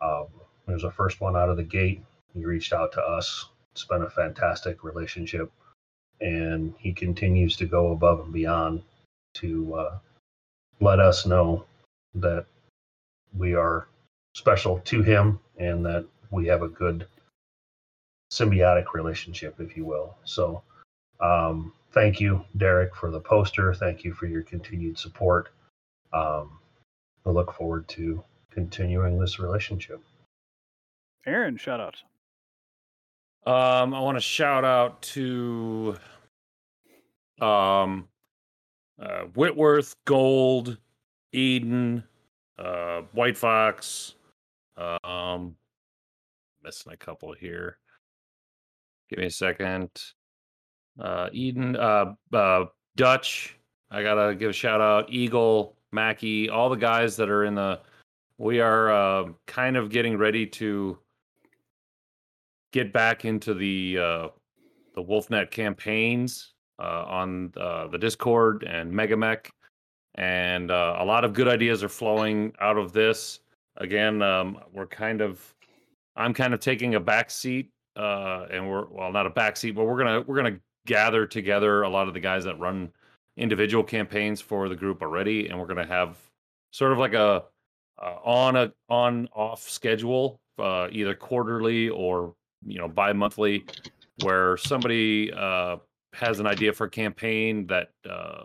Um, 0.00 0.26
it 0.66 0.72
was 0.72 0.82
the 0.82 0.90
first 0.90 1.20
one 1.20 1.36
out 1.36 1.48
of 1.48 1.56
the 1.56 1.62
gate. 1.62 2.02
He 2.34 2.44
reached 2.44 2.72
out 2.72 2.92
to 2.92 3.02
us. 3.02 3.46
It's 3.72 3.84
been 3.84 4.02
a 4.02 4.10
fantastic 4.10 4.82
relationship, 4.82 5.50
and 6.20 6.74
he 6.78 6.92
continues 6.92 7.56
to 7.56 7.66
go 7.66 7.92
above 7.92 8.20
and 8.20 8.32
beyond 8.32 8.82
to 9.34 9.74
uh, 9.74 9.98
let 10.80 10.98
us 10.98 11.26
know 11.26 11.64
that 12.14 12.46
we 13.36 13.54
are 13.54 13.88
special 14.34 14.80
to 14.84 15.02
him 15.02 15.40
and 15.58 15.84
that 15.84 16.06
we 16.30 16.46
have 16.46 16.62
a 16.62 16.68
good 16.68 17.06
symbiotic 18.32 18.92
relationship, 18.94 19.56
if 19.58 19.76
you 19.76 19.84
will. 19.84 20.16
So, 20.24 20.62
um, 21.20 21.72
thank 21.92 22.20
you, 22.20 22.44
Derek, 22.56 22.94
for 22.94 23.10
the 23.10 23.20
poster. 23.20 23.74
Thank 23.74 24.04
you 24.04 24.12
for 24.12 24.26
your 24.26 24.42
continued 24.42 24.98
support. 24.98 25.48
Um, 26.12 26.58
I 27.26 27.30
look 27.30 27.52
forward 27.52 27.88
to 27.88 28.22
continuing 28.50 29.18
this 29.18 29.38
relationship. 29.38 30.02
Aaron, 31.26 31.56
shout 31.56 31.80
outs. 31.80 32.02
Um, 33.46 33.94
I 33.94 34.00
want 34.00 34.16
to 34.16 34.22
shout 34.22 34.64
out 34.64 35.00
to 35.02 35.96
um, 37.40 38.08
uh, 39.00 39.22
Whitworth, 39.34 39.94
Gold, 40.04 40.76
Eden, 41.32 42.04
uh, 42.58 43.02
White 43.12 43.36
Fox. 43.36 44.14
Um, 44.78 45.56
missing 46.62 46.92
a 46.92 46.96
couple 46.96 47.32
here. 47.32 47.78
Give 49.10 49.18
me 49.18 49.26
a 49.26 49.30
second. 49.30 49.90
Uh, 51.00 51.28
Eden, 51.32 51.76
uh, 51.76 52.14
uh, 52.32 52.64
Dutch. 52.96 53.56
I 53.90 54.02
gotta 54.02 54.34
give 54.34 54.50
a 54.50 54.52
shout 54.52 54.80
out. 54.80 55.10
Eagle, 55.10 55.76
Mackie, 55.92 56.50
all 56.50 56.68
the 56.68 56.76
guys 56.76 57.16
that 57.16 57.30
are 57.30 57.44
in 57.44 57.54
the. 57.54 57.80
We 58.36 58.60
are 58.60 58.90
uh, 58.90 59.32
kind 59.46 59.76
of 59.76 59.90
getting 59.90 60.16
ready 60.16 60.46
to 60.46 60.98
get 62.72 62.92
back 62.92 63.24
into 63.24 63.54
the 63.54 63.98
uh, 63.98 64.28
the 64.94 65.02
WolfNet 65.02 65.50
campaigns 65.50 66.54
uh, 66.78 67.04
on 67.06 67.52
uh, 67.56 67.88
the 67.88 67.98
Discord 67.98 68.64
and 68.64 68.92
MegaMek, 68.92 69.48
and 70.16 70.70
uh, 70.70 70.96
a 70.98 71.04
lot 71.04 71.24
of 71.24 71.32
good 71.32 71.48
ideas 71.48 71.82
are 71.82 71.88
flowing 71.88 72.52
out 72.60 72.76
of 72.76 72.92
this. 72.92 73.40
Again, 73.78 74.22
um, 74.22 74.58
we're 74.72 74.86
kind 74.86 75.20
of, 75.20 75.42
I'm 76.16 76.34
kind 76.34 76.52
of 76.52 76.60
taking 76.60 76.94
a 76.94 77.00
back 77.00 77.30
seat, 77.30 77.70
uh, 77.96 78.46
and 78.50 78.68
we're 78.68 78.86
well, 78.88 79.12
not 79.12 79.26
a 79.26 79.30
back 79.30 79.56
seat, 79.56 79.72
but 79.72 79.84
we're 79.84 79.98
gonna 79.98 80.22
we're 80.22 80.36
gonna 80.36 80.58
gather 80.86 81.26
together 81.26 81.82
a 81.82 81.88
lot 81.88 82.08
of 82.08 82.14
the 82.14 82.20
guys 82.20 82.44
that 82.44 82.58
run 82.58 82.90
individual 83.36 83.84
campaigns 83.84 84.40
for 84.40 84.68
the 84.68 84.76
group 84.76 85.02
already, 85.02 85.48
and 85.48 85.58
we're 85.58 85.66
gonna 85.66 85.86
have 85.86 86.16
sort 86.72 86.92
of 86.92 86.98
like 86.98 87.14
a 87.14 87.44
on 87.98 88.56
a 88.56 88.72
on 88.88 89.28
off 89.32 89.68
schedule, 89.68 90.40
uh, 90.58 90.88
either 90.90 91.14
quarterly 91.14 91.88
or 91.88 92.34
you 92.66 92.78
know 92.78 92.88
bi-monthly 92.88 93.64
where 94.22 94.56
somebody 94.56 95.32
uh, 95.32 95.76
has 96.12 96.40
an 96.40 96.46
idea 96.46 96.72
for 96.72 96.86
a 96.86 96.90
campaign 96.90 97.66
that 97.66 97.90
uh, 98.08 98.44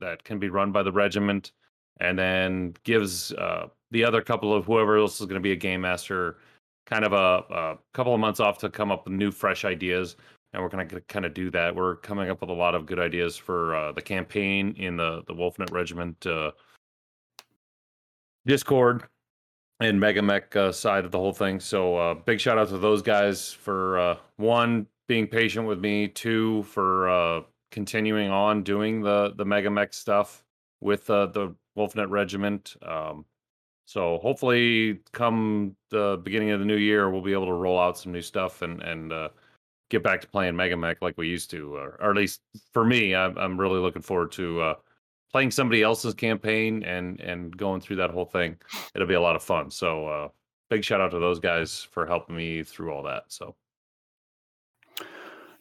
that 0.00 0.22
can 0.24 0.38
be 0.38 0.48
run 0.48 0.72
by 0.72 0.82
the 0.82 0.92
regiment 0.92 1.52
and 2.00 2.18
then 2.18 2.74
gives 2.84 3.32
uh, 3.32 3.66
the 3.90 4.04
other 4.04 4.22
couple 4.22 4.52
of 4.52 4.64
whoever 4.64 4.98
else 4.98 5.20
is 5.20 5.26
going 5.26 5.34
to 5.34 5.40
be 5.40 5.52
a 5.52 5.56
game 5.56 5.80
master 5.80 6.38
kind 6.86 7.04
of 7.04 7.12
a, 7.12 7.54
a 7.54 7.78
couple 7.94 8.14
of 8.14 8.20
months 8.20 8.40
off 8.40 8.58
to 8.58 8.68
come 8.68 8.90
up 8.90 9.04
with 9.04 9.14
new 9.14 9.30
fresh 9.30 9.64
ideas 9.64 10.16
and 10.52 10.62
we're 10.62 10.68
going 10.68 10.86
to 10.88 11.00
kind 11.02 11.24
of 11.24 11.34
do 11.34 11.50
that 11.50 11.74
we're 11.74 11.96
coming 11.96 12.30
up 12.30 12.40
with 12.40 12.50
a 12.50 12.52
lot 12.52 12.74
of 12.74 12.86
good 12.86 12.98
ideas 12.98 13.36
for 13.36 13.74
uh, 13.74 13.92
the 13.92 14.02
campaign 14.02 14.74
in 14.76 14.96
the 14.96 15.22
the 15.26 15.34
wolfnet 15.34 15.70
regiment 15.72 16.26
uh, 16.26 16.50
discord 18.46 19.02
and 19.80 20.00
MegaMek 20.00 20.56
uh, 20.56 20.72
side 20.72 21.04
of 21.04 21.10
the 21.10 21.18
whole 21.18 21.32
thing. 21.32 21.60
So 21.60 21.96
uh, 21.96 22.14
big 22.14 22.40
shout 22.40 22.58
out 22.58 22.68
to 22.68 22.78
those 22.78 23.02
guys 23.02 23.52
for 23.52 23.98
uh, 23.98 24.16
one 24.36 24.86
being 25.08 25.26
patient 25.26 25.66
with 25.66 25.80
me, 25.80 26.08
two 26.08 26.62
for 26.64 27.08
uh, 27.08 27.40
continuing 27.70 28.30
on 28.30 28.62
doing 28.62 29.02
the 29.02 29.34
the 29.36 29.44
MegaMek 29.44 29.94
stuff 29.94 30.44
with 30.80 31.06
the 31.06 31.54
Wolfnet 31.76 32.10
Regiment. 32.10 32.74
Um, 32.82 33.24
so 33.86 34.18
hopefully, 34.18 35.00
come 35.12 35.74
the 35.90 36.20
beginning 36.22 36.50
of 36.50 36.60
the 36.60 36.66
new 36.66 36.76
year, 36.76 37.10
we'll 37.10 37.22
be 37.22 37.32
able 37.32 37.46
to 37.46 37.52
roll 37.52 37.78
out 37.78 37.98
some 37.98 38.12
new 38.12 38.22
stuff 38.22 38.62
and 38.62 38.82
and 38.82 39.12
uh, 39.12 39.28
get 39.88 40.02
back 40.02 40.20
to 40.20 40.26
playing 40.26 40.54
MegaMek 40.54 40.96
like 41.00 41.16
we 41.16 41.28
used 41.28 41.50
to, 41.50 41.74
or, 41.74 41.96
or 42.00 42.10
at 42.10 42.16
least 42.16 42.42
for 42.72 42.84
me, 42.84 43.14
I'm 43.14 43.36
I'm 43.38 43.58
really 43.58 43.80
looking 43.80 44.02
forward 44.02 44.32
to. 44.32 44.60
Uh, 44.60 44.74
playing 45.32 45.50
somebody 45.50 45.82
else's 45.82 46.14
campaign 46.14 46.82
and 46.84 47.20
and 47.20 47.54
going 47.56 47.80
through 47.80 47.96
that 47.96 48.10
whole 48.10 48.24
thing 48.24 48.56
it'll 48.94 49.08
be 49.08 49.14
a 49.14 49.20
lot 49.20 49.34
of 49.36 49.42
fun 49.42 49.68
so 49.68 50.06
uh 50.06 50.28
big 50.70 50.84
shout 50.84 51.00
out 51.00 51.10
to 51.10 51.18
those 51.18 51.40
guys 51.40 51.82
for 51.90 52.06
helping 52.06 52.36
me 52.36 52.62
through 52.62 52.90
all 52.92 53.02
that 53.02 53.24
so 53.26 53.54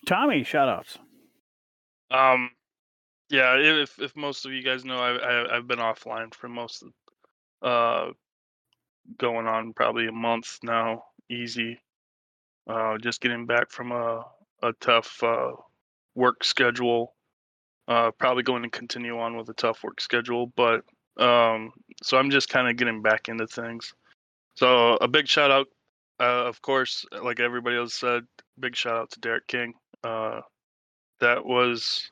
Tommy, 0.06 0.44
shout 0.44 0.70
outs. 0.70 0.98
Um, 2.12 2.52
yeah, 3.30 3.58
if 3.58 4.00
if 4.00 4.16
most 4.16 4.46
of 4.46 4.52
you 4.52 4.64
guys 4.64 4.86
know, 4.86 4.98
I, 4.98 5.16
I 5.16 5.58
I've 5.58 5.68
been 5.68 5.80
offline 5.80 6.34
for 6.34 6.48
most 6.48 6.84
of, 6.84 6.90
uh, 7.62 8.10
going 9.18 9.48
on 9.48 9.74
probably 9.74 10.08
a 10.08 10.12
month 10.12 10.60
now, 10.64 11.04
easy. 11.30 11.80
Uh, 12.68 12.98
just 12.98 13.22
getting 13.22 13.46
back 13.46 13.72
from 13.72 13.92
a 13.92 14.26
a 14.64 14.74
tough 14.80 15.22
uh, 15.24 15.52
work 16.16 16.44
schedule. 16.44 17.14
Uh, 17.88 18.10
probably 18.12 18.42
going 18.42 18.64
to 18.64 18.70
continue 18.70 19.20
on 19.20 19.38
with 19.38 19.48
a 19.50 19.54
tough 19.54 19.84
work 19.84 20.02
schedule, 20.02 20.52
but 20.56 20.84
um, 21.20 21.72
so 22.02 22.18
I'm 22.18 22.32
just 22.32 22.50
kind 22.50 22.68
of 22.68 22.78
getting 22.78 23.04
back 23.04 23.30
into 23.30 23.46
things. 23.46 23.94
So 24.56 24.98
a 25.00 25.08
big 25.08 25.28
shout 25.28 25.52
out, 25.52 25.68
uh, 26.20 26.46
of 26.46 26.62
course, 26.62 27.06
like 27.12 27.40
everybody 27.40 27.78
else 27.78 27.94
said, 27.94 28.24
big 28.60 28.76
shout 28.76 28.96
out 28.96 29.12
to 29.12 29.20
Derek 29.20 29.48
King. 29.48 29.76
Uh, 30.04 30.42
that 31.20 31.46
was, 31.46 32.10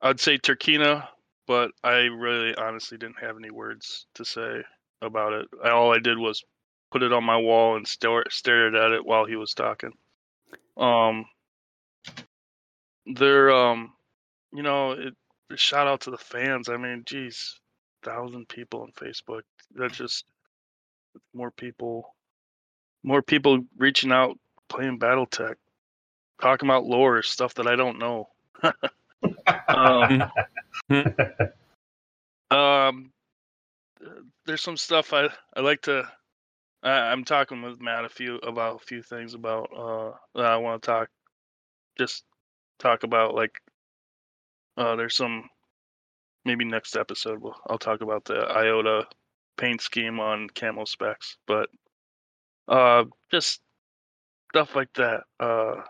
I'd 0.00 0.20
say 0.20 0.38
Turkina, 0.38 1.08
but 1.46 1.70
I 1.82 2.06
really 2.06 2.54
honestly 2.54 2.98
didn't 2.98 3.20
have 3.20 3.36
any 3.36 3.50
words 3.50 4.06
to 4.14 4.24
say 4.24 4.62
about 5.00 5.32
it. 5.32 5.48
All 5.64 5.92
I 5.92 5.98
did 5.98 6.18
was 6.18 6.44
put 6.90 7.02
it 7.02 7.12
on 7.12 7.24
my 7.24 7.36
wall 7.36 7.76
and 7.76 7.86
stare 7.86 8.24
stared 8.30 8.74
at 8.74 8.92
it 8.92 9.04
while 9.04 9.24
he 9.24 9.36
was 9.36 9.54
talking. 9.54 9.92
Um, 10.76 11.26
they're 13.06 13.50
um, 13.50 13.92
you 14.52 14.62
know, 14.62 14.92
it. 14.92 15.14
Shout 15.54 15.86
out 15.86 16.02
to 16.02 16.10
the 16.10 16.18
fans. 16.18 16.68
I 16.70 16.78
mean, 16.78 17.02
geez, 17.04 17.60
thousand 18.02 18.48
people 18.48 18.82
on 18.82 18.92
Facebook. 18.92 19.42
That's 19.74 19.96
just 19.96 20.24
more 21.34 21.50
people, 21.50 22.14
more 23.02 23.22
people 23.22 23.64
reaching 23.76 24.12
out, 24.12 24.38
playing 24.68 24.98
BattleTech, 24.98 25.56
talking 26.40 26.68
about 26.68 26.84
lore 26.84 27.22
stuff 27.22 27.54
that 27.54 27.66
I 27.66 27.76
don't 27.76 27.98
know. 27.98 28.28
um, 29.68 30.22
um, 32.50 33.12
there's 34.46 34.62
some 34.62 34.76
stuff 34.76 35.12
I 35.12 35.28
I 35.56 35.60
like 35.60 35.82
to. 35.82 36.08
I, 36.82 36.90
I'm 36.90 37.24
talking 37.24 37.62
with 37.62 37.80
Matt 37.80 38.04
a 38.04 38.08
few 38.08 38.36
about 38.36 38.82
a 38.82 38.84
few 38.84 39.02
things 39.02 39.34
about 39.34 39.70
uh 39.76 40.12
that 40.34 40.46
I 40.46 40.56
want 40.56 40.82
to 40.82 40.86
talk. 40.86 41.08
Just 41.98 42.24
talk 42.78 43.04
about 43.04 43.34
like 43.34 43.60
uh 44.76 44.96
there's 44.96 45.16
some 45.16 45.48
maybe 46.44 46.64
next 46.64 46.96
episode 46.96 47.40
we'll, 47.40 47.54
I'll 47.68 47.78
talk 47.78 48.00
about 48.00 48.24
the 48.24 48.34
IOTA 48.34 49.06
paint 49.56 49.80
scheme 49.80 50.18
on 50.18 50.48
CamoSpecs, 50.48 51.36
but 51.46 51.68
uh 52.68 53.04
just 53.30 53.60
stuff 54.52 54.74
like 54.74 54.92
that. 54.94 55.22
Uh 55.38 55.82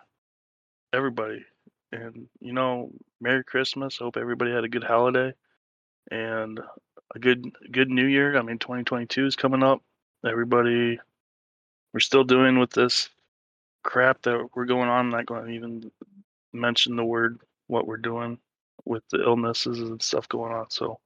everybody 0.92 1.44
and 1.92 2.26
you 2.40 2.52
know 2.52 2.90
merry 3.20 3.44
christmas 3.44 3.98
hope 3.98 4.16
everybody 4.16 4.50
had 4.50 4.64
a 4.64 4.68
good 4.68 4.84
holiday 4.84 5.32
and 6.10 6.60
a 7.14 7.18
good 7.18 7.50
good 7.70 7.90
new 7.90 8.06
year. 8.06 8.36
I 8.36 8.42
mean 8.42 8.58
2022 8.58 9.26
is 9.26 9.36
coming 9.36 9.62
up. 9.62 9.82
Everybody 10.26 10.98
we're 11.92 12.00
still 12.00 12.24
doing 12.24 12.58
with 12.58 12.70
this 12.70 13.08
crap 13.82 14.22
that 14.22 14.48
we're 14.54 14.64
going 14.64 14.88
on. 14.88 15.06
I'm 15.06 15.10
not 15.10 15.26
going 15.26 15.46
to 15.46 15.52
even 15.52 15.90
mention 16.52 16.96
the 16.96 17.04
word 17.04 17.38
what 17.66 17.86
we're 17.86 17.96
doing 17.96 18.38
with 18.84 19.02
the 19.10 19.22
illnesses 19.22 19.78
and 19.80 20.02
stuff 20.02 20.28
going 20.28 20.52
on. 20.52 20.70
So 20.70 20.98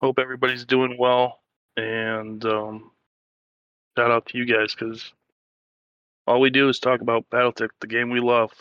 hope 0.00 0.18
everybody's 0.18 0.64
doing 0.64 0.96
well 0.98 1.40
and 1.76 2.44
um, 2.44 2.90
shout 3.96 4.10
out 4.10 4.26
to 4.26 4.38
you 4.38 4.46
guys 4.46 4.74
because 4.74 5.12
all 6.26 6.40
we 6.40 6.50
do 6.50 6.68
is 6.68 6.78
talk 6.78 7.00
about 7.00 7.28
battletech 7.30 7.68
the 7.80 7.86
game 7.86 8.10
we 8.10 8.20
love 8.20 8.52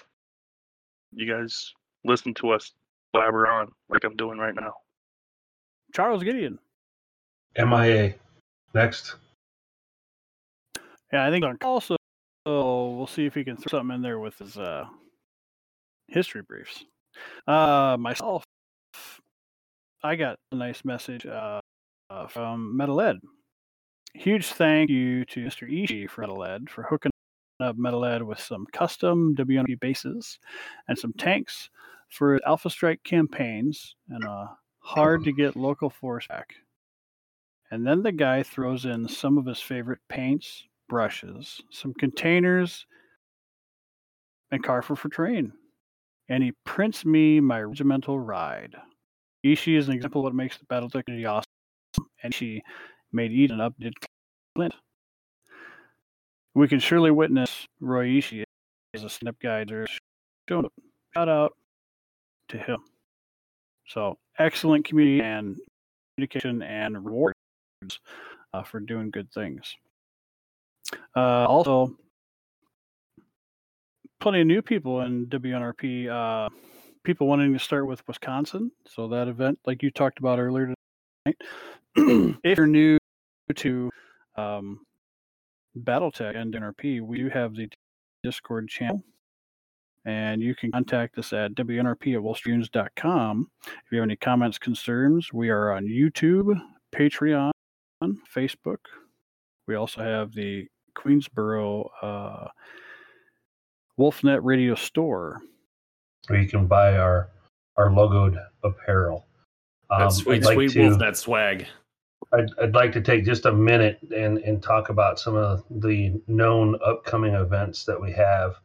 you 1.16 1.32
guys 1.32 1.74
listen 2.04 2.34
to 2.36 2.52
us 2.52 2.72
blabber 3.14 3.48
on 3.48 3.72
like 3.90 4.04
I'm 4.04 4.16
doing 4.16 4.38
right 4.38 4.56
now. 4.56 4.74
Charles 5.94 6.24
Gideon. 6.24 6.60
MIA. 7.58 8.16
Next. 8.74 9.16
Yeah, 11.14 11.26
I 11.26 11.32
think 11.32 11.46
also 11.64 11.96
oh, 12.46 12.96
we'll 12.96 13.08
see 13.08 13.26
if 13.26 13.34
he 13.34 13.44
can 13.44 13.56
throw 13.56 13.80
something 13.80 13.96
in 13.96 14.02
there 14.02 14.20
with 14.20 14.38
his 14.38 14.58
uh, 14.58 14.86
history 16.08 16.42
briefs. 16.42 16.84
Uh, 17.48 17.96
myself, 17.98 18.44
I 20.04 20.16
got 20.16 20.38
a 20.52 20.56
nice 20.56 20.84
message 20.84 21.26
uh, 21.26 21.62
uh, 22.10 22.28
from 22.28 22.76
Metal 22.76 23.00
Ed. 23.00 23.20
Huge 24.14 24.48
thank 24.48 24.90
you 24.90 25.26
to 25.26 25.46
Mr. 25.46 25.70
Ishii 25.70 26.10
for 26.10 26.22
Metal 26.22 26.44
Ed 26.44 26.70
for 26.70 26.84
hooking 26.84 27.12
up 27.60 27.78
Metal 27.78 28.06
Ed 28.06 28.24
with 28.24 28.40
some 28.40 28.66
custom 28.74 29.36
WNP 29.36 29.80
bases 29.80 30.40
and 30.88 30.98
some 30.98 31.14
tanks 31.14 31.70
for 32.10 32.40
Alpha 32.46 32.70
Strike 32.70 33.04
campaigns 33.04 33.96
and 34.10 34.24
a 34.24 34.58
hard 34.80 35.24
to 35.24 35.32
get 35.32 35.56
local 35.56 35.90
force 35.90 36.28
pack. 36.28 36.56
And 37.72 37.86
then 37.86 38.04
the 38.04 38.12
guy 38.12 38.44
throws 38.44 38.86
in 38.86 39.08
some 39.08 39.38
of 39.38 39.46
his 39.46 39.60
favorite 39.60 40.00
paints, 40.08 40.64
brushes, 40.88 41.62
some 41.72 41.94
containers, 41.94 42.86
and 44.52 44.64
Carver 44.64 44.96
for 44.96 45.10
terrain. 45.10 45.52
And 46.30 46.44
he 46.44 46.54
prints 46.64 47.06
me 47.06 47.40
my 47.40 47.62
regimental 47.62 48.20
ride. 48.20 48.76
Ishii 49.46 49.78
is 49.78 49.88
an 49.88 49.96
example 49.96 50.22
of 50.22 50.26
what 50.26 50.36
makes 50.36 50.58
the 50.58 50.66
battle 50.66 50.90
technology 50.90 51.26
awesome. 51.26 51.46
And 52.24 52.34
she 52.34 52.62
made 53.12 53.32
Eden 53.32 53.60
updated 53.60 53.94
Clint 54.56 54.74
we 56.56 56.68
can 56.68 56.80
surely 56.80 57.12
witness 57.12 57.68
Roy 57.80 58.08
Ishii 58.08 58.44
as 58.94 59.04
a 59.04 59.10
snip 59.10 59.40
guide 59.40 59.70
shout 60.50 61.30
out 61.30 61.54
to 62.50 62.58
him. 62.58 62.80
So 63.88 64.18
excellent 64.40 64.86
community 64.86 65.22
and 65.22 65.58
communication 66.16 66.62
and 66.64 67.06
rewards 67.06 67.36
uh, 68.54 68.64
for 68.64 68.80
doing 68.80 69.12
good 69.12 69.32
things. 69.32 69.76
Uh, 71.16 71.46
also, 71.46 71.96
plenty 74.20 74.42
of 74.42 74.48
new 74.48 74.62
people 74.62 75.02
in 75.02 75.28
WNRP. 75.28 76.10
Uh, 76.10 76.50
people 77.04 77.28
wanting 77.28 77.54
to 77.54 77.60
start 77.60 77.86
with 77.86 78.06
Wisconsin. 78.08 78.72
So 78.88 79.08
that 79.10 79.28
event, 79.28 79.60
like 79.66 79.84
you 79.84 79.92
talked 79.92 80.20
about 80.20 80.40
earlier 80.40 80.74
tonight, 81.26 81.38
if 82.44 82.58
you're 82.58 82.68
new 82.68 82.98
to 83.56 83.90
um, 84.36 84.80
Battletech 85.78 86.36
and 86.36 86.54
NRP, 86.54 87.02
we 87.02 87.18
do 87.18 87.30
have 87.30 87.56
the 87.56 87.70
Discord 88.24 88.68
channel. 88.70 89.04
And 90.06 90.42
you 90.42 90.54
can 90.56 90.72
contact 90.72 91.18
us 91.18 91.34
at 91.34 91.56
WNRP 91.56 92.14
at 92.16 92.22
wallstreams.com. 92.22 93.50
If 93.66 93.74
you 93.92 93.98
have 93.98 94.06
any 94.06 94.16
comments, 94.16 94.60
concerns, 94.60 95.34
we 95.34 95.50
are 95.50 95.72
on 95.72 95.86
YouTube, 95.88 96.60
Patreon, 96.96 97.50
Facebook. 98.04 98.78
We 99.68 99.74
also 99.76 100.04
have 100.04 100.32
the 100.34 100.68
Queensboro 100.96 101.90
uh, 102.04 102.48
Wolfnet 104.00 104.40
Radio 104.44 104.76
Store. 104.76 105.42
Where 106.28 106.40
you 106.40 106.48
can 106.48 106.68
buy 106.68 106.98
our 106.98 107.30
our 107.78 107.90
logoed 107.90 108.38
apparel. 108.64 109.26
That 109.90 110.02
Um, 110.04 110.12
sweet, 110.12 110.38
I'd 110.38 110.46
like 110.46 110.56
sweet 110.56 110.72
to- 110.72 110.80
Wolfnet 110.80 111.16
swag. 111.16 111.66
I'd, 112.36 112.50
I'd 112.62 112.76
like 112.76 112.92
to 112.94 113.02
take 113.02 113.26
just 113.26 113.46
a 113.46 113.52
minute 113.54 114.00
and, 114.16 114.38
and 114.40 114.62
talk 114.62 114.90
about 114.90 115.20
some 115.20 115.36
of 115.36 115.64
the 115.70 116.22
known 116.28 116.78
upcoming 116.86 117.34
events 117.34 117.86
that 117.86 118.00
we 118.00 118.12
have. 118.12 118.56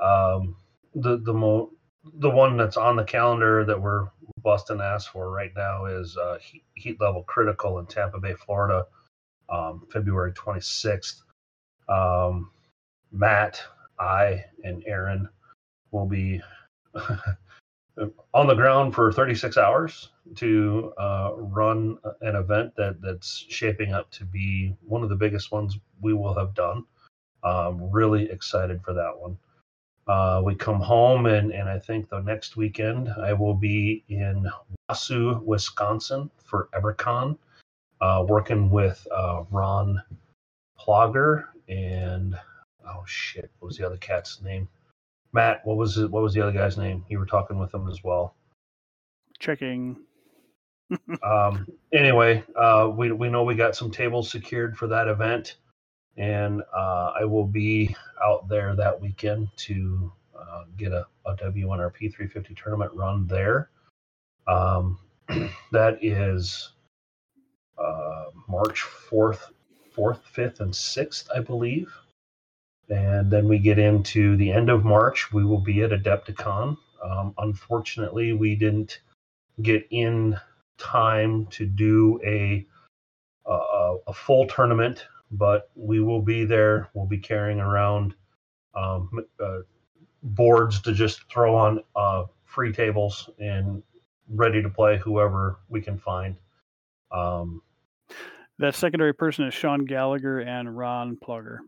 Um, 0.00 0.56
the 0.94 1.18
the 1.18 1.32
mo- 1.32 1.70
the 2.18 2.30
one 2.30 2.56
that's 2.56 2.76
on 2.76 2.96
the 2.96 3.04
calendar 3.04 3.64
that 3.64 3.80
we're 3.80 4.08
busting 4.42 4.80
ass 4.80 5.06
for 5.06 5.30
right 5.30 5.52
now 5.56 5.86
is 5.86 6.16
uh, 6.16 6.38
heat, 6.40 6.64
heat 6.74 7.00
level 7.00 7.22
critical 7.22 7.78
in 7.78 7.86
Tampa 7.86 8.18
Bay, 8.18 8.34
Florida, 8.34 8.86
um, 9.48 9.86
February 9.92 10.32
26th. 10.32 11.22
Um, 11.88 12.50
Matt, 13.12 13.62
I, 14.00 14.44
and 14.64 14.82
Aaron 14.86 15.28
will 15.90 16.06
be 16.06 16.40
on 18.32 18.46
the 18.46 18.54
ground 18.54 18.94
for 18.94 19.12
36 19.12 19.56
hours 19.58 20.10
to 20.36 20.92
uh, 20.98 21.32
run 21.36 21.98
an 22.20 22.36
event 22.36 22.74
that 22.76 23.00
that's 23.00 23.44
shaping 23.48 23.92
up 23.92 24.10
to 24.10 24.24
be 24.24 24.74
one 24.86 25.02
of 25.02 25.08
the 25.08 25.16
biggest 25.16 25.52
ones 25.52 25.78
we 26.00 26.14
will 26.14 26.34
have 26.34 26.54
done. 26.54 26.84
Um, 27.44 27.90
really 27.90 28.30
excited 28.30 28.82
for 28.82 28.94
that 28.94 29.12
one. 29.18 29.36
Uh, 30.06 30.42
we 30.44 30.54
come 30.54 30.80
home, 30.80 31.26
and, 31.26 31.52
and 31.52 31.68
I 31.68 31.78
think 31.78 32.08
the 32.08 32.20
next 32.20 32.56
weekend 32.56 33.08
I 33.08 33.32
will 33.32 33.54
be 33.54 34.04
in 34.08 34.50
Wausau, 34.90 35.42
Wisconsin 35.42 36.30
for 36.44 36.68
EverCon, 36.74 37.36
uh, 38.00 38.24
working 38.28 38.70
with 38.70 39.06
uh, 39.14 39.44
Ron 39.50 40.02
Plogger 40.78 41.46
and 41.68 42.36
oh 42.86 43.04
shit, 43.06 43.50
what 43.58 43.68
was 43.68 43.76
the 43.76 43.86
other 43.86 43.96
cat's 43.96 44.40
name? 44.42 44.68
Matt, 45.32 45.64
what 45.64 45.76
was 45.76 45.98
it? 45.98 46.10
What 46.10 46.22
was 46.22 46.34
the 46.34 46.42
other 46.42 46.52
guy's 46.52 46.76
name? 46.76 47.04
You 47.08 47.18
were 47.18 47.26
talking 47.26 47.58
with 47.58 47.72
him 47.72 47.88
as 47.88 48.02
well. 48.04 48.34
Checking. 49.38 49.96
Um, 51.22 51.66
anyway, 51.94 52.44
uh, 52.54 52.90
we 52.94 53.12
we 53.12 53.30
know 53.30 53.44
we 53.44 53.54
got 53.54 53.74
some 53.74 53.90
tables 53.90 54.30
secured 54.30 54.76
for 54.76 54.86
that 54.88 55.08
event, 55.08 55.56
and 56.18 56.62
uh, 56.76 57.12
I 57.18 57.24
will 57.24 57.46
be 57.46 57.96
out 58.22 58.46
there 58.46 58.76
that 58.76 59.00
weekend 59.00 59.48
to 59.56 60.12
uh, 60.38 60.64
get 60.76 60.92
a, 60.92 61.06
a 61.24 61.34
WNRP 61.36 62.12
350 62.12 62.54
tournament 62.54 62.92
run 62.94 63.26
there. 63.26 63.70
Um, 64.46 64.98
that 65.72 65.98
is 66.02 66.72
uh, 67.78 68.24
March 68.48 68.82
4th, 69.10 69.50
4th, 69.96 70.20
5th, 70.34 70.60
and 70.60 70.72
6th, 70.72 71.28
I 71.34 71.40
believe. 71.40 71.92
And 72.92 73.30
then 73.30 73.48
we 73.48 73.58
get 73.58 73.78
into 73.78 74.36
the 74.36 74.52
end 74.52 74.68
of 74.68 74.84
March. 74.84 75.32
We 75.32 75.44
will 75.44 75.60
be 75.60 75.82
at 75.82 75.90
Adepticon. 75.90 76.76
Um, 77.02 77.34
unfortunately, 77.38 78.34
we 78.34 78.54
didn't 78.54 79.00
get 79.62 79.86
in 79.90 80.38
time 80.76 81.46
to 81.46 81.64
do 81.64 82.20
a 82.24 82.66
a, 83.46 83.96
a 84.06 84.12
full 84.12 84.46
tournament, 84.46 85.06
but 85.30 85.70
we 85.74 86.00
will 86.00 86.20
be 86.20 86.44
there. 86.44 86.90
We'll 86.92 87.06
be 87.06 87.18
carrying 87.18 87.60
around 87.60 88.14
um, 88.74 89.24
uh, 89.42 89.60
boards 90.22 90.80
to 90.82 90.92
just 90.92 91.28
throw 91.30 91.56
on 91.56 91.82
uh, 91.96 92.24
free 92.44 92.72
tables 92.72 93.30
and 93.38 93.82
ready 94.28 94.62
to 94.62 94.68
play 94.68 94.98
whoever 94.98 95.58
we 95.68 95.80
can 95.80 95.98
find. 95.98 96.36
Um, 97.10 97.62
That 98.58 98.74
secondary 98.74 99.14
person 99.14 99.46
is 99.46 99.54
Sean 99.54 99.86
Gallagher 99.86 100.40
and 100.40 100.76
Ron 100.76 101.16
Plugger. 101.16 101.58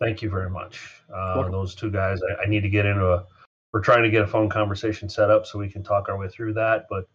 Thank 0.00 0.22
you 0.22 0.30
very 0.30 0.48
much. 0.48 1.02
Uh, 1.14 1.48
those 1.50 1.74
two 1.74 1.90
guys, 1.90 2.20
I, 2.22 2.44
I 2.44 2.46
need 2.46 2.62
to 2.62 2.70
get 2.70 2.86
into 2.86 3.12
a. 3.12 3.26
We're 3.72 3.82
trying 3.82 4.02
to 4.02 4.10
get 4.10 4.22
a 4.22 4.26
phone 4.26 4.48
conversation 4.48 5.08
set 5.08 5.30
up 5.30 5.46
so 5.46 5.58
we 5.58 5.68
can 5.68 5.84
talk 5.84 6.08
our 6.08 6.18
way 6.18 6.28
through 6.28 6.54
that, 6.54 6.86
but 6.90 7.08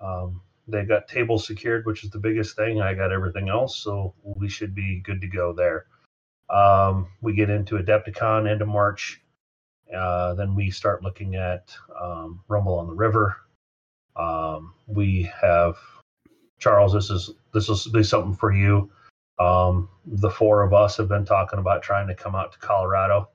um, 0.00 0.40
they've 0.66 0.88
got 0.88 1.06
tables 1.06 1.46
secured, 1.46 1.86
which 1.86 2.02
is 2.02 2.10
the 2.10 2.18
biggest 2.18 2.56
thing. 2.56 2.80
I 2.80 2.94
got 2.94 3.12
everything 3.12 3.48
else, 3.48 3.76
so 3.76 4.14
we 4.24 4.48
should 4.48 4.74
be 4.74 5.00
good 5.00 5.20
to 5.20 5.28
go 5.28 5.52
there. 5.52 5.86
Um, 6.48 7.08
we 7.20 7.34
get 7.34 7.50
into 7.50 7.76
Adepticon 7.76 8.50
end 8.50 8.62
of 8.62 8.68
March. 8.68 9.20
Uh, 9.94 10.34
then 10.34 10.54
we 10.54 10.70
start 10.70 11.02
looking 11.02 11.36
at 11.36 11.74
um, 12.00 12.42
Rumble 12.48 12.78
on 12.78 12.86
the 12.86 12.94
River. 12.94 13.36
Um, 14.16 14.74
we 14.86 15.30
have 15.40 15.76
Charles. 16.58 16.92
This 16.92 17.10
is 17.10 17.30
this 17.52 17.68
will 17.68 17.92
be 17.92 18.02
something 18.02 18.34
for 18.34 18.52
you. 18.52 18.90
Um, 19.40 19.88
the 20.04 20.30
four 20.30 20.62
of 20.62 20.74
us 20.74 20.98
have 20.98 21.08
been 21.08 21.24
talking 21.24 21.58
about 21.58 21.82
trying 21.82 22.06
to 22.08 22.14
come 22.14 22.34
out 22.34 22.52
to 22.52 22.58
Colorado 22.58 23.30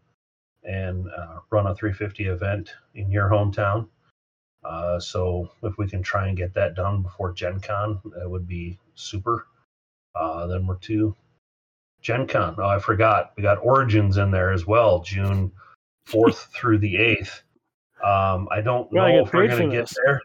and 0.63 1.07
uh, 1.09 1.39
run 1.49 1.65
a 1.65 1.73
350 1.75 2.25
event 2.25 2.73
in 2.93 3.09
your 3.09 3.27
hometown. 3.27 3.87
Uh, 4.63 4.99
so 4.99 5.49
if 5.63 5.77
we 5.77 5.87
can 5.87 6.03
try 6.03 6.27
and 6.27 6.37
get 6.37 6.53
that 6.53 6.75
done 6.75 7.01
before 7.01 7.31
Gen 7.33 7.59
Con, 7.59 7.99
that 8.17 8.29
would 8.29 8.47
be 8.47 8.77
super. 8.93 9.47
Uh, 10.15 10.47
then 10.47 10.65
we're 10.65 10.77
to 10.77 11.15
Gen 12.01 12.27
Con. 12.27 12.55
Oh, 12.59 12.67
I 12.67 12.79
forgot. 12.79 13.33
We 13.35 13.43
got 13.43 13.63
Origins 13.63 14.17
in 14.17 14.29
there 14.29 14.51
as 14.51 14.65
well, 14.65 15.01
June 15.01 15.51
4th 16.07 16.51
through 16.53 16.79
the 16.79 16.95
8th. 16.95 17.41
Um, 18.03 18.47
I 18.51 18.61
don't 18.61 18.91
Well, 18.91 19.07
know 19.07 19.13
get 19.19 19.27
if 19.27 19.33
we're 19.33 19.47
going 19.47 19.69
to 19.69 19.75
get 19.75 19.91
there. 20.05 20.21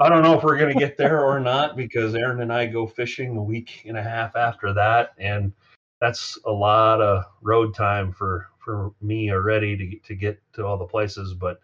I 0.00 0.08
don't 0.08 0.22
know 0.22 0.36
if 0.36 0.42
we're 0.42 0.58
going 0.58 0.72
to 0.72 0.78
get 0.78 0.96
there 0.96 1.24
or 1.24 1.38
not 1.38 1.76
because 1.76 2.14
Aaron 2.16 2.40
and 2.40 2.52
I 2.52 2.66
go 2.66 2.86
fishing 2.86 3.36
a 3.36 3.42
week 3.42 3.84
and 3.86 3.96
a 3.96 4.02
half 4.02 4.34
after 4.34 4.72
that. 4.72 5.10
And 5.18 5.52
that's 6.00 6.36
a 6.46 6.50
lot 6.50 7.00
of 7.00 7.24
road 7.42 7.74
time 7.74 8.12
for, 8.12 8.48
for 8.58 8.92
me 9.00 9.30
already 9.30 9.76
to, 9.76 10.08
to 10.08 10.14
get 10.16 10.42
to 10.54 10.66
all 10.66 10.76
the 10.76 10.84
places. 10.84 11.34
But 11.34 11.60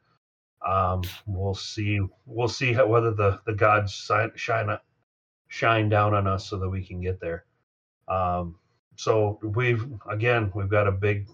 um, 0.65 1.03
we'll 1.27 1.55
see. 1.55 2.01
We'll 2.25 2.49
see 2.49 2.73
how, 2.73 2.87
whether 2.87 3.13
the, 3.13 3.41
the 3.47 3.55
gods 3.55 3.93
shine, 3.93 4.31
shine, 4.37 4.79
shine 5.49 5.89
down 5.89 6.15
on 6.15 6.29
us 6.29 6.49
so 6.49 6.57
that 6.59 6.69
we 6.69 6.85
can 6.85 7.01
get 7.01 7.21
there. 7.21 7.47
Um, 8.07 8.57
so 8.95 9.41
we've, 9.43 9.85
again, 10.09 10.53
we've 10.55 10.71
got 10.71 10.87
a 10.87 10.93
big, 10.93 11.27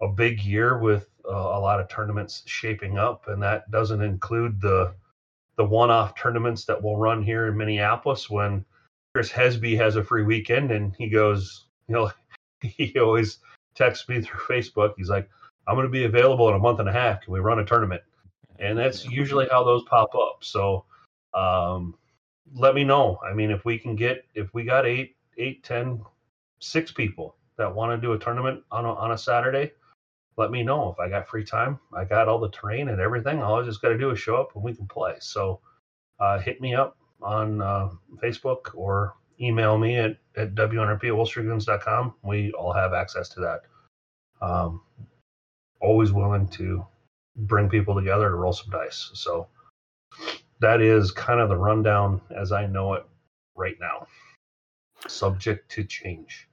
a 0.00 0.08
big 0.08 0.40
year 0.40 0.78
with 0.78 1.10
uh, 1.28 1.34
a 1.34 1.60
lot 1.60 1.78
of 1.78 1.88
tournaments 1.88 2.42
shaping 2.46 2.96
up. 2.96 3.28
And 3.28 3.42
that 3.42 3.70
doesn't 3.70 4.00
include 4.00 4.62
the, 4.62 4.94
the 5.56 5.64
one-off 5.64 6.14
tournaments 6.14 6.64
that 6.66 6.82
we'll 6.82 6.96
run 6.96 7.22
here 7.22 7.46
in 7.46 7.56
Minneapolis 7.56 8.28
when 8.28 8.64
Chris 9.14 9.30
Hesby 9.30 9.76
has 9.76 9.96
a 9.96 10.04
free 10.04 10.22
weekend 10.22 10.70
and 10.70 10.94
he 10.98 11.08
goes, 11.08 11.66
you 11.88 11.94
know, 11.94 12.10
he 12.60 12.98
always 12.98 13.38
texts 13.74 14.08
me 14.08 14.20
through 14.20 14.40
Facebook. 14.40 14.94
He's 14.96 15.08
like, 15.08 15.28
I'm 15.66 15.74
going 15.74 15.86
to 15.86 15.90
be 15.90 16.04
available 16.04 16.48
in 16.48 16.54
a 16.54 16.58
month 16.58 16.80
and 16.80 16.88
a 16.88 16.92
half. 16.92 17.22
Can 17.22 17.32
we 17.32 17.40
run 17.40 17.58
a 17.58 17.64
tournament? 17.64 18.02
And 18.58 18.78
that's 18.78 19.04
usually 19.04 19.46
how 19.50 19.64
those 19.64 19.84
pop 19.84 20.14
up. 20.14 20.38
So 20.40 20.84
um, 21.34 21.94
let 22.54 22.74
me 22.74 22.84
know. 22.84 23.18
I 23.28 23.34
mean, 23.34 23.50
if 23.50 23.64
we 23.64 23.78
can 23.78 23.96
get, 23.96 24.24
if 24.34 24.52
we 24.54 24.64
got 24.64 24.86
eight, 24.86 25.16
eight, 25.38 25.62
ten, 25.62 26.00
six 26.60 26.90
people 26.92 27.36
that 27.58 27.74
want 27.74 27.92
to 27.92 28.06
do 28.06 28.12
a 28.12 28.18
tournament 28.18 28.62
on 28.70 28.84
a, 28.84 28.94
on 28.94 29.12
a 29.12 29.18
Saturday, 29.18 29.72
let 30.36 30.50
me 30.50 30.62
know 30.62 30.90
if 30.90 30.98
I 30.98 31.08
got 31.08 31.28
free 31.28 31.44
time. 31.44 31.78
I 31.94 32.04
got 32.04 32.28
all 32.28 32.38
the 32.38 32.50
terrain 32.50 32.88
and 32.88 33.00
everything. 33.00 33.42
All 33.42 33.60
I 33.60 33.64
just 33.64 33.80
got 33.80 33.88
to 33.88 33.98
do 33.98 34.10
is 34.10 34.18
show 34.18 34.36
up 34.36 34.54
and 34.54 34.62
we 34.62 34.74
can 34.74 34.86
play. 34.86 35.14
So 35.20 35.60
uh, 36.20 36.38
hit 36.38 36.60
me 36.60 36.74
up 36.74 36.96
on 37.22 37.62
uh, 37.62 37.90
Facebook 38.22 38.74
or 38.74 39.14
email 39.40 39.78
me 39.78 39.96
at, 39.96 40.16
at 40.36 40.54
WNRP 40.54 42.16
We 42.22 42.52
all 42.52 42.72
have 42.72 42.92
access 42.92 43.28
to 43.30 43.40
that. 43.40 43.62
Um, 44.42 44.82
always 45.80 46.12
willing 46.12 46.48
to 46.48 46.86
bring 47.36 47.68
people 47.68 47.94
together 47.94 48.28
to 48.28 48.34
roll 48.34 48.52
some 48.52 48.70
dice. 48.70 49.10
So 49.14 49.48
that 50.60 50.80
is 50.80 51.10
kind 51.10 51.40
of 51.40 51.48
the 51.48 51.56
rundown 51.56 52.20
as 52.34 52.52
I 52.52 52.66
know 52.66 52.94
it 52.94 53.06
right 53.54 53.76
now, 53.80 54.06
subject 55.06 55.70
to 55.72 55.84
change. 55.84 56.48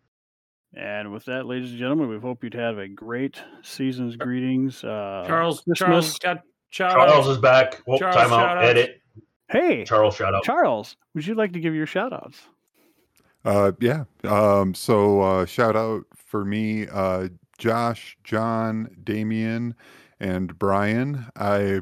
And 0.75 1.11
with 1.13 1.25
that, 1.25 1.45
ladies 1.45 1.69
and 1.69 1.79
gentlemen, 1.79 2.09
we 2.09 2.19
hope 2.19 2.43
you'd 2.43 2.55
have 2.55 2.79
a 2.79 2.87
great 2.87 3.39
season's 3.61 4.15
greetings. 4.15 4.83
Uh, 4.83 5.23
Charles, 5.27 5.61
Christmas. 5.61 6.17
Charles 6.17 6.19
got 6.19 6.43
shout 6.69 6.91
Charles 6.93 7.27
is 7.27 7.37
back. 7.37 7.81
Whoop, 7.85 7.99
Charles, 7.99 8.15
time 8.15 8.29
shout 8.29 8.49
out. 8.49 8.57
outs. 8.57 8.67
Edit. 8.67 9.01
Hey, 9.49 9.83
Charles, 9.83 10.15
shout 10.15 10.33
out. 10.33 10.43
Charles, 10.43 10.95
would 11.13 11.27
you 11.27 11.35
like 11.35 11.53
to 11.53 11.59
give 11.59 11.75
your 11.75 11.85
shout 11.85 12.11
outs? 12.11 12.41
Uh, 13.45 13.73
yeah. 13.79 14.05
Um, 14.23 14.73
so 14.73 15.21
uh, 15.21 15.45
shout 15.45 15.75
out 15.75 16.05
for 16.15 16.43
me, 16.43 16.87
uh, 16.87 17.27
Josh, 17.59 18.17
John, 18.23 18.89
Damien, 19.03 19.75
and 20.19 20.57
Brian. 20.57 21.27
I 21.35 21.81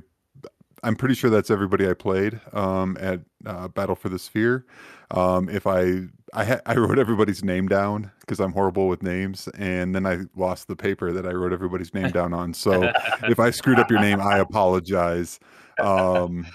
I'm 0.84 0.96
pretty 0.96 1.16
sure 1.16 1.30
that's 1.30 1.52
everybody 1.52 1.88
I 1.88 1.94
played 1.94 2.42
um, 2.54 2.98
at 3.00 3.22
uh, 3.46 3.68
Battle 3.70 3.96
for 3.96 4.10
the 4.10 4.20
Sphere. 4.20 4.66
Um, 5.12 5.48
if 5.50 5.68
I 5.68 6.08
I, 6.34 6.46
ha- 6.46 6.62
I 6.66 6.76
wrote 6.76 6.98
everybody's 6.98 7.44
name 7.44 7.68
down 7.68 8.12
because 8.22 8.40
I'm 8.40 8.54
horrible 8.54 8.88
with 8.88 9.04
names, 9.04 9.50
and 9.58 9.94
then 9.94 10.06
I 10.06 10.20
lost 10.36 10.68
the 10.68 10.76
paper 10.76 11.12
that 11.12 11.26
I 11.26 11.32
wrote 11.32 11.52
everybody's 11.52 11.94
name 11.94 12.10
down 12.12 12.34
on. 12.34 12.54
So 12.54 12.92
if 13.24 13.40
I 13.40 13.50
screwed 13.52 13.80
up 13.80 13.90
your 13.90 14.00
name, 14.00 14.22
I 14.22 14.38
apologize. 14.40 15.40
Um, 15.80 16.48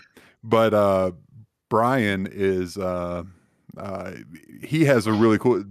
but 0.43 0.73
uh, 0.73 1.13
Brian 1.69 2.29
is 2.31 2.79
uh, 2.79 3.25
uh, 3.77 4.13
he 4.63 4.85
has 4.85 5.07
a 5.07 5.13
really 5.13 5.39
cool. 5.39 5.65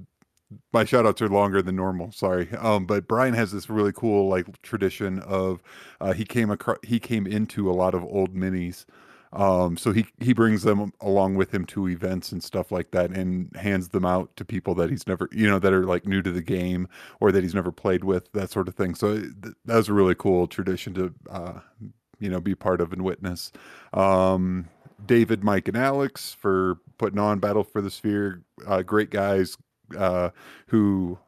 My 0.72 0.86
shout 0.86 1.06
outs 1.06 1.22
are 1.22 1.30
longer 1.30 1.62
than 1.62 1.76
normal. 1.76 2.12
Sorry, 2.12 2.50
um, 2.60 2.86
but 2.86 3.08
Brian 3.08 3.34
has 3.34 3.52
this 3.52 3.70
really 3.70 3.92
cool 3.92 4.30
like 4.30 4.62
tradition 4.62 5.20
of 5.20 5.62
uh, 6.00 6.14
he 6.14 6.26
came 6.26 6.52
across 6.52 6.78
he 6.84 7.00
came 7.00 7.26
into 7.26 7.70
a 7.70 7.74
lot 7.74 7.96
of 7.96 8.04
old 8.04 8.36
minis. 8.36 8.86
Um, 9.36 9.76
so 9.76 9.92
he 9.92 10.06
he 10.20 10.34
brings 10.34 10.64
them 10.64 10.94
along 11.02 11.36
with 11.36 11.54
him 11.54 11.66
to 11.66 11.90
events 11.90 12.32
and 12.32 12.42
stuff 12.42 12.72
like 12.72 12.92
that, 12.92 13.12
and 13.12 13.54
hands 13.56 13.90
them 13.90 14.06
out 14.06 14.36
to 14.38 14.46
people 14.46 14.74
that 14.76 14.90
he's 14.90 15.06
never, 15.08 15.28
you 15.32 15.46
know, 15.46 15.60
that 15.60 15.74
are 15.74 15.86
like 15.86 16.06
new 16.06 16.22
to 16.22 16.32
the 16.32 16.42
game 16.42 16.88
or 17.20 17.32
that 17.34 17.44
he's 17.44 17.54
never 17.54 17.72
played 17.72 18.06
with, 18.06 18.32
that 18.32 18.50
sort 18.50 18.70
of 18.70 18.76
thing. 18.76 18.96
So 18.96 19.18
th- 19.18 19.56
that 19.66 19.76
was 19.76 19.90
a 19.90 19.94
really 19.94 20.16
cool 20.16 20.48
tradition 20.48 20.94
to, 20.94 21.14
uh, 21.30 21.60
you 22.20 22.30
know, 22.30 22.40
be 22.40 22.56
part 22.56 22.80
of 22.80 22.94
and 22.94 23.02
witness. 23.04 23.52
Um, 23.94 24.70
David, 25.06 25.44
Mike, 25.44 25.68
and 25.68 25.76
Alex 25.76 26.34
for 26.34 26.80
putting 26.98 27.20
on 27.20 27.40
Battle 27.40 27.66
for 27.66 27.82
the 27.82 27.92
Sphere. 27.92 28.42
Uh, 28.66 28.82
great 28.82 29.10
guys 29.10 29.58
uh, 29.98 30.30
who 30.68 31.20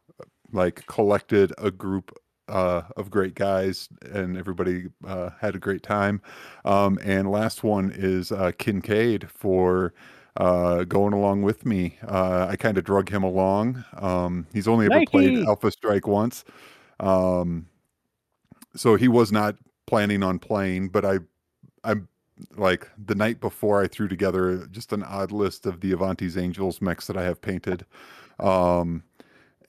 like 0.54 0.86
collected 0.88 1.54
a 1.58 1.72
group 1.72 2.18
uh, 2.48 2.84
of 2.96 3.10
great 3.10 3.36
guys, 3.36 3.90
and 4.02 4.38
everybody 4.38 4.86
uh, 5.06 5.32
had 5.40 5.56
a 5.56 5.60
great 5.60 5.84
time. 5.84 6.22
Um, 6.66 7.00
and 7.04 7.30
last 7.30 7.64
one 7.64 7.92
is 7.96 8.32
uh, 8.32 8.52
Kincaid 8.58 9.30
for 9.30 9.94
uh, 10.38 10.84
going 10.84 11.14
along 11.14 11.42
with 11.42 11.66
me. 11.66 11.98
Uh, 12.08 12.48
I 12.50 12.56
kind 12.56 12.78
of 12.78 12.84
drug 12.84 13.10
him 13.10 13.24
along. 13.24 13.84
Um, 13.98 14.48
he's 14.54 14.68
only 14.68 14.86
ever 14.86 15.04
played 15.10 15.46
Alpha 15.46 15.72
Strike 15.72 16.08
once, 16.08 16.46
um, 17.00 17.68
so 18.76 18.96
he 18.96 19.08
was 19.08 19.32
not 19.32 19.56
planning 19.88 20.24
on 20.24 20.40
playing. 20.40 20.90
But 20.90 21.06
I, 21.06 21.20
I'm 21.84 22.08
like 22.56 22.88
the 23.04 23.16
night 23.16 23.40
before 23.40 23.82
I 23.82 23.88
threw 23.88 24.08
together 24.08 24.68
just 24.68 24.94
an 24.94 25.04
odd 25.04 25.32
list 25.32 25.66
of 25.66 25.82
the 25.82 25.92
Avanti's 25.92 26.38
Angels 26.38 26.82
mechs 26.82 27.08
that 27.08 27.18
I 27.18 27.24
have 27.24 27.42
painted. 27.42 27.86
Um, 28.40 29.04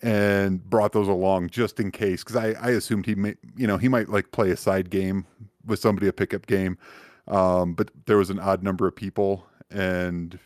and 0.03 0.63
brought 0.69 0.93
those 0.93 1.09
along 1.09 1.51
just 1.51 1.81
in 1.81 1.91
case 1.91 2.23
because 2.23 2.37
I, 2.37 2.53
I 2.61 2.71
assumed 2.71 3.07
he 3.07 3.15
may 3.15 3.35
you 3.57 3.67
know 3.67 3.79
he 3.79 3.89
might 3.89 4.09
like 4.09 4.31
play 4.31 4.51
a 4.51 4.57
side 4.57 4.91
game 4.91 5.27
with 5.67 5.81
somebody 5.81 6.07
a 6.07 6.13
pickup 6.13 6.47
game 6.47 6.79
um, 7.27 7.75
but 7.75 7.91
there 8.07 8.17
was 8.17 8.31
an 8.31 8.39
odd 8.39 8.63
number 8.63 8.87
of 8.87 8.95
people 8.95 9.45
and 9.71 10.39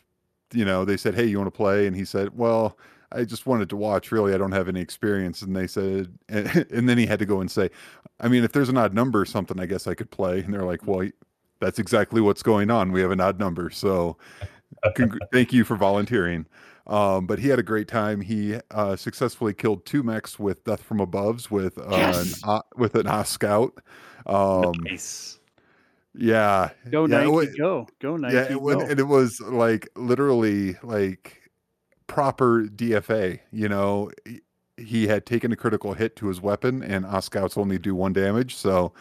you 0.55 0.65
know 0.65 0.85
they 0.85 0.97
said 0.97 1.15
hey 1.15 1.27
you 1.27 1.39
want 1.39 1.53
to 1.53 1.57
play 1.57 1.87
and 1.87 1.95
he 1.95 2.05
said 2.05 2.31
well 2.37 2.79
I 3.15 3.24
just 3.24 3.47
wanted 3.47 3.69
to 3.70 3.77
watch. 3.77 4.11
Really, 4.11 4.35
I 4.35 4.39
don't 4.39 4.53
have 4.53 4.69
any 4.69 4.81
experience. 4.81 5.43
And 5.43 5.55
they 5.55 5.66
said, 5.66 6.12
and, 6.29 6.66
and 6.70 6.89
then 6.89 6.99
he 6.99 7.07
had 7.07 7.19
to 7.19 7.27
go 7.27 7.41
and 7.41 7.51
say, 7.51 7.70
I 8.20 8.29
mean, 8.29 8.45
if 8.45 8.53
there's 8.53 8.69
an 8.69 8.77
odd 8.77 8.95
number 8.95 9.20
or 9.20 9.24
something, 9.24 9.61
I 9.61 9.66
guess 9.66 9.87
I 9.87 9.95
could 9.95 10.11
play. 10.11 10.41
And 10.41 10.53
they're 10.53 10.65
like, 10.65 10.87
well, 10.87 11.09
that's 11.61 11.79
exactly 11.79 12.20
what's 12.20 12.43
going 12.43 12.70
on. 12.70 12.93
We 12.93 13.01
have 13.01 13.11
an 13.11 13.20
odd 13.20 13.39
number. 13.39 13.70
So 13.70 14.16
congr- 14.97 15.19
thank 15.33 15.53
you 15.53 15.65
for 15.65 15.77
volunteering. 15.77 16.47
Um, 16.87 17.27
but 17.27 17.39
he 17.39 17.49
had 17.49 17.59
a 17.59 17.63
great 17.63 17.87
time. 17.89 18.21
He 18.21 18.59
uh, 18.71 18.97
successfully 18.97 19.55
killed 19.55 19.87
two 19.87 20.03
mechs 20.03 20.39
with 20.39 20.65
Death 20.65 20.83
from 20.83 20.99
Above's 21.01 21.51
with 21.51 21.79
uh, 21.79 21.87
Yes. 21.91 22.43
an, 22.43 22.49
uh, 22.51 22.63
with 22.77 22.95
an 22.97 23.05
Ostscout. 23.07 23.73
Um, 24.27 24.73
nice. 24.85 25.39
yeah, 26.15 26.71
Go 26.91 27.07
yeah, 27.07 27.21
it 27.21 27.25
Nike, 27.25 27.31
wa- 27.31 27.45
go. 27.57 27.87
Go 28.01 28.17
Nike, 28.17 28.35
yeah, 28.35 28.51
it, 28.53 28.61
wa- 28.61 28.75
go. 28.75 28.81
and 28.81 28.99
it 29.01 29.07
was 29.09 29.41
like 29.41 29.89
literally 29.97 30.77
like 30.83 31.51
proper 32.07 32.65
DFA. 32.65 33.41
You 33.51 33.69
know, 33.69 34.11
he, 34.27 34.41
he 34.77 35.07
had 35.07 35.25
taken 35.27 35.53
a 35.53 35.57
critical 35.57 35.95
hit 35.95 36.17
to 36.17 36.29
his 36.29 36.41
weapon, 36.41 36.83
and 36.83 37.05
Ostscouts 37.05 37.57
only 37.57 37.79
do 37.79 37.95
one 37.95 38.13
damage. 38.13 38.55
So 38.57 38.93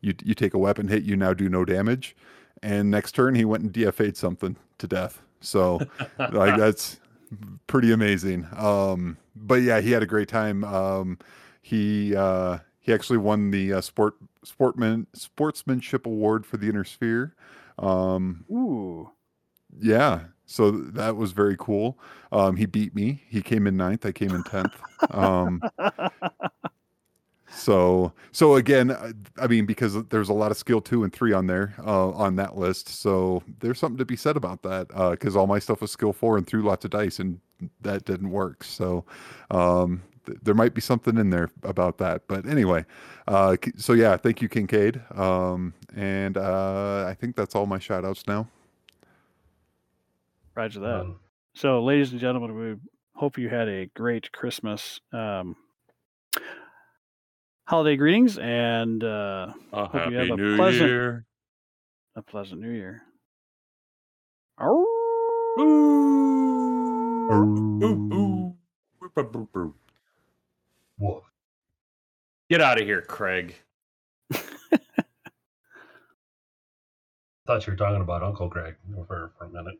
you 0.00 0.14
you 0.24 0.34
take 0.34 0.54
a 0.54 0.58
weapon 0.58 0.88
hit, 0.88 1.02
you 1.04 1.16
now 1.16 1.32
do 1.34 1.48
no 1.48 1.64
damage. 1.64 2.16
And 2.62 2.90
next 2.90 3.12
turn, 3.12 3.34
he 3.34 3.44
went 3.44 3.62
and 3.62 3.72
DFA'd 3.72 4.16
something 4.16 4.56
to 4.78 4.88
death. 4.88 5.20
So 5.40 5.80
like 6.18 6.56
that's 6.58 6.98
pretty 7.66 7.92
amazing. 7.92 8.46
Um, 8.56 9.18
but 9.34 9.62
yeah, 9.62 9.80
he 9.80 9.92
had 9.92 10.02
a 10.02 10.06
great 10.06 10.28
time. 10.28 10.64
Um, 10.64 11.18
he 11.62 12.14
uh, 12.14 12.58
he 12.80 12.92
actually 12.92 13.18
won 13.18 13.50
the 13.50 13.74
uh, 13.74 13.80
sport 13.80 14.14
sportman 14.44 15.06
sportsmanship 15.12 16.06
award 16.06 16.46
for 16.46 16.56
the 16.56 16.68
Inner 16.68 16.84
Sphere. 16.84 17.34
Um, 17.78 18.44
Ooh. 18.50 19.10
yeah, 19.78 20.20
so 20.46 20.70
that 20.70 21.16
was 21.16 21.32
very 21.32 21.56
cool. 21.58 21.98
Um, 22.32 22.56
he 22.56 22.66
beat 22.66 22.94
me. 22.94 23.24
He 23.28 23.42
came 23.42 23.66
in 23.66 23.76
ninth. 23.76 24.06
I 24.06 24.12
came 24.12 24.34
in 24.34 24.42
tenth. 24.44 24.74
Um, 27.56 27.62
so 27.62 28.12
so 28.32 28.54
again, 28.56 28.90
I- 28.92 29.12
I 29.38 29.46
mean, 29.46 29.66
because 29.66 30.02
there's 30.08 30.28
a 30.28 30.32
lot 30.34 30.50
of 30.50 30.56
skill 30.56 30.80
two 30.80 31.04
and 31.04 31.12
three 31.12 31.32
on 31.32 31.46
there 31.46 31.74
uh, 31.84 32.10
on 32.10 32.36
that 32.36 32.56
list. 32.56 32.88
So 32.88 33.42
there's 33.60 33.78
something 33.78 33.98
to 33.98 34.04
be 34.04 34.16
said 34.16 34.36
about 34.36 34.62
that. 34.62 34.88
Because 35.10 35.36
all 35.36 35.46
my 35.46 35.58
stuff 35.58 35.80
was 35.80 35.90
skill 35.90 36.12
four 36.12 36.36
and 36.36 36.46
threw 36.46 36.62
lots 36.62 36.84
of 36.84 36.90
dice, 36.90 37.18
and 37.18 37.40
that 37.82 38.04
didn't 38.04 38.30
work. 38.30 38.64
So 38.64 39.04
um, 39.50 40.02
th- 40.26 40.38
there 40.42 40.54
might 40.54 40.74
be 40.74 40.80
something 40.80 41.16
in 41.16 41.30
there 41.30 41.50
about 41.62 41.98
that. 41.98 42.28
But 42.28 42.46
anyway, 42.46 42.84
uh, 43.28 43.56
so 43.76 43.92
yeah, 43.94 44.16
thank 44.16 44.42
you, 44.42 44.48
Kincaid. 44.48 45.00
Um, 45.14 45.72
and 45.94 46.36
uh, 46.36 47.06
I 47.08 47.14
think 47.14 47.36
that's 47.36 47.54
all 47.54 47.66
my 47.66 47.78
shout 47.78 48.04
outs 48.04 48.26
now. 48.26 48.48
Roger 50.54 50.80
that. 50.80 51.00
Um, 51.00 51.16
So, 51.54 51.82
ladies 51.82 52.12
and 52.12 52.20
gentlemen, 52.20 52.54
we 52.54 52.76
hope 53.14 53.38
you 53.38 53.48
had 53.48 53.68
a 53.68 53.86
great 53.94 54.30
Christmas. 54.32 55.00
Holiday 57.66 57.96
greetings 57.96 58.38
and 58.38 59.02
uh, 59.02 59.52
A 59.72 59.86
Hope 59.86 60.10
you 60.10 60.16
have 60.18 60.30
a 60.30 60.36
new 60.36 60.56
pleasant- 60.56 60.88
year. 60.88 61.24
a 62.14 62.22
pleasant 62.22 62.60
new 62.60 62.70
year. 62.70 63.02
Get 72.48 72.60
out 72.60 72.80
of 72.80 72.86
here, 72.86 73.02
Craig. 73.02 73.56
thought 77.46 77.64
you 77.66 77.72
were 77.72 77.76
talking 77.76 78.00
about 78.00 78.22
Uncle 78.22 78.48
Greg 78.48 78.74
for, 79.06 79.32
for 79.38 79.44
a 79.44 79.48
minute. 79.48 79.78